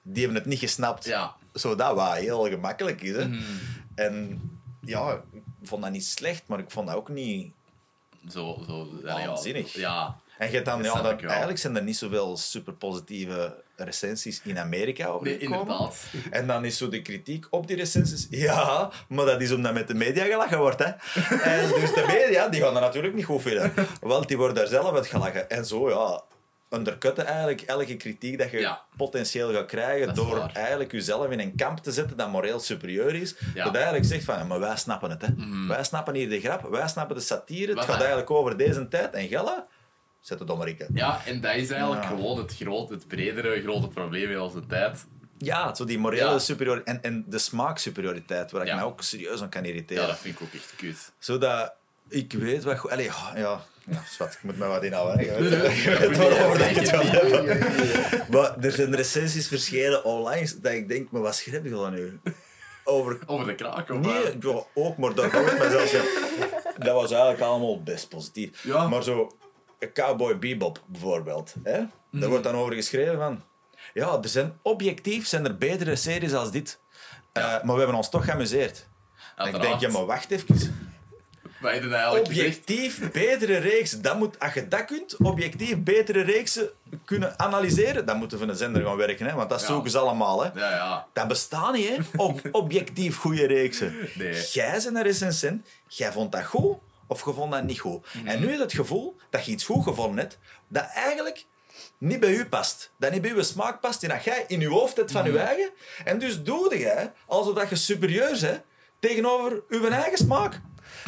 die 0.02 0.22
hebben 0.24 0.40
het 0.40 0.50
niet 0.50 0.58
gesnapt. 0.58 1.04
Ja. 1.04 1.34
Zodat 1.52 1.94
wat 1.94 2.14
heel 2.14 2.48
gemakkelijk 2.48 3.02
is. 3.02 3.16
Hè. 3.16 3.28
En 3.96 4.40
ja, 4.80 5.22
ik 5.32 5.68
vond 5.68 5.82
dat 5.82 5.90
niet 5.90 6.06
slecht, 6.06 6.42
maar 6.46 6.58
ik 6.58 6.70
vond 6.70 6.86
dat 6.86 6.96
ook 6.96 7.08
niet... 7.08 7.52
Zo, 8.30 8.62
zo. 8.66 8.88
ja, 9.04 9.18
ja. 9.18 9.26
Waanzinnig. 9.26 9.72
Ja. 9.74 10.16
En 10.38 10.50
je 10.50 10.62
dan, 10.62 10.82
Dat 10.82 10.92
ja, 11.02 11.02
wel. 11.02 11.28
eigenlijk 11.28 11.58
zijn 11.58 11.76
er 11.76 11.82
niet 11.82 11.96
zoveel 11.96 12.36
super 12.36 12.72
positieve 12.72 13.62
recensies 13.76 14.40
in 14.44 14.58
Amerika 14.58 15.06
over 15.06 15.26
Nee, 15.26 15.38
inderdaad. 15.38 15.96
En 16.30 16.46
dan 16.46 16.64
is 16.64 16.76
zo 16.76 16.88
de 16.88 17.02
kritiek 17.02 17.46
op 17.50 17.66
die 17.66 17.76
recensies. 17.76 18.26
Ja, 18.46 18.90
maar 19.08 19.24
dat 19.26 19.40
is 19.40 19.52
omdat 19.52 19.74
met 19.74 19.88
de 19.88 19.94
media 19.94 20.24
gelachen 20.24 20.58
wordt. 20.58 20.78
Hè. 20.78 20.90
En 21.50 21.68
dus 21.68 21.94
de 21.94 22.04
media 22.06 22.48
die 22.48 22.60
gaan 22.60 22.72
dat 22.72 22.82
natuurlijk 22.82 23.14
niet 23.14 23.24
goed 23.24 23.42
vinden. 23.42 23.72
Want 24.00 24.28
die 24.28 24.36
worden 24.36 24.56
daar 24.56 24.66
zelf 24.66 24.94
uit 24.94 25.06
gelachen. 25.06 25.50
En 25.50 25.66
zo, 25.66 25.90
ja, 25.90 26.22
undercutten 26.70 27.26
eigenlijk 27.26 27.60
elke 27.60 27.96
kritiek 27.96 28.38
dat 28.38 28.50
je 28.50 28.58
Ja. 28.58 28.82
potentieel 28.96 29.52
gaat 29.52 29.66
krijgen. 29.66 30.14
Door 30.14 30.36
waar. 30.38 30.50
eigenlijk 30.52 30.92
jezelf 30.92 31.30
in 31.30 31.40
een 31.40 31.54
kamp 31.56 31.78
te 31.78 31.92
zetten 31.92 32.16
dat 32.16 32.30
moreel 32.30 32.60
superieur 32.60 33.14
is. 33.14 33.34
Ja. 33.38 33.46
Mhm. 33.54 33.64
Dat 33.64 33.74
eigenlijk 33.74 34.04
zegt 34.04 34.24
van, 34.24 34.46
maar 34.46 34.60
wij 34.60 34.76
snappen 34.76 35.10
het. 35.10 35.22
Hè. 35.22 35.28
Wij 35.68 35.84
snappen 35.84 36.14
hier 36.14 36.28
de 36.28 36.40
grap, 36.40 36.62
wij 36.70 36.88
snappen 36.88 37.16
de 37.16 37.22
satire. 37.22 37.72
Het 37.74 37.84
gaat 37.84 37.98
eigenlijk 37.98 38.30
over 38.30 38.56
deze 38.56 38.88
tijd. 38.88 39.14
En 39.14 39.28
Gella, 39.28 39.66
zet 40.20 40.38
het 40.38 40.48
dommerikken. 40.48 40.88
Ja, 40.94 41.20
en 41.26 41.40
dat 41.40 41.54
is 41.54 41.70
eigenlijk 41.70 42.02
Ja. 42.02 42.08
gewoon 42.08 42.38
het, 42.38 42.54
groot, 42.56 42.88
het 42.88 43.08
bredere 43.08 43.62
grote 43.62 43.88
probleem 43.88 44.30
in 44.30 44.40
onze 44.40 44.66
tijd. 44.66 45.06
Ja, 45.38 45.74
zo 45.74 45.84
die 45.84 45.98
morele 45.98 46.30
Ja. 46.30 46.38
superioriteit 46.38 46.96
en, 46.96 47.02
en 47.12 47.24
de 47.28 47.38
smaaksuperioriteit, 47.38 48.50
waar 48.50 48.66
ik 48.66 48.74
mij 48.74 48.82
ook 48.82 49.02
serieus 49.02 49.42
aan 49.42 49.48
kan 49.48 49.64
irriteren. 49.64 50.02
Ja, 50.02 50.08
dat 50.08 50.18
vind 50.18 50.34
ik 50.34 50.42
ook 50.42 50.52
echt 50.54 50.72
kut. 50.76 51.12
Zodat 51.18 51.72
ik 52.08 52.32
weet 52.32 52.64
wat 52.64 52.78
goed... 52.78 52.90
Allee, 52.90 53.10
ja, 53.34 53.60
ja, 53.86 53.94
ja 53.94 54.02
zwart, 54.08 54.34
ik 54.34 54.42
moet 54.42 54.58
me 54.58 54.66
wat 54.66 54.82
inhouden. 54.84 55.18
hè. 55.18 55.36
Je 55.36 55.42
weet- 55.42 55.76
je 55.82 56.16
waarover 56.16 56.58
nee, 56.58 56.70
ik 56.70 56.76
het 56.76 56.90
hebben. 56.90 57.58
Maar 58.30 58.58
er 58.60 58.72
zijn 58.72 58.94
recensies 58.96 59.48
verschenen 59.48 60.04
online 60.04 60.50
dat 60.60 60.72
ik 60.72 60.88
denk, 60.88 61.10
maar 61.10 61.22
wat 61.22 61.34
schrijf 61.36 61.62
je 61.62 61.70
dan 61.70 61.92
nu? 61.94 62.20
Over... 62.84 63.18
Over 63.26 63.46
de 63.46 63.54
kraak 63.54 63.90
of 63.90 63.98
Nee, 63.98 64.36
ja, 64.40 64.62
ook, 64.74 64.96
maar 64.96 65.14
dat 65.14 65.30
zelfs, 65.70 65.90
ja, 65.90 66.02
Dat 66.78 66.94
was 66.94 67.10
eigenlijk 67.10 67.40
allemaal 67.42 67.82
best 67.82 68.08
positief. 68.08 68.64
Ja. 68.64 68.88
Maar 68.88 69.02
zo, 69.02 69.36
Cowboy 69.92 70.38
Bebop 70.38 70.82
bijvoorbeeld. 70.86 71.54
Hè? 71.62 71.78
Mhm. 71.80 72.20
Daar 72.20 72.28
wordt 72.28 72.44
dan 72.44 72.54
over 72.54 72.74
geschreven 72.74 73.16
van... 73.18 73.42
Ja, 73.94 74.18
er 74.22 74.28
zijn, 74.28 74.58
objectief 74.62 75.26
zijn 75.26 75.44
er 75.44 75.56
betere 75.58 75.96
series 75.96 76.34
als 76.34 76.50
dit. 76.50 76.80
Eh, 77.32 77.42
maar 77.42 77.72
we 77.74 77.78
hebben 77.78 77.96
ons 77.96 78.10
toch 78.10 78.24
geamuseerd. 78.24 78.88
En 79.36 79.54
ik 79.54 79.60
denk, 79.60 79.80
ja, 79.80 79.90
maar 79.90 80.06
wacht 80.06 80.30
even. 80.30 80.90
Heb 81.60 81.82
je 81.82 81.88
nou? 81.88 82.18
Objectief 82.20 83.10
betere 83.12 83.56
reeks. 83.56 83.90
Dat 83.90 84.18
moet, 84.18 84.38
als 84.38 84.54
je 84.54 84.68
dat 84.68 84.84
kunt, 84.84 85.16
objectief 85.16 85.78
betere 85.82 86.20
reeksen 86.20 86.70
kunnen 87.04 87.38
analyseren, 87.38 88.06
dan 88.06 88.16
moeten 88.18 88.38
we 88.38 88.44
van 88.44 88.52
een 88.52 88.58
zender 88.60 88.82
gaan 88.82 88.96
werken. 88.96 89.26
Hè? 89.26 89.34
Want 89.34 89.50
dat 89.50 89.60
Ja. 89.60 89.66
zoeken 89.66 89.90
ze 89.90 89.98
allemaal. 89.98 90.42
Hè? 90.44 90.50
Ja, 90.54 90.70
ja. 90.70 91.06
Dat 91.12 91.28
bestaat 91.28 91.72
niet, 91.72 91.88
hè? 91.88 91.96
Ob- 92.16 92.48
objectief 92.50 93.16
goede 93.16 93.46
reeksen. 93.46 93.94
Nee. 94.14 94.46
Jij 94.52 94.70
bent 94.70 94.84
een 94.84 95.02
recensent, 95.02 95.66
jij 95.88 96.12
vond 96.12 96.32
dat 96.32 96.44
goed 96.44 96.76
of 97.06 97.24
je 97.24 97.32
vond 97.32 97.52
dat 97.52 97.62
niet 97.62 97.78
goed. 97.80 98.06
Mhm. 98.14 98.26
En 98.26 98.40
nu 98.40 98.52
is 98.52 98.58
het 98.58 98.72
gevoel 98.72 99.16
dat 99.30 99.44
je 99.44 99.52
iets 99.52 99.64
goed 99.64 99.82
gevonden 99.84 100.18
hebt, 100.18 100.38
dat 100.68 100.86
eigenlijk 100.94 101.44
niet 101.98 102.20
bij 102.20 102.30
u 102.34 102.46
past. 102.46 102.90
Dat 102.98 103.12
niet 103.12 103.22
bij 103.22 103.30
uw 103.30 103.42
smaak 103.42 103.80
past 103.80 104.02
en 104.02 104.08
dat 104.08 104.24
jij 104.24 104.44
in 104.48 104.60
je 104.60 104.68
hoofd 104.68 104.96
hebt 104.96 105.12
van 105.12 105.22
Mhm. 105.22 105.32
je 105.32 105.38
eigen. 105.38 105.70
En 106.04 106.18
dus 106.18 106.42
doe 106.42 106.78
jij 106.78 107.12
alsof 107.26 107.54
dat 107.54 107.68
je 107.68 107.76
superieur 107.76 108.38
bent 108.40 108.60
tegenover 108.98 109.62
uw 109.68 109.88
eigen 109.88 110.18
smaak. 110.18 110.60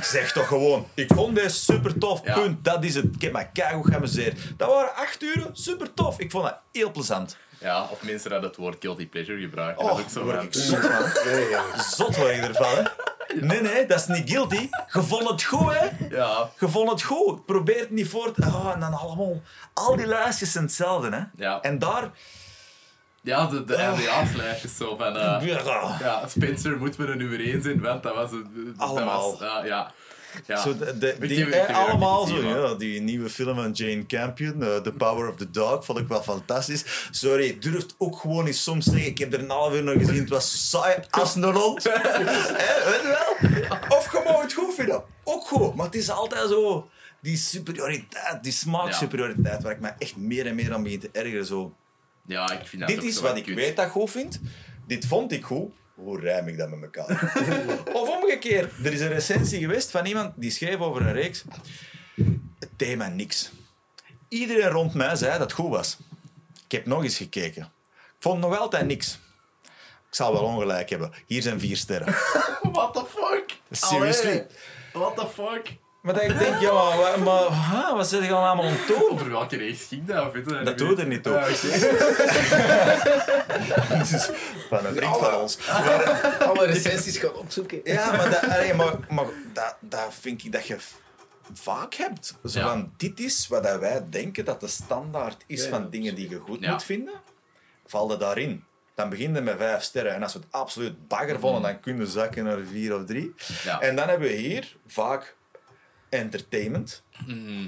Zeg 0.03 0.33
toch 0.33 0.47
gewoon, 0.47 0.87
ik 0.95 1.12
vond 1.15 1.35
deze 1.35 1.57
super 1.57 1.99
tof, 1.99 2.20
Ja. 2.25 2.35
punt. 2.35 2.65
Dat 2.65 2.85
is 2.85 2.95
het. 2.95 3.05
Ik 3.15 3.23
heb 3.23 3.33
me 3.33 3.47
keigoed 3.53 3.87
geamuseerd. 3.87 4.41
Dat 4.57 4.69
waren 4.69 4.95
acht 4.95 5.23
uren, 5.23 5.49
super 5.53 5.95
tof. 5.95 6.19
Ik 6.19 6.31
vond 6.31 6.45
dat 6.45 6.59
heel 6.73 6.91
plezant. 6.91 7.37
Ja, 7.61 7.83
of 7.91 8.03
mensen 8.03 8.31
dat 8.31 8.43
het 8.43 8.57
woord 8.57 8.77
guilty 8.81 9.09
pleasure 9.09 9.41
gebruiken. 9.41 9.85
Oh, 9.85 9.91
dat 9.91 10.01
ook 10.01 10.11
zo 10.11 10.25
word 10.25 10.43
ik 10.43 10.55
zot 10.55 10.79
van. 10.79 11.83
Zot 11.97 12.16
word 12.16 12.31
ik 12.37 12.45
ervan, 12.45 12.75
hè. 12.77 12.83
Nee, 13.41 13.61
nee, 13.61 13.87
dat 13.87 13.99
is 13.99 14.07
niet 14.07 14.31
guilty. 14.31 14.69
Je 14.93 15.03
vond 15.03 15.29
het 15.29 15.43
goed, 15.43 15.73
hè. 15.79 15.89
Ja, 16.16 16.51
Je 16.59 16.69
vond 16.69 16.91
het 16.91 17.03
goed. 17.03 17.45
Probeer 17.47 17.81
het 17.81 17.91
niet 17.91 18.09
voor 18.09 18.33
te... 18.33 18.45
Ah, 18.45 18.70
en 18.75 18.81
dan 18.81 18.95
allemaal... 18.95 19.43
Al 19.75 19.97
die 19.97 20.07
lijstjes 20.07 20.53
zijn 20.53 20.65
hetzelfde, 20.65 21.11
hè. 21.16 21.45
Ja. 21.45 21.61
En 21.61 21.79
daar... 21.79 22.11
ja 23.23 23.47
de, 23.47 23.65
de 23.65 23.74
eindejaarslijstjes 23.74 24.77
zo 24.77 24.97
van... 24.97 25.16
eh, 25.16 25.47
Ja. 26.01 26.28
Spencer 26.28 26.77
moet 26.78 26.99
met 26.99 27.09
een 27.09 27.19
nummer 27.19 27.40
1 27.40 27.62
zijn, 27.62 27.81
want 27.81 28.03
dat 28.03 28.15
was... 28.15 28.31
een- 28.32 28.74
dat 28.78 28.89
Allemaal. 28.89 29.31
was- 29.31 29.40
ja, 29.40 29.65
ja. 29.65 29.93
ja. 30.47 30.61
Zo 30.61 30.77
de, 30.77 31.16
die, 31.20 31.51
eh, 31.51 31.77
allemaal 31.78 32.27
zo, 32.27 32.36
ja, 32.43 32.74
die 32.74 33.01
nieuwe 33.01 33.28
film 33.31 33.55
van 33.57 33.70
Jane 33.73 34.07
Campion, 34.07 34.62
eh, 34.62 34.77
The 34.77 34.93
Power 34.93 35.28
of 35.28 35.36
the 35.36 35.51
Dog, 35.51 35.85
vond 35.85 35.99
ik 35.99 36.09
wel 36.09 36.23
fantastisch. 36.23 37.09
Sorry, 37.11 37.59
durft 37.61 37.95
ook 37.99 38.16
gewoon 38.19 38.47
eens 38.47 38.62
soms 38.62 38.85
zeggen, 38.85 39.07
ik 39.07 39.19
heb 39.19 39.32
er 39.32 39.39
een 39.40 39.51
half 39.51 39.74
uur 39.74 39.82
naar 39.82 39.95
gezien, 39.99 40.15
het 40.20 40.28
was 40.28 40.69
saai 40.70 40.97
als 41.11 41.35
een 41.35 41.45
hond. 41.45 41.82
Weet 41.82 41.93
je 41.95 43.16
wel? 43.69 43.78
Of 43.99 44.12
je 44.12 44.20
mag 44.24 44.43
het 44.43 44.53
goed 44.53 44.74
vinden, 44.74 45.03
ook 45.24 45.47
goed. 45.47 45.74
Maar 45.74 45.86
het 45.86 45.95
is 45.95 46.11
altijd 46.11 46.49
zo, 46.49 46.89
die 47.20 47.36
superioriteit, 47.36 48.43
die 48.43 48.53
smaaksuperioriteit, 48.53 49.62
waar 49.62 49.73
ik 49.73 49.81
me 49.81 49.90
echt 49.99 50.16
meer 50.16 50.47
en 50.47 50.55
meer 50.55 50.74
aan 50.74 50.82
begin 50.82 51.01
te 51.01 51.09
ergeren. 51.12 51.47
Zo. 51.47 51.74
Ja, 52.29 52.51
ik 52.53 52.67
vind 52.67 52.81
dat 52.81 52.91
Dit 52.91 52.99
ook 52.99 53.05
is 53.05 53.15
zo 53.17 53.23
wat 53.23 53.37
ik 53.37 53.45
kut. 53.45 53.55
weet 53.55 53.77
dat 53.77 53.87
ik 53.87 53.91
goed 53.93 54.11
vind. 54.11 54.41
Dit 54.87 55.07
vond 55.07 55.33
ik 55.33 55.45
goed. 55.45 55.73
Hoe 55.95 56.21
rijm 56.21 56.49
ik 56.49 56.59
dat 56.59 56.69
met 56.69 56.83
elkaar? 56.83 57.33
of 58.01 58.09
omgekeerd. 58.09 58.73
Er 58.87 58.93
is 58.93 59.01
een 59.01 59.09
recensie 59.09 59.61
geweest 59.61 59.91
van 59.91 60.07
iemand 60.07 60.33
die 60.37 60.51
schreef 60.51 60.79
over 60.79 61.01
een 61.03 61.13
reeks. 61.13 61.45
Het 62.59 62.71
thema 62.77 63.09
niks. 63.09 63.51
Iedereen 64.29 64.69
rond 64.69 64.95
mij 64.95 65.17
zei 65.17 65.31
dat 65.31 65.41
het 65.41 65.53
goed 65.53 65.71
was. 65.71 65.97
Ik 66.65 66.73
heb 66.73 66.87
nog 66.87 67.03
eens 67.03 67.17
gekeken. 67.17 67.63
Ik 67.97 68.19
vond 68.19 68.41
nog 68.41 68.59
altijd 68.59 68.87
niks. 68.87 69.19
Ik 70.09 70.15
zal 70.15 70.33
wel 70.33 70.43
ongelijk 70.43 70.91
hebben. 70.91 71.13
Hier 71.27 71.43
zijn 71.43 71.61
vier 71.61 71.77
sterren. 71.77 72.15
What 72.73 72.95
the 72.95 73.05
fuck? 73.09 73.57
Seriously? 73.71 74.31
Allee. 74.31 74.47
What 74.93 75.17
the 75.17 75.27
fuck? 75.27 75.77
Maar 76.01 76.15
dat 76.15 76.23
ik 76.23 76.39
denk, 76.39 76.61
ja, 76.61 76.73
maar, 76.73 76.97
wa- 76.99 77.16
maar 77.16 77.70
huh, 77.70 77.93
wat 77.93 78.09
zit 78.09 78.23
je 78.23 78.29
dan 78.29 78.43
allemaal 78.45 78.65
aan 78.65 78.70
het 78.73 78.87
doen? 78.87 79.11
Over 79.11 79.31
welke 79.31 79.57
reeks 79.57 79.85
ging 79.85 80.07
dat? 80.07 80.27
Of 80.27 80.33
weet 80.33 80.65
Dat 80.65 80.79
doet 80.79 80.99
er 80.99 81.07
niet 81.07 81.23
toe. 81.23 81.39
Ah. 81.39 81.47
Dus 83.99 84.31
van 84.69 84.87
een 84.87 84.95
vriend 84.95 85.16
van 85.16 85.35
ons. 85.35 85.59
Alle 86.41 86.66
recensies 86.66 87.19
gaan 87.19 87.35
opzoeken. 87.35 87.81
Ja, 87.85 88.11
maar, 88.16 88.31
dat, 88.31 88.43
allee, 88.51 88.75
maar, 88.75 88.95
maar 89.11 89.25
dat, 89.53 89.77
dat 89.81 90.15
vind 90.20 90.45
ik 90.45 90.53
dat 90.53 90.66
je 90.66 90.77
vaak 91.55 91.95
hebt. 91.95 92.35
Zo 92.45 92.59
Ja. 92.59 92.69
van, 92.69 92.93
dit 92.97 93.20
is 93.20 93.49
wat 93.49 93.62
wij 93.79 94.07
denken 94.11 94.45
dat 94.45 94.61
de 94.61 94.69
standaard 94.69 95.45
is 95.47 95.65
Ja, 95.65 95.69
van 95.70 95.91
dingen 95.91 96.15
die 96.15 96.31
je 96.31 96.39
goed 96.39 96.61
Ja. 96.61 96.70
moet 96.70 96.85
vinden. 96.85 97.15
Val 97.87 98.11
je 98.11 98.16
daarin. 98.16 98.65
Dan 98.95 99.09
begin 99.09 99.35
je 99.35 99.41
met 99.41 99.57
vijf 99.59 99.83
sterren. 99.83 100.15
En 100.15 100.23
als 100.23 100.33
we 100.33 100.39
het 100.39 100.49
absoluut 100.51 101.09
bagger 101.09 101.41
vonden, 101.41 101.62
dan 101.62 101.81
kunnen 101.81 102.05
we 102.05 102.11
zakken 102.11 102.45
naar 102.45 102.59
vier 102.70 102.97
of 102.97 103.05
drie. 103.05 103.35
Ja. 103.65 103.81
En 103.81 103.97
dan 103.97 104.09
hebben 104.09 104.29
we 104.29 104.35
hier 104.35 104.77
vaak 104.87 105.37
entertainment. 106.10 107.02
Mhm. 107.26 107.66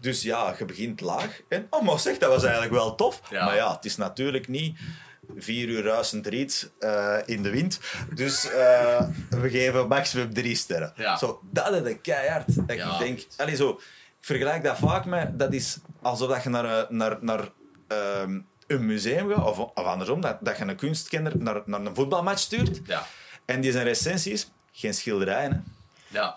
Dus 0.00 0.22
ja, 0.22 0.54
je 0.58 0.64
begint 0.64 1.00
laag. 1.00 1.40
En, 1.48 1.66
oh, 1.70 1.82
maar 1.82 1.98
zeg, 1.98 2.18
dat 2.18 2.28
was 2.30 2.42
eigenlijk 2.42 2.72
wel 2.72 2.94
tof. 2.94 3.20
Ja. 3.30 3.44
Maar 3.44 3.54
ja, 3.56 3.74
het 3.74 3.84
is 3.84 3.96
natuurlijk 3.96 4.48
niet 4.48 4.78
vier 5.36 5.68
uur 5.68 5.82
ruisend 5.82 6.26
riet 6.26 6.70
eh, 6.78 7.16
in 7.24 7.42
de 7.42 7.50
wind. 7.50 7.80
Dus 8.14 8.50
eh, 8.50 9.08
we 9.30 9.50
geven 9.50 9.88
maximum 9.88 10.34
drie 10.34 10.56
sterren. 10.56 10.92
Ja. 10.96 11.16
Zo, 11.16 11.40
dat 11.50 11.86
is 11.86 11.94
keihard. 12.02 12.66
Dat 12.66 12.76
Ja. 12.76 12.92
ik 12.92 12.98
denk, 12.98 13.20
allee, 13.36 13.56
zo, 13.56 13.80
vergelijk 14.20 14.64
dat 14.64 14.78
vaak 14.78 15.04
met... 15.04 15.38
Dat 15.38 15.52
is 15.52 15.78
alsof 16.02 16.28
dat 16.28 16.42
je 16.42 16.48
naar, 16.48 16.64
een- 16.64 16.96
naar, 16.96 17.16
naar 17.20 17.48
ehm, 17.88 18.40
een 18.66 18.86
museum 18.86 19.28
gaat, 19.34 19.44
of, 19.44 19.58
of 19.58 19.84
andersom, 19.84 20.20
dat, 20.20 20.36
dat 20.40 20.56
je 20.58 20.64
een 20.64 20.76
kunstkenner 20.76 21.32
naar, 21.38 21.62
naar 21.64 21.80
een 21.80 21.94
voetbalmatch 21.94 22.40
stuurt. 22.40 22.80
Ja. 22.86 23.06
En 23.44 23.60
die 23.60 23.72
zijn 23.72 23.84
recensies, 23.84 24.50
geen 24.72 24.94
schilderijen. 24.94 25.52
Hè. 25.52 26.18
Ja. 26.18 26.36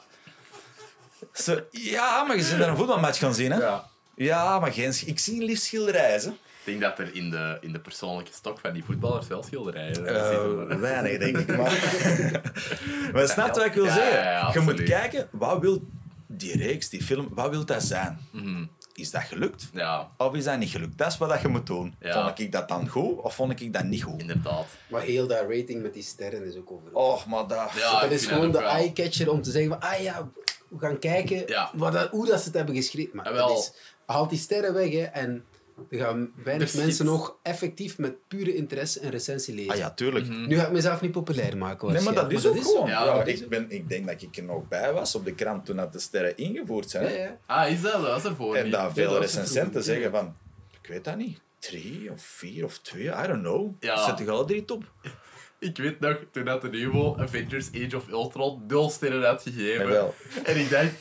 Zo, 1.43 1.59
ja, 1.71 2.23
maar 2.23 2.37
je 2.37 2.43
bent 2.43 2.57
naar 2.57 2.67
een 2.69 2.77
voetbalmatch 2.77 3.19
gaan 3.19 3.33
zien. 3.33 3.51
Hè? 3.51 3.57
Ja. 3.59 3.85
Ja, 4.15 4.59
maar 4.59 4.71
geen, 4.73 4.93
ik 5.05 5.19
zie 5.19 5.43
liefst 5.43 5.63
schilderijen. 5.63 6.21
Hè. 6.21 6.27
Ik 6.27 6.79
denk 6.79 6.81
dat 6.81 6.99
er 6.99 7.15
in 7.15 7.29
de, 7.29 7.57
in 7.61 7.71
de 7.73 7.79
persoonlijke 7.79 8.31
stok 8.33 8.59
van 8.59 8.73
die 8.73 8.83
voetballers 8.83 9.27
wel 9.27 9.43
schilderijen 9.43 10.07
Eh, 10.07 10.27
zitten. 10.29 10.79
weinig, 10.89 11.17
denk 11.17 11.37
ik. 11.37 11.57
Maar, 11.57 11.71
maar 13.13 13.27
snap 13.27 13.55
wat 13.55 13.65
ik 13.65 13.73
wil 13.73 13.85
Ja, 13.85 13.93
zeggen? 13.93 14.21
ja, 14.23 14.49
je 14.53 14.59
moet 14.59 14.83
kijken, 14.83 15.27
wat 15.31 15.59
wil 15.59 15.83
die 16.27 16.57
reeks, 16.57 16.89
die 16.89 17.03
film, 17.03 17.27
wat 17.31 17.49
wil 17.49 17.65
dat 17.65 17.83
zijn? 17.83 18.19
Mhm. 18.31 18.65
Is 18.93 19.11
dat 19.11 19.23
gelukt? 19.23 19.69
Ja, 19.73 20.09
Of 20.17 20.33
is 20.33 20.43
dat 20.43 20.57
niet 20.57 20.69
gelukt? 20.69 20.97
Dat 20.97 21.07
is 21.11 21.17
wat 21.17 21.41
je 21.41 21.47
moet 21.47 21.67
doen. 21.67 21.95
Ja. 21.99 22.23
Vond 22.25 22.39
ik 22.39 22.51
dat 22.51 22.67
dan 22.67 22.87
goed 22.87 23.21
of 23.21 23.35
vond 23.35 23.59
ik 23.61 23.73
dat 23.73 23.83
niet 23.83 24.03
goed? 24.03 24.21
inderdaad. 24.21 24.65
Maar 24.89 25.01
heel 25.01 25.27
dat 25.27 25.39
rating 25.49 25.81
met 25.81 25.93
die 25.93 26.03
sterren 26.03 26.45
is 26.45 26.55
ook 26.55 26.71
over. 26.71 26.93
Oh, 26.93 27.25
maar 27.25 27.47
dat... 27.47 27.71
Ja, 27.75 27.99
dat 28.01 28.11
is 28.11 28.25
gewoon 28.25 28.51
de 28.51 28.57
eye-catcher 28.63 29.31
om 29.31 29.41
te 29.41 29.51
zeggen 29.51 29.71
van, 29.71 29.89
ah 29.89 29.99
ja, 30.01 30.27
gaan 30.79 30.99
kijken 30.99 31.43
Ja. 31.47 31.71
wat 31.73 31.93
dat, 31.93 32.09
hoe 32.09 32.25
dat 32.25 32.39
ze 32.39 32.45
het 32.45 32.55
hebben 32.55 32.75
geschreven. 32.75 33.09
Maar 33.13 33.33
dat 33.33 33.51
is, 33.57 33.71
haalt 34.05 34.29
die 34.29 34.39
sterren 34.39 34.73
weg 34.73 34.91
hè, 34.91 35.03
en 35.03 35.45
er 35.89 35.99
gaan 35.99 36.31
weinig 36.43 36.75
mensen 36.75 37.05
nog 37.05 37.35
effectief 37.43 37.97
met 37.97 38.27
pure 38.27 38.55
interesse 38.55 39.03
een 39.03 39.09
recensie 39.09 39.55
lezen. 39.55 39.71
Ah 39.71 39.77
ja, 39.77 39.91
tuurlijk. 39.91 40.27
Mhm. 40.27 40.47
Nu 40.47 40.57
ga 40.57 40.65
ik 40.65 40.71
mezelf 40.71 41.01
niet 41.01 41.11
populair 41.11 41.57
maken. 41.57 41.93
Nee, 41.93 42.01
maar 42.01 42.13
dat 42.13 42.31
is 42.31 42.45
ook 42.45 42.61
gewoon. 42.61 42.87
Ja, 42.87 43.23
ik, 43.23 43.49
ben, 43.49 43.65
ik 43.69 43.89
denk 43.89 44.07
dat 44.07 44.21
ik 44.21 44.37
er 44.37 44.43
nog 44.43 44.67
bij 44.67 44.93
was 44.93 45.15
op 45.15 45.25
de 45.25 45.33
krant 45.35 45.65
toen 45.65 45.75
dat 45.75 45.93
de 45.93 45.99
sterren 45.99 46.37
ingevoerd 46.37 46.89
zijn. 46.89 47.13
Ja, 47.13 47.19
ja. 47.23 47.37
Ah, 47.45 47.71
is 47.71 47.81
dat? 47.81 47.91
Dat 47.91 48.01
was 48.01 48.23
ervoor 48.23 48.55
En 48.55 48.63
niet. 48.63 48.73
dat 48.73 48.81
Ja, 48.81 48.93
veel 48.93 49.11
dat 49.11 49.21
recensenten 49.21 49.83
zeggen 49.83 50.11
van... 50.11 50.35
Ik 50.81 50.89
weet 50.89 51.03
dat 51.03 51.15
niet. 51.15 51.39
Drie 51.59 52.11
of 52.11 52.21
vier 52.21 52.63
of 52.65 52.77
twee, 52.79 53.03
I 53.05 53.27
don't 53.27 53.41
know. 53.41 53.71
Ja. 53.79 54.05
Zet 54.05 54.19
ik 54.19 54.27
alle 54.27 54.45
drie 54.45 54.65
top? 54.65 54.83
Ik 55.59 55.77
weet 55.77 55.99
nog, 55.99 56.17
toen 56.31 56.45
dat 56.45 56.61
de 56.61 56.69
nieuwe 56.69 57.17
Avengers 57.19 57.67
Age 57.73 57.95
of 57.95 58.07
Ultron 58.07 58.63
nul 58.67 58.89
sterren 58.89 59.23
had 59.23 59.41
gegeven. 59.41 59.85
Jawel. 59.85 60.15
En 60.43 60.57
ik 60.57 60.69
dacht, 60.69 60.91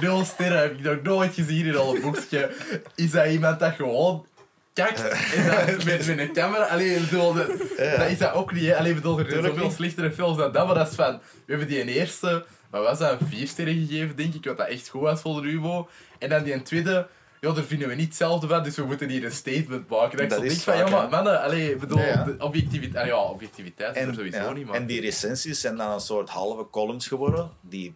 nul 0.00 0.24
sterren 0.24 0.58
heb 0.58 0.78
ik 0.78 0.80
nog 0.80 1.02
nooit 1.02 1.34
gezien 1.34 1.66
in 1.66 1.76
al 1.76 1.94
een 1.94 2.00
boekje. 2.00 2.50
Is 2.94 3.10
dat 3.10 3.26
iemand 3.26 3.60
dat 3.60 3.74
gewoon 3.74 4.26
kijkt 4.72 5.08
en 5.34 5.46
dat 5.46 5.66
met, 5.84 6.06
met 6.06 6.18
een 6.18 6.32
camera... 6.32 6.64
Allee, 6.64 6.94
ik 6.94 7.10
bedoel, 7.10 7.34
dat, 7.34 7.46
Ja. 7.76 7.96
dat 7.96 8.10
is 8.10 8.18
dat 8.18 8.32
ook 8.32 8.52
niet, 8.52 8.64
hè. 8.64 8.76
Allee, 8.76 8.90
ik 8.90 8.96
bedoel, 8.96 9.18
er 9.18 9.30
zijn 9.30 9.44
zoveel 9.44 9.70
slechtere 9.70 10.12
films 10.12 10.36
dan 10.36 10.52
dat, 10.52 10.66
maar 10.66 10.74
dat 10.74 10.88
is 10.88 10.94
van... 10.94 11.12
We 11.12 11.20
hebben 11.46 11.68
die 11.68 11.80
een 11.80 11.88
eerste, 11.88 12.44
wat 12.70 12.82
was 12.82 12.98
dat, 12.98 13.20
een 13.20 13.26
vier 13.26 13.48
sterren 13.48 13.86
gegeven, 13.86 14.16
denk 14.16 14.34
ik, 14.34 14.44
wat 14.44 14.56
dat 14.56 14.68
echt 14.68 14.88
goed 14.88 15.00
was 15.00 15.20
voor 15.20 15.42
de 15.42 15.48
Ruvo. 15.48 15.88
En 16.18 16.28
dan 16.28 16.42
die 16.42 16.52
een 16.52 16.62
tweede... 16.62 17.06
Ja, 17.44 17.52
daar 17.52 17.64
vinden 17.64 17.88
we 17.88 17.94
niet 17.94 18.06
hetzelfde 18.08 18.46
van, 18.48 18.62
dus 18.62 18.76
we 18.76 18.84
moeten 18.84 19.08
hier 19.08 19.24
een 19.24 19.32
statement 19.32 19.88
maken. 19.88 20.18
Dat 20.18 20.30
Dat 20.30 20.38
zo 20.38 20.44
is 20.44 20.62
van, 20.62 20.76
ja, 20.76 20.88
maar 20.88 21.08
mannen, 21.08 21.42
allee, 21.42 21.70
ik 21.72 21.80
bedoel, 21.80 21.98
Ja, 21.98 22.26
objectiviteit... 22.38 23.06
ja, 23.06 23.16
objectiviteit 23.22 23.96
is 23.96 24.02
er 24.02 24.08
En, 24.08 24.14
sowieso 24.14 24.38
ja, 24.38 24.52
niet, 24.52 24.66
maar... 24.66 24.74
en 24.74 24.86
die 24.86 25.00
recensies 25.00 25.60
zijn 25.60 25.76
dan 25.76 25.90
een 25.90 26.00
soort 26.00 26.28
halve 26.28 26.70
columns 26.70 27.08
geworden 27.08 27.50
die 27.60 27.94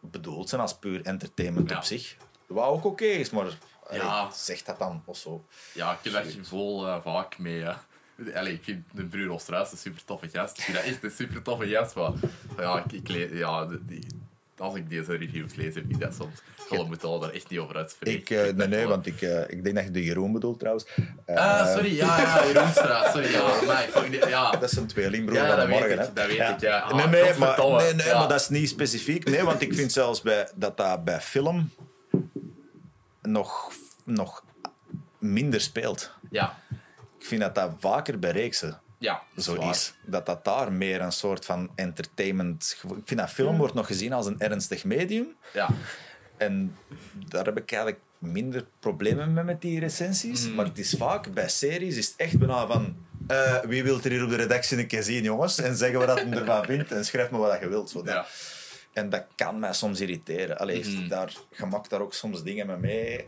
bedoeld 0.00 0.48
zijn 0.48 0.60
als 0.60 0.74
puur 0.78 1.02
entertainment 1.02 1.70
Ja. 1.70 1.76
op 1.76 1.82
zich. 1.82 2.16
Wat 2.46 2.66
ook 2.68 2.84
oké 2.84 3.04
is, 3.04 3.30
maar 3.30 3.46
allee, 3.86 4.00
Ja. 4.02 4.30
zeg 4.32 4.62
dat 4.62 4.78
dan 4.78 5.02
of 5.04 5.16
zo. 5.16 5.44
Ja, 5.72 5.92
ik 5.92 5.98
heb 6.02 6.12
daar 6.12 6.24
vol 6.42 6.86
eh, 6.86 6.96
vaak 7.02 7.38
mee. 7.38 7.58
Ja. 7.58 7.84
Allee, 8.34 8.52
ik 8.52 8.64
vind 8.64 8.84
de 8.92 9.04
broer 9.04 9.30
Oosterhuis 9.30 9.72
een 9.72 9.78
super 9.78 10.04
toffe 10.04 10.28
gast. 10.28 10.58
Ik 10.58 10.64
vind 10.64 10.76
dat 10.76 10.86
echt 10.86 11.04
een 11.04 11.10
super 11.10 11.42
toffe 11.42 11.66
gast. 11.68 11.94
Maar 11.94 12.12
ja, 12.58 12.84
ik, 12.90 12.92
ik 13.08 13.32
ja, 13.32 13.66
die, 13.80 14.06
als 14.58 14.74
ik 14.74 14.88
deze 14.88 15.16
reviews 15.16 15.54
lees, 15.54 15.74
heb 15.74 15.84
ik 15.88 16.00
dat 16.00 16.14
soms. 16.14 16.40
Gewoon 16.68 16.86
moet 16.86 17.04
al 17.04 17.18
daar 17.20 17.30
echt 17.30 17.48
niet 17.50 17.58
over 17.58 17.76
uitspreken. 17.76 18.20
Ik, 18.20 18.48
eh, 18.50 18.54
nee, 18.56 18.68
nee, 18.68 18.86
want 18.86 19.06
ik, 19.06 19.22
eh, 19.22 19.40
ik 19.40 19.64
denk 19.64 19.74
dat 19.76 19.84
je 19.84 19.90
de 19.90 20.04
Jeroen 20.04 20.32
bedoelt 20.32 20.58
trouwens. 20.58 20.86
Eh, 21.24 21.36
Ah, 21.36 21.72
sorry, 21.72 21.96
ja, 21.96 22.20
ja, 22.20 22.46
Jeroenstraat, 22.46 23.12
sorry, 23.12 23.30
ja. 23.32 24.00
Die- 24.10 24.28
ja. 24.28 24.50
Dat 24.50 24.62
is 24.70 24.76
een 24.76 24.86
tweelingbroer 24.86 25.38
Ja, 25.38 25.46
van 25.48 25.56
dat 25.56 25.68
morgen. 25.68 25.90
ik, 25.90 25.98
hè. 25.98 26.12
dat 26.12 26.26
weet 26.26 26.48
ik, 26.48 26.60
ja. 26.60 26.78
Ah, 26.78 26.94
nee, 26.96 27.06
nee, 27.06 27.22
maar, 27.22 27.32
godverdomme. 27.32 27.82
nee, 27.82 27.94
nee 27.94 28.06
Ja. 28.06 28.18
maar 28.18 28.28
dat 28.28 28.40
is 28.40 28.48
niet 28.48 28.68
specifiek. 28.68 29.24
Nee, 29.24 29.42
want 29.42 29.60
ik 29.62 29.74
vind 29.74 29.92
zelfs 29.92 30.22
bij, 30.22 30.48
dat 30.54 30.76
dat 30.76 31.04
bij 31.04 31.20
film 31.20 31.70
nog, 33.22 33.72
nog 34.04 34.44
minder 35.18 35.60
speelt. 35.60 36.10
Ja, 36.30 36.58
Ik 37.18 37.26
vind 37.26 37.40
dat 37.40 37.54
dat 37.54 37.70
vaker 37.78 38.18
bij 38.18 38.30
reeksen 38.30 38.80
ja, 39.04 39.22
dat 39.34 39.44
zo 39.44 39.54
is. 39.70 39.94
Dat 40.06 40.26
dat 40.26 40.44
daar 40.44 40.72
meer 40.72 41.00
een 41.00 41.12
soort 41.12 41.44
van 41.44 41.70
entertainment... 41.74 42.76
Ik 42.82 42.90
vind 43.04 43.20
dat 43.20 43.30
film 43.30 43.56
wordt 43.58 43.74
nog 43.74 43.86
gezien 43.86 44.12
als 44.12 44.26
een 44.26 44.40
ernstig 44.40 44.84
medium. 44.84 45.26
Ja, 45.52 45.68
En 46.36 46.76
daar 47.28 47.44
heb 47.44 47.56
ik 47.56 47.72
eigenlijk 47.72 48.02
minder 48.18 48.66
problemen 48.80 49.32
mee 49.32 49.44
met 49.44 49.60
die 49.60 49.80
recensies. 49.80 50.46
Mhm. 50.46 50.54
Maar 50.54 50.64
het 50.64 50.78
is 50.78 50.94
vaak, 50.98 51.32
bij 51.32 51.48
series 51.48 51.96
is 51.96 52.06
het 52.06 52.16
echt 52.16 52.38
bijna 52.38 52.66
van... 52.66 52.96
eh, 53.26 53.58
wie 53.60 53.82
wil 53.84 54.00
er 54.02 54.10
hier 54.10 54.22
op 54.24 54.30
de 54.30 54.36
redactie 54.36 54.78
een 54.78 54.86
keer 54.86 55.02
zien, 55.02 55.22
jongens? 55.22 55.58
En 55.58 55.76
zeggen 55.76 55.98
wat 56.06 56.20
hij 56.20 56.30
ervan 56.30 56.64
vindt 56.64 56.92
en 56.92 57.04
schrijf 57.04 57.30
me 57.30 57.38
wat 57.38 57.60
je 57.60 57.68
wilt. 57.68 57.90
Zo 57.90 58.02
dat. 58.02 58.14
ja. 58.14 58.26
En 58.92 59.08
dat 59.10 59.24
kan 59.34 59.58
mij 59.58 59.72
soms 59.72 60.00
irriteren. 60.00 60.58
Allee, 60.58 60.84
Mhm. 60.84 61.08
daar, 61.08 61.32
je 61.56 61.66
maakt 61.66 61.90
daar 61.90 62.00
ook 62.00 62.14
soms 62.14 62.42
dingen 62.42 62.66
mee 62.66 62.76
mee 62.76 63.26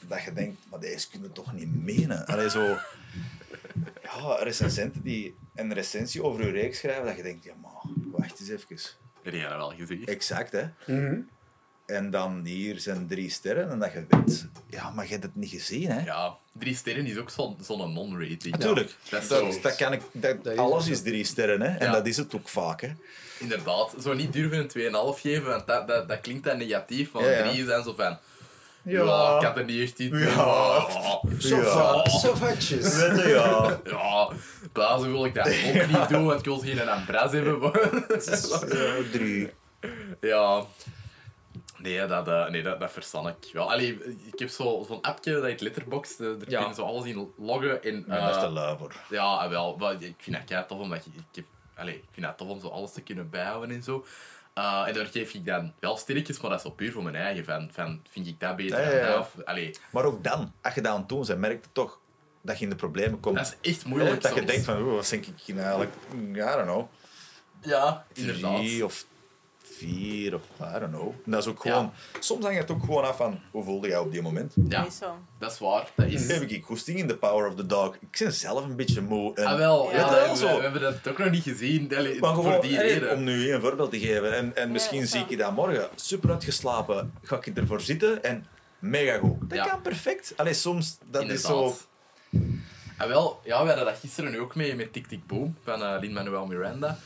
dat 0.00 0.22
je 0.22 0.32
denkt, 0.32 0.56
maar 0.70 0.80
deze 0.80 1.08
kunnen 1.10 1.32
toch 1.32 1.52
niet 1.52 1.84
menen? 1.84 2.26
Allee, 2.26 2.50
zo... 2.50 2.76
Ja, 4.14 4.34
recensenten 4.42 5.02
die 5.02 5.34
een 5.54 5.74
recensie 5.74 6.22
over 6.22 6.44
uw 6.44 6.50
reeks 6.50 6.78
schrijven, 6.78 7.04
dat 7.06 7.16
je 7.16 7.22
denkt, 7.22 7.44
ja, 7.44 7.52
maar 7.62 7.72
wacht 8.12 8.40
eens 8.40 8.48
even. 8.48 8.78
Heb 9.22 9.32
dat 9.42 9.56
wel 9.56 9.72
gezien? 9.76 10.06
Exact, 10.06 10.52
hè? 10.52 10.64
Mhm. 10.86 11.18
En 11.86 12.10
dan 12.10 12.44
hier 12.44 12.78
zijn 12.80 13.06
drie 13.06 13.30
sterren 13.30 13.70
en 13.70 13.78
dat 13.78 13.92
je 13.92 14.04
weet, 14.08 14.46
ja, 14.70 14.90
maar 14.90 15.04
je 15.04 15.10
hebt 15.10 15.22
het 15.22 15.34
niet 15.36 15.50
gezien, 15.50 15.90
hè? 15.90 16.04
Ja, 16.04 16.36
drie 16.58 16.74
sterren 16.74 17.06
is 17.06 17.16
ook 17.18 17.30
zo'n 17.30 17.56
zo'n 17.62 17.92
non-rating. 17.92 18.50
Natuurlijk. 18.58 18.94
Dat 19.10 19.22
is 19.22 19.28
Dat, 19.28 19.54
zo- 19.54 19.60
dat 19.60 19.76
kan 19.76 19.92
ik, 19.92 20.00
dat, 20.12 20.44
Dat 20.44 20.52
is 20.52 20.58
alles 20.58 20.84
zo. 20.84 20.90
is 20.90 21.02
drie 21.02 21.24
sterren, 21.24 21.60
hè? 21.60 21.76
En 21.78 21.86
Ja. 21.86 21.92
dat 21.92 22.06
is 22.06 22.16
het 22.16 22.34
ook 22.34 22.48
vaak, 22.48 22.80
hè? 22.80 22.88
Inderdaad, 23.38 23.94
zo 24.00 24.12
niet 24.14 24.32
durven 24.32 24.58
een 24.58 24.68
2,5 24.68 25.20
geven, 25.20 25.44
want 25.46 25.66
dat, 25.66 25.88
dat, 25.88 26.08
dat 26.08 26.20
klinkt 26.20 26.44
dan 26.44 26.58
negatief. 26.58 27.12
Want 27.12 27.24
Ja, 27.26 27.30
ja. 27.32 27.50
drie 27.50 27.64
zijn 27.64 27.82
zo 27.82 27.92
van. 27.94 28.18
Ja. 28.86 29.02
Ja. 29.04 29.36
ik 29.38 29.44
had 29.46 29.56
er 29.56 29.64
niet 29.64 29.80
echt 29.82 29.98
in. 29.98 30.18
Ja. 30.18 30.86
Ja, 31.38 32.04
sofatjes. 32.08 32.96
Weet 32.96 33.22
je, 33.22 33.28
ja. 33.28 33.78
ja. 33.96 34.28
blazen 34.72 35.12
wil 35.12 35.24
ik 35.24 35.34
dat 35.34 35.46
ook 35.46 35.86
niet 36.00 36.08
doen, 36.08 36.24
want 36.26 36.38
ik 36.38 36.44
wil 36.44 36.58
geen 36.58 36.88
ambras 36.88 37.32
hebben. 37.32 37.70
Ja, 38.68 38.94
drie. 39.12 39.50
ja. 40.20 40.64
Nee, 41.78 42.06
dat, 42.06 42.28
eh, 42.28 42.48
nee, 42.48 42.62
dat, 42.62 42.80
dat 42.80 42.92
verstaan 42.92 43.28
ik 43.28 43.34
wel. 43.52 43.70
Allee, 43.72 43.98
ik 44.32 44.38
heb 44.38 44.48
zo- 44.48 44.84
zo'n 44.88 45.00
appje 45.02 45.32
dat 45.32 45.42
heet 45.42 45.60
Letterboxd. 45.60 46.20
eh, 46.20 46.26
Daar 46.26 46.36
Ja. 46.50 46.58
kun 46.60 46.68
je 46.68 46.74
zo 46.74 46.82
alles 46.82 47.04
in 47.04 47.32
loggen. 47.38 47.82
En, 47.82 48.04
Maar 48.06 48.20
dat 48.20 48.28
is 48.30 48.36
eh, 48.36 48.42
te 48.42 48.48
lui 48.48 48.76
voor. 48.78 48.92
Ja, 49.10 49.48
wel. 49.48 49.76
Maar 49.76 49.92
ik 50.02 50.14
vind 50.18 50.48
dat 50.48 50.68
tof, 50.68 50.78
omdat 50.80 50.98
ik, 50.98 51.04
ik 51.06 51.22
heb, 51.34 51.44
allee, 51.74 51.94
ik 51.94 52.04
vind 52.12 52.26
dat 52.26 52.38
tof 52.38 52.48
om 52.48 52.60
zo 52.60 52.68
alles 52.68 52.92
te 52.92 53.00
kunnen 53.02 53.30
bijhouden 53.30 53.70
en 53.76 53.82
zo. 53.82 54.04
Uh, 54.58 54.84
en 54.86 54.94
daar 54.94 55.06
geef 55.06 55.34
ik 55.34 55.44
dan 55.46 55.72
wel 55.80 55.96
sterretjes, 55.96 56.40
maar 56.40 56.50
dat 56.50 56.58
is 56.58 56.66
zo 56.66 56.72
puur 56.72 56.92
voor 56.92 57.02
mijn 57.02 57.14
eigen. 57.14 57.44
Van, 57.44 57.68
van 57.72 58.00
vind 58.10 58.26
ik 58.26 58.40
dat 58.40 58.56
beter 58.56 58.80
Ja, 58.80 59.06
ja? 59.06 59.18
Of, 59.18 59.36
Maar 59.90 60.04
ook 60.04 60.24
dan, 60.24 60.52
als 60.62 60.74
je 60.74 60.80
dat 60.80 60.92
aan 60.92 60.98
het 60.98 61.08
doen 61.08 61.26
bent, 61.26 61.38
merk 61.38 61.64
je 61.64 61.70
toch 61.72 62.00
dat 62.42 62.58
je 62.58 62.64
in 62.64 62.70
de 62.70 62.76
problemen 62.76 63.20
komt. 63.20 63.36
dat 63.36 63.56
is 63.60 63.70
echt 63.70 63.84
moeilijk. 63.84 64.22
dat 64.22 64.34
je 64.34 64.44
denkt 64.44 64.64
van, 64.64 64.84
wat 64.84 65.08
denk 65.08 65.26
ik 65.26 65.54
nou 65.54 65.60
eigenlijk? 65.60 65.92
Ja, 66.32 66.52
I 66.52 66.56
don't 66.56 66.66
know. 66.66 66.88
Ja, 67.60 68.06
inderdaad. 68.12 68.56
Drie 68.56 68.84
of 68.84 69.06
vier 69.76 70.34
of 70.34 70.42
I 70.60 70.78
don't 70.78 70.92
know. 70.92 71.14
En 71.24 71.30
dat 71.30 71.40
is 71.42 71.48
ook 71.48 71.60
gewoon... 71.60 71.92
Soms 72.20 72.44
hangt 72.44 72.58
het 72.58 72.70
ook 72.70 72.80
gewoon 72.80 73.04
af 73.04 73.16
van, 73.16 73.40
hoe 73.50 73.64
voelde 73.64 73.88
jij 73.88 73.98
op 73.98 74.12
die 74.12 74.22
moment? 74.22 74.52
Ja, 74.68 74.78
Dat 74.78 74.86
is 74.86 74.96
zo. 74.96 75.18
dat 75.38 75.52
is 75.52 75.58
waar. 75.58 75.90
Dat 75.94 76.06
is... 76.06 76.28
Heb 76.32 76.42
ik 76.42 76.64
goesting 76.64 76.98
in 76.98 77.06
The 77.06 77.16
Power 77.16 77.48
of 77.48 77.54
the 77.54 77.66
Dog? 77.66 77.94
Ik 78.00 78.18
ben 78.18 78.32
zelf 78.32 78.64
een 78.64 78.76
beetje 78.76 79.00
moe. 79.00 79.34
En, 79.34 79.44
Ah, 79.46 79.56
wel. 79.56 79.90
Ja. 79.92 80.30
We, 80.30 80.36
zo. 80.36 80.56
we 80.56 80.62
hebben 80.62 80.80
dat 80.80 81.08
ook 81.08 81.18
nog 81.18 81.30
niet 81.30 81.42
gezien. 81.42 81.96
Allee, 81.96 82.20
Maar 82.20 82.34
gewoon, 82.34 82.52
voor 82.52 82.62
die 82.62 82.76
hey, 82.76 82.88
reden. 82.92 83.12
om 83.16 83.24
nu 83.24 83.52
een 83.52 83.60
voorbeeld 83.60 83.90
te 83.90 83.98
geven, 83.98 84.34
en, 84.36 84.56
en 84.56 84.70
misschien 84.72 85.06
zie 85.06 85.20
ik 85.20 85.28
je 85.28 85.36
dat 85.36 85.52
morgen 85.52 85.88
super 85.94 86.30
uitgeslapen, 86.30 87.12
ga 87.22 87.36
ik 87.36 87.56
ervoor 87.56 87.80
zitten 87.80 88.22
en 88.24 88.46
mega 88.78 89.18
goed. 89.18 89.40
Dat 89.40 89.58
Ja. 89.58 89.64
kan 89.66 89.82
perfect. 89.82 90.32
Allee, 90.36 90.54
soms, 90.54 90.98
dat 91.10 91.22
is 91.28 91.40
zo... 91.42 91.76
En 92.98 93.08
wel, 93.08 93.40
ja, 93.44 93.62
we 93.62 93.66
hadden 93.68 93.84
dat 93.84 93.98
gisteren 94.00 94.30
nu 94.30 94.38
ook 94.40 94.54
mee 94.54 94.74
met 94.74 94.92
Tik 94.92 95.06
Tik 95.06 95.26
Boom 95.26 95.56
van 95.64 95.82
eh 95.82 95.96
Lin-Manuel 96.00 96.46
Miranda. 96.46 96.98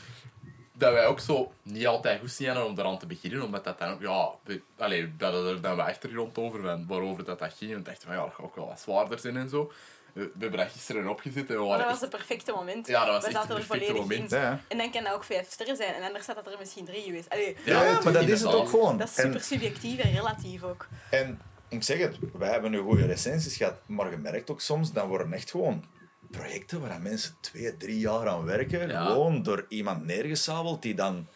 Dat 0.81 0.93
wij 0.93 1.05
ook 1.05 1.19
zo 1.19 1.51
niet 1.63 1.87
altijd 1.87 2.19
goed 2.19 2.31
zien 2.31 2.61
om 2.61 2.79
eraan 2.79 2.97
te 2.99 3.05
beginnen, 3.05 3.43
omdat 3.43 3.63
dat 3.63 3.79
dan 3.79 3.89
ook, 3.91 4.01
ja, 4.01 4.29
we, 4.43 4.61
allee, 4.77 5.15
dat 5.17 5.33
er 5.33 5.61
dan 5.61 5.79
achtergrond 5.79 6.37
over, 6.37 6.61
van 6.61 6.87
waarover 6.87 7.23
dat, 7.23 7.39
dat 7.39 7.53
ging. 7.57 7.71
En 7.71 7.77
we 7.77 7.83
dachten 7.83 8.07
van, 8.07 8.15
ja, 8.15 8.23
dat 8.23 8.33
gaat 8.33 8.45
ook 8.45 8.55
wel 8.55 8.67
wat 8.67 8.79
zwaarder 8.79 9.19
zijn 9.19 9.37
en 9.37 9.49
zo. 9.49 9.71
We, 10.13 10.21
we 10.23 10.29
hebben 10.39 10.59
dat 10.59 10.69
gisteren 10.71 11.09
opgezet 11.09 11.49
en 11.49 11.55
we 11.55 11.59
Maar 11.59 11.67
waren 11.67 11.77
dat 11.79 11.87
was 11.87 12.01
echt- 12.01 12.11
het 12.11 12.25
perfecte 12.25 12.51
moment. 12.51 12.87
Ja, 12.87 13.05
dat 13.05 13.13
was 13.13 13.21
We 13.21 13.27
echt 13.29 13.35
zaten 13.35 13.49
het 13.55 13.61
er 13.61 13.67
perfecte 13.67 13.93
volledig 13.93 14.17
moment. 14.17 14.31
Ja. 14.31 14.59
En 14.67 14.77
dan 14.77 14.91
kan 14.91 15.03
dat 15.03 15.13
ook 15.13 15.23
vijf 15.23 15.51
sterren 15.51 15.75
zijn. 15.75 15.93
En 15.93 16.03
anders 16.03 16.23
staat 16.23 16.35
dat 16.35 16.47
er 16.53 16.59
misschien 16.59 16.85
drie 16.85 17.01
geweest. 17.03 17.29
Allee, 17.29 17.55
Ja, 17.65 17.83
ja, 17.83 17.99
maar 18.03 18.13
dat 18.13 18.27
is 18.27 18.41
het 18.41 18.53
ook 18.53 18.69
gewoon. 18.69 18.97
dat 18.97 19.09
is 19.09 19.17
En- 19.17 19.23
super 19.25 19.41
subjectief 19.41 19.99
en 19.99 20.11
relatief 20.11 20.63
ook. 20.63 20.87
En 21.11 21.41
ik 21.69 21.83
zeg 21.83 21.97
het, 21.99 22.15
wij 22.33 22.49
hebben 22.51 22.71
nu 22.71 22.79
goede 22.79 23.05
recensies 23.05 23.57
gehad, 23.57 23.75
maar 23.85 24.09
je 24.11 24.17
merkt 24.17 24.49
ook 24.51 24.61
soms, 24.61 24.91
dan 24.91 25.07
worden 25.07 25.33
echt 25.33 25.51
gewoon 25.51 25.83
projecten 26.31 26.81
waar 26.81 27.01
mensen 27.01 27.35
twee, 27.39 27.77
drie 27.77 27.99
jaar 27.99 28.27
aan 28.27 28.43
werken, 28.45 28.87
Ja. 28.87 29.05
gewoon 29.05 29.43
door 29.43 29.65
iemand 29.69 30.05
neergesabeld 30.05 30.81
die 30.81 30.95
dan 30.95 31.27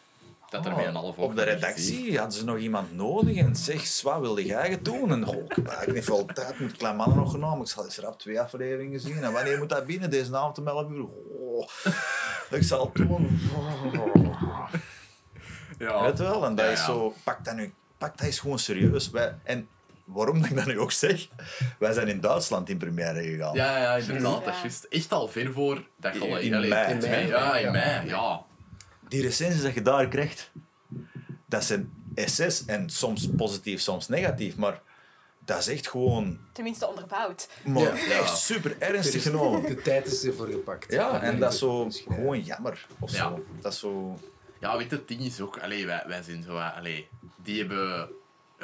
Dat 0.50 0.66
er 0.66 0.88
een 0.88 0.96
half 0.96 1.18
op 1.18 1.36
de 1.36 1.44
redactie 1.44 2.18
hadden 2.18 2.38
ze 2.38 2.46
nog 2.46 2.58
iemand 2.58 2.96
nodig 2.96 3.38
en 3.38 3.56
zeg, 3.56 4.02
wat 4.02 4.20
wilde 4.20 4.46
jij 4.46 4.80
doen? 4.82 5.12
En 5.12 5.28
oh, 5.28 5.44
ik 5.86 5.94
heb 5.96 6.04
veel 6.04 6.26
tijd 6.26 6.60
met 6.60 6.78
klein 6.78 6.96
mannen 6.96 7.18
nog 7.18 7.32
genomen. 7.32 7.62
Ik 7.66 7.72
zal 7.72 7.84
eens 7.86 7.98
rap 7.98 8.20
twee 8.20 8.40
afleveringen 8.42 9.00
zien. 9.00 9.24
En 9.24 9.32
wanneer 9.34 9.58
moet 9.58 9.70
dat 9.70 9.86
binnen? 9.86 10.10
Deze 10.10 10.38
avond 10.38 10.58
om 10.58 10.68
11 10.68 10.90
uur. 10.92 11.06
Oh, 11.40 11.70
ik 12.50 12.64
zal 12.64 12.86
het 12.86 13.08
doen. 13.08 13.40
Ja. 15.78 16.02
Weet 16.02 16.20
wel? 16.20 16.46
En 16.46 16.56
dat 16.56 16.66
Ja, 16.66 16.72
is 16.72 16.84
zo, 16.86 17.14
pak 17.24 17.46
dat 17.46 17.56
nu, 17.56 17.74
pak 17.98 18.18
dat 18.18 18.28
is 18.28 18.40
gewoon 18.40 18.60
serieus. 18.60 19.10
Wij, 19.10 19.36
en 19.44 19.68
waarom 20.06 20.42
dat 20.42 20.50
ik 20.50 20.56
dat 20.56 20.66
nu 20.66 20.80
ook 20.80 20.92
zeg, 20.92 21.28
wij 21.80 21.94
zijn 21.94 22.08
in 22.08 22.20
Duitsland 22.22 22.70
in 22.70 22.78
première 22.78 23.22
gegaan. 23.24 23.56
Ja, 23.56 23.78
ja, 23.82 23.96
inderdaad. 23.96 24.46
Dat 24.46 24.54
is 24.64 24.80
Ja. 24.90 24.98
echt 24.98 25.12
al 25.12 25.28
ver 25.28 25.54
voor 25.54 25.88
dat 26.00 26.14
je 26.14 26.20
al... 26.20 26.28
In 26.28 26.36
in 26.42 26.54
In 26.64 26.70
mei. 26.70 27.28
Ja, 27.28 27.58
in 27.58 27.64
Ja. 27.66 27.72
mei. 27.72 28.08
Ja. 28.08 28.44
Die 29.08 29.22
recensies 29.22 29.62
dat 29.62 29.74
je 29.74 29.82
daar 29.82 30.08
krijgt, 30.08 30.52
dat 31.46 31.64
zijn 31.64 31.94
SS 32.16 32.66
en 32.66 32.90
soms 32.90 33.30
positief, 33.38 33.82
soms 33.82 34.08
negatief, 34.08 34.56
maar 34.56 34.82
dat 35.40 35.58
is 35.60 35.68
echt 35.68 35.90
gewoon 35.90 36.40
Tenminste 36.54 36.88
onderbouwd. 36.88 37.48
maar 37.66 37.82
Ja. 37.84 38.20
echt 38.20 38.38
super 38.38 38.76
ernstig 38.80 39.22
genomen. 39.22 39.62
De 39.62 39.82
tijd 39.82 40.06
is 40.08 40.24
ervoor 40.24 40.48
gepakt. 40.48 40.92
Ja, 40.94 41.22
en 41.22 41.40
dat 41.40 41.54
is 41.54 41.60
zo 41.60 41.88
gewoon 42.08 42.40
jammer 42.42 42.86
of 43.00 43.12
Ja. 43.12 43.18
zo. 43.18 43.46
Dat 43.62 43.74
is 43.74 43.80
zo. 43.80 44.20
Ja, 44.60 44.78
weet 44.78 44.90
je, 44.90 44.96
het 44.96 45.08
ding 45.08 45.22
is 45.22 45.42
ook... 45.42 45.58
Allee, 45.60 45.86
wij, 45.86 46.04
wij 46.08 46.22
zijn 46.24 46.44
zo... 46.44 46.58
Allee, 46.58 47.08
die 47.44 47.60
hebben... 47.60 48.10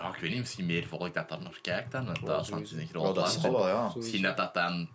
Ja, 0.01 0.09
ik 0.15 0.21
weet 0.21 0.29
niet, 0.29 0.39
misschien 0.39 0.65
meer 0.65 0.87
volk 0.87 1.13
dat 1.13 1.29
daar 1.29 1.41
naar 1.41 1.59
kijkt 1.61 1.91
dan. 1.91 2.05
Want 2.05 2.25
Duitsland 2.25 2.65
is 2.65 2.71
een 2.71 2.81
Oh, 2.81 2.89
groot 2.89 3.15
dat 3.15 3.15
land. 3.15 3.41
zal 3.41 3.51
wel, 3.51 3.67
ja. 3.67 3.91
Misschien 3.95 4.21
dat 4.21 4.37
dat 4.37 4.53
dan... 4.53 4.89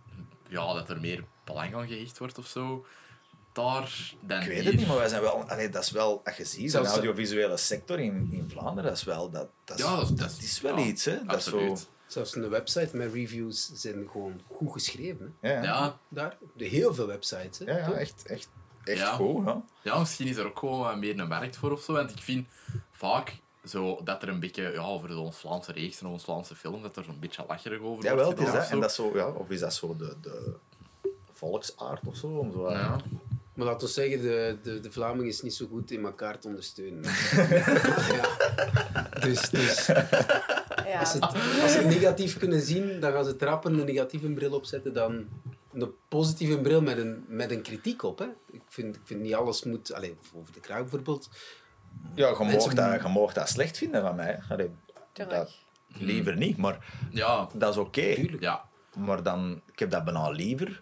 Ja, 0.49 0.73
dat 0.73 0.89
er 0.89 0.99
meer 0.99 1.23
belang 1.43 1.75
aan 1.75 1.87
gehecht 1.87 2.17
wordt 2.17 2.37
of 2.37 2.47
zo. 2.47 2.85
Daar 3.53 4.13
dan 4.21 4.41
Ik 4.41 4.47
weet 4.47 4.55
hier. 4.57 4.65
het 4.65 4.75
niet, 4.75 4.87
maar 4.87 4.97
wij 4.97 5.07
zijn 5.07 5.21
wel. 5.21 5.43
Allee, 5.49 5.69
dat 5.69 5.83
is 5.83 5.91
wel, 5.91 6.21
als 6.25 6.37
je 6.37 6.45
ziet, 6.45 6.63
de 6.63 6.69
Zelfs- 6.69 6.91
audiovisuele 6.91 7.57
sector 7.57 7.99
in, 7.99 8.27
in 8.31 8.49
Vlaanderen, 8.49 8.83
dat 8.89 8.97
is 8.97 9.03
wel. 9.03 9.29
Dat, 9.29 9.47
dat, 9.65 9.77
is, 9.79 9.85
Ja, 9.85 9.95
dat 9.95 10.03
is- 10.09 10.15
dat 10.15 10.37
is 10.39 10.61
wel 10.61 10.77
ja, 10.77 10.85
iets, 10.85 11.05
hè? 11.05 11.25
Dat 11.25 11.37
is 11.37 11.43
zo. 11.45 11.77
Zelfs 12.07 12.31
de 12.31 12.47
website 12.47 12.97
met 12.97 13.13
reviews 13.13 13.71
zijn 13.73 14.07
gewoon 14.11 14.41
goed 14.47 14.71
geschreven. 14.71 15.35
Hè. 15.39 15.53
Ja, 15.53 15.63
ja. 15.63 15.97
Daar, 16.09 16.37
de 16.53 16.65
heel 16.65 16.93
veel 16.93 17.07
websites. 17.07 17.59
Hè, 17.59 17.77
ja, 17.77 17.91
echt, 17.91 18.23
echt, 18.25 18.49
echt 18.83 18.97
Ja. 18.99 19.13
goed. 19.15 19.45
Ja. 19.45 19.61
Ja, 19.81 19.99
misschien 19.99 20.27
is 20.27 20.35
er 20.37 20.45
ook 20.45 20.59
gewoon 20.59 20.99
meer 20.99 21.19
een 21.19 21.27
markt 21.27 21.57
voor 21.57 21.71
of 21.71 21.81
zo. 21.81 21.93
Want 21.93 22.11
ik 22.11 22.19
vind 22.19 22.47
vaak 22.91 23.33
zo 23.69 24.01
dat 24.03 24.21
er 24.23 24.29
een 24.29 24.39
beetje, 24.39 24.71
ja, 24.71 24.81
over 24.81 25.09
zo'n 25.09 25.33
Vlaamse 25.33 25.71
reeks 25.71 25.99
en 26.01 26.07
ons 26.07 26.23
Vlaamse 26.23 26.55
film, 26.55 26.81
dat 26.81 26.97
er 26.97 27.03
zo'n 27.03 27.19
beetje 27.19 27.43
lacherig 27.47 27.79
over 27.81 28.03
Ja, 28.03 28.15
wordt 28.15 28.39
is 28.39 28.45
gedaan 28.45 28.53
dat. 28.53 28.63
of 28.63 28.69
En 28.69 28.75
zo. 28.75 28.79
dat 28.81 28.89
is 28.89 28.95
zo, 28.95 29.11
ja, 29.15 29.27
of 29.29 29.49
is 29.49 29.59
dat 29.59 29.73
zo 29.73 29.95
de, 29.97 30.13
de 30.21 30.53
volksaard 31.31 32.01
of 32.05 32.15
zo? 32.15 32.27
Om 32.27 32.51
zo 32.51 32.71
Ja. 32.71 32.99
Maar 33.53 33.65
laten 33.65 33.87
we 33.87 33.93
zeggen, 33.93 34.21
de, 34.21 34.57
de, 34.63 34.79
de 34.79 34.91
Vlaming 34.91 35.27
is 35.27 35.41
niet 35.41 35.53
zo 35.53 35.67
goed 35.69 35.91
in 35.91 36.05
elkaar 36.05 36.39
te 36.39 36.47
ondersteunen. 36.47 37.03
ja. 38.17 38.29
Dus, 39.19 39.49
dus 39.49 39.85
Ja. 39.87 40.99
als, 40.99 41.11
ze 41.11 41.17
het, 41.17 41.61
als 41.61 41.71
ze 41.71 41.77
het 41.77 41.87
negatief 41.87 42.37
kunnen 42.37 42.61
zien, 42.61 42.99
dan 42.99 43.11
gaan 43.11 43.25
ze 43.25 43.35
trappen 43.35 43.79
een 43.79 43.85
negatieve 43.85 44.27
bril 44.27 44.53
opzetten 44.53 44.93
dan 44.93 45.27
een 45.73 45.91
positieve 46.07 46.57
bril 46.59 46.81
met 46.81 46.97
een, 46.97 47.25
met 47.27 47.51
een 47.51 47.61
kritiek 47.61 48.03
op. 48.03 48.19
Hè. 48.19 48.25
Ik, 48.51 48.61
vind, 48.69 48.95
ik 48.95 49.01
vind 49.03 49.21
niet 49.21 49.33
alles 49.35 49.63
moet... 49.63 49.93
Alleen 49.93 50.17
over 50.35 50.53
de 50.53 50.59
kraak 50.59 50.81
bijvoorbeeld. 50.81 51.29
Ja, 52.15 52.27
je 52.27 52.35
mag, 52.43 52.73
dat, 52.73 53.01
je 53.01 53.07
mag 53.07 53.33
dat 53.33 53.49
slecht 53.49 53.77
vinden 53.77 54.01
van 54.01 54.15
mij. 54.15 54.39
Allee, 54.49 54.69
Tuurlijk. 55.11 55.37
dat, 55.39 55.55
liever 55.87 56.35
niet, 56.37 56.57
maar 56.57 56.85
Ja, 57.11 57.47
dat 57.53 57.69
is 57.73 57.77
oké. 57.77 58.15
Ja, 58.39 58.63
Maar 58.97 59.23
dan, 59.23 59.61
ik 59.71 59.79
heb 59.79 59.89
dat 59.91 60.03
bijna 60.03 60.29
liever 60.29 60.81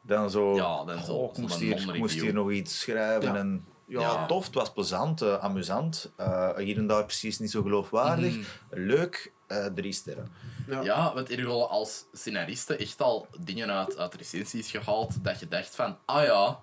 dan 0.00 0.30
zo. 0.30 0.54
Ja, 0.54 0.84
dan 0.84 1.04
zo- 1.04 1.12
oh, 1.12 1.30
ik 1.30 1.36
moest 1.38 1.58
hier, 1.58 1.94
moest 1.98 2.20
hier 2.20 2.32
nog 2.34 2.50
iets 2.50 2.80
schrijven. 2.80 3.32
Ja. 3.32 3.36
En, 3.38 3.64
ja, 3.86 4.00
Ja. 4.00 4.26
tof, 4.26 4.44
het 4.44 4.54
was 4.54 4.72
plezant, 4.72 5.22
eh, 5.22 5.34
amusant. 5.44 6.12
eh, 6.16 6.56
hier 6.56 6.76
en 6.76 6.86
daar 6.86 7.04
precies 7.04 7.38
niet 7.38 7.50
zo 7.50 7.62
geloofwaardig. 7.62 8.34
Mhm. 8.36 8.44
Leuk, 8.70 9.32
eh, 9.46 9.66
drie 9.66 9.92
sterren. 9.92 10.28
Ja. 10.68 10.82
ja, 10.82 11.14
want 11.14 11.30
er 11.30 11.46
al 11.46 11.70
als 11.70 12.04
scenariste 12.12 12.76
echt 12.76 13.00
al 13.00 13.26
dingen 13.40 13.70
uit, 13.70 13.98
uit 13.98 14.14
recensies 14.14 14.70
gehaald 14.70 15.24
dat 15.24 15.40
je 15.40 15.48
dacht 15.48 15.74
van, 15.74 15.96
ah 16.04 16.24
ja, 16.24 16.60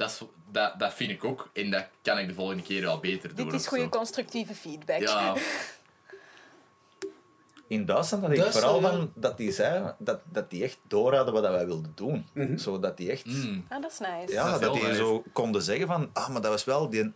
dat, 0.00 0.10
is, 0.10 0.20
dat, 0.52 0.78
dat 0.78 0.94
vind 0.94 1.10
ik 1.10 1.24
ook 1.24 1.50
en 1.52 1.70
dat 1.70 1.84
kan 2.02 2.18
ik 2.18 2.28
de 2.28 2.34
volgende 2.34 2.62
keer 2.62 2.80
wel 2.82 3.00
beter 3.00 3.34
doen. 3.34 3.48
Dit 3.50 3.60
is 3.60 3.66
goede 3.66 3.88
constructieve 3.88 4.54
feedback. 4.54 5.00
Ja, 5.00 5.34
In 7.66 7.84
Duitsland 7.84 8.22
had 8.22 8.32
ik 8.32 8.38
Duitsland, 8.38 8.66
vooral 8.74 8.90
van 8.90 9.12
dat 9.14 9.36
die 9.36 9.52
zei 9.52 9.94
dat, 9.98 10.20
dat 10.24 10.50
die 10.50 10.64
echt 10.64 10.78
door 10.88 11.14
hadden 11.14 11.34
wat 11.34 11.42
wij 11.42 11.66
wilden 11.66 11.92
doen. 11.94 12.26
Zodat 12.58 12.96
die 12.96 13.10
echt. 13.10 13.24
mm, 13.26 13.64
Ah, 13.68 13.82
dat 13.82 13.90
is 13.92 13.98
nice. 13.98 14.32
Ja, 14.32 14.58
Dat 14.58 14.74
die 14.74 14.82
nice. 14.82 14.94
zo 14.94 15.22
konden 15.32 15.62
zeggen 15.62 15.86
van, 15.86 16.10
ah, 16.12 16.28
maar 16.28 16.40
dat 16.40 16.50
was 16.50 16.64
wel 16.64 16.88
die... 16.90 17.12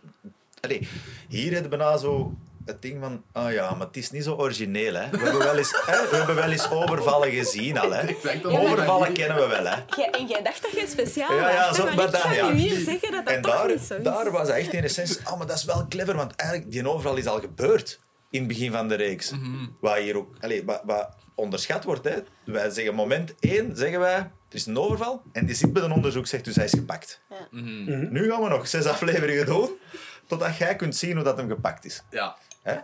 Allee, 0.61 0.87
hier 1.29 1.51
hebben 1.53 1.71
we 1.71 1.77
bijna 1.77 1.97
zo 1.97 2.33
het 2.65 2.81
ding 2.81 2.97
van, 3.01 3.23
ah 3.31 3.51
ja, 3.53 3.73
maar 3.73 3.87
het 3.87 3.97
is 3.97 4.11
niet 4.11 4.23
zo 4.23 4.35
origineel, 4.35 4.93
hè. 4.93 5.09
We 5.09 5.17
hebben 5.17 5.37
wel 5.39 5.57
eens, 5.57 5.71
hè, 5.85 6.09
we 6.09 6.15
hebben 6.15 6.35
wel 6.35 6.51
eens 6.51 6.69
overvallen 6.71 7.31
gezien 7.31 7.77
al, 7.77 7.91
hè. 7.91 8.15
Overvallen 8.43 9.13
kennen 9.13 9.37
we 9.37 9.47
wel, 9.47 9.65
hè. 9.65 10.03
En 10.11 10.25
jij 10.27 10.41
dacht 10.43 10.61
dat 10.61 10.71
jij 10.71 10.87
speciaal 10.87 11.33
Ja, 11.33 11.49
ja, 11.51 11.67
was, 11.67 11.75
zo- 11.77 11.81
hè, 11.87 11.87
maar 11.87 11.95
maar 11.95 12.05
ik 12.05 12.11
dan, 12.11 12.21
ga 12.21 12.31
ja. 12.33 12.49
nu 12.49 12.55
hier 12.59 12.79
zeggen 12.83 13.11
dat 13.11 13.25
dat 13.25 13.33
En 13.33 13.41
toch 13.41 13.53
daar, 13.55 13.67
niet 13.67 13.81
zo 13.81 13.95
is. 13.95 14.03
daar 14.03 14.31
was 14.31 14.47
hij 14.47 14.59
echt 14.59 14.73
in 14.73 14.83
essentie, 14.83 15.17
ah, 15.23 15.37
maar 15.37 15.47
dat 15.47 15.57
is 15.57 15.63
wel 15.63 15.85
clever, 15.89 16.15
want 16.15 16.35
eigenlijk, 16.35 16.71
die 16.71 16.89
overval 16.89 17.15
is 17.15 17.25
al 17.27 17.39
gebeurd 17.39 17.99
in 18.29 18.39
het 18.39 18.47
begin 18.47 18.71
van 18.71 18.87
de 18.87 18.95
reeks. 18.95 19.31
Wat 19.79 19.95
hier 19.97 20.17
ook, 20.17 20.35
allee, 20.39 20.65
wat, 20.65 20.81
wat 20.85 21.09
onderschat 21.35 21.83
wordt, 21.83 22.03
hè. 22.05 22.15
Wij 22.45 22.69
zeggen, 22.69 22.95
moment 22.95 23.33
één, 23.39 23.75
zeggen 23.77 23.99
wij, 23.99 24.15
er 24.15 24.31
is 24.49 24.65
een 24.65 24.77
overval, 24.77 25.21
en 25.31 25.45
die 25.45 25.55
zit 25.55 25.73
bij 25.73 25.83
een 25.83 25.91
onderzoek, 25.91 26.27
zegt 26.27 26.45
dus 26.45 26.55
hij 26.55 26.65
is 26.65 26.71
gepakt. 26.71 27.21
mhm. 27.51 28.11
Nu 28.11 28.29
gaan 28.31 28.41
we 28.43 28.49
nog 28.49 28.67
zes 28.67 28.85
afleveringen 28.85 29.45
doen, 29.45 29.69
totdat 30.27 30.57
jij 30.57 30.75
kunt 30.75 30.95
zien 30.95 31.15
hoe 31.15 31.23
dat 31.23 31.37
hem 31.37 31.49
gepakt 31.49 31.85
is. 31.85 32.03
ja. 32.09 32.35
Hè? 32.65 32.75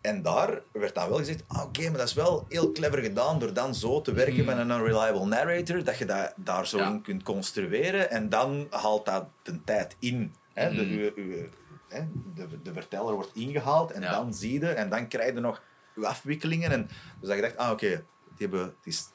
En 0.00 0.22
daar 0.22 0.60
werd 0.72 0.94
dan 0.94 1.08
wel 1.08 1.18
gezegd, 1.18 1.42
ah, 1.46 1.62
oké, 1.62 1.82
maar 1.88 1.98
dat 1.98 2.08
is 2.08 2.14
wel 2.14 2.46
heel 2.48 2.72
clever 2.72 2.98
gedaan 2.98 3.38
door 3.38 3.52
dan 3.52 3.74
zo 3.74 4.00
te 4.00 4.12
werken 4.12 4.44
met 4.44 4.58
een 4.58 4.70
unreliable 4.70 5.26
narrator, 5.26 5.84
dat 5.84 5.98
je 5.98 6.04
dat 6.04 6.32
daar 6.36 6.66
zo 6.66 6.78
Ja. 6.78 6.88
in 6.88 7.02
kunt 7.02 7.22
construeren 7.22 8.10
en 8.10 8.28
dan 8.28 8.66
haalt 8.70 9.06
dat 9.06 9.26
de 9.42 9.64
tijd 9.64 9.96
in. 9.98 10.34
Hè? 10.52 10.74
De, 10.74 10.82
uw- 10.82 11.22
uw- 11.24 11.48
hè? 11.88 12.00
De, 12.34 12.62
de 12.62 12.72
verteller 12.72 13.14
wordt 13.14 13.30
ingehaald 13.34 13.90
en 13.92 14.02
Ja. 14.02 14.10
dan 14.10 14.34
zie 14.34 14.60
je, 14.60 14.68
en 14.68 14.88
dan 14.90 15.08
krijg 15.08 15.34
je 15.34 15.40
nog 15.40 15.62
uw 15.94 16.06
afwikkelingen. 16.06 16.70
En, 16.70 16.88
dus 17.20 17.28
dat 17.28 17.36
je 17.36 17.42
dacht, 17.42 17.56
ah, 17.56 17.70
oké, 17.70 17.88
die 18.36 18.48
hebben, 18.48 18.74
is, 18.84 19.08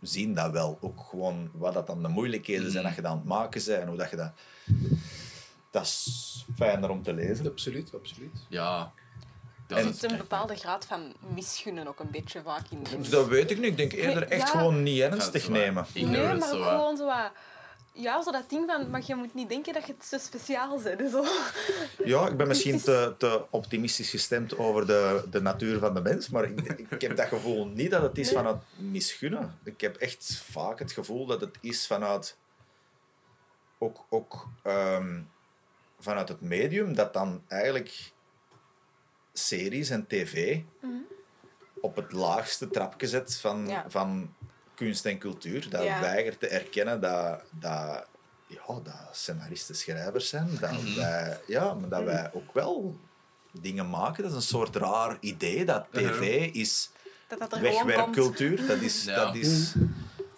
zien 0.00 0.34
dat 0.34 0.50
wel. 0.50 0.78
Ook 0.80 1.00
gewoon 1.10 1.50
wat 1.52 1.74
dat 1.74 1.86
dan 1.86 2.02
de 2.02 2.08
moeilijkheden 2.08 2.70
zijn 2.70 2.84
dat 2.84 2.94
je 2.94 3.02
dat 3.02 3.10
aan 3.10 3.16
het 3.18 3.26
maken 3.26 3.62
bent 3.66 3.80
en 3.80 3.88
hoe 3.88 3.96
dat 3.96 4.10
je 4.10 4.16
dat... 4.16 4.32
Dat 5.70 5.82
is 5.82 6.44
fijner 6.56 6.90
om 6.90 7.02
te 7.02 7.12
lezen. 7.12 7.46
Absoluut, 7.46 7.94
absoluut. 7.94 8.44
Ja. 8.48 8.92
Dat 9.66 9.78
En- 9.78 9.88
is 9.88 9.98
Er 9.98 10.04
is 10.04 10.10
een 10.12 10.18
bepaalde 10.18 10.54
graad 10.56 10.84
van 10.84 11.14
misgunnen 11.34 11.86
ook 11.88 12.00
een 12.00 12.10
beetje 12.10 12.42
vaak 12.42 12.64
in. 12.70 12.82
Dus 12.98 13.08
dat 13.10 13.26
weet 13.28 13.50
ik 13.50 13.56
niet. 13.58 13.66
Ik 13.70 13.76
denk 13.76 13.92
eerder 13.92 14.20
Nee, 14.20 14.28
echt 14.28 14.52
ja. 14.52 14.58
gewoon 14.58 14.82
niet 14.82 15.00
ernstig 15.00 15.48
nemen. 15.48 15.86
Nee, 15.94 16.06
maar 16.34 16.48
zo 16.48 16.56
ook 16.58 16.64
gewoon 16.64 16.96
zo 16.96 17.04
wat... 17.06 17.30
Ja, 17.92 18.22
zo 18.22 18.30
dat 18.30 18.50
ding 18.50 18.70
van... 18.70 18.90
Maar 18.90 19.02
je 19.06 19.14
moet 19.14 19.34
niet 19.34 19.48
denken 19.48 19.72
dat 19.72 19.86
je 19.86 19.92
het 19.98 20.04
zo 20.04 20.18
speciaal 20.18 20.80
bent. 20.82 21.10
Zo. 21.10 21.24
Ja, 22.04 22.28
ik 22.28 22.36
ben 22.36 22.48
misschien 22.48 22.72
Het 22.72 22.80
is- 22.80 22.86
te, 22.86 23.14
te 23.18 23.44
optimistisch 23.50 24.10
gestemd 24.10 24.58
over 24.58 24.86
de, 24.86 25.24
de 25.30 25.40
natuur 25.40 25.78
van 25.78 25.94
de 25.94 26.00
mens, 26.00 26.28
maar 26.28 26.44
ik, 26.44 26.60
ik 26.90 27.00
heb 27.00 27.16
dat 27.16 27.26
gevoel 27.28 27.66
niet 27.66 27.90
dat 27.90 28.02
het 28.02 28.18
is 28.18 28.26
Nee. 28.26 28.36
vanuit 28.36 28.56
misgunnen. 28.76 29.58
Ik 29.64 29.80
heb 29.80 29.96
echt 29.96 30.42
vaak 30.50 30.78
het 30.78 30.92
gevoel 30.92 31.26
dat 31.26 31.40
het 31.40 31.56
is 31.60 31.86
vanuit 31.86 32.36
ook, 33.78 34.04
ook 34.08 34.48
ehm, 34.62 35.20
vanuit 36.06 36.28
het 36.28 36.40
medium 36.40 36.94
dat 36.94 37.12
dan 37.12 37.42
eigenlijk 37.48 38.12
series 39.32 39.90
en 39.90 40.06
tv 40.06 40.60
op 41.80 41.96
het 41.96 42.12
laagste 42.12 42.68
trapje 42.70 43.06
zet 43.08 43.36
van, 43.36 43.68
Ja. 43.68 43.84
van 43.88 44.34
kunst 44.74 45.04
en 45.06 45.18
cultuur. 45.18 45.70
Dat 45.70 45.82
Ja. 45.84 46.00
weigert 46.00 46.40
te 46.40 46.48
erkennen 46.48 47.00
dat, 47.00 47.42
dat, 47.50 48.06
ja, 48.46 48.66
dat 48.82 49.08
scenaristen 49.12 49.74
schrijvers 49.74 50.28
zijn. 50.28 50.48
Dat, 50.60 50.82
wij, 50.94 51.40
ja, 51.46 51.74
maar 51.74 51.88
dat 51.88 52.02
wij 52.02 52.30
ook 52.32 52.52
wel 52.54 52.96
dingen 53.52 53.90
maken. 53.90 54.22
Dat 54.22 54.30
is 54.32 54.36
een 54.36 54.42
soort 54.58 54.76
raar 54.76 55.16
idee 55.20 55.64
dat 55.64 55.86
tv 55.92 56.50
is 56.52 56.90
Dat 57.28 57.38
dat 57.38 57.52
er 57.52 57.60
wegwerpcultuur. 57.60 58.66
Dat 58.66 58.80
is, 58.80 59.04
Ja. 59.04 59.24
dat 59.24 59.34
is, 59.34 59.74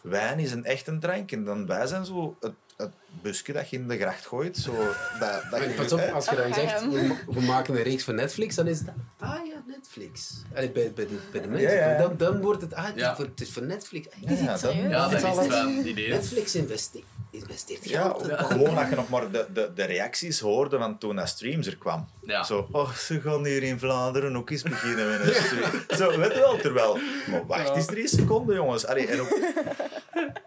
wijn 0.00 0.38
is 0.38 0.52
een 0.52 0.64
echte 0.64 0.98
drank. 0.98 1.32
En 1.32 1.44
dan 1.44 1.66
wij 1.66 1.86
zijn 1.86 2.04
zo 2.04 2.36
het, 2.40 2.54
het 2.76 2.92
busje 3.22 3.52
dat 3.52 3.70
je 3.70 3.76
in 3.76 3.88
de 3.88 3.98
gracht 3.98 4.26
gooit. 4.26 4.56
Zo, 4.56 4.72
dat, 5.20 5.42
dat, 5.50 5.74
pas 5.76 5.92
op, 5.92 6.00
als 6.14 6.28
je 6.28 6.36
dan 6.36 6.50
Ach, 6.50 6.54
zegt, 6.54 6.80
we, 6.88 7.02
ma- 7.02 7.32
we 7.34 7.40
maken 7.40 7.76
een 7.76 7.82
reeks 7.82 8.04
voor 8.04 8.14
Netflix, 8.14 8.54
dan 8.54 8.66
is 8.66 8.80
dat... 8.80 8.94
Ah 9.18 9.46
ja, 9.46 9.62
Netflix. 9.66 10.42
Allee, 10.54 10.70
bij, 10.70 10.92
bij, 10.94 11.06
de, 11.06 11.18
bij 11.32 11.40
de 11.40 11.48
mensen. 11.48 11.68
Ja, 11.70 11.74
ja, 11.74 11.90
ja. 11.90 11.98
Dan, 11.98 12.14
dan 12.16 12.40
wordt 12.40 12.60
het... 12.62 12.74
Ah, 12.74 12.86
het, 12.86 12.94
Ja. 12.96 13.10
is, 13.10 13.16
voor, 13.16 13.24
het 13.24 13.40
is 13.40 13.50
voor 13.50 13.62
Netflix. 13.62 14.06
Ah, 14.10 14.14
Ja, 14.20 14.28
het 14.28 14.30
is 14.38 14.38
iets 14.40 14.48
dat- 14.50 14.60
serieus. 14.60 14.90
Ja, 14.90 15.02
Het 15.02 15.10
dat 15.10 15.20
is 15.20 15.28
is 15.28 15.38
al 15.38 15.48
wel 15.48 15.58
een 15.68 15.86
idee. 15.88 16.08
Netflix 16.08 16.54
investeert, 16.54 17.04
investeert 17.30 17.88
Ja, 17.88 18.02
geld. 18.02 18.24
gewoon 18.32 18.74
dat 18.74 18.88
je 18.88 18.94
nog 18.94 19.08
maar 19.08 19.30
de, 19.30 19.46
de, 19.52 19.70
de 19.74 19.84
reacties 19.84 20.40
hoorde 20.40 20.78
van 20.78 20.98
toen 20.98 21.16
dat 21.16 21.28
streams 21.28 21.66
er 21.66 21.76
kwam. 21.76 22.08
Ja. 22.22 22.42
Zo, 22.44 22.68
oh, 22.72 22.92
ze 22.92 23.20
gaan 23.20 23.44
hier 23.44 23.62
in 23.62 23.78
Vlaanderen 23.78 24.36
ook 24.36 24.50
eens 24.50 24.62
beginnen 24.62 25.08
met 25.10 25.20
een 25.20 25.34
stream. 25.42 25.70
Zo, 26.12 26.18
weet 26.18 26.32
je 26.32 26.38
wel, 26.38 26.56
terwijl... 26.58 26.98
Maar 27.30 27.46
wacht 27.46 27.76
eens 27.76 27.86
drie 27.86 28.08
seconden, 28.08 28.54
jongens. 28.56 28.86
Allee, 28.86 29.06
en 29.06 29.20
ook, 29.20 29.38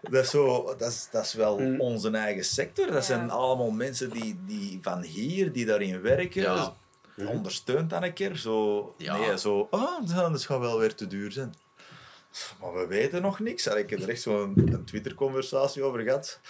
Dat 0.02 0.24
is, 0.24 0.30
zo, 0.30 0.74
dat 0.78 0.90
is, 0.90 1.08
dat 1.10 1.24
is 1.24 1.34
wel 1.34 1.58
Mm. 1.58 1.80
onze 1.80 2.10
eigen 2.10 2.44
sector. 2.54 2.90
Dat 2.90 3.04
zijn 3.04 3.30
allemaal 3.30 3.70
mensen 3.70 4.10
die, 4.10 4.38
die 4.46 4.78
van 4.82 5.02
hier, 5.02 5.52
die 5.52 5.66
daarin 5.66 6.00
werken. 6.00 6.42
Ja. 6.42 6.74
Ondersteunt 7.16 7.90
dan 7.90 8.02
een 8.02 8.12
keer. 8.12 8.36
Zo, 8.36 8.94
Ja. 8.98 9.16
Nee, 9.16 9.38
zo, 9.38 9.68
ah, 9.70 10.06
dat 10.32 10.44
gaat 10.44 10.58
wel 10.58 10.78
weer 10.78 10.94
te 10.94 11.06
duur 11.06 11.32
zijn. 11.32 11.54
Maar 12.60 12.72
we 12.74 12.86
weten 12.86 13.22
nog 13.22 13.38
niks. 13.40 13.66
Ik 13.66 13.90
heb 13.90 14.00
er 14.02 14.08
echt 14.08 14.22
zo'n 14.22 14.52
een 14.72 14.84
Twitter-conversatie 14.84 15.82
over 15.82 16.00
gehad. 16.00 16.40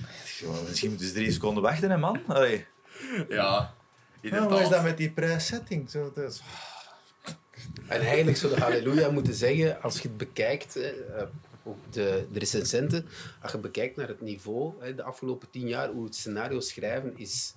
Ik 0.00 0.30
zeg, 0.30 0.48
"Maar 0.48 0.62
Misschien 0.68 0.88
moeten 0.90 1.06
ze 1.06 1.12
drie 1.12 1.32
seconden 1.32 1.62
wachten, 1.62 1.90
hè, 1.90 1.96
man. 1.98 2.20
Allee. 2.26 2.66
Ja, 3.16 3.24
Ja, 3.28 3.74
inderdaad. 4.20 4.50
wat 4.50 4.60
is 4.60 4.68
dat 4.68 4.82
met 4.82 4.96
die 4.96 5.10
prijssetting? 5.10 5.90
Zo, 5.90 6.12
En 7.88 8.00
eigenlijk 8.00 8.36
zou 8.36 8.54
de 8.54 8.60
Halleluja 8.60 9.10
moeten 9.10 9.34
zeggen, 9.34 9.82
als 9.82 9.94
je 10.00 10.08
het 10.08 10.16
bekijkt, 10.16 10.78
eh, 11.64 11.70
ook 11.70 11.76
de, 11.90 12.26
de 12.32 12.38
recensenten, 12.38 13.06
als 13.42 13.52
je 13.52 13.58
bekijkt 13.58 13.96
naar 13.96 14.08
het 14.08 14.20
niveau 14.20 14.72
hè, 14.80 14.94
de 14.94 15.02
afgelopen 15.02 15.50
tien 15.50 15.68
jaar, 15.68 15.88
hoe 15.88 16.04
het 16.04 16.14
scenario 16.14 16.60
schrijven 16.60 17.12
is 17.16 17.54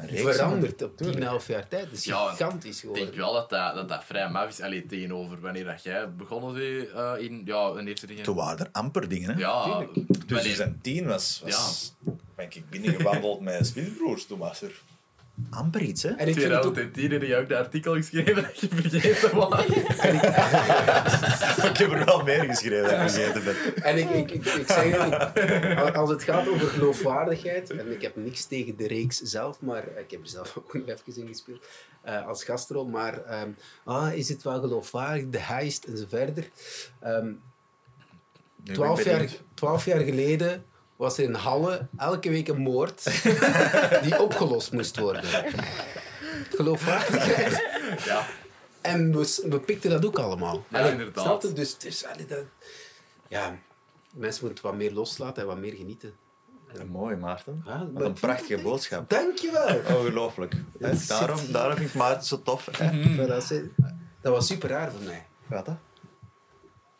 reeks, 0.00 0.20
veranderd 0.36 0.82
op 0.82 0.96
tuurlijk. 0.96 1.18
10, 1.18 1.28
11 1.28 1.46
jaar 1.46 1.68
tijd. 1.68 1.84
Het 1.84 1.92
is 1.92 2.04
Ja, 2.04 2.28
gigantisch 2.28 2.74
Ik 2.74 2.80
geworden. 2.80 3.04
denk 3.04 3.16
wel 3.16 3.32
dat 3.32 3.50
dat, 3.50 3.74
dat, 3.74 3.88
dat 3.88 4.04
vrij 4.04 4.30
maf 4.30 4.48
is. 4.48 4.60
Allee, 4.60 4.86
tegenover 4.86 5.40
wanneer 5.40 5.64
dat 5.64 5.82
jij 5.82 6.14
begonnen 6.14 6.54
bent 6.54 6.88
uh, 6.88 7.12
in... 7.18 7.42
Ja, 7.44 7.72
wanneer 7.72 7.98
ze 7.98 8.06
dingen... 8.06 8.22
Toen 8.22 8.36
waren 8.36 8.58
er 8.58 8.68
amper 8.72 9.08
dingen, 9.08 9.30
hè? 9.34 9.38
Ja, 9.40 9.78
Dus 9.78 9.86
wanneer- 9.94 10.26
2010 10.26 11.06
was, 11.06 11.40
was 11.44 11.94
ben 12.34 12.46
ik 12.50 12.70
binnengewandeld 12.70 13.40
met 13.40 13.66
Spieelbroers. 13.66 14.26
Toen 14.26 14.38
was 14.38 14.62
er 14.62 14.72
amper 15.50 15.80
iets, 15.80 16.02
hè? 16.02 16.08
En 16.08 16.28
ik 16.28 16.34
vind 16.34 16.52
het 16.52 16.64
ook 16.64 16.74
2010 16.74 17.10
heb 17.10 17.22
je 17.22 17.36
ook 17.36 17.48
de 17.48 17.56
artikel 17.56 17.94
geschreven 17.94 18.34
dat 18.34 18.60
je 18.60 18.68
vergeten 18.68 19.36
was. 19.36 19.66
ik 21.70 21.76
heb 21.76 21.92
er 21.92 22.04
wel 22.04 22.22
meer 22.22 22.44
geschreven 22.44 22.82
dat 22.82 22.92
ik 22.92 23.10
vergeten 23.10 23.44
ben. 23.44 23.82
En 23.82 23.98
ik, 23.98 24.10
ik, 24.10 24.30
ik, 24.30 24.44
ik 24.44 24.66
zeg 24.66 25.94
als 25.94 26.10
het 26.10 26.22
gaat 26.22 26.48
over 26.48 26.66
geloofwaardigheid, 26.66 27.70
en 27.70 27.92
ik 27.92 28.02
heb 28.02 28.16
niks 28.16 28.44
tegen 28.44 28.76
de 28.76 28.86
reeks 28.86 29.20
zelf, 29.20 29.60
maar 29.60 29.84
ik 29.98 30.10
heb 30.10 30.20
er 30.20 30.28
zelf 30.28 30.56
ook 30.56 30.74
nog 30.74 30.86
even 30.86 31.22
in 31.22 31.26
gespeeld 31.26 31.66
eh, 32.02 32.26
als 32.26 32.44
gastrol, 32.44 32.86
maar 32.86 33.24
ehm, 33.24 33.50
ah, 33.84 34.14
is 34.14 34.28
het 34.28 34.42
wel 34.42 34.60
geloofwaardig, 34.60 35.28
de 35.28 35.38
heist 35.38 35.84
en 35.84 35.96
zo 35.96 36.04
verder. 36.08 36.48
Ehm, 37.00 37.32
Twaalf 38.64 39.04
jaar, 39.04 39.28
twaalf 39.54 39.84
jaar 39.84 40.00
geleden 40.00 40.64
was 41.02 41.18
er 41.18 41.24
in 41.24 41.34
Halle 41.34 41.86
elke 41.96 42.30
week 42.30 42.48
een 42.48 42.60
moord 42.60 43.04
die 44.04 44.22
opgelost 44.22 44.72
moest 44.72 44.98
worden. 44.98 45.22
Geloofwaardigheid. 46.50 47.62
Ja, 48.04 48.26
En 48.80 49.12
we, 49.18 49.40
we 49.48 49.60
pikten 49.60 49.90
dat 49.90 50.04
ook 50.06 50.18
allemaal. 50.18 50.64
Ja, 50.68 50.78
Allee, 50.78 50.90
inderdaad. 50.92 51.24
snap 51.24 51.42
je? 51.42 51.52
Dus, 51.52 51.78
dus 51.78 52.04
allee, 52.06 52.26
dat, 52.26 52.38
ja, 53.28 53.58
mensen 54.14 54.44
moeten 54.46 54.64
wat 54.64 54.74
meer 54.74 54.92
loslaten 54.92 55.42
en 55.42 55.48
wat 55.48 55.58
meer 55.58 55.72
genieten. 55.74 56.12
Mooi, 56.90 57.16
Maarten. 57.16 57.62
Ja, 57.66 57.86
Wat 57.92 58.02
een 58.02 58.12
prachtige 58.12 58.62
boodschap. 58.62 59.10
Dankjewel. 59.10 59.76
Ongelooflijk. 59.96 60.54
Daarom, 61.08 61.38
daarom 61.52 61.76
vind 61.76 61.88
ik 61.88 61.94
Maarten 61.94 62.26
zo 62.26 62.42
tof. 62.42 62.68
Hè? 62.78 62.92
Maar 63.16 63.26
dat, 63.26 63.50
is- 63.50 63.60
dat 64.20 64.32
was 64.32 64.46
super 64.46 64.68
raar 64.68 64.90
voor 64.90 65.00
mij. 65.02 65.26
Wat 65.46 65.66
dat? 65.66 65.74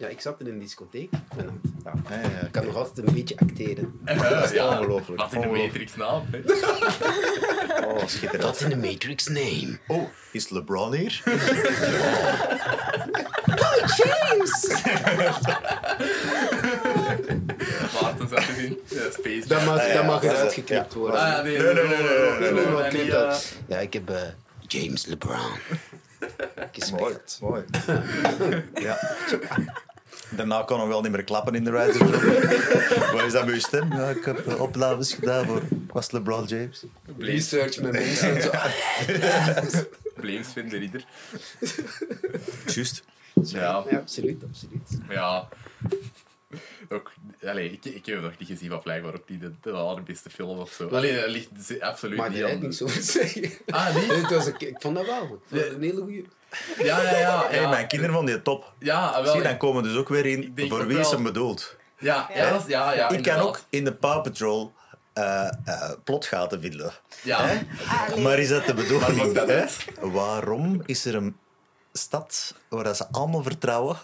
Ja, 0.03 0.09
ik 0.09 0.21
zat 0.21 0.41
in 0.41 0.47
een 0.47 0.59
discotheek. 0.59 1.11
En, 1.37 1.61
ja, 1.85 1.93
Ja, 2.11 2.17
ja, 2.23 2.29
ja. 2.29 2.41
ik 2.47 2.53
kan 2.53 2.65
nog 2.67 2.77
altijd 2.77 3.07
een 3.09 3.15
beetje 3.15 3.37
acteren. 3.39 4.01
Dat 4.05 4.53
is 4.53 4.61
ongelooflijk. 4.61 5.21
Wat 5.21 5.33
in 5.33 5.41
de. 5.41 5.47
Matrix 5.47 5.97
naam. 5.97 6.23
Oh, 7.85 8.07
schitterend. 8.07 8.43
Dat 8.43 8.61
in 8.61 8.69
de 8.69 8.77
Matrix 8.89 9.27
name. 9.27 9.79
Oh, 9.87 10.09
is 10.33 10.49
LeBron 10.49 10.95
hier? 10.95 11.23
James! 13.97 14.83
Maarten 18.03 18.29
zat 18.29 18.47
dus 18.47 18.57
in 18.57 18.79
ja, 18.89 19.11
Space 19.11 19.45
Dat 19.47 19.65
mag, 19.65 19.81
Ah, 19.81 19.95
dat 19.95 20.05
mag 20.05 20.21
dat 20.21 20.31
is- 20.33 20.37
eruit 20.39 20.53
geknipt 20.53 20.93
ja. 20.93 20.99
worden. 20.99 21.21
Ah, 21.21 21.43
nee, 21.43 21.59
Nee, 21.59 21.75
nee, 21.75 21.85
nee, 21.85 22.53
nee, 22.53 22.91
nee, 22.93 23.11
dat. 23.11 23.33
eh, 23.35 23.77
Ja, 23.77 23.79
ik 23.79 23.93
heb 23.93 24.11
eh, 24.11 24.21
James 24.67 25.07
LeBron 25.07 25.37
Mooi, 25.39 26.69
gespeeld. 26.73 27.39
mooi. 27.41 27.63
Ja. 28.75 28.99
Daarna 30.37 30.63
kon 30.63 30.79
hij 30.79 30.89
wel 30.89 31.01
niet 31.03 31.11
meer 31.13 31.25
klappen 31.25 31.55
in 31.55 31.65
de 31.65 31.71
writers 31.71 31.99
room. 31.99 33.13
Wat 33.17 33.25
is 33.25 33.33
dat 33.33 33.45
met 33.45 33.55
uw 33.55 33.61
stem? 33.61 33.93
Ja, 33.93 34.09
ik 34.09 34.25
heb 34.25 34.47
eh, 34.47 34.61
opnames 34.61 35.13
gedaan 35.15 35.47
voor... 35.47 35.57
Ik 35.63 35.93
was 35.93 36.11
LeBron 36.11 36.45
James. 36.45 36.85
Research 37.19 37.81
met 37.81 37.93
mensen 37.93 38.37
en 38.37 38.43
zo. 38.43 38.51
Blames 40.21 40.53
vindt 40.53 40.71
de 40.71 40.79
ridder. 40.79 41.05
Juist. 42.67 43.05
Ja, 43.43 43.85
Ja, 43.91 43.97
absoluut, 43.99 44.43
absoluut. 44.49 44.99
maar 45.07 45.17
ja. 45.17 45.49
Ook, 46.89 47.13
allee, 47.47 47.73
ik, 47.73 47.85
ik 47.85 48.07
heb 48.07 48.21
nog 48.21 48.39
niet 48.39 48.49
gezien, 48.49 48.71
maar 48.71 48.79
blijkbaar 48.79 49.15
ook 49.15 49.29
niet 49.29 49.41
de, 49.41 49.53
de 49.61 49.71
allerbeste 49.71 50.31
film 50.31 50.59
of 50.59 50.73
zo. 50.73 50.89
Allee, 50.89 51.15
dat 51.15 51.29
ligt 51.29 51.81
absoluut 51.81 52.19
Maar 52.19 52.31
niet 52.31 52.43
aan. 52.45 52.51
ik 52.51 52.61
niks 52.61 52.83
over 52.83 52.97
te 53.01 53.03
zeggen. 53.03 53.51
Ah, 53.67 53.95
niet? 53.97 54.07
Het 54.07 54.31
was 54.31 54.47
een, 54.47 54.55
ik 54.59 54.77
vond 54.79 54.97
dat 54.97 55.07
wel. 55.07 55.41
Ik 55.51 55.59
dat 55.59 55.71
een 55.71 55.83
hele 55.83 56.01
goede. 56.01 56.25
Ja, 56.79 57.03
ja, 57.03 57.17
ja. 57.19 57.43
Hey, 57.51 57.61
ja. 57.61 57.69
mijn 57.69 57.87
kinderen 57.89 58.15
vonden 58.15 58.35
die 58.35 58.43
top. 58.43 58.73
Ja, 58.79 59.23
wel. 59.23 59.33
Zie, 59.33 59.43
dan 59.43 59.57
komen 59.57 59.83
dus 59.83 59.97
ook 59.97 60.09
weer 60.09 60.27
in 60.27 60.53
voor 60.69 60.87
wie 60.87 60.99
is 60.99 61.11
hem 61.11 61.23
bedoeld. 61.23 61.77
Ja, 61.99 62.29
ja, 62.35 62.51
dat 62.51 62.61
is- 62.61 62.67
ja, 62.67 62.93
ja, 62.93 63.09
ik 63.09 63.23
kan 63.23 63.39
ook 63.39 63.61
in 63.71 63.85
de 63.85 63.95
Paw 63.95 64.23
Patrol 64.23 64.73
eh, 65.13 65.45
eh, 65.65 65.91
plotgaten 66.05 66.61
vinden. 66.61 66.93
Ja. 67.23 67.45
Hè? 67.47 67.61
Allee. 68.09 68.23
Maar 68.23 68.39
is 68.39 68.49
dat 68.49 68.67
de 68.67 68.75
Maar 68.75 68.83
bedoeling? 68.83 69.33
dat 69.35 69.49
hè? 69.49 69.65
Waarom 70.01 70.83
is 70.87 71.05
er 71.05 71.15
een 71.15 71.37
stad 71.93 72.55
waar 72.69 72.85
dat 72.85 72.97
ze 72.97 73.07
allemaal 73.11 73.43
vertrouwen 73.43 73.97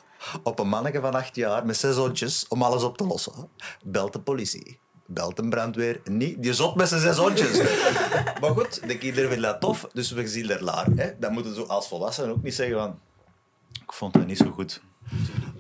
op 0.43 0.59
een 0.59 0.69
manneke 0.69 1.01
van 1.01 1.15
acht 1.15 1.37
jaar 1.37 1.67
met 1.67 1.77
zes 1.77 1.97
hondjes 1.97 2.45
om 2.49 2.63
alles 2.63 2.83
op 2.83 2.97
te 2.97 3.05
lossen? 3.05 3.49
Belt 3.85 4.13
de 4.13 4.21
politie. 4.21 4.79
Belt 5.11 5.39
een 5.39 5.51
brandweer. 5.51 6.01
Niet, 6.05 6.43
die 6.43 6.53
zot 6.53 6.75
met 6.75 6.89
zijn 6.89 7.01
zes 7.01 7.17
hondjes. 7.17 7.59
maar 8.41 8.51
goed, 8.51 8.89
de 8.89 8.99
kinderen 8.99 9.31
vinden 9.31 9.51
dat 9.51 9.61
tof, 9.61 9.89
dus 9.93 10.11
we 10.11 10.27
zien 10.29 10.51
er 10.51 10.65
laar. 10.65 10.87
Hè? 10.97 11.11
Dan 11.19 11.33
moeten 11.33 11.55
ze 11.55 11.63
als 11.67 11.89
volwassenen 11.89 12.31
ook 12.31 12.43
niet 12.43 12.55
zeggen 12.55 12.77
van... 12.79 12.99
Ik 13.73 13.93
vond 13.93 14.13
dat 14.13 14.27
niet 14.27 14.39
zo 14.39 14.51
goed. 14.51 14.81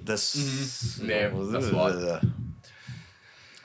Dat 0.04 0.18
is... 0.18 0.98
Nee, 1.00 1.30
dat 1.50 1.62
is 1.62 1.70
waar. 1.70 2.20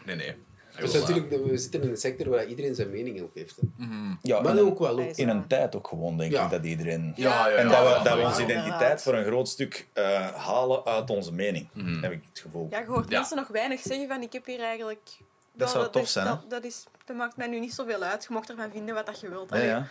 Nee, 0.06 0.16
nee. 0.16 0.36
Dus 0.80 0.94
natuurlijk, 0.94 1.30
we 1.46 1.58
zitten 1.58 1.82
in 1.82 1.90
een 1.90 1.98
sector 1.98 2.30
waar 2.30 2.46
iedereen 2.46 2.76
zijn 2.76 2.90
mening 2.90 3.22
op 3.22 3.36
heeft. 3.36 3.56
hè. 3.56 3.86
Ja, 4.22 4.42
Maar 4.42 4.58
in, 4.58 4.64
ook 4.66 4.80
wel. 4.80 5.00
Ook. 5.00 5.16
in 5.16 5.30
een 5.30 5.48
tijd 5.48 5.76
ook 5.76 5.88
gewoon, 5.88 6.18
denk 6.18 6.32
Ja. 6.32 6.44
ik, 6.46 6.50
dat 6.52 6.66
iedereen... 6.66 7.14
Ja, 7.16 7.48
ja, 7.48 7.56
En 7.56 7.68
ja, 7.70 7.72
dat 7.72 7.84
we, 7.84 7.90
ja, 7.98 8.04
dat 8.04 8.18
we 8.18 8.24
onze 8.24 8.44
identiteit 8.44 9.02
voor 9.02 9.14
een 9.14 9.26
groot 9.26 9.48
stuk 9.48 9.88
eh, 9.94 10.28
halen 10.36 10.86
uit 10.86 11.10
onze 11.10 11.34
mening, 11.34 11.68
heb 12.02 12.12
ik 12.12 12.22
het 12.30 12.40
gevoel. 12.40 12.68
Ja, 12.70 12.80
je 12.80 12.86
hoort 12.86 13.10
Ja. 13.10 13.18
mensen 13.18 13.38
nog 13.38 13.48
weinig 13.48 13.80
zeggen 13.82 14.08
van 14.08 14.22
ik 14.22 14.34
heb 14.34 14.46
hier 14.46 14.60
eigenlijk... 14.60 15.10
Dat 15.54 15.70
zou 15.70 15.90
tof 15.92 16.04
is- 16.04 16.12
zijn, 16.12 16.26
hè? 16.28 16.32
Dat, 16.32 16.50
dat, 16.50 16.64
is, 16.64 16.84
dat 17.06 17.16
maakt 17.16 17.38
mij 17.38 17.48
nu 17.48 17.60
niet 17.60 17.74
zoveel 17.74 18.04
uit. 18.04 18.24
Je 18.24 18.34
mocht 18.34 18.50
ervan 18.50 18.72
vinden 18.72 18.96
wat 18.96 19.06
dat 19.06 19.20
je 19.20 19.30
wilt. 19.30 19.50
Ja, 19.50 19.56
Allee, 19.56 19.68
ja. 19.68 19.88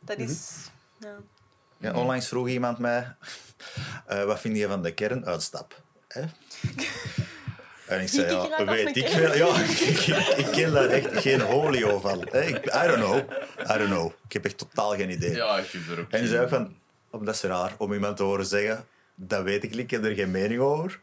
Dat 0.00 0.18
is... 0.18 0.50
Ja. 0.98 1.16
Ja, 1.76 1.92
onlangs 1.94 2.28
vroeg 2.28 2.48
iemand 2.48 2.78
mij, 2.78 3.16
eh, 4.06 4.24
wat 4.24 4.40
vind 4.40 4.56
je 4.56 4.66
van 4.68 4.82
de 4.82 4.92
kernuitstap? 4.94 5.82
Hè? 6.08 6.22
En 7.86 8.00
ik 8.00 8.08
zei, 8.08 8.24
ik 8.24 8.58
ja, 8.58 8.64
weet 8.64 8.86
een 8.86 8.94
ik 8.94 9.08
veel. 9.08 9.34
Ja, 9.34 9.58
ik, 9.60 9.78
ik, 9.78 10.06
ik 10.36 10.46
ken 10.52 10.72
daar 10.72 10.88
echt 10.88 11.20
geen 11.20 11.40
holio 11.40 12.00
van. 12.00 12.28
hè. 12.30 12.42
Ik, 12.42 12.64
I 12.66 12.86
don't 12.86 12.94
know. 12.94 13.16
I 13.58 13.78
don't 13.78 13.90
know. 13.90 14.12
Ik 14.26 14.32
heb 14.32 14.44
echt 14.44 14.58
totaal 14.58 14.90
geen 14.90 15.10
idee. 15.10 15.34
Ja, 15.34 15.58
ik 15.58 15.70
heb 15.70 15.88
er 15.90 16.00
ook 16.00 16.10
En 16.10 16.20
die 16.20 16.28
zei 16.28 16.42
ook 16.42 16.48
van, 16.48 16.76
oh, 17.10 17.24
dat 17.24 17.34
is 17.34 17.42
raar 17.42 17.74
om 17.78 17.92
iemand 17.92 18.16
te 18.16 18.22
horen 18.22 18.46
zeggen, 18.46 18.86
dat 19.14 19.42
weet 19.42 19.64
ik 19.64 19.70
niet, 19.70 19.78
ik 19.78 19.90
heb 19.90 20.04
er 20.04 20.14
geen 20.14 20.30
mening 20.30 20.60
over. 20.60 21.00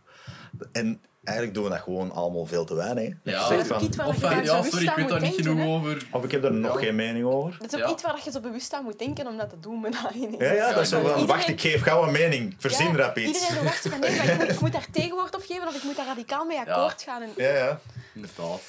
En 0.72 1.02
eigenlijk 1.24 1.56
doen 1.58 1.64
we 1.64 1.70
dat 1.70 1.80
gewoon 1.82 2.12
allemaal 2.12 2.46
veel 2.46 2.66
te 2.66 2.76
weinig. 2.76 3.14
hè. 3.24 3.32
Ja. 3.32 3.64
Van, 3.64 3.82
Of 4.08 4.22
ja, 4.22 4.30
bewust 4.30 4.72
sorry, 4.72 4.84
ik 4.86 4.90
aan 4.90 4.96
weet 4.96 4.98
moet 4.98 5.10
daar 5.10 5.22
niet 5.22 5.36
denken, 5.36 5.44
genoeg 5.44 5.66
over. 5.68 6.08
of 6.12 6.24
ik 6.24 6.32
heb 6.32 6.44
er 6.44 6.54
nog 6.54 6.80
geen 6.80 6.96
mening 6.96 7.26
over. 7.26 7.56
Dat 7.60 7.74
is 7.74 7.80
ook 7.80 7.86
Ja. 7.88 7.94
iets 7.94 8.04
waar 8.04 8.22
je 8.24 8.32
zo 8.32 8.40
bewust 8.40 8.74
aan 8.74 8.84
moet 8.84 9.00
denken 9.00 9.28
om 9.28 9.38
dat 9.38 9.50
te 9.50 9.60
doen. 9.60 9.86
ineens. 10.16 10.36
Ja, 10.38 10.52
ja, 10.52 10.74
dat 10.74 10.82
is 10.84 10.90
zo 10.90 10.96
van, 10.96 11.06
Iedereen- 11.06 11.28
wacht, 11.28 11.48
ik 11.48 11.62
geef 11.62 11.82
gauw 11.82 12.04
een 12.04 12.12
mening. 12.12 12.56
Verzin 12.58 12.86
Ja, 12.92 12.96
rap 12.96 13.18
iets. 13.18 13.28
Iedereen 13.28 13.56
verwacht 13.56 13.88
van 13.88 14.00
nee, 14.00 14.16
maar 14.18 14.30
ik 14.30 14.38
moet, 14.40 14.50
ik 14.50 14.60
moet 14.60 14.72
daar 14.72 14.88
tegenwoord 14.92 15.36
op 15.36 15.42
geven 15.46 15.68
of 15.68 15.76
ik 15.76 15.84
moet 15.84 15.96
daar 15.96 16.06
radicaal 16.06 16.46
mee 16.46 16.58
akkoord 16.60 17.02
gaan. 17.02 17.22
En, 17.22 17.30
Ja, 17.36 17.54
ja. 17.56 17.80
Inderdaad. 18.14 18.62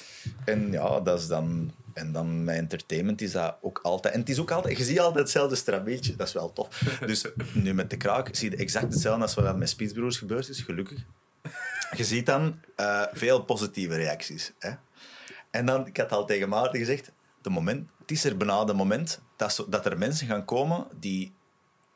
En 0.45 0.71
ja, 0.71 0.99
dat 0.99 1.19
is 1.19 1.27
dan... 1.27 1.71
En 1.93 2.11
dan 2.11 2.43
met 2.43 2.55
entertainment 2.55 3.21
is 3.21 3.31
dat 3.31 3.55
ook 3.61 3.79
altijd... 3.83 4.13
En 4.13 4.19
het 4.19 4.29
is 4.29 4.39
ook 4.39 4.51
altijd... 4.51 4.77
Je 4.77 4.83
ziet 4.83 4.99
altijd 4.99 5.19
hetzelfde 5.19 5.55
strabeeltje. 5.55 6.15
Dat 6.15 6.27
is 6.27 6.33
wel 6.33 6.53
tof. 6.53 6.67
Dus 7.05 7.25
nu 7.53 7.73
met 7.73 7.89
de 7.89 7.97
kraak 7.97 8.29
zie 8.31 8.51
je 8.51 8.57
exact 8.57 8.93
hetzelfde 8.93 9.21
als 9.21 9.33
wat 9.33 9.57
met 9.57 9.69
Spitsbroers 9.69 10.17
gebeurd 10.17 10.49
is, 10.49 10.61
gelukkig. 10.61 10.99
Je 11.95 12.03
ziet 12.03 12.25
dan 12.25 12.59
eh, 12.75 13.01
veel 13.11 13.41
positieve 13.43 13.95
reacties. 13.95 14.51
Hè? 14.59 14.71
En 15.51 15.65
dan, 15.65 15.87
ik 15.87 15.97
had 15.97 16.11
al 16.11 16.25
tegen 16.25 16.49
Maarten 16.49 16.79
gezegd, 16.79 17.11
de 17.41 17.49
moment, 17.49 17.89
het 17.99 18.11
is 18.11 18.23
er 18.23 18.37
bijna 18.37 18.63
de 18.63 18.73
moment 18.73 19.21
dat, 19.37 19.53
zo- 19.53 19.69
dat 19.69 19.85
er 19.85 19.97
mensen 19.97 20.27
gaan 20.27 20.45
komen 20.45 20.87
die 20.99 21.33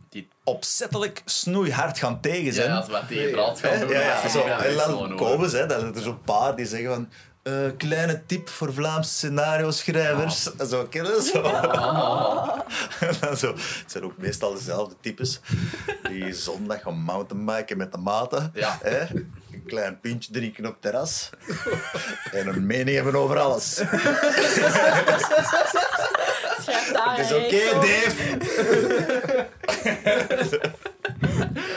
Die, 0.10 0.28
opzettelijk 0.44 1.22
snoeihard 1.26 1.98
gaan 2.00 2.22
tegen 2.22 2.44
ja, 2.46 2.52
zijn. 2.52 2.72
als 2.72 2.86
we 2.86 2.92
wat 2.92 3.08
draad 3.08 3.62
Hè? 3.62 3.70
gaan 3.70 3.80
doen. 3.80 3.90
Ja, 3.90 4.02
ja, 4.02 4.22
dat 4.22 4.32
zo. 4.32 4.48
ja, 4.48 4.64
En 4.66 4.76
dat 4.76 4.86
dan 4.88 5.16
komen 5.16 5.50
ze, 5.50 5.56
zijn 5.56 5.70
er 5.96 6.02
zo'n 6.02 6.22
paar 6.22 6.56
die 6.56 6.66
zeggen 6.66 6.90
van... 6.94 7.10
eh, 7.48 7.72
kleine 7.78 8.22
tip 8.26 8.50
voor 8.50 8.74
Vlaamse 8.74 9.10
scenario-schrijvers. 9.10 10.50
Zo, 10.70 10.86
kennen 10.90 11.24
ze 11.24 11.30
zo? 11.30 11.44
En 13.06 13.14
dan 13.22 13.38
zo. 13.38 13.54
Het 13.54 13.84
zijn 13.92 14.04
ook 14.04 14.18
meestal 14.18 14.54
dezelfde 14.54 14.96
types. 15.02 15.40
Die 16.10 16.34
zondag 16.34 16.82
gaan 16.82 16.98
mountainbiken 16.98 17.78
met 17.78 17.92
de 17.92 17.98
maten. 17.98 18.52
Ja. 18.54 18.80
Hè? 18.82 19.06
klein 19.66 20.00
pintje 20.00 20.32
drinken 20.32 20.66
op 20.66 20.72
het 20.72 20.82
terras. 20.82 21.30
en 22.32 22.48
een 22.48 22.66
mening 22.66 22.96
hebben 22.96 23.16
over 23.16 23.40
alles. 23.40 23.74
Schrijf 26.62 26.92
daar 26.92 27.18
Het 27.18 27.26
is 27.26 27.32
een 27.32 27.46
oké. 27.46 27.74
Dave. 27.74 28.38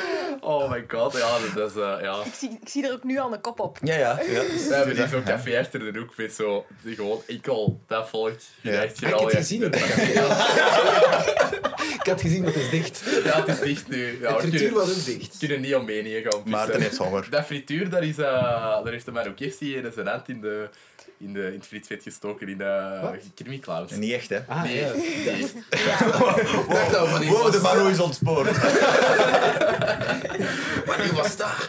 Oh 0.51 0.70
my 0.70 0.85
god, 0.89 1.12
ja, 1.12 1.39
dat 1.55 1.70
is... 1.70 1.77
eh, 1.77 1.94
ja. 2.02 2.16
Ik 2.24 2.35
zie, 2.39 2.59
ik 2.62 2.68
zie 2.68 2.86
er 2.86 2.93
ook 2.93 3.05
nu 3.05 3.18
al 3.18 3.32
een 3.32 3.40
kop 3.40 3.60
op. 3.60 3.78
Ja, 3.82 3.94
ja. 3.94 4.20
ja. 4.20 4.40
We 4.68 4.74
hebben 4.74 4.97
hier 4.97 5.09
zo'n 5.09 5.22
café 5.22 5.59
achter 5.59 5.93
de 5.93 5.98
hoek 5.98 6.16
met 6.16 6.32
zo... 6.35 6.66
die 6.82 6.94
Gewoon 6.94 7.22
enkel 7.27 7.81
dat 7.86 8.09
volk. 8.09 8.32
Ja. 8.60 8.78
Ah, 8.82 8.85
ik 8.85 9.05
had 9.05 9.20
het 9.20 9.32
gezien 9.35 9.62
in 9.62 9.70
dat 9.70 9.81
café. 9.81 10.12
Ik 12.01 12.06
had 12.06 12.20
gezien 12.20 12.44
dat 12.44 12.55
het 12.55 12.62
is 12.62 12.70
dicht. 12.70 13.02
Ja, 13.24 13.40
het 13.44 13.48
is 13.48 13.59
dicht 13.60 13.89
nu. 13.89 14.18
Ja, 14.20 14.32
De 14.32 14.40
frituur 14.40 14.59
kunnen, 14.60 14.74
was 14.86 14.98
ook 14.98 15.05
dicht. 15.05 15.36
kunnen 15.39 15.60
niet 15.60 15.74
om 15.74 15.85
meningen 15.85 16.20
gaan 16.22 16.31
pissen. 16.31 16.51
Maarten 16.51 16.81
heeft 16.81 16.97
honger. 16.97 17.27
Dat 17.31 17.44
frituur, 17.44 17.90
daar, 17.90 18.02
is, 18.02 18.18
uh, 18.18 18.24
daar 18.85 18.93
heeft 18.93 19.05
de 19.05 19.12
Marokesti 19.12 19.77
in 19.77 19.93
zijn 19.94 20.06
hand 20.06 20.28
in, 20.28 20.40
de, 20.40 20.68
in, 21.18 21.32
de, 21.32 21.47
in 21.47 21.55
het 21.55 21.66
frietvet 21.66 22.02
gestoken 22.02 22.48
in 22.48 22.59
de? 22.59 22.98
Creamy 23.35 23.59
Clouds. 23.59 23.93
Niet 23.93 24.12
echt, 24.12 24.28
hè? 24.28 24.39
Ah, 24.47 24.62
Nee, 24.62 24.77
ja. 24.77 24.93
nee. 24.94 25.47
we 27.12 27.16
niet 27.20 27.28
Wow, 27.28 27.43
was. 27.43 27.52
de 27.52 27.60
Maro 27.62 27.86
is 27.86 28.01
ontspoord. 28.01 28.56
Maar 30.86 30.98
nu 31.05 31.12
was 31.12 31.36
daar. 31.36 31.48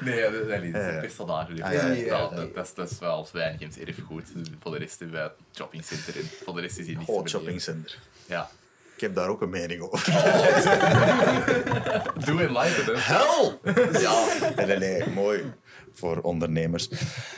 Nee, 0.00 0.22
dat, 0.22 0.32
is 0.62 0.72
een 0.72 1.00
personage. 1.00 1.52
Ah, 1.64 1.72
ja, 1.72 1.86
ja. 1.86 2.18
Dat, 2.28 2.54
dat, 2.54 2.72
dat, 2.74 2.90
is- 2.90 2.98
wel 2.98 3.24
Zwijngems 3.24 3.78
erfgoed. 3.78 4.28
Voor 4.62 4.72
de 4.72 4.78
rest 4.78 4.98
hebben 4.98 5.16
wij 5.16 5.24
het 5.24 5.32
shoppingcenter 5.56 6.16
in. 6.16 6.28
Voor 6.44 6.54
de 6.54 6.60
rest 6.60 6.78
is 6.78 6.86
hier 6.86 6.96
niets 6.96 7.10
Oh, 7.10 7.22
te 7.22 7.28
shoppingcenter. 7.28 7.98
Ja. 8.26 8.50
Ik 8.94 9.00
heb 9.04 9.14
daar 9.14 9.28
ook 9.28 9.40
een 9.42 9.50
mening 9.50 9.82
over. 9.82 10.04
Doe 12.26 12.42
enlighten. 12.42 13.02
Hel! 13.02 13.60
Ja, 14.00 14.24
Nee, 14.56 14.66
nee, 14.66 14.78
nee, 14.78 15.08
mooi. 15.08 15.52
Voor 15.94 16.20
ondernemers. 16.20 16.88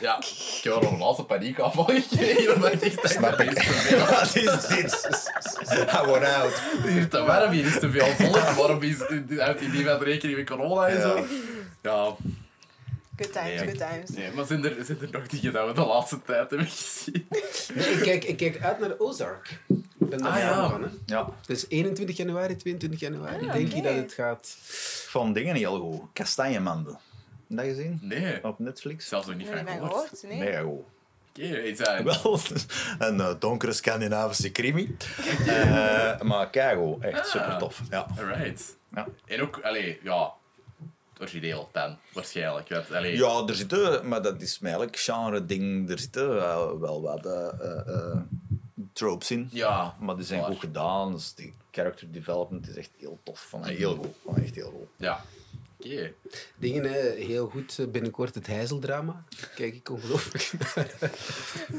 ja. 0.01 0.17
Ik 0.17 0.63
heb 0.63 0.73
er 0.75 0.81
nog 0.81 0.91
een 0.91 0.97
laatste 0.97 1.23
paniekaanval 1.23 1.83
gekregen. 1.83 2.81
Echt 2.81 3.09
Snap 3.09 3.37
dat 3.37 3.41
ik. 3.41 3.63
Wat 4.09 4.35
is 4.35 4.67
dit? 4.67 5.09
I 5.71 6.05
want 6.05 6.23
out. 6.25 6.61
Hier 6.83 6.97
is 6.97 7.05
te 7.09 7.21
warm, 7.23 7.51
hier 7.51 7.65
is 7.65 7.79
te 7.79 7.91
veel 7.91 8.05
volk. 8.05 8.35
Waarom 8.49 8.81
is, 8.81 8.97
houdt 9.37 9.59
hij 9.59 9.69
niet 9.69 9.83
met 9.83 10.01
rekening 10.01 10.37
met 10.37 10.49
corona 10.49 10.87
en 10.87 11.01
zo? 11.01 11.25
Ja, 11.81 12.15
Good 13.15 13.33
times, 13.33 13.47
Nee. 13.61 13.67
good 13.67 13.77
times. 13.89 14.09
nee, 14.09 14.31
maar 14.31 14.45
zijn 14.45 14.65
er, 14.65 14.85
zijn 14.85 14.97
er 15.01 15.07
nog 15.11 15.27
dingen 15.27 15.53
dat 15.53 15.67
we 15.67 15.73
de 15.73 15.85
laatste 15.85 16.21
tijd 16.21 16.49
hebben 16.49 16.67
gezien? 16.67 17.27
Nee, 17.73 17.85
ik, 17.91 18.01
kijk, 18.01 18.23
ik 18.23 18.37
kijk 18.37 18.61
uit 18.61 18.79
naar 18.79 18.91
Ozark. 18.97 19.59
Ik 19.67 20.09
ben 20.09 20.19
daar 20.19 20.31
Ah, 20.31 20.37
ja. 20.39 20.69
van. 20.69 20.81
Hè. 20.83 20.87
Ja, 21.05 21.29
Dus 21.45 21.65
21 21.69 22.17
januari, 22.17 22.55
22 22.55 22.99
januari. 22.99 23.47
Ah, 23.47 23.53
denk 23.53 23.73
je 23.73 23.81
dat 23.81 23.93
het 23.95 24.13
gaat... 24.13 24.55
van 25.07 25.33
dingen 25.33 25.55
heel 25.55 25.79
goed. 25.79 26.01
Kastanjemanden. 26.13 26.99
Dat 27.55 27.65
gezien? 27.65 27.99
Nee, 28.01 28.43
Op 28.43 28.59
Netflix? 28.59 29.07
zelfs 29.07 29.27
nog 29.27 29.35
niet 29.35 29.49
heb 29.49 29.67
van 29.67 29.67
gehoord. 29.67 30.09
gehoord. 30.19 30.85
Nee. 31.35 31.69
Is 31.69 31.77
dat... 31.77 32.01
Wel, 32.01 32.39
een 33.09 33.19
eh, 33.21 33.33
donkere 33.39 33.73
Scandinavische 33.73 34.51
crimi. 34.51 34.95
Eh, 35.47 36.21
maar 36.21 36.49
keigoed. 36.49 37.03
Echt 37.03 37.19
Ah. 37.19 37.25
super 37.25 37.57
tof. 37.57 37.81
Ja. 37.89 38.07
Alright. 38.17 38.75
Ja. 38.95 39.07
En 39.25 39.41
ook, 39.41 39.59
allee, 39.63 39.99
ja, 40.03 40.31
origineel 41.19 41.69
pen, 41.71 41.99
waarschijnlijk. 42.13 42.69
Want, 42.69 42.93
allee, 42.93 43.15
ja, 43.17 43.43
er 43.47 43.55
zitten, 43.55 44.07
maar 44.07 44.21
dat 44.21 44.41
is 44.41 44.59
eigenlijk 44.61 44.97
genre-ding. 44.97 45.89
Er 45.89 45.99
zitten 45.99 46.29
wel, 46.33 46.79
wel 46.79 47.01
wat 47.01 47.25
eh, 47.25 48.17
tropes 48.93 49.31
in. 49.31 49.49
Ja, 49.51 49.95
Maar 49.99 50.15
die 50.15 50.25
zijn 50.25 50.39
waar. 50.41 50.49
goed 50.49 50.59
gedaan. 50.59 51.11
Dus 51.11 51.33
die 51.33 51.53
character 51.71 52.11
development 52.11 52.69
is 52.69 52.75
echt 52.75 52.89
heel 52.97 53.19
tof. 53.23 53.45
Van, 53.49 53.65
heel 53.65 53.95
goed. 53.95 54.15
Van, 54.25 54.43
echt 54.43 54.55
heel 54.55 54.69
goed. 54.69 54.87
Ja. 54.95 55.23
Oké. 55.85 56.13
Dingen, 56.57 56.83
hè, 56.83 56.99
heel 57.09 57.47
goed. 57.47 57.79
eh, 57.79 57.87
Binnenkort 57.87 58.35
het 58.35 58.47
Heizeldrama. 58.47 59.23
Kijk 59.55 59.75
ik 59.75 59.89
ongelooflijk 59.89 60.51
naar. 60.75 60.87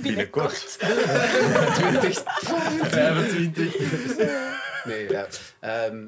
Binnenkort. 0.03 0.79
20. 0.79 2.23
25. 2.91 3.77
Nee, 4.85 5.09
ja. 5.11 5.27
Ehm, 5.61 6.07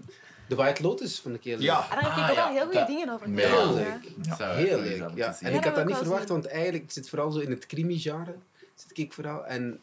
The 0.49 0.55
White 0.55 0.83
Lotus 0.83 1.21
vond 1.21 1.35
ik 1.35 1.45
heel 1.45 1.57
leuk. 1.57 1.65
Ja. 1.67 1.83
En 1.91 2.01
daar 2.01 2.03
heb 2.05 2.13
ik 2.13 2.19
Ah, 2.19 2.31
ook 2.31 2.37
ja, 2.37 2.47
al 2.47 2.53
heel 2.53 2.65
goede 2.65 2.85
dingen 2.87 3.09
over 3.09 3.29
Heel 3.29 3.75
leuk. 3.75 4.13
ja. 4.39 4.55
Heel 4.55 4.81
leuk. 4.81 5.11
Ja. 5.15 5.37
En 5.41 5.55
ik 5.55 5.65
had 5.65 5.75
dat 5.75 5.87
niet 5.87 5.97
verwacht, 5.97 6.29
want 6.29 6.47
eigenlijk 6.47 6.85
ik 6.85 6.91
zit 6.91 7.09
vooral 7.09 7.31
zo 7.31 7.39
in 7.39 7.51
het 7.51 7.67
crimi-genre. 7.67 8.35
Zit 8.75 8.99
ik 8.99 9.13
vooral. 9.13 9.47
En 9.47 9.81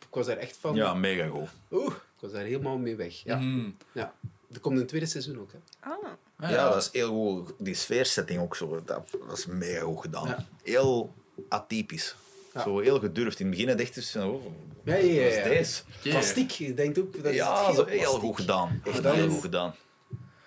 ik 0.00 0.06
was 0.10 0.26
daar 0.26 0.36
echt 0.36 0.56
van. 0.60 0.74
Ja, 0.74 0.94
mega 0.94 1.26
goed. 1.26 1.48
Oeh, 1.70 1.86
ik 1.94 2.20
was 2.20 2.32
daar 2.32 2.44
helemaal 2.44 2.78
mee 2.78 2.96
weg. 2.96 3.14
Ja. 3.14 3.36
Mhm. 3.36 3.70
ja. 3.92 4.14
Er 4.52 4.60
komt 4.60 4.78
een 4.78 4.86
tweede 4.86 5.06
seizoen 5.06 5.38
ook. 5.40 5.52
Hè. 5.52 5.58
Ah. 5.90 5.92
Ja, 6.38 6.68
dat 6.70 6.82
is 6.82 6.88
heel 6.92 7.08
goed. 7.12 7.52
Die 7.58 7.74
sfeersetting 7.74 8.40
ook 8.40 8.56
zo, 8.56 8.82
dat 8.84 9.06
was 9.26 9.46
mega 9.46 9.80
goed 9.84 10.00
gedaan. 10.00 10.26
Ja. 10.28 10.46
Heel 10.62 11.14
atypisch. 11.48 12.14
Ja. 12.54 12.62
Zo 12.62 12.78
heel 12.78 12.98
gedurfd. 12.98 13.40
In 13.40 13.46
het 13.46 13.54
begin 13.56 13.76
dacht 13.76 13.96
ik 13.96 14.04
van, 14.04 14.22
oh, 14.22 14.44
Ja, 14.84 14.94
ja, 14.94 15.02
ja. 15.22 15.26
is 15.26 15.42
deze? 15.44 15.82
Plastiek, 16.10 16.50
je 16.50 16.74
denkt 16.74 16.98
ook. 16.98 17.22
Dat 17.22 17.32
is 17.32 17.36
Ja, 17.36 17.64
heel 17.66 17.74
zo 17.74 17.84
heel 17.84 17.98
plastiek. 17.98 18.20
goed 18.20 18.36
gedaan. 18.36 18.80
Echt 18.84 19.02
dat 19.02 19.14
heel 19.14 19.26
is- 19.26 19.32
goed 19.32 19.40
gedaan. 19.40 19.74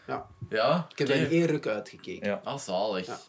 Ja. 0.08 0.26
Ja, 0.50 0.88
Ik 0.92 0.98
heb 0.98 1.08
daar 1.08 1.18
in 1.18 1.30
één 1.30 1.46
ruk 1.46 1.68
uitgekeken. 1.68 2.28
Ja. 2.28 2.42
Ah, 2.44 2.60
zalig. 2.60 3.06
Ja. 3.06 3.20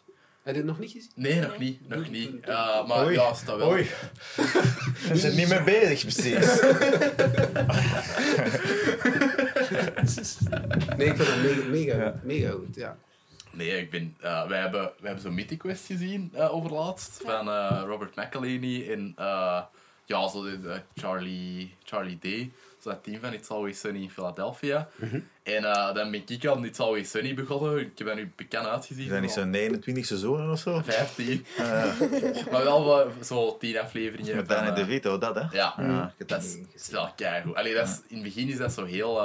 Heb 0.43 0.53
je 0.55 0.61
het 0.61 0.69
nog 0.69 0.79
niet 0.79 0.91
gezien? 0.91 1.11
Nee, 1.15 1.39
nog 1.39 1.57
niet. 1.57 1.89
Nog 1.89 2.09
niet. 2.09 2.45
maar 2.87 3.11
ja, 3.11 3.33
staat 3.33 3.57
wel. 3.57 3.69
Oei. 3.69 3.89
We 5.07 5.15
zijn 5.17 5.35
niet 5.35 5.49
mee 5.49 5.63
bezig, 5.63 6.01
precies. 6.01 6.59
Nee, 10.97 11.07
ik 11.07 11.15
vond 11.15 11.27
dat 11.27 11.37
mega, 11.37 11.67
mega, 11.69 11.95
Ja. 11.97 12.13
mega 12.23 12.51
goed. 12.51 12.75
Ja. 12.75 12.97
Nee, 13.51 13.77
ik 13.79 13.89
ben... 13.91 14.15
eh, 14.21 14.47
wij 14.47 14.59
hebben, 14.59 14.81
wij 14.81 14.91
hebben 15.01 15.21
zo'n 15.21 15.33
Mythic 15.33 15.57
Quest 15.57 15.85
gezien 15.85 16.31
eh 16.33 16.53
overlaatst. 16.55 17.21
Van 17.25 17.49
eh, 17.49 17.81
Robert 17.85 18.15
McElhaney 18.15 18.91
en... 18.91 19.13
eh, 19.17 19.61
ja, 20.05 20.27
zo 20.27 20.43
de, 20.43 20.81
Charlie, 20.95 21.75
Charlie 21.83 22.17
Day. 22.21 22.51
Zo 22.81 22.89
dat 22.89 23.03
team 23.03 23.19
van 23.21 23.33
It's 23.33 23.49
Always 23.49 23.79
Sunny 23.79 24.01
in 24.01 24.09
Philadelphia. 24.09 24.89
Mhm. 24.95 25.19
En 25.43 25.63
eh, 25.65 25.93
dan 25.93 26.11
ben 26.11 26.23
ik 26.27 26.45
aan 26.45 26.65
It's 26.65 26.79
Always 26.79 27.09
Sunny 27.09 27.33
begonnen. 27.33 27.79
Ik 27.79 27.91
heb 27.97 28.07
dat 28.07 28.15
nu 28.15 28.31
bekend 28.35 28.65
uitgezien. 28.65 29.07
Zijn 29.07 29.21
niet 29.21 29.31
zo'n 29.31 29.49
29 29.49 30.05
seizoenen 30.05 30.51
of 30.51 30.59
zo? 30.59 30.81
15. 30.85 31.45
maar 32.51 32.63
wel 32.63 32.83
wat- 32.85 33.07
zo 33.25 33.57
10 33.57 33.79
afleveringen. 33.79 34.35
Met 34.35 34.47
Danny 34.47 34.73
DeVito, 34.73 35.17
dat 35.17 35.35
hè? 35.35 35.41
Ja, 35.57 35.73
Ja, 35.77 36.13
dat 36.25 36.43
is, 36.43 36.55
dat 36.57 36.65
is 36.75 36.89
wel 36.89 37.09
keigoed. 37.15 37.55
Allee, 37.55 37.73
dat 37.73 37.87
is, 37.87 37.99
in 38.07 38.15
het 38.15 38.23
begin 38.23 38.47
is 38.49 38.57
dat 38.57 38.73
zo 38.73 38.83
heel... 38.85 39.19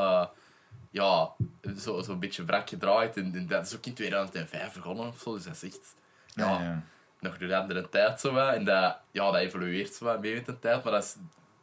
ja, 0.95 1.33
zo, 1.77 2.03
zo 2.03 2.13
een 2.13 2.19
beetje 2.19 2.45
wrak 2.45 2.69
gedraaid. 2.69 3.17
En, 3.17 3.35
en 3.35 3.47
dat 3.47 3.67
is 3.67 3.77
ook 3.77 3.87
in 3.87 3.95
2005 3.95 4.75
begonnen 4.75 5.09
of 5.09 5.21
zo. 5.21 5.35
Dus 5.35 5.45
dat 5.45 5.55
is 5.55 5.63
echt... 5.63 5.95
Ja, 6.27 6.49
Ja, 6.49 6.63
ja. 6.63 6.83
nog 7.21 7.39
door 7.39 7.49
de 7.49 7.57
andere 7.57 7.89
tijd 7.89 8.21
zo 8.21 8.33
wat. 8.33 8.55
En 8.55 8.65
dat, 8.65 8.99
ja, 9.11 9.31
dat 9.31 9.41
evolueert 9.41 9.95
zo 9.95 10.05
wat 10.05 10.21
mee 10.21 10.35
met 10.35 10.47
de 10.47 10.59
tijd. 10.59 10.85
Maar 10.85 10.93
dat 10.93 11.03
is 11.05 11.17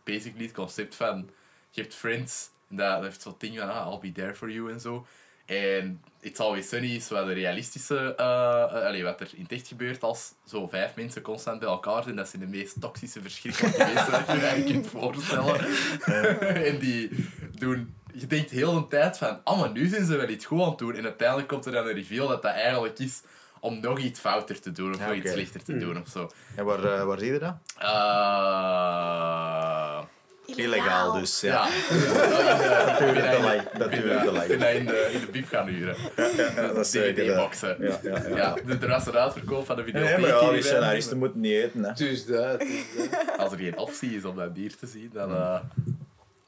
basically 0.03 0.45
het 0.45 0.53
concept 0.53 0.95
van... 0.95 1.29
Je 1.69 1.81
hebt 1.81 1.93
Friends. 1.93 2.49
En 2.69 2.75
dat, 2.75 2.93
dat 2.93 3.03
heeft 3.03 3.21
zo'n 3.21 3.35
ding 3.37 3.59
van... 3.59 3.69
Ah, 3.69 3.91
I'll 3.91 3.99
be 3.99 4.11
there 4.11 4.35
for 4.35 4.51
you 4.51 4.71
en 4.71 4.79
zo. 4.79 5.05
En 5.45 6.03
It's 6.19 6.39
Always 6.39 6.69
Sunny 6.69 6.95
is 6.95 7.09
wat 7.09 7.25
de 7.25 7.33
realistische... 7.33 8.15
eh, 8.15 8.85
allee, 8.85 9.03
wat 9.03 9.21
er 9.21 9.29
in 9.33 9.43
het 9.43 9.51
echt 9.51 9.67
gebeurt 9.67 10.03
als 10.03 10.33
zo 10.45 10.67
vijf 10.67 10.95
mensen 10.95 11.21
constant 11.21 11.59
bij 11.59 11.69
elkaar 11.69 12.03
zijn. 12.03 12.15
Dat 12.15 12.29
zijn 12.29 12.41
de 12.41 12.47
meest 12.47 12.81
toxische, 12.81 13.21
verschrikkelijke 13.21 13.77
mensen 13.77 14.11
dat 14.11 14.27
je 14.27 14.33
je 14.33 14.39
eigenlijk 14.39 14.71
kunt 14.71 14.87
voorstellen. 14.87 15.59
en 16.69 16.79
die 16.79 17.27
doen... 17.51 17.99
Je 18.13 18.27
denkt 18.27 18.49
heel 18.49 18.73
de 18.73 18.87
tijd 18.87 19.17
van... 19.17 19.39
Ah, 19.43 19.59
maar 19.59 19.71
nu 19.71 19.87
zijn 19.87 20.05
ze 20.05 20.15
wel 20.15 20.29
iets 20.29 20.45
goed 20.45 20.61
aan 20.61 20.69
het 20.69 20.77
doen. 20.77 20.95
En 20.95 21.03
uiteindelijk 21.03 21.47
komt 21.47 21.65
er 21.65 21.71
dan 21.71 21.87
een 21.87 21.93
reveal 21.93 22.27
dat 22.27 22.41
dat 22.41 22.53
eigenlijk 22.53 22.99
is 22.99 23.21
om 23.59 23.79
nog 23.79 23.99
iets 23.99 24.19
fouter 24.19 24.59
te 24.59 24.71
doen 24.71 24.93
of 24.93 24.99
Ja, 24.99 25.07
nog 25.07 25.15
iets 25.15 25.31
slechter 25.31 25.63
te 25.63 25.77
doen 25.77 25.97
of 25.97 26.07
zo. 26.07 26.31
En 26.55 26.65
waar, 26.65 26.83
eh, 26.83 27.03
waar 27.03 27.19
zie 27.19 27.33
je 27.33 27.39
dat? 27.39 27.55
Uh, 27.81 29.01
Illegaal 30.55 31.11
dus, 31.11 31.41
ja. 31.41 31.49
ja. 31.49 31.69
Natuurlijk 32.85 33.35
gelijk, 33.35 33.77
natuurlijk 33.77 34.19
gelijk. 34.19 34.49
Ik 34.49 34.59
ben 34.59 34.75
in 34.75 34.85
de, 34.85 35.09
in 35.13 35.19
de 35.19 35.27
biep 35.31 35.47
gaan 35.47 35.67
huren. 35.67 35.95
Ja, 36.15 36.67
dat 36.67 36.77
is 36.77 36.89
DVD-boxen. 36.89 37.75
Ja, 37.79 37.99
ja, 38.03 38.21
ja. 38.29 38.35
Ja, 38.35 38.55
de, 38.65 38.77
er 38.81 38.87
was 38.87 39.05
een 39.05 39.17
uitverkoop 39.17 39.65
van 39.65 39.75
de 39.75 39.83
videotheek. 39.83 40.17
maar 40.17 40.29
ja, 40.29 40.51
hier 40.91 41.07
die 41.07 41.15
moeten 41.15 41.39
niet 41.39 41.53
eten. 41.53 41.83
Hè. 41.83 41.93
Dus 41.93 42.25
dat. 42.25 42.59
dus 42.59 42.69
dat. 43.09 43.37
Als 43.37 43.51
er 43.51 43.57
geen 43.57 43.77
optie 43.77 44.15
is 44.15 44.25
om 44.25 44.35
dat 44.35 44.55
dier 44.55 44.75
te 44.75 44.87
zien, 44.87 45.09
dan... 45.13 45.61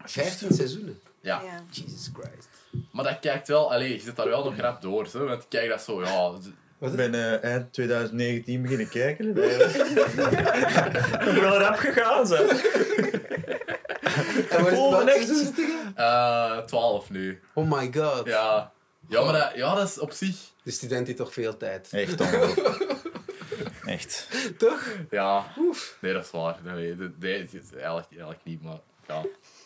eh, 0.03 0.09
15 0.09 0.53
seizoenen. 0.53 0.99
ja. 1.21 1.41
Ja. 1.41 1.63
Jesus 1.71 2.09
Christ. 2.13 2.47
Maar 2.91 3.03
dat 3.03 3.19
kijkt 3.19 3.47
wel... 3.47 3.71
Allee, 3.71 3.93
je 3.93 3.99
zit 3.99 4.15
daar 4.15 4.27
wel 4.29 4.43
nog 4.43 4.57
rap 4.57 4.81
door, 4.81 5.07
zo. 5.07 5.25
Want 5.25 5.43
ik 5.43 5.49
kijk 5.49 5.69
dat 5.69 5.81
zo, 5.81 6.03
ja... 6.03 6.31
Ik 6.79 6.95
ben 6.95 7.13
eh, 7.13 7.43
eind 7.43 7.73
2019 7.73 8.61
beginnen 8.61 8.89
kijken. 8.89 9.27
Ik 9.29 9.33
ben 11.33 11.41
wel 11.41 11.57
rap 11.59 11.75
gegaan, 11.75 12.27
zo. 12.27 12.35
En 14.49 14.65
volgende 14.65 15.11
echt. 15.11 15.27
je? 15.27 15.91
eh 15.95 16.57
12 16.57 17.09
nu. 17.09 17.41
Oh 17.53 17.71
my 17.71 17.91
god. 17.93 18.25
Ja. 18.27 18.71
Ja, 19.07 19.23
maar 19.23 19.33
dat, 19.33 19.51
ja, 19.55 19.75
dat 19.75 19.87
is 19.87 19.99
op 19.99 20.11
zich... 20.11 20.35
De 20.63 20.71
student 20.71 21.05
heeft 21.07 21.19
toch 21.19 21.33
veel 21.33 21.57
tijd. 21.57 21.87
Echt 21.91 22.21
ongelooflijk. 22.21 23.01
Echt. 23.85 24.27
Toch? 24.57 24.87
Ja, 25.09 25.45
nee, 25.99 26.13
dat 26.13 26.25
is 26.25 26.31
waar. 26.31 26.57
Nee, 26.63 26.95
nee, 26.95 27.09
nee, 27.19 27.37
eigenlijk, 27.37 28.07
eigenlijk 28.09 28.39
niet, 28.43 28.61
maar 28.63 28.79
ja. 29.07 29.21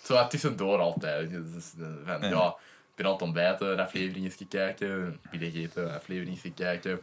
Zo 0.07 0.27
tussendoor 0.27 0.79
altijd. 0.79 1.29
Dus, 1.29 1.63
van, 2.05 2.21
Ja. 2.21 2.27
ja. 2.29 2.47
ik 2.89 2.95
ben 2.95 3.05
aan 3.05 3.11
het 3.11 3.21
ontbijten, 3.21 3.79
afleveringen 3.79 4.31
kijken, 4.49 5.19
binnen 5.31 5.53
eten, 5.53 5.93
afleveringen 5.93 6.53
kijken. 6.53 6.99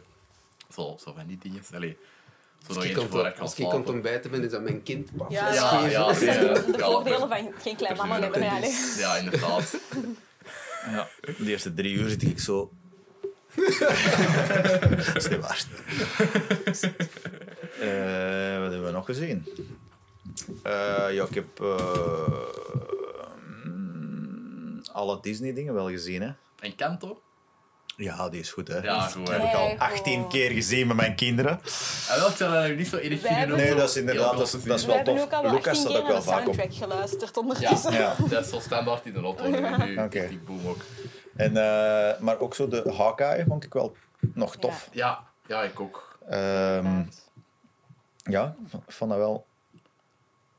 Zo, 0.73 0.97
zo 1.03 1.13
van 1.15 1.27
die 1.27 1.37
dingen. 1.37 1.61
Allee, 1.73 1.97
zo 2.67 2.73
nog 2.73 2.77
Als 2.77 2.85
ik 2.85 2.93
komt, 2.93 3.09
voor 3.09 3.33
als 3.39 3.55
ik 3.55 3.69
komt 3.69 3.89
ontbijten 3.89 4.31
ben, 4.31 4.43
is 4.43 4.51
dat 4.51 4.61
mijn 4.61 4.83
kind. 4.83 5.09
Ja, 5.29 5.53
Ja, 5.53 5.85
ja, 5.85 6.05
Dat 6.05 6.17
zijn 6.17 6.45
nee, 6.45 6.53
de 6.53 6.79
voordelen 6.79 7.29
van 7.29 7.53
geen 7.57 7.75
klein 7.75 7.97
mama 7.97 8.19
hebben. 8.19 8.43
Ja, 8.43 8.59
nee. 8.59 8.73
Ja, 8.97 9.15
inderdaad. 9.15 9.79
Ja, 10.85 11.07
de 11.37 11.45
eerste 11.45 11.73
drie 11.73 11.93
uur 11.93 12.09
zit 12.09 12.23
ik 12.23 12.39
zo. 12.39 12.71
dat 15.05 15.15
is 15.15 15.27
niet 15.27 15.39
waar. 15.39 15.65
Eh, 17.79 18.59
wat 18.59 18.71
hebben 18.71 18.85
we 18.85 18.91
nog 18.91 19.05
gezien? 19.05 19.45
Eh, 20.63 21.07
ja, 21.11 21.23
ik 21.23 21.33
heb 21.33 21.59
alle 24.95 25.19
Disney-dingen 25.21 25.73
wel 25.73 25.89
gezien. 25.89 26.21
Hè? 26.21 26.29
En 26.59 26.75
Kanto? 26.75 27.19
Ja, 27.97 28.29
die 28.29 28.39
is 28.39 28.51
goed. 28.51 28.67
Hè? 28.67 28.77
Ja, 28.79 29.01
goed. 29.01 29.29
heb 29.29 29.43
ik 29.43 29.53
al 29.53 29.67
Nee, 29.67 29.79
18 29.79 30.21
goed. 30.21 30.31
keer 30.31 30.51
gezien 30.51 30.87
met 30.87 30.95
mijn 30.95 31.15
kinderen. 31.15 31.51
En 32.09 32.19
wel, 32.19 32.29
ik 32.29 32.35
zou 32.35 32.67
dat 32.67 32.77
niet 32.77 32.87
zo 32.87 32.95
erg 32.97 33.19
vinden. 33.21 33.57
Nee, 33.57 33.75
dat 33.75 33.89
is 33.89 33.95
inderdaad- 33.97 34.37
dat 34.37 34.53
is- 34.53 34.63
dat 34.63 34.83
wel 34.85 34.95
hebben 34.95 35.15
tof. 35.15 35.23
ook 35.23 35.31
al 35.33 35.41
Lucas 35.43 35.55
18 35.57 35.75
staat 35.75 35.91
keer 35.91 36.01
ook 36.01 36.07
wel 36.07 36.21
vaak 36.21 36.47
op. 36.47 36.53
soundtrack 36.53 36.73
geluisterd 36.89 37.35
Ja, 37.35 37.41
ondertussen. 37.41 37.93
Ja. 37.93 38.15
dat 38.29 38.43
is 38.43 38.49
zo 38.49 38.59
standaard 38.59 39.05
in 39.05 39.13
de 39.13 39.19
auto. 39.19 39.47
Nu, 39.47 39.57
is 40.09 40.29
die 40.29 40.39
boom 40.39 40.67
ook. 40.67 40.81
En, 41.35 41.57
eh, 41.57 42.19
maar 42.19 42.39
ook 42.39 42.55
zo 42.55 42.67
de 42.67 42.93
Hawkeye 42.97 43.45
vond 43.47 43.63
ik 43.63 43.73
wel 43.73 43.95
nog 44.19 44.55
tof. 44.55 44.89
Ja, 44.91 45.23
ja, 45.47 45.61
ik 45.63 45.79
ook. 45.79 46.17
Ehm, 46.29 47.03
ja, 48.23 48.55
ik 48.87 48.91
vond 48.93 49.09
dat 49.09 49.19
wel. 49.19 49.45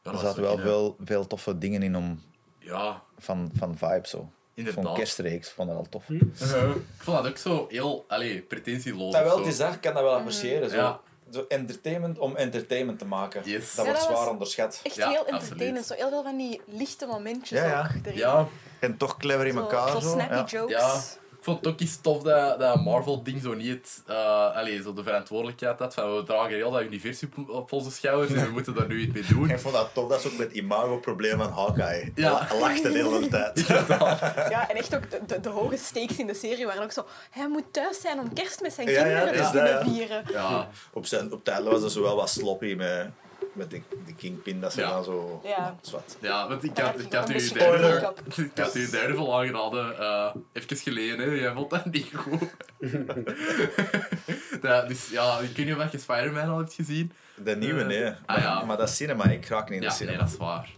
Ja, 0.03 0.13
Er 0.13 0.19
zaten 0.19 0.43
wel 0.43 0.59
veel, 0.59 0.97
veel 1.05 1.27
toffe 1.27 1.59
dingen 1.59 1.83
in 1.83 1.97
om, 1.97 2.23
Ja, 2.67 3.03
van, 3.19 3.51
van 3.59 3.77
vibe 3.79 4.01
zo. 4.09 4.31
Inderdaad. 4.55 4.85
Zo'n 4.85 4.95
kerstreeks, 4.95 5.49
ik 5.49 5.55
vond 5.55 5.69
dat 5.69 5.77
wel 5.77 5.87
tof. 5.91 6.09
ik 6.09 7.03
vond 7.03 7.17
dat 7.17 7.27
ook 7.27 7.37
zo 7.37 7.67
heel, 7.71 8.05
allee, 8.09 8.41
pretentieloos. 8.43 9.13
Dat 9.13 9.23
wel, 9.23 9.33
zo. 9.33 9.39
het 9.39 9.47
is 9.47 9.57
dat, 9.57 9.75
ik 9.75 9.81
kan 9.81 9.95
dat 9.95 10.03
wel 10.03 10.15
appreciëren. 10.15 10.71
Zo. 10.71 10.77
Ja. 10.77 11.01
zo 11.33 11.45
entertainment 11.49 12.19
om 12.19 12.37
entertainment 12.37 12.99
te 12.99 13.05
maken. 13.05 13.43
Yes. 13.45 13.75
Dat 13.75 13.85
Ja, 13.85 13.91
wordt 13.93 14.07
zwaar 14.07 14.29
onderschat. 14.31 14.81
Echt 14.83 14.95
Ja, 14.95 15.09
heel 15.09 15.19
absoluut. 15.19 15.41
entertainend. 15.43 15.87
Zo 15.87 15.95
heel 15.95 16.09
veel 16.09 16.23
van 16.23 16.37
die 16.37 16.61
lichte 16.67 17.07
momentjes 17.07 17.59
Ja, 17.61 17.67
ja. 17.67 17.81
ook 17.97 18.07
erin. 18.07 18.19
Ja, 18.19 18.47
En 18.79 18.97
toch 18.97 19.17
clever 19.17 19.47
in 19.47 19.53
Zo- 19.53 19.59
elkaar. 19.61 19.89
Zo, 19.91 20.01
Zo, 20.01 20.09
snappy 20.11 20.35
ja. 20.35 20.45
jokes. 20.45 21.17
Vond 21.47 21.59
het 21.65 21.69
ook 21.75 21.81
iets 21.81 22.01
tof 22.01 22.23
dat, 22.23 22.59
dat 22.59 22.85
Marvel-ding 22.85 23.43
zo 23.43 23.55
niet 23.55 23.69
het, 23.69 24.03
eh, 24.07 24.57
allee, 24.57 24.83
zo 24.83 24.93
de 24.93 25.03
verantwoordelijkheid 25.03 25.79
had 25.79 25.95
van 25.95 26.17
we 26.17 26.23
dragen 26.23 26.55
heel 26.55 26.71
dat 26.71 26.83
universum 26.83 27.31
op- 27.49 27.73
onze 27.73 27.91
schouders 27.91 28.33
en 28.41 28.47
we 28.47 28.53
moeten 28.53 28.75
daar 28.75 28.87
nu 28.87 29.01
iets 29.01 29.13
mee 29.13 29.25
doen. 29.29 29.51
Ik 29.51 29.59
vond 29.59 29.75
dat 29.75 29.91
tof, 29.95 30.09
dat 30.09 30.25
is 30.25 30.33
ook 30.33 30.39
met 30.39 30.53
imago-probleem 30.53 31.39
van 31.39 31.53
Hawkeye. 31.53 32.13
Ja. 32.15 32.47
Hij 32.47 32.59
lachte 32.59 32.93
de 32.93 32.99
hele 32.99 33.29
tijd. 33.29 33.67
Ja, 34.55 34.69
en 34.71 34.77
echt 34.77 34.95
ook 34.97 35.11
de, 35.11 35.21
de, 35.27 35.41
de 35.41 35.49
hoge 35.49 35.77
stakes 35.77 36.17
in 36.17 36.27
de 36.27 36.35
serie 36.35 36.67
waren 36.67 36.83
ook 36.83 36.93
zo... 36.93 37.07
Hij 37.31 37.49
moet 37.49 37.73
thuis 37.73 38.01
zijn 38.01 38.19
om 38.19 38.33
kerst 38.33 38.61
met 38.61 38.73
zijn 38.73 38.89
Ja, 38.89 39.05
ja, 39.07 39.19
kinderen 39.25 39.45
te 39.45 39.51
kunnen 39.51 39.83
vieren. 39.85 40.25
Ja, 40.33 40.69
Op, 40.93 41.07
zijn, 41.07 41.33
op 41.33 41.39
het 41.39 41.49
einde 41.49 41.71
was 41.71 41.81
dat 41.81 41.93
zo 41.93 42.03
wel 42.03 42.17
wat 42.17 42.29
sloppy 42.31 42.75
met, 42.75 43.09
met 43.57 43.71
de, 43.71 43.81
de 44.07 44.15
Kingpin, 44.15 44.61
dat 44.61 44.73
ze 44.73 44.81
Ja. 44.81 44.91
dan 44.91 45.05
zo... 45.05 45.41
Ja. 45.45 45.77
Zwart. 45.81 46.17
ja 46.21 46.49
want 46.49 46.65
ik 46.65 46.79
had, 46.79 47.01
ik 47.01 47.13
had 47.13 47.31
u 47.31 47.33
make-up. 47.35 48.21
ik 48.55 48.59
had 48.59 48.75
u 48.75 48.91
Daredevil 48.91 49.39
aangeraden, 49.39 49.99
eh 49.99 50.35
even 50.53 50.77
geleden, 50.77 51.19
hè. 51.19 51.35
jij 51.35 51.53
vond 51.53 51.71
dat 51.71 51.85
niet 51.85 52.11
goed. 52.15 52.41
dat, 54.63 54.89
dus 54.89 55.09
ja, 55.11 55.39
ik 55.39 55.57
weet 55.57 55.67
niet 55.67 55.77
of 55.77 55.93
je 55.93 55.99
Spider-Man 55.99 56.49
al 56.49 56.59
hebt 56.59 56.75
gezien. 56.75 57.13
De 57.45 57.57
nieuwe, 57.57 57.81
Eh, 57.81 57.87
nee. 57.87 58.05
ah, 58.07 58.15
maar, 58.27 58.41
ja. 58.41 58.65
maar 58.65 58.77
dat 58.77 58.89
is 58.89 58.97
cinema, 58.97 59.25
ik 59.25 59.47
raak 59.47 59.65
niet 59.69 59.73
in 59.75 59.81
de 59.81 59.85
Ja, 59.87 59.93
cinema. 59.93 60.17
nee, 60.17 60.25
dat 60.25 60.33
is 60.33 60.39
waar. 60.39 60.71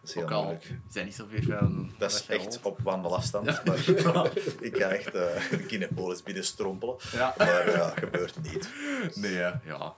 Dat 0.00 0.08
is 0.08 0.14
heel 0.14 0.22
Ook 0.24 0.30
al 0.30 0.42
moeilijk. 0.42 0.70
zijn 0.88 1.04
niet 1.04 1.14
zoveel 1.14 1.42
van... 1.58 1.92
Dat 1.98 2.10
is 2.12 2.26
echt 2.26 2.58
op 2.62 2.78
wandelafstand. 2.82 3.46
Ja, 3.46 3.60
maar 3.64 3.88
inderdaad. 3.88 4.32
ik 4.60 4.72
kan 4.72 4.90
echt 4.90 5.14
eh, 5.14 5.50
de 5.50 5.64
Kinepolis 5.66 6.22
binnen 6.22 6.44
strompelen. 6.44 6.96
Ja. 7.12 7.34
Maar 7.38 7.70
ja, 7.70 7.76
dat 7.76 7.92
gebeurt 7.98 8.36
niet. 8.42 8.68
Nee, 9.14 9.32
ja. 9.64 9.94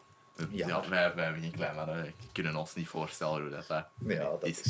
Ja, 0.50 0.66
Ja. 0.66 0.80
wij, 0.88 1.12
wij 1.14 1.24
hebben 1.24 1.42
geen 1.42 1.50
klein 1.50 1.74
mannen. 1.74 2.02
We 2.02 2.12
kunnen 2.32 2.56
ons 2.56 2.74
niet 2.74 2.88
voorstellen 2.88 3.40
hoe 3.40 3.50
dat, 3.50 3.66
dat 3.66 3.84
Ja, 4.06 4.18
dat 4.22 4.44
is... 4.44 4.62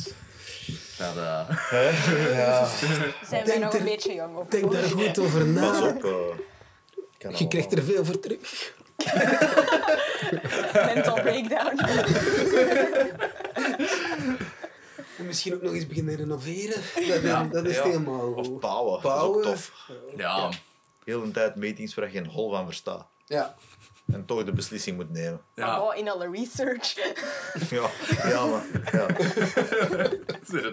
Dat, 0.99 1.17
eh, 1.17 2.37
Ja, 2.37 2.67
Zijn 2.67 3.09
wij 3.31 3.45
Denk 3.45 3.63
nog 3.63 3.73
er- 3.73 3.79
een 3.81 3.85
beetje 3.85 4.15
jong 4.15 4.37
of 4.37 4.47
Denk 4.49 4.73
daar 4.73 4.83
goed 4.83 5.19
over 5.19 5.41
pas 5.41 5.49
na. 5.81 5.89
op. 5.89 6.05
eh, 6.05 6.11
kan 7.19 7.35
Je 7.37 7.49
krijgt 7.49 7.73
er 7.73 7.83
veel 7.83 8.05
voor 8.05 8.21
terug. 8.21 8.75
mental 10.95 11.15
breakdown. 11.21 11.79
En 15.19 15.27
misschien 15.27 15.55
ook 15.55 15.63
nog 15.63 15.73
eens 15.75 15.87
beginnen 15.87 16.17
renoveren. 16.17 16.83
Dat, 17.09 17.23
Ja, 17.23 17.45
dat 17.45 17.65
is 17.67 17.77
ja. 17.77 17.83
helemaal 17.83 18.33
Of 18.33 18.47
goed. 18.47 18.61
bouwen. 18.61 19.01
Bouwen. 19.03 19.43
Dat 19.45 19.55
is 19.55 19.71
ook 19.89 19.95
tof. 20.07 20.17
ja, 20.17 20.51
Heel 21.05 21.21
de 21.25 21.31
tijd 21.31 21.55
meetings 21.55 21.95
waar 21.95 22.05
je 22.05 22.11
geen 22.11 22.27
hol 22.27 22.51
van 22.51 22.65
verstaat. 22.67 23.07
Ja. 23.27 23.55
En 24.13 24.25
toch 24.25 24.45
de 24.45 24.53
beslissing 24.53 24.97
moet 24.97 25.11
nemen. 25.13 25.41
ja. 25.55 25.81
Oh, 25.83 25.97
in 25.97 26.09
alle 26.11 26.31
research. 26.31 26.95
Ja, 27.71 27.91
ja 28.29 28.47
maar... 28.47 28.65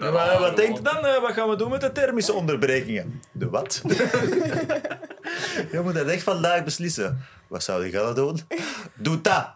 Ja. 0.00 0.10
Maar 0.10 0.38
wat 0.38 0.56
denkt 0.56 0.84
dan? 0.84 1.06
eh, 1.06 1.20
wat 1.20 1.32
gaan 1.32 1.48
we 1.48 1.56
doen 1.56 1.70
met 1.70 1.80
de 1.80 1.92
thermische 1.92 2.32
onderbrekingen? 2.32 3.22
De 3.32 3.48
wat? 3.50 3.82
je 5.72 5.80
moet 5.82 5.94
dat 5.94 6.06
echt 6.06 6.22
vandaag 6.22 6.64
beslissen. 6.64 7.20
Wat 7.48 7.62
zou 7.62 7.84
je 7.84 7.90
gaan 7.90 8.14
doen? 8.14 8.40
Doe 8.94 9.20
dat! 9.20 9.48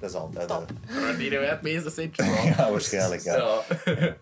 Dat 0.00 0.10
is 0.10 0.14
altijd... 0.16 0.50
eh, 0.50 0.56
Top. 0.56 0.70
Verdienen 0.86 1.40
wij 1.40 1.48
het 1.48 1.62
meeste 1.62 1.90
centje 1.90 2.24
ja, 2.24 2.70
waarschijnlijk. 2.70 3.22
Ja. 3.22 3.36
Ja. 3.36 3.62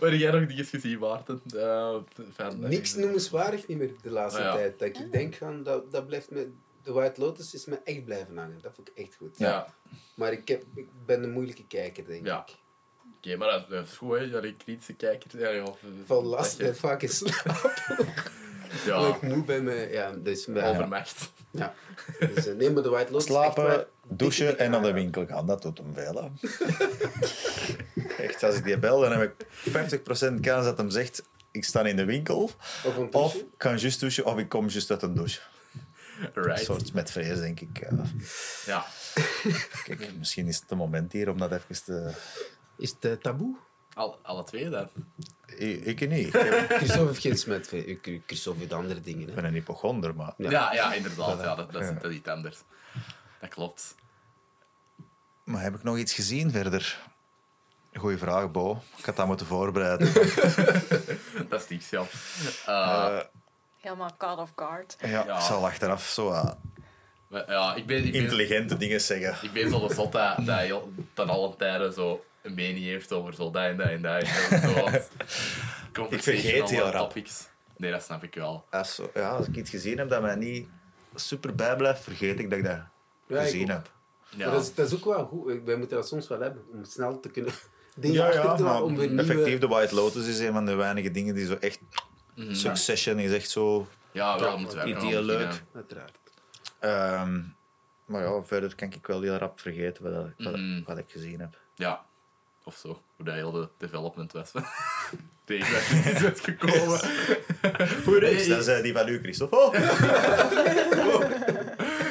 Waar 0.00 0.10
heb 0.10 0.20
jij 0.20 0.30
nog 0.30 0.46
dingen 0.48 0.64
gezien, 0.64 0.98
Maarten? 0.98 1.40
Eh, 1.56 1.94
van, 2.36 2.58
Niks 2.60 2.94
noemenswaardig 2.94 3.66
niet 3.66 3.78
meer 3.78 3.90
de 4.02 4.10
laatste 4.10 4.40
Ah, 4.40 4.46
ja. 4.46 4.54
tijd. 4.54 4.78
Dat 4.78 4.88
ik 4.88 5.12
denk 5.12 5.34
van, 5.34 5.62
dat, 5.62 5.92
dat 5.92 6.06
blijft 6.06 6.30
me... 6.30 6.50
De 6.82 6.92
White 6.92 7.20
Lotus 7.20 7.54
is 7.54 7.64
me 7.64 7.80
echt 7.84 8.04
blijven 8.04 8.36
hangen. 8.36 8.58
Dat 8.62 8.74
vond 8.74 8.88
ik 8.88 8.96
echt 9.04 9.14
goed. 9.16 9.38
Ja. 9.38 9.74
Maar 10.14 10.32
ik, 10.32 10.48
heb, 10.48 10.62
ik 10.74 10.86
ben 11.06 11.22
een 11.22 11.30
moeilijke 11.30 11.66
kijker, 11.66 12.06
denk 12.06 12.26
Ja. 12.26 12.44
ik. 12.48 12.54
Oké, 13.16 13.36
maar 13.36 13.50
dat, 13.50 13.68
dat 13.68 13.86
is 13.86 13.96
goed, 13.96 14.18
hè. 14.18 14.24
Ja, 14.24 14.40
die 14.40 14.56
kritische 14.56 14.92
kijkers. 14.92 15.32
Ja, 15.32 15.48
ja, 15.48 15.62
of, 15.62 15.78
Van 16.06 16.16
dat 16.22 16.24
last 16.32 16.58
ben 16.58 16.76
vaak 16.76 17.02
in 17.02 17.08
slaap. 17.08 17.72
Ja, 18.86 18.92
Als 18.94 19.16
ik 19.16 19.22
moe 19.22 19.44
ben, 19.44 19.64
me, 19.64 19.88
ja, 19.92 20.12
dus, 20.12 20.44
ja. 20.44 20.68
overmacht. 20.70 21.30
ja. 21.50 21.74
Dus, 22.34 22.46
eh, 22.46 22.54
nee, 22.54 22.70
maar 22.70 22.82
de 22.82 22.88
White 22.88 23.12
Lotus 23.12 23.26
Slapen, 23.26 23.64
waar- 23.64 23.86
douchen 24.08 24.46
dikke, 24.46 24.62
en 24.62 24.70
naar 24.70 24.82
de 24.82 24.92
winkel 24.92 25.26
gaan. 25.26 25.46
Dat 25.46 25.62
doet 25.62 25.78
hem 25.78 25.94
veel. 25.94 26.14
Hè. 26.22 26.28
Echt, 28.24 28.42
als 28.42 28.54
ik 28.54 28.64
die 28.64 28.78
bel, 28.78 29.00
dan 29.00 29.12
heb 29.12 29.22
ik 29.22 29.46
50% 30.30 30.40
kans 30.40 30.64
dat 30.64 30.78
hem 30.78 30.90
zegt... 30.90 31.22
Ik 31.50 31.64
sta 31.64 31.82
in 31.84 31.96
de 31.96 32.04
winkel. 32.04 32.42
Of 32.84 32.96
een 32.96 33.02
Of 33.04 33.10
douche. 33.10 33.38
ik 33.38 33.44
kan 33.56 33.78
juist 33.78 34.00
douchen, 34.00 34.24
of 34.24 34.38
ik 34.38 34.48
kom 34.48 34.68
juist 34.68 34.90
uit 34.90 35.02
een 35.02 35.14
douche. 35.14 35.40
Een 36.20 36.42
Right. 36.42 36.64
soort 36.64 36.92
met 36.92 37.10
vrees, 37.10 37.38
denk 37.38 37.60
ik. 37.60 37.88
ja. 38.66 38.84
Kijk, 39.84 40.10
misschien 40.18 40.46
is 40.46 40.60
het 40.60 40.70
een 40.70 40.76
moment 40.76 41.12
hier 41.12 41.28
om 41.30 41.38
dat 41.38 41.52
even 41.52 41.84
te... 41.84 42.12
Is 42.76 42.90
het 42.90 43.04
eh, 43.04 43.12
taboe? 43.12 43.56
Al, 43.94 44.18
alle 44.22 44.44
twee 44.44 44.68
dan. 44.70 44.88
Ik, 45.46 45.84
ik 45.84 46.08
niet. 46.08 46.34
Ik 46.34 46.66
Christophe 46.68 47.06
heeft 47.06 47.20
geen 47.20 47.38
smet. 47.38 47.72
eh, 47.72 47.98
Christophe 48.26 48.60
heeft 48.60 48.72
andere 48.72 49.00
dingen. 49.00 49.20
ik 49.22 49.28
Hè. 49.28 49.34
ben 49.34 49.44
een 49.44 49.52
hypochonder, 49.52 50.14
maar... 50.14 50.34
Ja. 50.36 50.50
Ja, 50.50 50.72
ja, 50.72 50.92
inderdaad. 50.94 51.40
Ja, 51.42 51.54
dat, 51.54 51.72
dat 51.72 51.82
is 51.82 51.88
Ja. 52.02 52.08
iets 52.08 52.28
anders. 52.28 52.58
Dat 53.40 53.50
klopt. 53.50 53.94
Maar 55.44 55.62
heb 55.62 55.74
ik 55.74 55.82
nog 55.82 55.96
iets 55.98 56.12
gezien 56.12 56.50
verder? 56.50 57.00
Goeie 57.94 58.18
vraag, 58.18 58.50
Bo. 58.50 58.82
Ik 58.96 59.04
had 59.04 59.16
dat 59.16 59.26
moeten 59.26 59.46
voorbereiden. 59.46 60.12
Dat 61.48 61.60
is 61.62 61.68
niks, 61.68 61.90
ja. 61.90 62.04
Eh, 62.66 63.20
Helemaal 63.80 64.10
caught 64.18 64.40
off 64.40 64.52
guard. 64.56 64.96
ja, 65.00 65.08
Ja. 65.08 65.36
ik 65.36 65.42
zal 65.42 65.66
achteraf 65.66 66.02
zo 66.06 66.30
eh, 66.32 66.50
ja, 67.46 67.74
ik 67.74 67.86
ben, 67.86 68.04
ik 68.04 68.12
ben, 68.12 68.22
intelligente 68.22 68.76
dingen 68.76 69.00
zeggen. 69.00 69.48
ik 69.48 69.52
ben 69.52 69.70
zo 69.70 69.88
de 69.88 69.94
zot 69.94 70.12
dat, 70.12 70.36
dat 70.46 70.58
heel, 70.58 70.92
ten 71.14 71.28
alle 71.28 71.56
tijden 71.56 71.92
zo 71.92 72.24
een 72.42 72.54
mening 72.54 72.84
heeft 72.84 73.12
over 73.12 73.34
zo 73.34 73.50
dat 73.50 73.62
en 73.62 73.76
dat 73.76 73.88
en 73.88 74.02
dat. 74.02 74.22
En 74.22 74.60
zo, 74.60 74.88
zo 75.94 76.06
Ik 76.10 76.22
vergeet 76.22 76.70
heel 76.70 76.88
rap. 76.90 77.08
topics. 77.08 77.48
Nee, 77.76 77.90
dat 77.90 78.02
snap 78.02 78.22
ik 78.22 78.34
wel. 78.34 78.64
Als, 78.70 78.94
zo- 78.94 79.10
ja, 79.14 79.30
als 79.30 79.46
ik 79.46 79.56
iets 79.56 79.70
gezien 79.70 79.98
heb 79.98 80.08
dat 80.08 80.22
mij 80.22 80.34
niet 80.34 80.68
super 81.14 81.54
bijblijft, 81.54 82.02
vergeet 82.02 82.38
ik 82.38 82.50
dat 82.50 82.58
ik 82.58 82.64
dat 82.64 82.78
Ja, 83.26 83.36
ik 83.40 83.42
gezien 83.42 83.62
ook. 83.62 83.68
heb. 83.68 83.90
Ja. 84.28 84.44
Maar 84.44 84.54
dat, 84.54 84.62
is, 84.62 84.74
dat 84.74 84.86
is 84.86 84.94
ook 84.94 85.04
wel 85.04 85.24
goed. 85.26 85.62
Wij 85.64 85.76
moeten 85.76 85.96
dat 85.96 86.08
soms 86.08 86.28
wel 86.28 86.40
hebben. 86.40 86.62
Om 86.72 86.84
snel 86.84 87.20
te 87.20 87.28
kunnen 87.30 87.52
dingen 87.96 88.22
achter 88.24 88.40
te 88.40 88.46
laten. 88.46 88.64
maar 88.64 88.82
Om 88.82 88.96
weer 88.96 89.08
nieuwe... 89.08 89.22
effectief, 89.22 89.58
de 89.58 89.66
White 89.68 89.94
Lotus 89.94 90.26
is 90.26 90.38
een 90.38 90.52
van 90.52 90.66
de 90.66 90.74
weinige 90.74 91.10
dingen 91.10 91.34
die 91.34 91.46
zo 91.46 91.54
echt... 91.54 91.78
Mhm. 92.44 92.54
Succession 92.54 93.18
is 93.18 93.32
echt 93.32 93.50
zo... 93.50 93.86
Ja, 94.12 94.38
wel 94.38 94.58
moeten 94.58 94.88
nog 94.90 95.12
leuk. 95.20 95.62
Uiteraard. 95.74 96.18
Ehm, 96.78 97.40
maar 98.04 98.22
ja, 98.22 98.42
verder 98.42 98.74
kan 98.74 98.92
ik 98.92 99.06
wel 99.06 99.20
heel 99.22 99.36
rap 99.36 99.60
vergeten 99.60 100.02
wat, 100.02 100.12
wat, 100.38 100.56
Mhm. 100.56 100.82
wat 100.84 100.98
ik 100.98 101.10
gezien 101.10 101.40
heb. 101.40 101.58
Ja, 101.74 102.04
of 102.64 102.76
zo. 102.76 103.02
Hoe 103.16 103.24
dat 103.24 103.34
heel 103.34 103.50
de 103.52 103.68
development 103.78 104.32
was. 104.32 104.50
Tegen 105.44 105.72
dat 105.72 105.82
het 105.84 106.16
is 106.16 106.24
uitgekomen. 106.24 107.00
Hoe 108.04 108.30
is 108.30 108.64
dat? 108.66 108.82
die 108.82 108.92
van 108.92 109.08
u, 109.08 109.18
Christophe. 109.22 109.56
Oh! 109.56 109.74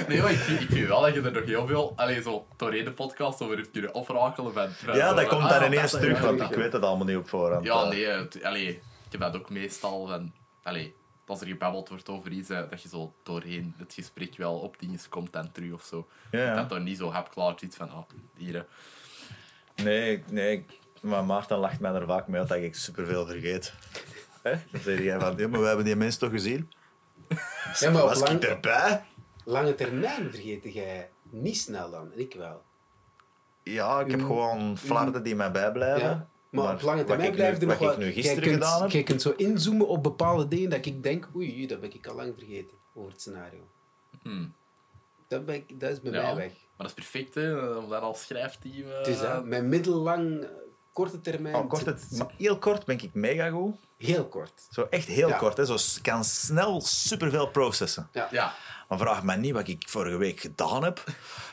Nee, 0.07 0.21
maar 0.21 0.31
ik, 0.31 0.37
vind- 0.37 0.61
ik 0.61 0.69
vind 0.69 0.87
wel 0.87 1.01
dat 1.01 1.13
je 1.13 1.21
er 1.21 1.31
nog 1.31 1.45
heel 1.45 1.67
veel, 1.67 1.93
alleen 1.95 2.21
zo 2.23 2.47
door 2.57 2.71
de 2.71 2.91
podcast 2.91 3.41
over 3.41 3.55
hebt 3.57 3.71
kunnen 3.71 3.93
oprakelen. 3.93 4.53
Van, 4.53 4.69
van 4.69 4.95
Ja, 4.95 5.07
dat 5.13 5.19
van, 5.19 5.27
komt 5.27 5.43
ah, 5.43 5.49
daar 5.49 5.65
ineens 5.65 5.91
dat- 5.91 6.01
terug, 6.01 6.19
want 6.19 6.39
dat- 6.39 6.49
ik 6.49 6.55
weet 6.55 6.73
het 6.73 6.83
allemaal 6.83 7.05
niet 7.05 7.17
op 7.17 7.29
voorhand. 7.29 7.65
Ja, 7.65 7.81
Eh, 7.83 7.89
nee, 7.89 8.05
het, 8.05 8.43
allee, 8.43 8.81
ik 9.09 9.19
heb 9.19 9.21
dat 9.21 9.35
ook 9.41 9.49
meestal 9.49 10.07
van, 10.07 10.33
allee, 10.63 10.95
als 11.25 11.41
er 11.41 11.47
gebabbeld 11.47 11.89
wordt 11.89 12.09
over 12.09 12.31
iets, 12.31 12.49
eh, 12.49 12.69
dat 12.69 12.81
je 12.81 12.89
zo 12.89 13.13
doorheen 13.23 13.73
het 13.77 13.93
gesprek 13.93 14.37
wel 14.37 14.59
op 14.59 14.79
dingen 14.79 14.99
komt 15.09 15.35
en 15.35 15.51
terug 15.51 15.71
of 15.71 15.83
zo. 15.83 16.07
Ja, 16.31 16.39
ja. 16.43 16.55
Dat 16.55 16.69
dan 16.69 16.83
niet 16.83 16.97
zo 16.97 17.13
heb 17.13 17.29
klaar 17.31 17.55
iets 17.59 17.75
van, 17.75 17.89
ah, 17.89 18.03
hier. 18.35 18.53
hè. 18.53 18.63
Nee, 19.83 20.23
nee. 20.29 20.65
Maar 21.01 21.23
Maarten 21.25 21.57
lacht 21.57 21.79
mij 21.79 21.91
er 21.91 22.05
vaak 22.05 22.27
mee 22.27 22.39
uit 22.39 22.49
dat 22.49 22.57
ik 22.57 22.75
superveel 22.75 23.25
vergeet. 23.25 23.73
Hè? 24.43 24.51
Dan 24.71 24.81
zeg 24.81 25.01
jij 25.03 25.19
van, 25.19 25.37
ja, 25.37 25.47
maar 25.47 25.59
we 25.59 25.67
hebben 25.67 25.85
die 25.85 25.95
mensen 25.95 26.19
toch 26.19 26.31
gezien? 26.31 26.71
Ja, 27.79 27.91
maar 27.91 28.01
Was 28.03 28.21
ik 28.21 28.43
erbij? 28.43 29.03
lange 29.43 29.75
termijn 29.75 30.31
vergeet 30.31 30.73
jij 30.73 31.09
niet 31.29 31.57
snel 31.57 31.91
dan. 31.91 32.11
En 32.13 32.19
ik 32.19 32.33
wel. 32.33 32.63
Ja, 33.63 33.99
ik 33.99 34.11
heb 34.11 34.21
gewoon 34.21 34.77
flarden 34.77 35.23
die 35.23 35.35
mij 35.35 35.51
bijblijven. 35.51 36.09
Ja. 36.09 36.27
Maar, 36.49 36.73
op 36.73 36.81
lange 36.81 37.03
termijn 37.03 37.29
ik 37.29 37.35
blijft 37.35 37.61
er 37.61 37.67
nog 37.67 37.77
wat 37.77 37.99
ik 37.99 38.15
jij 38.15 38.33
kunt, 38.35 38.45
gedaan 38.53 38.81
heb. 38.81 38.91
jij 38.91 39.03
kunt 39.03 39.21
zo 39.21 39.33
inzoomen 39.37 39.87
op 39.87 40.03
bepaalde 40.03 40.47
dingen 40.47 40.69
dat 40.69 40.85
ik 40.85 41.03
denk, 41.03 41.27
oei, 41.35 41.67
dat 41.67 41.79
ben 41.79 41.93
ik 41.93 42.07
al 42.07 42.15
lang 42.15 42.33
vergeten 42.37 42.77
over 42.93 43.11
het 43.11 43.21
scenario. 43.21 43.67
Hmm. 44.21 44.53
Dat, 45.27 45.45
ben 45.45 45.55
ik, 45.55 45.79
dat 45.79 45.91
is 45.91 46.01
bij 46.01 46.11
Ja, 46.11 46.21
mij 46.21 46.35
weg. 46.35 46.51
Maar 46.51 46.87
dat 46.87 46.87
is 46.87 46.93
perfect, 46.93 47.35
hè, 47.35 47.59
om 47.75 47.89
dat 47.89 48.01
als 48.01 48.21
schrijfteam... 48.21 48.91
eh, 48.91 49.07
is 49.11 49.19
dat. 49.19 49.45
Mijn 49.45 49.69
middellang, 49.69 50.41
eh, 50.43 50.49
korte 50.93 51.21
termijn... 51.21 51.55
Oh, 51.55 51.69
kort, 51.69 51.85
het, 51.85 52.05
maar 52.17 52.33
heel 52.37 52.57
kort 52.57 52.85
ben 52.85 52.99
ik 53.01 53.13
mega 53.13 53.49
goed. 53.49 53.75
Heel 53.97 54.25
kort. 54.25 54.67
Zo 54.71 54.87
echt 54.89 55.07
heel 55.07 55.27
Ja. 55.27 55.37
kort. 55.37 55.57
Hè. 55.57 55.65
Zo 55.65 55.75
kan 56.01 56.23
snel 56.23 56.81
superveel 56.81 57.47
processen. 57.47 58.09
Ja, 58.31 58.53
Maar 58.89 58.97
vraag 58.97 59.23
mij 59.23 59.35
niet 59.35 59.53
wat 59.53 59.67
ik 59.67 59.89
vorige 59.89 60.17
week 60.17 60.39
gedaan 60.39 60.83
heb. 60.83 61.03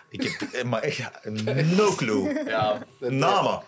Ik 0.09 0.23
heb 0.52 0.64
maar 0.70 0.82
echt 0.82 1.24
no 1.77 1.94
clue. 1.94 2.43
ja. 2.47 2.78
Namen. 2.98 3.62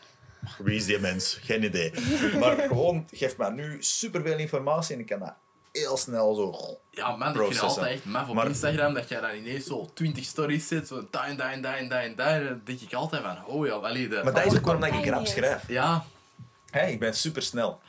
Wie 0.58 0.76
is 0.76 0.84
die 0.86 0.98
mens? 0.98 1.38
Geen 1.42 1.62
idee. 1.64 1.92
Maar 2.38 2.56
gewoon, 2.58 3.08
geef 3.12 3.36
mij 3.36 3.50
nu 3.50 3.76
superveel 3.82 4.38
informatie 4.38 4.94
en 4.94 5.00
ik 5.00 5.06
kan 5.06 5.18
dat 5.18 5.34
heel 5.72 5.96
snel 5.96 6.34
zo... 6.34 6.78
Ja, 6.90 7.16
man, 7.16 7.40
ik 7.40 7.46
vind 7.46 7.60
altijd 7.60 7.86
echt 7.94 8.04
maf 8.04 8.28
op 8.28 8.34
Maar- 8.34 8.46
Instagram 8.46 8.94
dat 8.94 9.08
jij 9.08 9.20
dan 9.20 9.34
ineens 9.34 9.66
zo 9.66 9.90
20 9.94 10.24
stories 10.24 10.68
zit, 10.68 10.88
zo 10.88 11.06
daar 11.10 11.24
en 11.24 11.36
daar 11.36 11.52
en 11.52 11.62
daar 11.62 11.74
en 11.76 11.88
daar 11.88 12.02
en 12.02 12.14
daar. 12.14 12.44
Dan 12.44 12.60
denk 12.64 12.80
ik 12.80 12.92
altijd 12.92 13.22
van, 13.22 13.44
oh 13.46 13.66
ja, 13.66 13.72
allee, 13.72 14.08
de... 14.08 14.20
Maar 14.24 14.32
dat 14.34 14.44
is 14.46 14.56
ook 14.58 14.64
waarom 14.64 14.82
dat 14.82 14.92
ik 15.04 15.06
rap 15.06 15.26
schrijf. 15.26 15.68
Ja, 15.68 16.04
Hè, 16.70 16.86
ik 16.86 16.98
ben 17.00 17.14
supersnel. 17.14 17.80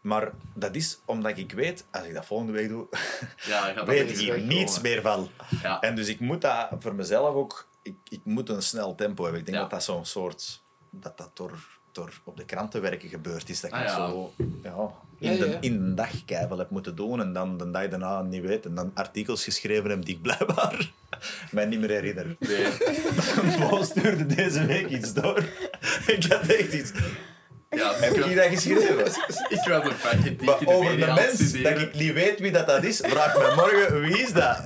Maar 0.00 0.30
dat 0.54 0.74
is 0.74 0.98
omdat 1.04 1.36
ik 1.38 1.52
weet, 1.52 1.84
als 1.90 2.04
ik 2.06 2.14
dat 2.14 2.26
volgende 2.26 2.52
week 2.52 2.68
doe, 2.68 2.86
ja, 3.46 3.84
weet 3.84 4.10
ik 4.10 4.16
hier 4.16 4.40
niets 4.40 4.80
meer 4.80 5.02
van. 5.02 5.30
Ja. 5.62 5.80
En 5.80 5.94
dus 5.94 6.08
ik 6.08 6.20
moet 6.20 6.40
dat 6.40 6.68
voor 6.78 6.94
mezelf 6.94 7.34
ook... 7.34 7.68
Ik, 7.82 7.96
ik 8.08 8.20
moet 8.24 8.48
een 8.48 8.62
snel 8.62 8.94
tempo 8.94 9.22
hebben. 9.22 9.40
Ik 9.40 9.46
denk 9.46 9.56
Ja. 9.58 9.62
dat 9.62 9.72
dat 9.72 9.84
zo'n 9.84 10.04
soort... 10.04 10.60
Dat 10.90 11.18
dat 11.18 11.30
door, 11.36 11.80
door 11.92 12.10
op 12.24 12.36
de 12.36 12.44
krantenwerken 12.44 13.08
gebeurd 13.08 13.48
is. 13.48 13.60
Dat 13.60 13.70
ik 13.70 13.76
Ah, 13.76 13.82
ja. 13.84 13.94
zo 14.08 14.32
ja, 14.62 14.90
in, 15.18 15.38
de, 15.38 15.56
in 15.60 15.74
een 15.74 15.94
dag 15.94 16.24
keihard 16.24 16.58
heb 16.58 16.70
moeten 16.70 16.96
doen. 16.96 17.20
En 17.20 17.32
dan 17.32 17.58
de 17.58 17.70
dag 17.70 17.88
daarna 17.88 18.22
niet 18.22 18.42
weet. 18.42 18.66
En 18.66 18.74
dan 18.74 18.90
artikels 18.94 19.44
geschreven 19.44 19.90
heb 19.90 20.04
die 20.04 20.14
ik 20.14 20.22
blijkbaar 20.22 20.90
mij 21.50 21.64
niet 21.64 21.80
meer 21.80 21.90
herinner. 21.90 22.36
Nee. 22.38 22.66
Bo 23.70 23.82
stuurde 23.82 24.26
deze 24.26 24.66
week 24.66 24.88
iets 24.88 25.12
door. 25.14 25.38
ik 26.16 26.24
had 26.28 26.46
echt 26.46 26.72
iets... 26.72 26.92
Ja, 27.70 27.94
Heb 27.94 28.12
ik 28.16 28.24
ik 28.24 28.36
dat 28.36 28.44
geschreven? 28.46 28.98
Ik 28.98 29.04
was 29.66 29.84
een 29.84 29.92
vakje 29.92 30.36
Maar 30.40 30.58
over 30.64 30.96
de 30.96 31.06
mens, 31.06 31.52
dat 31.62 31.78
ik 31.80 31.94
niet 31.94 32.12
weet 32.12 32.38
wie 32.40 32.50
dat, 32.52 32.66
dat 32.66 32.84
is, 32.84 32.96
vraag 33.02 33.34
me 33.38 33.52
morgen 33.56 34.00
wie 34.00 34.18
is 34.18 34.32
dat? 34.32 34.60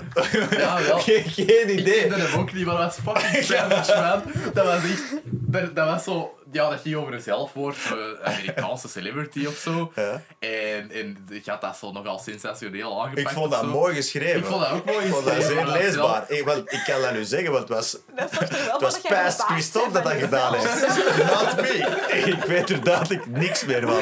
Ja, 0.50 0.82
wel. 0.82 0.98
geen, 0.98 1.24
geen 1.24 1.68
Ik 1.68 1.80
idee. 1.80 2.00
kende 2.00 2.16
hem 2.16 2.40
ook 2.40 2.52
niet, 2.52 2.66
maar 2.66 2.76
dat 2.76 2.98
was 3.00 3.14
fucking 3.20 3.44
savage, 3.44 4.00
man. 4.00 4.22
Dat 4.54 4.64
was 4.64 4.82
echt... 4.82 5.14
Dat, 5.24 5.76
dat 5.76 5.88
was 5.88 6.04
zo... 6.04 6.38
Ja, 6.52 6.70
dat 6.70 6.81
ging 6.81 6.94
over 6.97 7.14
een 7.14 7.20
zelfwoord, 7.20 7.77
een 7.93 8.16
Amerikaanse 8.24 8.89
celebrity 8.89 9.47
of 9.47 9.56
zo. 9.56 9.93
Ja. 9.94 10.23
En, 10.39 10.90
en 10.93 11.27
ik 11.31 11.47
had 11.47 11.60
dat 11.60 11.77
zo 11.77 11.93
nogal 11.93 12.18
sensationeel 12.18 13.01
aangepakt. 13.02 13.20
Ik 13.20 13.28
vond 13.28 13.51
dat 13.51 13.66
mooi 13.66 13.94
geschreven. 13.94 14.39
Ik 14.39 14.44
vond 14.44 14.60
dat 14.60 14.70
ook 14.70 14.85
mooi 14.85 15.05
Ik 15.06 15.12
vond 15.12 15.24
dat 15.24 15.35
geschreven, 15.35 15.68
zeer 15.73 15.82
leesbaar. 15.82 16.24
Ik, 16.31 16.44
want, 16.44 16.73
ik 16.73 16.82
kan 16.86 17.01
dat 17.01 17.12
nu 17.12 17.24
zeggen, 17.24 17.51
want 17.52 17.68
het 17.68 17.77
was, 17.77 17.90
Dat 18.16 18.31
wel 18.31 18.73
het 18.73 18.81
was 18.81 18.98
verbaasd 18.98 19.40
Christophe 19.43 19.93
dat 19.93 20.02
dat 20.05 20.12
gedaan 20.12 20.55
heeft. 20.55 20.86
Not 21.32 21.56
me. 21.56 22.23
Ik 22.27 22.44
weet 22.44 22.70
er 22.70 22.85
duidelijk 22.85 23.27
niks 23.27 23.64
meer 23.64 23.82
van. 23.82 24.01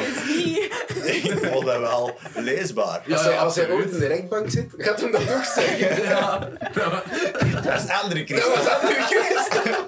Ik 1.05 1.37
vond 1.51 1.65
dat 1.65 1.79
wel 1.79 2.17
leesbaar. 2.35 3.01
Ja, 3.05 3.15
Als 3.15 3.23
hij, 3.25 3.37
als 3.39 3.55
hij 3.55 3.69
ooit 3.69 3.91
in 3.91 3.99
de 3.99 4.07
rechtbank 4.07 4.49
zit, 4.49 4.73
gaat 4.77 5.01
hem 5.01 5.11
dat 5.11 5.21
ook 5.21 5.43
zeggen. 5.43 6.03
Ja, 6.03 6.37
dat 6.73 6.83
was- 6.83 7.63
Dat 7.63 7.81
is 7.83 7.89
andere 7.89 8.25
Christophe. 8.25 9.85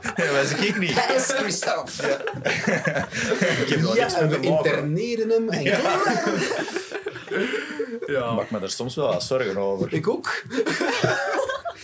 Dat 0.16 0.30
was 0.30 0.50
ik 0.66 0.78
niet. 0.78 1.04
Hij 1.04 1.14
is 1.16 1.26
Christophe. 1.26 2.02
Ik 3.62 3.68
heb 3.68 3.80
Ja, 3.80 3.92
niks 3.94 4.14
en 4.14 4.28
met 4.28 4.40
we 4.40 4.46
interneren 4.46 5.30
hem. 5.30 5.48
En 5.48 5.60
Ik 8.00 8.14
ja. 8.14 8.32
maak 8.32 8.50
me 8.50 8.58
er 8.60 8.70
soms 8.70 8.94
wel 8.94 9.06
wat 9.06 9.22
zorgen 9.22 9.56
over. 9.56 9.92
Ik 9.92 10.08
ook. 10.08 10.42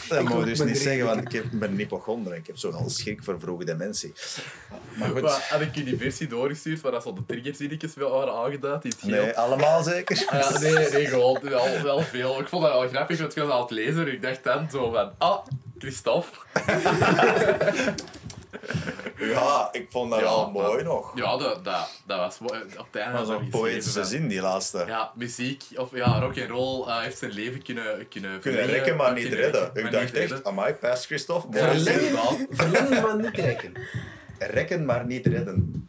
Dat 0.09 0.23
moet 0.23 0.33
ook 0.33 0.39
je 0.39 0.45
dus 0.45 0.63
niet 0.63 0.79
zeggen, 0.79 1.05
want 1.05 1.21
ik 1.21 1.33
heb- 1.33 1.45
ben 1.53 1.71
een 1.71 1.77
hypochonder. 1.77 2.35
Ik 2.35 2.47
heb 2.47 2.57
zo'n 2.59 2.91
schrik 2.91 3.23
voor 3.23 3.41
vroege 3.41 3.65
dementie. 3.65 4.13
Maar 4.97 5.09
goed. 5.09 5.21
Maar 5.23 5.47
had 5.51 5.61
ik 5.61 5.75
je 5.75 5.85
die 5.85 5.97
versie 5.97 6.27
doorgestuurd 6.27 6.81
waar 6.81 6.93
dat 6.93 7.03
zo 7.03 7.13
de 7.13 7.21
triggerzinnetjes 7.27 7.95
wel 7.95 8.11
waren 8.11 8.35
aangeduid? 8.35 8.85
Nee, 9.03 9.33
allemaal 9.39 9.83
zeker? 9.83 10.23
Ah, 10.27 10.41
ja, 10.41 10.59
nee, 10.59 10.89
nee, 10.91 11.07
gewoon 11.07 11.39
wel, 11.43 11.83
wel 11.83 12.01
veel. 12.03 12.41
Ik 12.41 12.49
vond 12.49 12.63
dat 12.63 12.73
wel 12.73 12.89
grappig, 12.89 13.19
want 13.19 13.37
ik 13.37 13.43
was 13.43 13.53
aan 13.53 13.61
het 13.61 13.71
lezen 13.71 14.07
en 14.07 14.13
ik 14.13 14.23
dacht 14.23 14.45
dan 14.45 14.69
zo 14.71 14.91
van, 14.91 15.11
ah, 15.19 15.47
Christophe. 15.85 16.31
Ja, 19.19 19.69
ik 19.73 19.87
vond 19.91 20.11
dat 20.11 20.19
Ja, 20.21 20.25
wel 20.25 20.51
maar- 20.51 20.63
mooi 20.63 20.83
nog. 20.83 21.13
Ja, 21.17 21.37
dat, 21.37 21.65
dat, 21.65 22.03
dat 22.07 22.19
was 22.19 22.39
mooi. 22.39 22.61
op 22.63 22.87
het 22.87 22.97
einde 22.97 23.13
Maar 23.13 23.13
was 23.13 23.29
geschreven 23.29 23.49
poëtische 23.61 24.05
zin, 24.05 24.29
die 24.29 24.41
laatste. 24.41 24.85
Ja, 24.87 25.13
muziek 25.15 25.65
of 25.77 25.91
ja, 25.95 26.19
rock 26.21 26.39
and 26.41 26.51
roll 26.51 26.87
eh, 26.89 27.01
heeft 27.01 27.19
zijn 27.19 27.31
leven 27.31 27.63
kunnen 27.63 28.09
kunnen, 28.09 28.41
Kunnen 28.41 28.67
rekken, 28.67 28.97
maar 28.97 29.13
niet 29.13 29.33
redden. 29.33 29.61
rekken, 29.61 29.77
Ik 29.77 29.83
maar 29.83 29.93
dacht 29.93 30.05
echt, 30.05 30.13
redden. 30.31 30.45
amai, 30.47 30.73
past 30.75 31.07
Christophe. 31.07 31.59
Verlengen. 31.59 32.47
Verlengen, 32.51 33.03
maar 33.03 33.17
niet 33.21 33.35
trekken. 33.35 33.73
Rekken, 34.39 34.85
maar 34.85 35.07
niet 35.07 35.27
redden. 35.27 35.89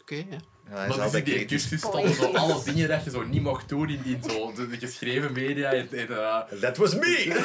Oké, 0.00 0.14
ja. 0.14 0.38
Ja, 0.70 0.76
hij 0.76 0.88
Maar 0.88 0.96
dus 0.98 1.14
in 1.14 1.24
die 1.24 1.44
cursus 1.44 1.80
stonden 1.88 2.14
zo 2.14 2.24
alle 2.24 2.62
dingen 2.64 2.88
dat 2.88 3.04
je 3.04 3.10
zo 3.10 3.22
niet 3.22 3.42
mocht 3.42 3.68
doen 3.68 3.88
in 3.88 4.00
die 4.02 4.18
zo, 4.28 4.52
de, 4.52 4.68
de 4.68 4.78
geschreven 4.78 5.32
media. 5.32 5.72
En, 5.72 5.88
en, 5.90 6.08
eh, 6.08 6.38
That 6.60 6.76
was 6.76 6.94
me! 6.94 7.42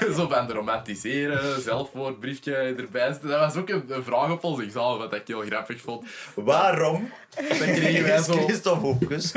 zo 0.16 0.28
van 0.28 0.46
de 0.46 0.52
romantiseren, 0.52 1.62
zelfwoordbriefje 1.62 2.52
erbij 2.54 3.12
zetten. 3.12 3.28
Dat 3.28 3.40
was 3.40 3.56
ook 3.56 3.68
een, 3.68 3.84
een 3.88 4.04
vraag 4.04 4.30
op 4.30 4.44
ons 4.44 4.62
examen, 4.62 4.98
wat 4.98 5.14
ik 5.14 5.26
heel 5.26 5.40
grappig 5.40 5.80
vond. 5.80 6.06
Waarom 6.34 7.10
Dan 7.36 7.58
kregen 7.58 8.02
wij 8.02 8.22
zo... 8.22 8.32
Christophe 8.32 8.86
Hoefkes 8.86 9.32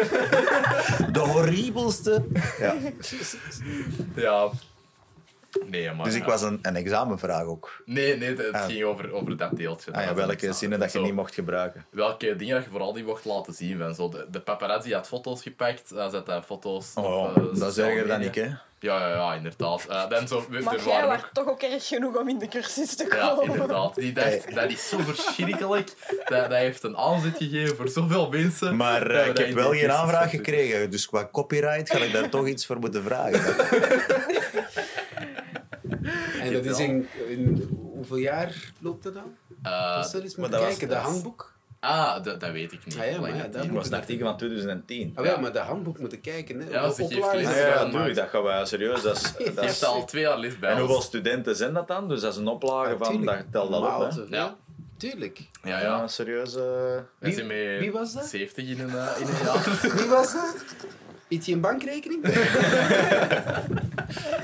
de 1.16 1.20
horribelste? 1.20 2.26
Ja. 2.60 2.76
Ja. 4.16 4.50
Nee, 5.68 5.92
maar... 5.92 6.06
Dus 6.06 6.16
ik 6.16 6.22
ja. 6.24 6.28
was 6.28 6.42
een, 6.42 6.60
een 6.62 6.76
examenvraag 6.76 7.44
ook. 7.44 7.82
Nee, 7.86 8.18
nee, 8.18 8.36
het 8.36 8.52
Ah. 8.54 8.66
ging 8.66 8.84
over, 8.84 9.12
over 9.14 9.38
dat 9.38 9.58
deeltje. 9.58 9.92
Ah 9.94 10.04
ja, 10.04 10.14
welke 10.14 10.54
zinnen 10.54 10.80
dat 10.80 10.92
je 10.92 10.98
zo. 10.98 11.04
niet 11.04 11.14
mocht 11.14 11.34
gebruiken. 11.34 11.86
Welke 11.90 12.36
dingen 12.36 12.56
dat 12.56 12.64
je 12.64 12.70
vooral 12.70 12.94
niet 12.94 13.06
mocht 13.06 13.26
laten 13.26 13.54
zien. 13.54 13.78
Van 13.78 13.96
zo 13.96 14.10
de, 14.10 14.26
de 14.32 14.40
paparazzi 14.40 14.94
had 14.94 15.08
foto's 15.08 15.42
gepakt, 15.42 15.90
hij 15.90 16.10
zet 16.10 16.26
daar 16.26 16.42
foto's 16.42 16.92
Oh, 16.96 17.24
op, 17.24 17.38
eh, 17.54 17.60
dat 17.60 17.72
is 17.72 17.78
erger 17.78 18.08
dan 18.08 18.22
ik, 18.22 18.36
hè? 18.36 18.48
Ja, 18.82 19.00
ja, 19.00 19.10
ja, 19.10 19.34
inderdaad. 19.34 19.86
Eh, 19.90 20.10
dan 20.10 20.28
zo, 20.28 20.46
Maar 20.50 20.74
er 20.76 20.86
jij 20.88 21.06
was 21.08 21.20
toch 21.34 21.48
ook 21.48 21.62
erg 21.62 21.88
genoeg 21.88 22.18
om 22.18 22.30
in 22.30 22.38
de 22.38 22.48
cursus 22.48 22.96
te 22.96 23.06
Ja, 23.16 23.28
komen. 23.28 23.54
inderdaad. 23.54 23.96
Die 23.96 24.14
dacht, 24.14 24.56
dat 24.56 24.72
is 24.72 24.90
zo 24.90 24.98
verschrikkelijk. 25.00 25.94
Dat, 26.26 26.50
dat 26.50 26.52
heeft 26.52 26.84
een 26.84 26.98
aanzet 26.98 27.38
gegeven 27.38 27.76
voor 27.76 27.88
zoveel 27.90 28.30
mensen. 28.30 28.76
Maar 28.76 29.10
eh, 29.10 29.28
ik 29.28 29.38
heb 29.38 29.52
wel 29.54 29.72
geen 29.72 29.92
aanvraag 29.92 30.30
gekregen. 30.30 30.90
Dus 30.90 31.06
qua 31.08 31.30
copyright 31.32 31.90
ga 31.90 31.98
ik 31.98 32.14
daar 32.14 32.30
toch 32.30 32.48
iets 32.48 32.66
voor 32.66 32.80
moeten 32.80 33.04
vragen. 33.04 33.56
En 36.58 36.64
dat 36.64 36.66
is 36.66 36.80
in, 36.80 37.08
in 37.28 37.70
hoeveel 37.94 38.18
jaar 38.18 38.72
loopt 38.80 39.04
dat 39.04 39.14
dan? 39.14 39.36
Eh, 39.64 39.96
Dat 39.96 40.06
is 40.06 40.14
eens 40.14 40.36
maar 40.36 40.50
moeten 40.50 40.50
dat 40.52 40.60
was- 40.60 40.70
kijken, 40.70 40.88
de 40.88 40.94
dat 40.94 41.04
handboek. 41.04 41.54
ah, 41.80 42.24
dat, 42.24 42.40
dat 42.40 42.52
weet 42.52 42.72
ik 42.72 42.86
niet. 42.86 42.98
Ah 43.00 43.06
ja, 43.12 43.20
maar 43.20 43.38
dat 43.38 43.54
dat 43.54 43.68
was 43.68 43.88
een 43.88 43.94
artikel 43.94 44.28
van 44.28 44.38
2010. 44.38 45.12
Ah, 45.16 45.26
ja, 45.26 45.38
maar 45.40 45.54
de 45.54 45.60
handboek 45.60 46.00
moeten 46.00 46.22
kijken. 46.22 46.60
Hè. 46.60 46.70
Ja, 46.70 46.92
ze 46.92 47.08
geeft 47.08 47.24
Ah, 47.24 47.34
er? 47.34 47.68
ja, 47.68 47.84
natuurlijk. 47.84 48.16
Dat 48.16 48.30
gaan 48.30 48.44
wij 48.44 48.66
serieus. 48.66 49.02
Dat 49.02 49.16
is, 49.16 49.22
dat 49.32 49.38
Je 49.38 49.44
is, 49.54 49.56
hebt 49.80 49.86
al 49.86 50.06
twee 50.06 50.22
jaar 50.22 50.38
les 50.40 50.60
bij 50.60 50.72
en 50.72 50.80
hoeveel 50.80 51.02
studenten 51.02 51.56
zijn 51.56 51.74
dat 51.74 51.88
dan? 51.88 52.08
Dus 52.08 52.22
dat 52.22 52.32
is 52.34 52.40
een 52.40 52.48
oplage 52.48 52.98
van, 52.98 53.08
Tuurlijk. 53.16 53.38
dat 53.38 53.46
tel 53.52 53.70
dat 53.82 54.16
op. 54.16 54.30
Hè? 54.30 54.38
Ja. 54.38 54.56
Tuurlijk. 54.98 55.40
Ja, 55.64 55.80
Ja, 55.82 56.08
serieus. 56.08 56.56
eh 56.56 56.62
We 57.20 57.78
Wie- 57.80 57.92
was 57.92 58.14
dat? 58.14 58.26
70 58.26 58.68
in 58.68 58.80
een, 58.80 58.90
eh, 58.90 59.08
in 59.20 59.28
een 59.28 59.44
jaar. 59.46 59.80
Wie 59.98 60.08
was 60.10 60.34
dat? 60.34 60.56
Iets 61.30 61.46
je 61.46 61.54
een 61.54 61.62
bankrekening? 61.62 62.26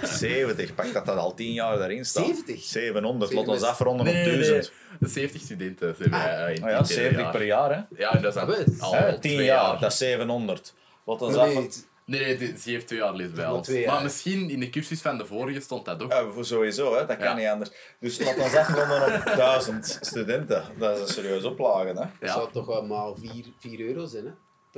70, 0.04 0.76
pak 0.76 0.94
dat 0.94 1.06
dat 1.06 1.18
al 1.18 1.34
10 1.34 1.54
jaar 1.54 1.78
daarin 1.78 2.06
staat. 2.06 2.26
70? 2.26 2.64
700, 2.64 3.34
laat 3.34 3.48
ons 3.48 3.60
700. 3.60 3.64
afronden 3.72 4.06
Nee, 4.06 4.20
op 4.20 4.26
nee, 4.26 4.36
1000. 4.50 4.72
nee. 5.00 5.10
70 5.10 5.42
studenten 5.42 5.96
zijn 5.98 6.10
wij 6.10 6.46
eh, 6.46 6.56
in 6.56 6.64
Ah 6.64 6.70
ja, 6.70 6.78
het 6.78 6.88
derde 6.88 6.94
70 6.94 7.22
jaar. 7.22 7.32
per 7.32 7.44
jaar, 7.46 7.70
hè? 7.76 7.82
Ja, 8.04 8.12
dat 8.12 8.36
is 8.36 8.42
Ah, 8.42 8.48
al 8.80 8.94
Hè, 8.94 9.12
10 9.20 9.20
twee 9.20 9.46
jaar, 9.46 9.80
dat 9.80 9.92
is 9.92 9.98
700. 9.98 10.74
Laat 11.06 11.22
ons 11.22 11.36
af... 11.36 11.54
Nee, 11.54 11.70
Nee, 12.08 12.20
nee, 12.20 12.38
die- 12.38 12.58
ze 12.58 12.70
heeft 12.70 12.88
twee 12.88 13.00
jaar 13.00 13.14
les 13.16 13.32
bij 13.32 13.46
Maar 13.46 13.54
ons. 13.54 13.70
Maar 13.86 14.04
misschien 14.04 14.50
in 14.50 14.60
de 14.60 14.70
cursus 14.70 15.02
van 15.02 15.18
de 15.18 15.26
vorige 15.26 15.60
stond 15.60 15.86
dat 15.86 16.04
ook. 16.04 16.12
Ja, 16.12 16.30
voor 16.32 16.46
sowieso, 16.46 16.96
hè? 16.98 17.06
dat 17.06 17.18
kan 17.18 17.26
Ja. 17.28 17.36
niet 17.36 17.48
anders. 17.48 17.70
Dus 18.00 18.20
laat 18.20 18.38
ons 18.40 18.56
afronden 18.56 19.06
op 19.16 19.36
1000 19.36 19.98
studenten. 20.02 20.64
Dat 20.80 20.96
is 20.96 21.02
een 21.02 21.08
serieus 21.14 21.44
oplage. 21.44 21.88
Hè? 21.88 21.94
Dat 21.94 22.30
zou 22.30 22.52
toch 22.52 22.66
wel 22.66 22.86
maal 22.86 23.16
4, 23.22 23.46
4 23.60 23.80
euro 23.80 24.06
zijn, 24.06 24.26
hè? 24.26 24.32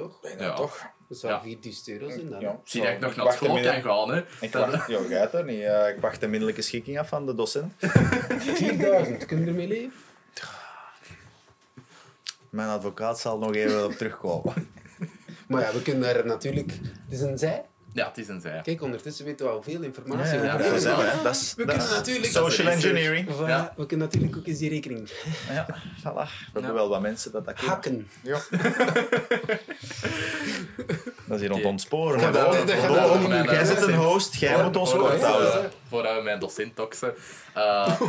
Toch? 0.04 0.20
Ja. 0.40 0.54
toch? 0.56 0.86
Dat 1.10 1.18
zou 1.18 1.34
Ja. 1.34 1.42
4000 1.42 1.88
euro 1.88 2.10
zijn 2.10 2.30
dan. 2.30 2.40
Ja. 2.40 2.60
Zie 2.64 2.82
dat 2.82 2.92
ik 2.92 3.00
nog 3.00 3.12
Ik 3.12 3.18
naar 3.18 3.32
school 3.34 3.48
kan 3.48 3.56
middel- 3.56 3.82
gaan, 3.82 4.10
hè. 4.16 4.24
Ik 4.42 4.54
wacht, 4.54 4.88
ja, 4.88 5.00
jij 5.10 5.32
er 5.32 5.44
niet. 5.44 5.62
Eh, 5.62 5.90
ik 5.90 5.98
wacht 6.02 6.20
de 6.20 6.28
middelijke 6.28 6.62
schikking 6.62 7.00
af 7.00 7.08
van 7.08 7.26
de 7.26 7.36
docent. 7.36 7.74
4000, 7.80 9.26
kun 9.26 9.40
je 9.40 9.46
ermee 9.46 9.68
leven? 9.68 9.94
Mijn 12.50 12.70
advocaat 12.70 13.20
zal 13.20 13.38
nog 13.38 13.56
even 13.56 13.86
op 13.86 13.92
terugkomen. 13.92 14.54
Maar 15.48 15.62
ja, 15.62 15.74
we 15.74 15.82
kunnen 15.82 16.02
daar 16.14 16.26
natuurlijk... 16.26 16.72
Het 16.72 16.82
is 17.10 17.22
een 17.22 17.38
zij. 17.38 17.66
Ja, 17.94 18.08
het 18.08 18.18
is 18.18 18.28
een 18.28 18.42
zij. 18.42 18.60
Kijk, 18.64 18.82
ondertussen 18.82 19.26
weten 19.26 19.46
we 19.46 19.52
al 19.52 19.62
veel 19.62 19.82
informatie 19.82 20.40
ja, 20.40 20.54
over 20.56 20.82
ja. 20.82 21.24
Dat 21.24 21.36
is, 21.36 21.54
We 21.58 21.66
dat 21.66 21.76
kunnen 21.76 21.92
is 21.92 21.96
natuurlijk... 21.98 22.32
social 22.32 22.68
Dat 22.68 22.76
engineering. 22.76 23.28
Voilà, 23.36 23.48
Ja. 23.48 23.74
We 23.76 23.86
kunnen 23.86 24.06
natuurlijk 24.08 24.38
ook 24.38 24.46
eens 24.48 24.58
die 24.60 24.70
rekening 24.70 25.10
Ja, 25.50 25.66
voilà. 26.00 26.30
We 26.54 26.60
hebben 26.60 26.74
wel 26.74 26.90
wat 26.90 27.02
mensen 27.02 27.32
dat 27.32 27.46
dat 27.46 27.54
kunnen. 27.54 27.72
hakken. 27.74 28.10
Ja. 28.24 28.40
Dat 31.28 31.36
is 31.36 31.40
hier 31.42 31.50
rond 31.50 31.62
Oké. 31.62 31.70
ontsporen. 31.72 32.20
Dat- 32.22 32.34
dat- 32.34 32.52
dat- 32.52 32.68
dat- 32.68 32.68
dat- 32.68 33.22
Jij 33.46 33.58
dat- 33.58 33.68
zit 33.68 33.82
een 33.82 33.94
host, 33.94 34.36
jij 34.36 34.64
moet 34.64 34.76
ons 34.76 34.92
kort 34.92 35.14
voor- 35.20 35.26
houden. 35.28 35.72
Voordat 35.90 36.16
we 36.16 36.22
mijn 36.22 36.40
docent 36.40 36.76
toxen. 36.76 37.14
Eh, 37.54 38.00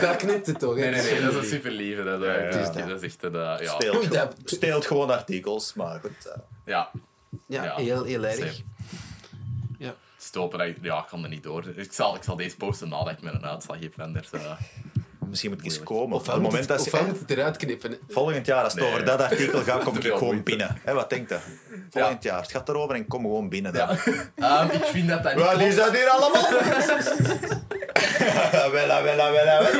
Daar 0.00 0.16
knipt 0.16 0.46
het 0.46 0.58
toch? 0.58 0.74
nee, 0.74 0.90
nee, 0.90 1.02
nee, 1.02 1.20
dat 1.20 1.30
is 1.30 1.34
een 1.34 1.40
lief. 1.40 1.50
super 1.50 1.70
lieve. 1.70 2.02
Dat, 2.02 2.22
is- 2.22 2.72
dat 2.88 3.02
echt 3.02 3.22
een. 3.22 3.34
eh, 3.34 3.56
ja, 3.60 3.78
dat- 4.10 4.34
steelt 4.44 4.86
gewoon 4.86 5.10
artikels, 5.10 5.74
maar 5.74 6.00
goed. 6.00 6.26
eh. 6.26 6.40
ja, 6.64 6.90
Ja, 7.46 7.64
Ja. 7.64 7.76
heel, 7.76 8.04
heel 8.04 8.24
erg. 8.24 8.62
Ja. 9.78 9.94
stopen. 10.18 10.58
dat 10.58 10.66
ik- 10.68 10.76
Ja, 10.82 10.98
ik 10.98 11.04
kan 11.08 11.22
er 11.22 11.28
niet 11.28 11.42
door. 11.42 11.64
Ik 11.76 11.92
zal, 11.92 12.14
ik 12.14 12.22
zal 12.22 12.36
deze 12.36 12.56
posten 12.56 12.88
nadat 12.88 13.12
ik 13.12 13.22
met 13.22 13.34
een 13.34 13.46
uitslag 13.46 13.78
heb. 13.80 14.00
Anders, 14.00 14.30
eh, 14.30 14.40
Misschien 15.28 15.50
moet 15.52 15.60
ik 15.60 15.64
eens 15.66 15.82
komen. 15.82 16.14
Op 16.14 16.20
Ofwel 16.20 16.34
het 16.34 16.42
moment 16.42 16.68
het, 16.68 16.78
dat 16.78 16.86
ze... 16.86 17.04
moet 17.06 17.18
het 17.18 17.30
eruit 17.30 17.56
knippen. 17.56 17.98
Volgend 18.08 18.46
jaar, 18.46 18.64
als 18.64 18.72
het 18.72 18.82
Nee. 18.82 18.92
over 18.92 19.04
dat 19.04 19.20
artikel 19.20 19.62
gaat, 19.62 19.84
kom 19.84 19.96
ik 19.98 20.02
gewoon 20.02 20.20
moeite. 20.24 20.42
binnen. 20.42 20.76
Hè, 20.84 20.92
wat 20.94 21.10
denkt 21.10 21.30
je? 21.30 21.38
Volgend 21.90 22.22
jaar. 22.22 22.40
Het 22.42 22.50
gaat 22.50 22.68
erover 22.68 22.94
en 22.94 23.06
kom 23.06 23.20
gewoon 23.22 23.48
binnen. 23.48 23.72
Dan. 23.72 23.88
ja. 24.34 24.60
Ehm, 24.60 24.70
ik 24.70 24.84
vind 24.84 25.08
dat 25.08 25.22
dat 25.22 25.34
niet 25.36 25.44
Wat 25.44 25.60
is 25.60 25.74
dat 25.76 25.90
hier 25.96 26.08
allemaal? 26.08 26.50
Wella, 28.72 29.02
wella, 29.02 29.32
wella, 29.32 29.62
wella. 29.62 29.70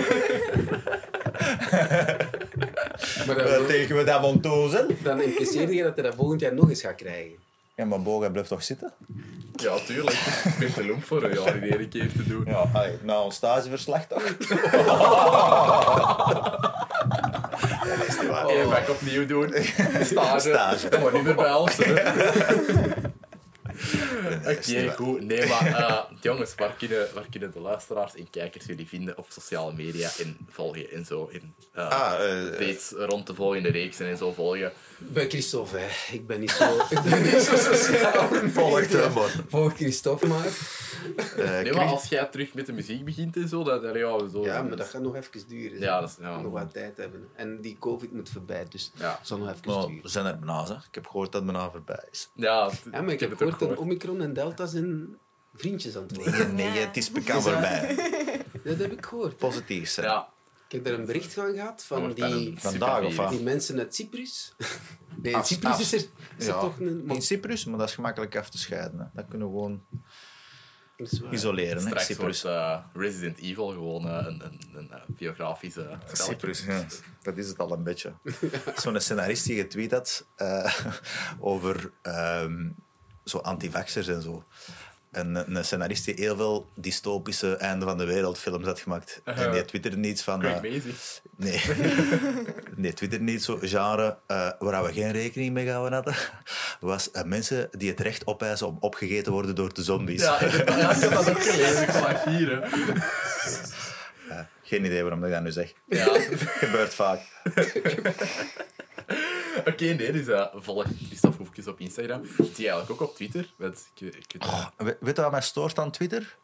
Maar 3.27 3.37
dan, 3.37 3.67
tegen 3.67 3.97
we 3.97 4.05
dat 4.05 4.21
montozen? 4.21 4.97
dan 5.03 5.21
impliceer 5.21 5.73
je 5.73 5.83
dat 5.83 5.95
hij 5.95 6.05
dat 6.05 6.15
volgend 6.15 6.41
jaar 6.41 6.55
nog 6.55 6.69
eens 6.69 6.81
gaat 6.81 6.95
krijgen. 6.95 7.37
Ja, 7.75 7.85
maar 7.85 8.03
Boga 8.03 8.29
blijft 8.29 8.49
toch 8.49 8.63
zitten? 8.63 8.93
Ja, 9.55 9.79
tuurlijk. 9.87 10.17
Ik 10.45 10.57
ben 10.59 10.73
te 10.73 10.87
lomp 10.87 11.05
voor 11.05 11.23
een 11.23 11.43
jaar 11.43 11.57
in 11.57 11.79
één 11.79 11.89
keer 11.89 12.13
te 12.13 12.27
doen. 12.27 12.45
Ja, 12.47 12.69
allee, 12.73 12.99
na 13.03 13.23
ons 13.23 13.35
stageverslag 13.35 14.07
toch? 14.07 14.23
Waar. 18.29 18.47
Even 18.47 18.91
opnieuw 18.91 19.27
doen. 19.27 19.55
Stage. 20.03 20.41
Stage. 20.41 21.01
Wordt 21.01 21.15
niet 21.15 21.25
meer 21.25 21.35
bij 21.35 21.53
ons. 21.53 21.77
waar. 24.45 24.91
goed. 24.91 25.25
Nee, 25.25 25.47
maar 25.47 25.67
eh, 25.67 25.99
jongens, 26.21 26.55
waar 26.55 26.75
kunnen, 26.79 27.07
waar 27.15 27.27
kunnen 27.31 27.53
de 27.53 27.61
luisteraars 27.61 28.15
en 28.15 28.31
kijkers 28.31 28.65
jullie 28.65 28.89
vinden 28.89 29.19
op 29.19 29.27
sociale 29.29 29.73
media 29.73 30.11
en 30.19 30.37
volgen 30.51 30.91
en 30.91 31.05
zo? 31.05 31.31
En, 31.33 31.55
eh 31.73 31.89
Ah, 31.91 32.15
eh, 32.15 32.51
dates 32.51 32.91
rond 32.97 33.27
de 33.27 33.35
volgende 33.35 33.71
reeksen 33.71 34.07
en 34.07 34.17
zo 34.17 34.33
volgen. 34.33 34.73
Bij 34.99 35.29
Christophe, 35.29 35.77
hè. 35.79 36.15
Ik 36.15 36.27
ben 36.27 36.41
niet 36.41 36.51
zo, 36.51 36.77
ik 36.91 37.03
ben 37.03 37.23
niet 37.23 37.33
zo 37.43 37.57
sociaal. 37.57 38.29
Volgt 38.53 38.93
hem, 38.93 39.13
man. 39.13 39.29
Volg 39.49 39.75
Christophe 39.77 40.27
maar. 40.27 40.47
Eh, 41.37 41.61
Nee, 41.63 41.73
maar 41.73 41.87
als 41.87 42.05
jij 42.09 42.25
terug 42.25 42.55
met 42.55 42.67
de 42.67 42.73
muziek 42.73 43.05
begint 43.05 43.37
en 43.37 43.49
zo, 43.49 43.63
dat, 43.65 43.83
dat, 43.83 43.95
ja, 43.95 44.29
zo 44.29 44.45
Ja, 44.45 44.63
maar 44.63 44.77
dat 44.77 44.89
gaat 44.89 45.03
nog 45.03 45.15
even 45.17 45.49
duren. 45.49 45.79
Ja, 45.81 46.01
dat 46.01 46.09
is... 46.09 46.17
Ja, 46.21 46.41
nog 46.41 46.53
wat 46.53 46.73
tijd 46.73 46.97
hebben. 46.97 47.29
En 47.35 47.61
die 47.61 47.77
COVID 47.79 48.13
moet 48.13 48.29
voorbij, 48.31 48.65
dus 48.69 48.91
Ja. 48.95 49.17
het 49.19 49.27
zal 49.27 49.39
nog 49.39 49.49
even 49.49 49.61
Maar 49.65 49.87
duren. 49.87 50.03
we 50.03 50.09
zijn 50.09 50.27
er 50.27 50.39
bijna, 50.39 50.65
hè. 50.67 50.75
Ik 50.75 50.95
heb 50.95 51.07
gehoord 51.07 51.33
dat 51.33 51.43
het 51.43 51.53
bijna 51.53 51.71
voorbij 51.71 52.05
is. 52.11 52.31
ja, 52.35 52.71
maar 52.91 53.09
ik 53.09 53.21
heb 53.21 53.31
het 53.31 53.43
ook 53.43 53.53
gehoord 53.59 53.72
Omicron 53.77 54.20
en 54.23 54.32
Delta 54.32 54.66
zijn 54.66 55.16
vriendjes 55.55 55.97
aan 55.97 56.03
het 56.03 56.16
worden. 56.16 56.55
Nee, 56.55 56.70
nee, 56.70 56.78
het 56.81 56.97
is 56.97 57.11
bekend 57.11 57.39
Is 57.39 57.44
dat- 57.44 57.53
voorbij. 57.53 57.97
Dat 58.65 58.78
heb 58.78 58.93
ik 58.93 59.07
gehoord. 59.07 59.36
Positief. 59.36 59.97
Ja, 59.97 60.28
Ik 60.69 60.73
heb 60.73 60.85
daar 60.85 60.94
een 60.94 61.07
bericht 61.07 61.32
van 61.35 61.55
gehad 61.55 61.85
van 61.85 62.12
die, 62.15 62.55
Vandaag 62.59 63.05
of 63.05 63.31
die 63.31 63.40
mensen 63.43 63.78
uit 63.78 63.94
Cyprus. 63.94 64.55
Nee, 65.23 65.32
in 65.32 65.39
Af- 65.39 65.47
Cyprus 65.47 65.73
af- 65.73 65.81
is 65.81 65.93
er, 65.93 66.05
is 66.36 66.47
er 66.47 66.53
toch 66.59 66.81
een... 66.81 67.09
in 67.09 67.23
Cyprus, 67.23 67.65
maar 67.65 67.78
dat 67.78 67.89
is 67.89 67.94
gemakkelijk 67.94 68.36
af 68.36 68.51
te 68.51 68.59
scheiden. 68.59 68.99
Hè. 68.99 69.05
Dat 69.15 69.24
kunnen 69.28 69.49
we 69.49 69.55
gewoon 69.55 69.85
isoleren. 71.31 71.77
Hè. 71.77 71.81
straks 71.86 72.05
Cyprus. 72.07 72.43
wordt 72.43 72.57
eh, 72.57 72.78
Resident 72.94 73.39
Evil 73.39 73.66
gewoon 73.69 74.09
eh, 74.09 74.27
een, 74.27 74.43
een, 74.44 74.61
een, 74.74 74.90
eh, 74.90 75.01
biografische. 75.09 75.99
Cyprus, 76.12 76.65
ja. 76.65 76.85
Dat 77.23 77.36
is 77.36 77.49
het 77.49 77.59
al 77.59 77.73
een 77.73 77.82
beetje. 77.82 78.12
Zo'n 78.82 79.01
scenarist 79.01 79.44
die 79.47 79.57
getweet 79.57 79.90
had 79.90 80.27
eh, 80.36 80.74
over 81.39 81.93
ehm, 82.03 82.69
zo 83.24 83.39
antivaxers 83.39 84.09
en 84.09 84.23
zo. 84.23 84.44
En 85.11 85.57
een 85.57 85.65
scenarist 85.65 86.05
die 86.05 86.15
heel 86.15 86.36
veel 86.36 86.70
dystopische 86.74 87.57
einde 87.57 87.85
van 87.85 87.99
de 87.99 88.05
wereld 88.05 88.39
films 88.39 88.66
had 88.66 88.81
gemaakt. 88.81 89.20
En 89.24 89.53
die 89.53 89.65
twitterde 89.65 89.97
niets 89.97 90.23
van... 90.23 90.43
Eh, 90.43 90.61
nee. 90.61 90.82
nee, 92.77 92.93
twitterde 92.93 93.24
niet 93.24 93.44
zo 93.44 93.59
genre 93.62 94.19
eh, 94.27 94.51
waar 94.59 94.85
we 94.85 94.93
geen 94.93 95.12
rekening 95.12 95.53
mee 95.53 95.65
gehouden 95.65 95.93
hadden. 95.93 96.15
Was 96.81 97.11
eh, 97.11 97.24
mensen 97.24 97.69
die 97.70 97.90
het 97.90 98.01
recht 98.01 98.27
opeisen 98.27 98.66
om 98.66 98.77
opgegeten 98.81 99.24
te 99.24 99.31
worden 99.31 99.55
door 99.55 99.74
de 99.74 99.82
zombies. 99.82 100.23
Ja, 100.23 100.40
inderdaad. 100.40 100.81
ja, 100.81 100.90
ik 100.94 101.01
heb 101.01 101.11
dat 101.11 101.31
ook 101.31 101.43
gelezen. 101.43 101.82
Ik 101.82 101.93
lag 101.93 102.24
hier. 102.24 102.62
Eh, 104.28 104.39
geen 104.62 104.85
idee 104.85 105.03
waarom 105.03 105.24
ik 105.24 105.31
dat 105.31 105.43
nu 105.43 105.51
zeg. 105.51 105.73
Ja. 105.86 106.07
Gebeurt 106.65 106.94
vaak. 106.94 107.20
Oké, 109.70 109.85
nee, 109.85 110.12
dus 110.12 110.27
eh, 110.27 110.47
volg 110.55 110.85
Christophe 111.07 111.37
Hoefkes 111.39 111.66
op 111.66 111.81
Instagram. 111.81 112.23
Die 112.37 112.69
eigenlijk 112.69 112.91
ook 112.91 113.01
op 113.09 113.15
Twitter. 113.16 113.53
Want 113.57 113.87
ik, 113.95 114.15
ik 114.15 114.24
weet 114.33 114.45
Oh, 114.45 114.66
weet 115.01 115.16
je 115.16 115.23
wat 115.23 115.31
mij 115.31 115.41
stoort 115.41 115.79
aan 115.79 115.91
Twitter? 115.91 116.37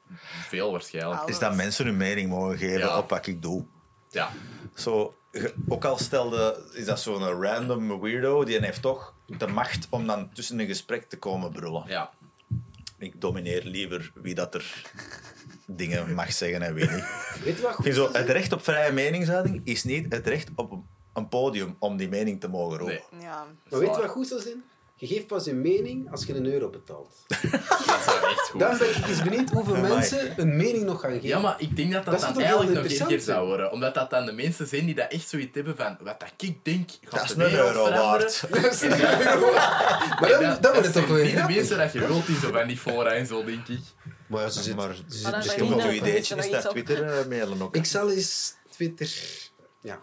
veel 0.48 0.70
waarschijnlijk. 0.70 1.20
Alles. 1.20 1.30
Is 1.32 1.38
dat 1.38 1.54
mensen 1.54 1.84
hun 1.84 1.96
mening 1.96 2.28
mogen 2.30 2.58
geven 2.58 2.78
Ja. 2.78 2.98
op 2.98 3.08
wat 3.10 3.26
ik 3.26 3.42
doe. 3.42 3.64
Ja, 4.10 4.30
Zo, 4.74 5.14
ook 5.68 5.84
al 5.84 5.98
stelde, 5.98 6.70
is 6.72 6.84
dat 6.84 7.00
zo'n 7.00 7.42
random 7.42 8.00
weirdo, 8.00 8.44
die 8.44 8.58
heeft 8.60 8.82
toch 8.82 9.14
de 9.26 9.46
macht 9.46 9.86
om 9.90 10.06
dan 10.06 10.32
tussen 10.32 10.58
een 10.60 10.66
gesprek 10.66 11.08
te 11.08 11.18
komen 11.18 11.52
brullen. 11.52 11.84
ja. 11.86 12.10
Ik 13.00 13.20
domineer 13.20 13.62
liever 13.64 14.12
wie 14.14 14.34
dat 14.34 14.54
er 14.54 14.82
dingen 15.66 16.14
mag 16.14 16.32
zeggen 16.32 16.62
en 16.62 16.74
wie 16.74 16.90
niet. 16.90 17.04
Weet 17.44 17.56
je 17.56 17.62
wat 17.62 17.74
goed 17.74 17.84
vind 17.84 17.96
zo, 17.96 18.06
is? 18.06 18.16
het 18.16 18.28
recht 18.28 18.52
op 18.52 18.62
vrije 18.64 18.92
meningsuiting 18.92 19.60
is 19.64 19.84
niet 19.84 20.12
het 20.12 20.26
recht 20.26 20.48
op 20.54 20.82
een 21.14 21.28
podium 21.28 21.76
om 21.78 21.96
die 21.96 22.08
mening 22.08 22.40
te 22.40 22.48
mogen 22.48 22.78
roepen. 22.78 23.00
Nee, 23.10 23.22
Ja. 23.22 23.46
Maar 23.70 23.78
weet 23.80 23.94
je 23.94 24.00
wat 24.00 24.10
goed 24.10 24.26
zou 24.26 24.40
zijn? 24.40 24.62
Je 25.00 25.06
geeft 25.06 25.26
pas 25.26 25.44
je 25.44 25.52
mening 25.54 26.10
als 26.10 26.24
je 26.24 26.34
een 26.34 26.46
euro 26.46 26.70
betaalt. 26.70 27.14
dat 27.26 27.40
zou 28.04 28.30
echt 28.30 28.48
goed 28.50 28.60
Dan 28.60 28.78
ben 28.78 28.88
ik 28.96 29.06
eens 29.08 29.22
benieuwd 29.22 29.50
hoeveel 29.50 29.74
Amai. 29.76 29.92
mensen 29.92 30.34
hun 30.36 30.56
mening 30.56 30.84
nog 30.84 31.00
gaan 31.00 31.10
geven. 31.12 31.28
Ja, 31.28 31.38
maar 31.38 31.54
ik 31.58 31.76
denk 31.76 31.92
dat 31.92 32.04
dat, 32.04 32.20
Dat 32.20 32.22
dan 32.34 32.42
eigenlijk 32.42 32.58
nog 32.68 32.68
interessant 32.76 33.10
erger 33.10 33.24
zou 33.24 33.36
zijn? 33.36 33.48
worden. 33.48 33.72
Omdat 33.72 33.94
dat 33.94 34.10
dan 34.10 34.26
de 34.26 34.32
mensen 34.32 34.66
zijn 34.66 34.86
die 34.86 34.94
dat 34.94 35.12
echt 35.12 35.28
zoiets 35.28 35.54
hebben 35.54 35.76
van... 35.76 35.96
Wat 36.00 36.20
dat 36.20 36.32
ik 36.36 36.64
denk, 36.64 36.90
gaat 37.02 37.10
Dat 37.10 37.22
is 37.22 37.34
de 37.34 37.44
een 37.44 37.50
wereld 37.50 37.74
euro 37.74 37.90
waard. 38.02 38.44
maar 40.20 40.28
dan, 40.30 40.40
dan 40.60 40.72
wordt 40.72 40.84
het 40.86 40.92
toch 40.92 41.06
weer 41.06 41.24
niet 41.24 41.34
de 41.36 41.54
mensen 41.54 41.78
dat 41.78 41.92
je 41.92 41.98
wilt 42.06 42.28
in 42.28 42.34
zo 42.36 42.52
van 42.52 42.66
die 42.66 42.78
fora 42.78 43.10
en 43.10 43.26
zo, 43.26 43.44
denk 43.44 43.68
ik. 43.68 43.80
Maar 44.26 44.42
ja, 44.42 44.48
ze 44.48 44.62
zit, 44.62 44.76
Maar 44.76 44.94
ze 44.94 45.02
Maar 45.02 45.12
zit 45.32 45.36
misschien 45.36 45.64
ik 45.64 45.70
uw 45.70 45.76
dat 45.78 45.92
ideetje 45.92 46.34
er 46.34 46.44
is 46.44 46.50
naar 46.50 46.64
op- 46.64 46.70
Twitter 46.70 47.18
eh, 47.18 47.26
mailen 47.26 47.62
ook. 47.62 47.76
Ik 47.76 47.84
zal 47.84 48.10
eens 48.10 48.54
Twitter... 48.70 49.10
Ja, 49.80 49.98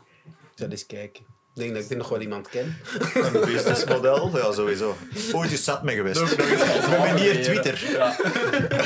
ik 0.55 0.61
zal 0.61 0.69
eens 0.69 0.85
kijken. 0.85 1.34
Ik 1.55 1.61
denk 1.61 1.73
dat 1.73 1.83
ik 1.83 1.89
er 1.89 1.97
nog 1.97 2.09
wel 2.09 2.21
iemand 2.21 2.49
ken. 2.49 2.77
Een 3.13 3.45
businessmodel, 3.45 4.37
ja 4.37 4.51
sowieso. 4.51 4.95
Ooit 5.31 5.51
is 5.51 5.63
zat 5.63 5.83
mee 5.83 5.95
geweest. 5.95 6.19
Nog- 6.19 6.37
nog 6.37 6.47
We 6.47 6.55
hebben 6.89 7.21
hier 7.21 7.33
leren. 7.33 7.43
Twitter. 7.43 7.91
Ja. 7.91 8.15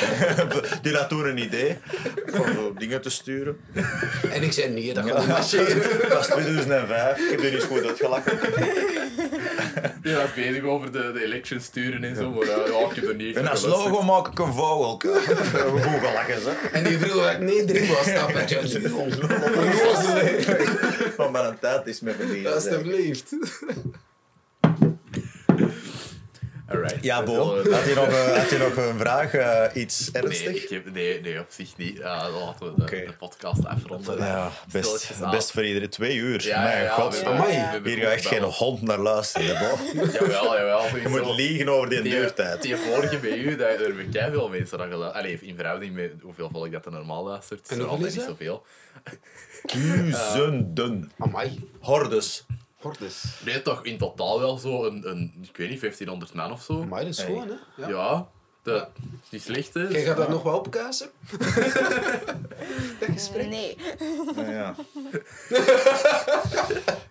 Die 0.82 0.94
had 0.96 1.10
toen 1.10 1.26
een 1.28 1.38
idee 1.38 1.78
om 2.34 2.76
dingen 2.78 3.02
te 3.02 3.10
sturen. 3.10 3.58
En 4.32 4.44
ik 4.44 4.52
zei, 4.52 4.70
nee, 4.70 4.94
dat 4.94 5.06
gaat 5.06 5.18
niet 5.18 5.28
marcheren. 5.28 5.82
Dat 6.02 6.14
was 6.14 6.28
2005. 6.28 7.18
Ik 7.18 7.30
heb 7.30 7.40
er 7.40 7.54
eens 7.54 7.64
goed 7.64 7.86
uitgelachen. 7.86 8.40
Die 10.02 10.16
was 10.16 10.34
bezig 10.36 10.64
over 10.64 10.92
de, 10.92 11.12
de 11.14 11.24
elections 11.24 11.66
sturen 11.66 12.04
en 12.04 12.16
zo, 12.16 12.30
maar 12.30 12.44
uh, 12.48 12.48
ja, 12.48 12.90
ik 12.90 12.96
heb 12.96 13.08
er 13.08 13.16
niet 13.16 13.36
En 13.36 13.48
als 13.48 13.66
logo 13.66 14.02
maak 14.02 14.28
ik 14.28 14.40
een 14.40 14.54
vogel. 14.54 14.90
Goed 14.90 16.00
gelachen, 16.08 16.42
ze. 16.42 16.52
En 16.72 16.84
die 16.84 16.98
vroeg 16.98 17.24
dat 17.24 17.32
ik 17.32 17.40
nee 17.40 17.66
erin 17.66 17.88
was 17.88 18.06
nee, 18.06 18.96
ongelooflijk. 18.96 20.44
Van 21.16 21.32
mijn 21.32 21.60
tijd 21.60 21.88
is 21.88 22.00
met 22.00 22.18
me 22.18 22.26
Alsjeblieft. 22.66 23.32
Alright. 26.72 27.04
Ja, 27.04 27.24
Bo, 27.24 27.56
had 27.72 27.86
je 27.86 27.94
nog, 27.96 28.08
eh, 28.08 28.38
had 28.38 28.50
je 28.50 28.58
nog 28.58 28.76
een 28.76 28.98
vraag? 29.00 29.34
eh, 29.34 29.82
iets 29.82 30.12
Nee, 30.12 30.24
ernstig? 30.24 30.64
ik 30.64 30.70
heb, 30.70 30.94
nee, 30.94 31.22
nee, 31.22 31.40
op 31.40 31.46
zich 31.50 31.78
niet. 31.78 31.98
Ja, 31.98 32.24
dan 32.24 32.32
laten 32.40 32.66
we 32.66 32.74
de, 32.76 32.82
Oké. 32.82 33.06
de 33.06 33.14
podcast 33.20 33.66
afronden. 33.66 34.18
Ja, 34.18 34.52
best, 34.72 35.12
best 35.32 35.52
voor 35.52 35.66
iedereen 35.66 35.90
twee 35.90 36.16
uur. 36.16 36.46
Ja, 36.46 36.62
Mijn 36.64 36.78
ja, 36.78 36.84
ja, 36.84 36.94
god. 36.94 37.24
Amai. 37.26 37.48
we 37.48 37.54
hebben 37.54 37.92
Hier 37.92 38.02
gaat 38.04 38.12
echt 38.12 38.26
geen 38.26 38.42
hond 38.44 38.82
naar 38.82 38.98
luisteren. 39.00 39.60
Bo. 39.60 39.78
Jawel, 40.20 40.56
jawel. 40.58 40.98
Je 40.98 41.08
moet 41.10 41.36
liegen 41.36 41.70
over 41.70 41.90
die 41.90 42.02
Die, 42.02 42.12
duurtijd. 42.12 42.62
die 42.62 42.76
vorige 42.76 43.18
bij 43.18 43.38
u, 43.38 43.56
daar 43.56 43.70
hebben 43.78 44.32
veel 44.32 44.50
mensen 44.50 44.80
aan 44.82 44.90
geluisterd. 44.90 45.24
Allee, 45.26 45.40
in 45.42 45.56
verhouding 45.56 45.94
met 45.96 46.12
hoeveel 46.22 46.50
volk 46.52 46.72
dat 46.72 46.86
er 46.86 46.92
normaal 46.92 47.24
luistert. 47.24 47.68
En 47.70 47.78
is 47.78 47.84
er 47.84 47.90
hoeveel 47.90 47.92
altijd 48.06 48.12
is 48.12 48.16
niet 48.18 48.26
zoveel. 48.26 48.66
Duizenden. 49.64 51.12
Amai. 51.18 51.70
Hordes. 51.80 52.46
Hordes. 52.80 53.24
Nee, 53.46 53.62
toch 53.62 53.86
in 53.86 53.98
totaal 53.98 54.40
wel 54.40 54.58
zo 54.58 54.86
een, 54.86 55.10
een 55.10 55.34
ik 55.52 55.58
weet 55.58 55.70
niet, 55.70 55.80
1500 55.80 56.34
man 56.34 56.52
of 56.52 56.62
zo. 56.64 56.84
Maar 56.86 57.00
dat 57.00 57.10
is 57.10 57.18
Hey. 57.18 57.26
gewoon, 57.26 57.48
hè? 57.48 57.56
Ja, 57.82 57.90
Ja. 57.90 58.28
dat 58.64 58.90
is 59.24 59.30
niet 59.30 59.42
slecht, 59.42 59.74
hè. 59.74 59.82
Jij 59.88 60.04
gaat 60.04 60.18
dat 60.18 60.30
nog 60.30 60.44
wel 60.44 60.58
opkuisen? 60.58 61.10
dat 63.00 63.10
gesprek? 63.14 63.48
Nee. 63.50 63.78
Ja, 64.36 64.50
ja. 64.50 64.76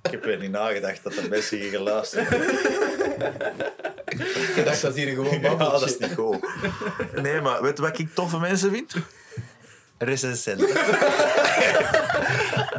ik 0.02 0.10
heb 0.10 0.26
er 0.26 0.38
niet 0.38 0.50
nagedacht 0.50 1.02
dat 1.02 1.16
er 1.16 1.28
mensen 1.28 1.58
hier 1.58 1.70
geluisterd 1.70 2.28
Je 4.54 4.62
dacht 4.64 4.82
dat 4.82 4.94
hier 4.94 5.08
gewoon 5.14 5.40
Ja, 5.40 5.40
babbeltje. 5.40 5.78
dat 5.78 5.88
is 5.88 5.98
niet 5.98 6.14
goed. 6.14 6.38
Nee, 7.22 7.40
maar 7.40 7.62
weet 7.62 7.76
je 7.76 7.82
wat 7.82 7.98
ik 7.98 8.14
toffe 8.14 8.38
mensen 8.38 8.70
vind? 8.70 8.94
Recensenten. 9.98 10.68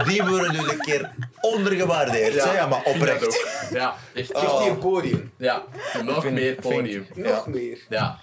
Die 0.08 0.24
worden 0.24 0.52
nu 0.52 0.58
een 0.60 0.80
keer 0.80 1.10
ondergewaardeerd. 1.42 2.34
Ja, 2.34 2.54
ja 2.54 2.68
maar 2.68 2.82
oprecht. 2.84 3.26
ook. 3.26 3.48
Ja, 3.72 3.96
echt. 4.14 4.30
Geef 4.38 4.60
die 4.62 4.70
een 4.70 4.78
podium. 4.78 5.32
Ja, 5.38 5.64
nog 6.04 6.22
Vind- 6.22 6.34
meer 6.34 6.56
vind- 6.60 6.76
podium. 6.76 7.08
Nog 7.16 7.48
meer. 7.48 7.78
Ja, 7.90 8.18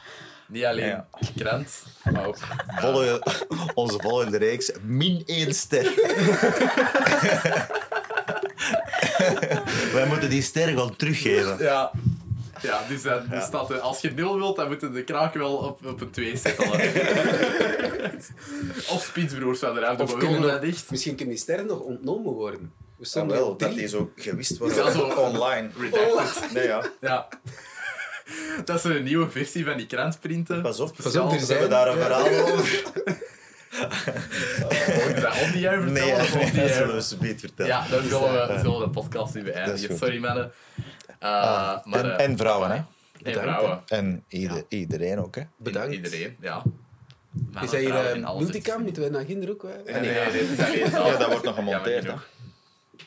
niet 0.48 0.64
alleen 0.64 0.86
Ja. 0.86 1.06
krant, 1.36 1.82
maar 2.12 2.26
ook... 2.26 2.36
Volle, 2.66 3.22
onze 3.74 3.98
volgende 4.00 4.38
reeks, 4.38 4.72
min 4.82 5.22
één 5.26 5.54
ster. 5.54 5.92
Wij 9.92 10.06
moeten 10.06 10.30
die 10.30 10.42
ster 10.42 10.68
gewoon 10.68 10.96
teruggeven. 10.96 11.56
Ja. 11.58 11.90
Ja, 12.62 12.82
dus, 12.88 13.02
dat, 13.02 13.30
dus 13.30 13.44
staat, 13.44 13.70
er- 13.70 13.78
als 13.78 14.00
je 14.00 14.10
nul 14.10 14.36
wilt, 14.36 14.56
dan 14.56 14.68
moeten 14.68 14.92
de 14.92 15.04
kraak 15.04 15.34
wel 15.34 15.56
op, 15.56 15.86
op 15.86 16.00
een 16.00 16.10
2 16.10 16.36
zetten. 16.36 16.70
of 18.94 19.04
Spitsbroers 19.08 19.58
van 19.58 19.76
eruit, 19.76 20.00
Of 20.00 20.10
maar 20.10 20.18
kunnen 20.18 20.40
willen 20.40 20.54
nog, 20.54 20.64
dat 20.64 20.70
echt. 20.74 20.90
misschien 20.90 21.14
kunnen 21.16 21.34
die 21.34 21.42
sterren 21.42 21.66
nog 21.66 21.78
ontnomen 21.80 22.32
worden. 22.32 22.72
We 22.96 23.06
staan 23.06 23.28
wel, 23.28 23.56
dat 23.56 23.74
die 23.74 23.88
zo 23.88 24.10
gewist 24.16 24.58
wordt 24.58 24.74
Ja, 24.76 24.90
zo- 24.90 25.02
online. 25.02 25.68
Redacted. 25.80 26.52
Nee, 26.54 26.66
ja. 26.66 26.82
Ja. 27.00 27.28
Dat 28.64 28.76
is 28.76 28.84
een 28.84 29.02
nieuwe 29.04 29.30
versie 29.30 29.64
van 29.64 29.76
die 29.76 29.86
krant 29.86 30.20
printen. 30.20 30.62
Pas 30.62 30.80
op, 30.80 30.96
Pas 31.02 31.16
op, 31.16 31.32
er 31.32 31.38
we 31.38 31.44
zijn- 31.44 31.58
hebben 31.58 31.78
daar 31.78 31.88
een 31.88 31.98
ja. 31.98 32.04
verhaal 32.04 32.52
over. 32.52 32.82
Moet 35.06 35.20
dat 35.22 35.32
op 35.42 35.48
die 35.52 35.60
jaar 35.60 35.78
Nee, 35.84 36.02
vertellen? 36.14 36.52
die 36.52 36.60
dat 36.62 36.70
zullen 36.70 36.96
we 37.08 37.16
beter 37.20 37.38
vertellen. 37.40 37.70
Ja, 37.72 37.86
dan 37.90 38.02
zullen 38.02 38.32
we, 38.48 38.58
zullen 38.58 38.78
we 38.78 38.84
de 38.84 38.90
podcast 38.90 39.34
Dat 39.34 39.42
is 39.44 39.50
beëindigen. 39.52 39.96
Sorry, 39.98 40.18
mannen. 40.18 40.52
Uh, 41.20 41.84
maar, 41.84 42.04
en, 42.04 42.18
eh, 42.18 42.24
en 42.24 42.36
vrouwen, 42.36 42.70
hè? 42.70 42.76
En 43.22 43.32
vrouwen. 43.32 43.82
En 43.86 44.24
ieder, 44.28 44.64
iedereen 44.68 45.18
ook, 45.18 45.34
hè? 45.34 45.42
Bedankt. 45.56 45.94
Iedereen, 45.94 46.36
ja. 46.40 46.62
Mannen, 47.30 47.62
Is 47.62 47.70
dat 47.70 47.80
hier 47.80 48.16
uh, 48.16 48.24
multicam? 48.34 48.52
secties. 48.52 48.76
Moeten 48.82 49.02
wij 49.02 49.10
naar 49.10 49.24
Ginder 49.24 49.50
ook? 49.50 49.64
eh? 49.64 49.70
Nee, 49.84 49.94
nee, 50.00 50.30
nee, 50.30 50.40
is 50.40 50.56
dat. 50.90 51.06
Ja, 51.06 51.16
dat 51.16 51.26
wordt 51.26 51.44
nog 51.44 51.56
Ja, 51.56 51.62
gemonteerd, 51.62 52.04
hè? 52.04 52.10
nog. 52.10 52.26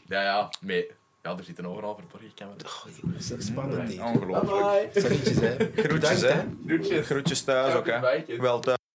Ja, 0.05 0.21
ja, 0.21 0.49
mee. 0.61 0.91
Ja, 1.23 1.37
er 1.37 1.43
zitten 1.43 1.65
overal 1.65 1.95
verborgen 1.95 2.31
camera's. 2.35 2.83
Oh, 2.87 2.91
jongens, 3.01 3.27
dat 3.27 3.37
is 3.37 3.45
spannend. 3.45 3.99
Ongelooflijk. 3.99 4.89
Salutjes, 4.93 5.39
hè. 5.39 5.55
Groetjes, 5.75 6.21
hè? 6.21 6.27
hè. 6.31 6.43
Groetjes. 6.67 7.05
Groetjes 7.05 7.41
thuis 7.43 7.73
ook, 7.73 7.85
hè? 7.85 7.99
Groetjes. 7.99 8.37
Wel 8.37 8.59
thuis. 8.59 8.77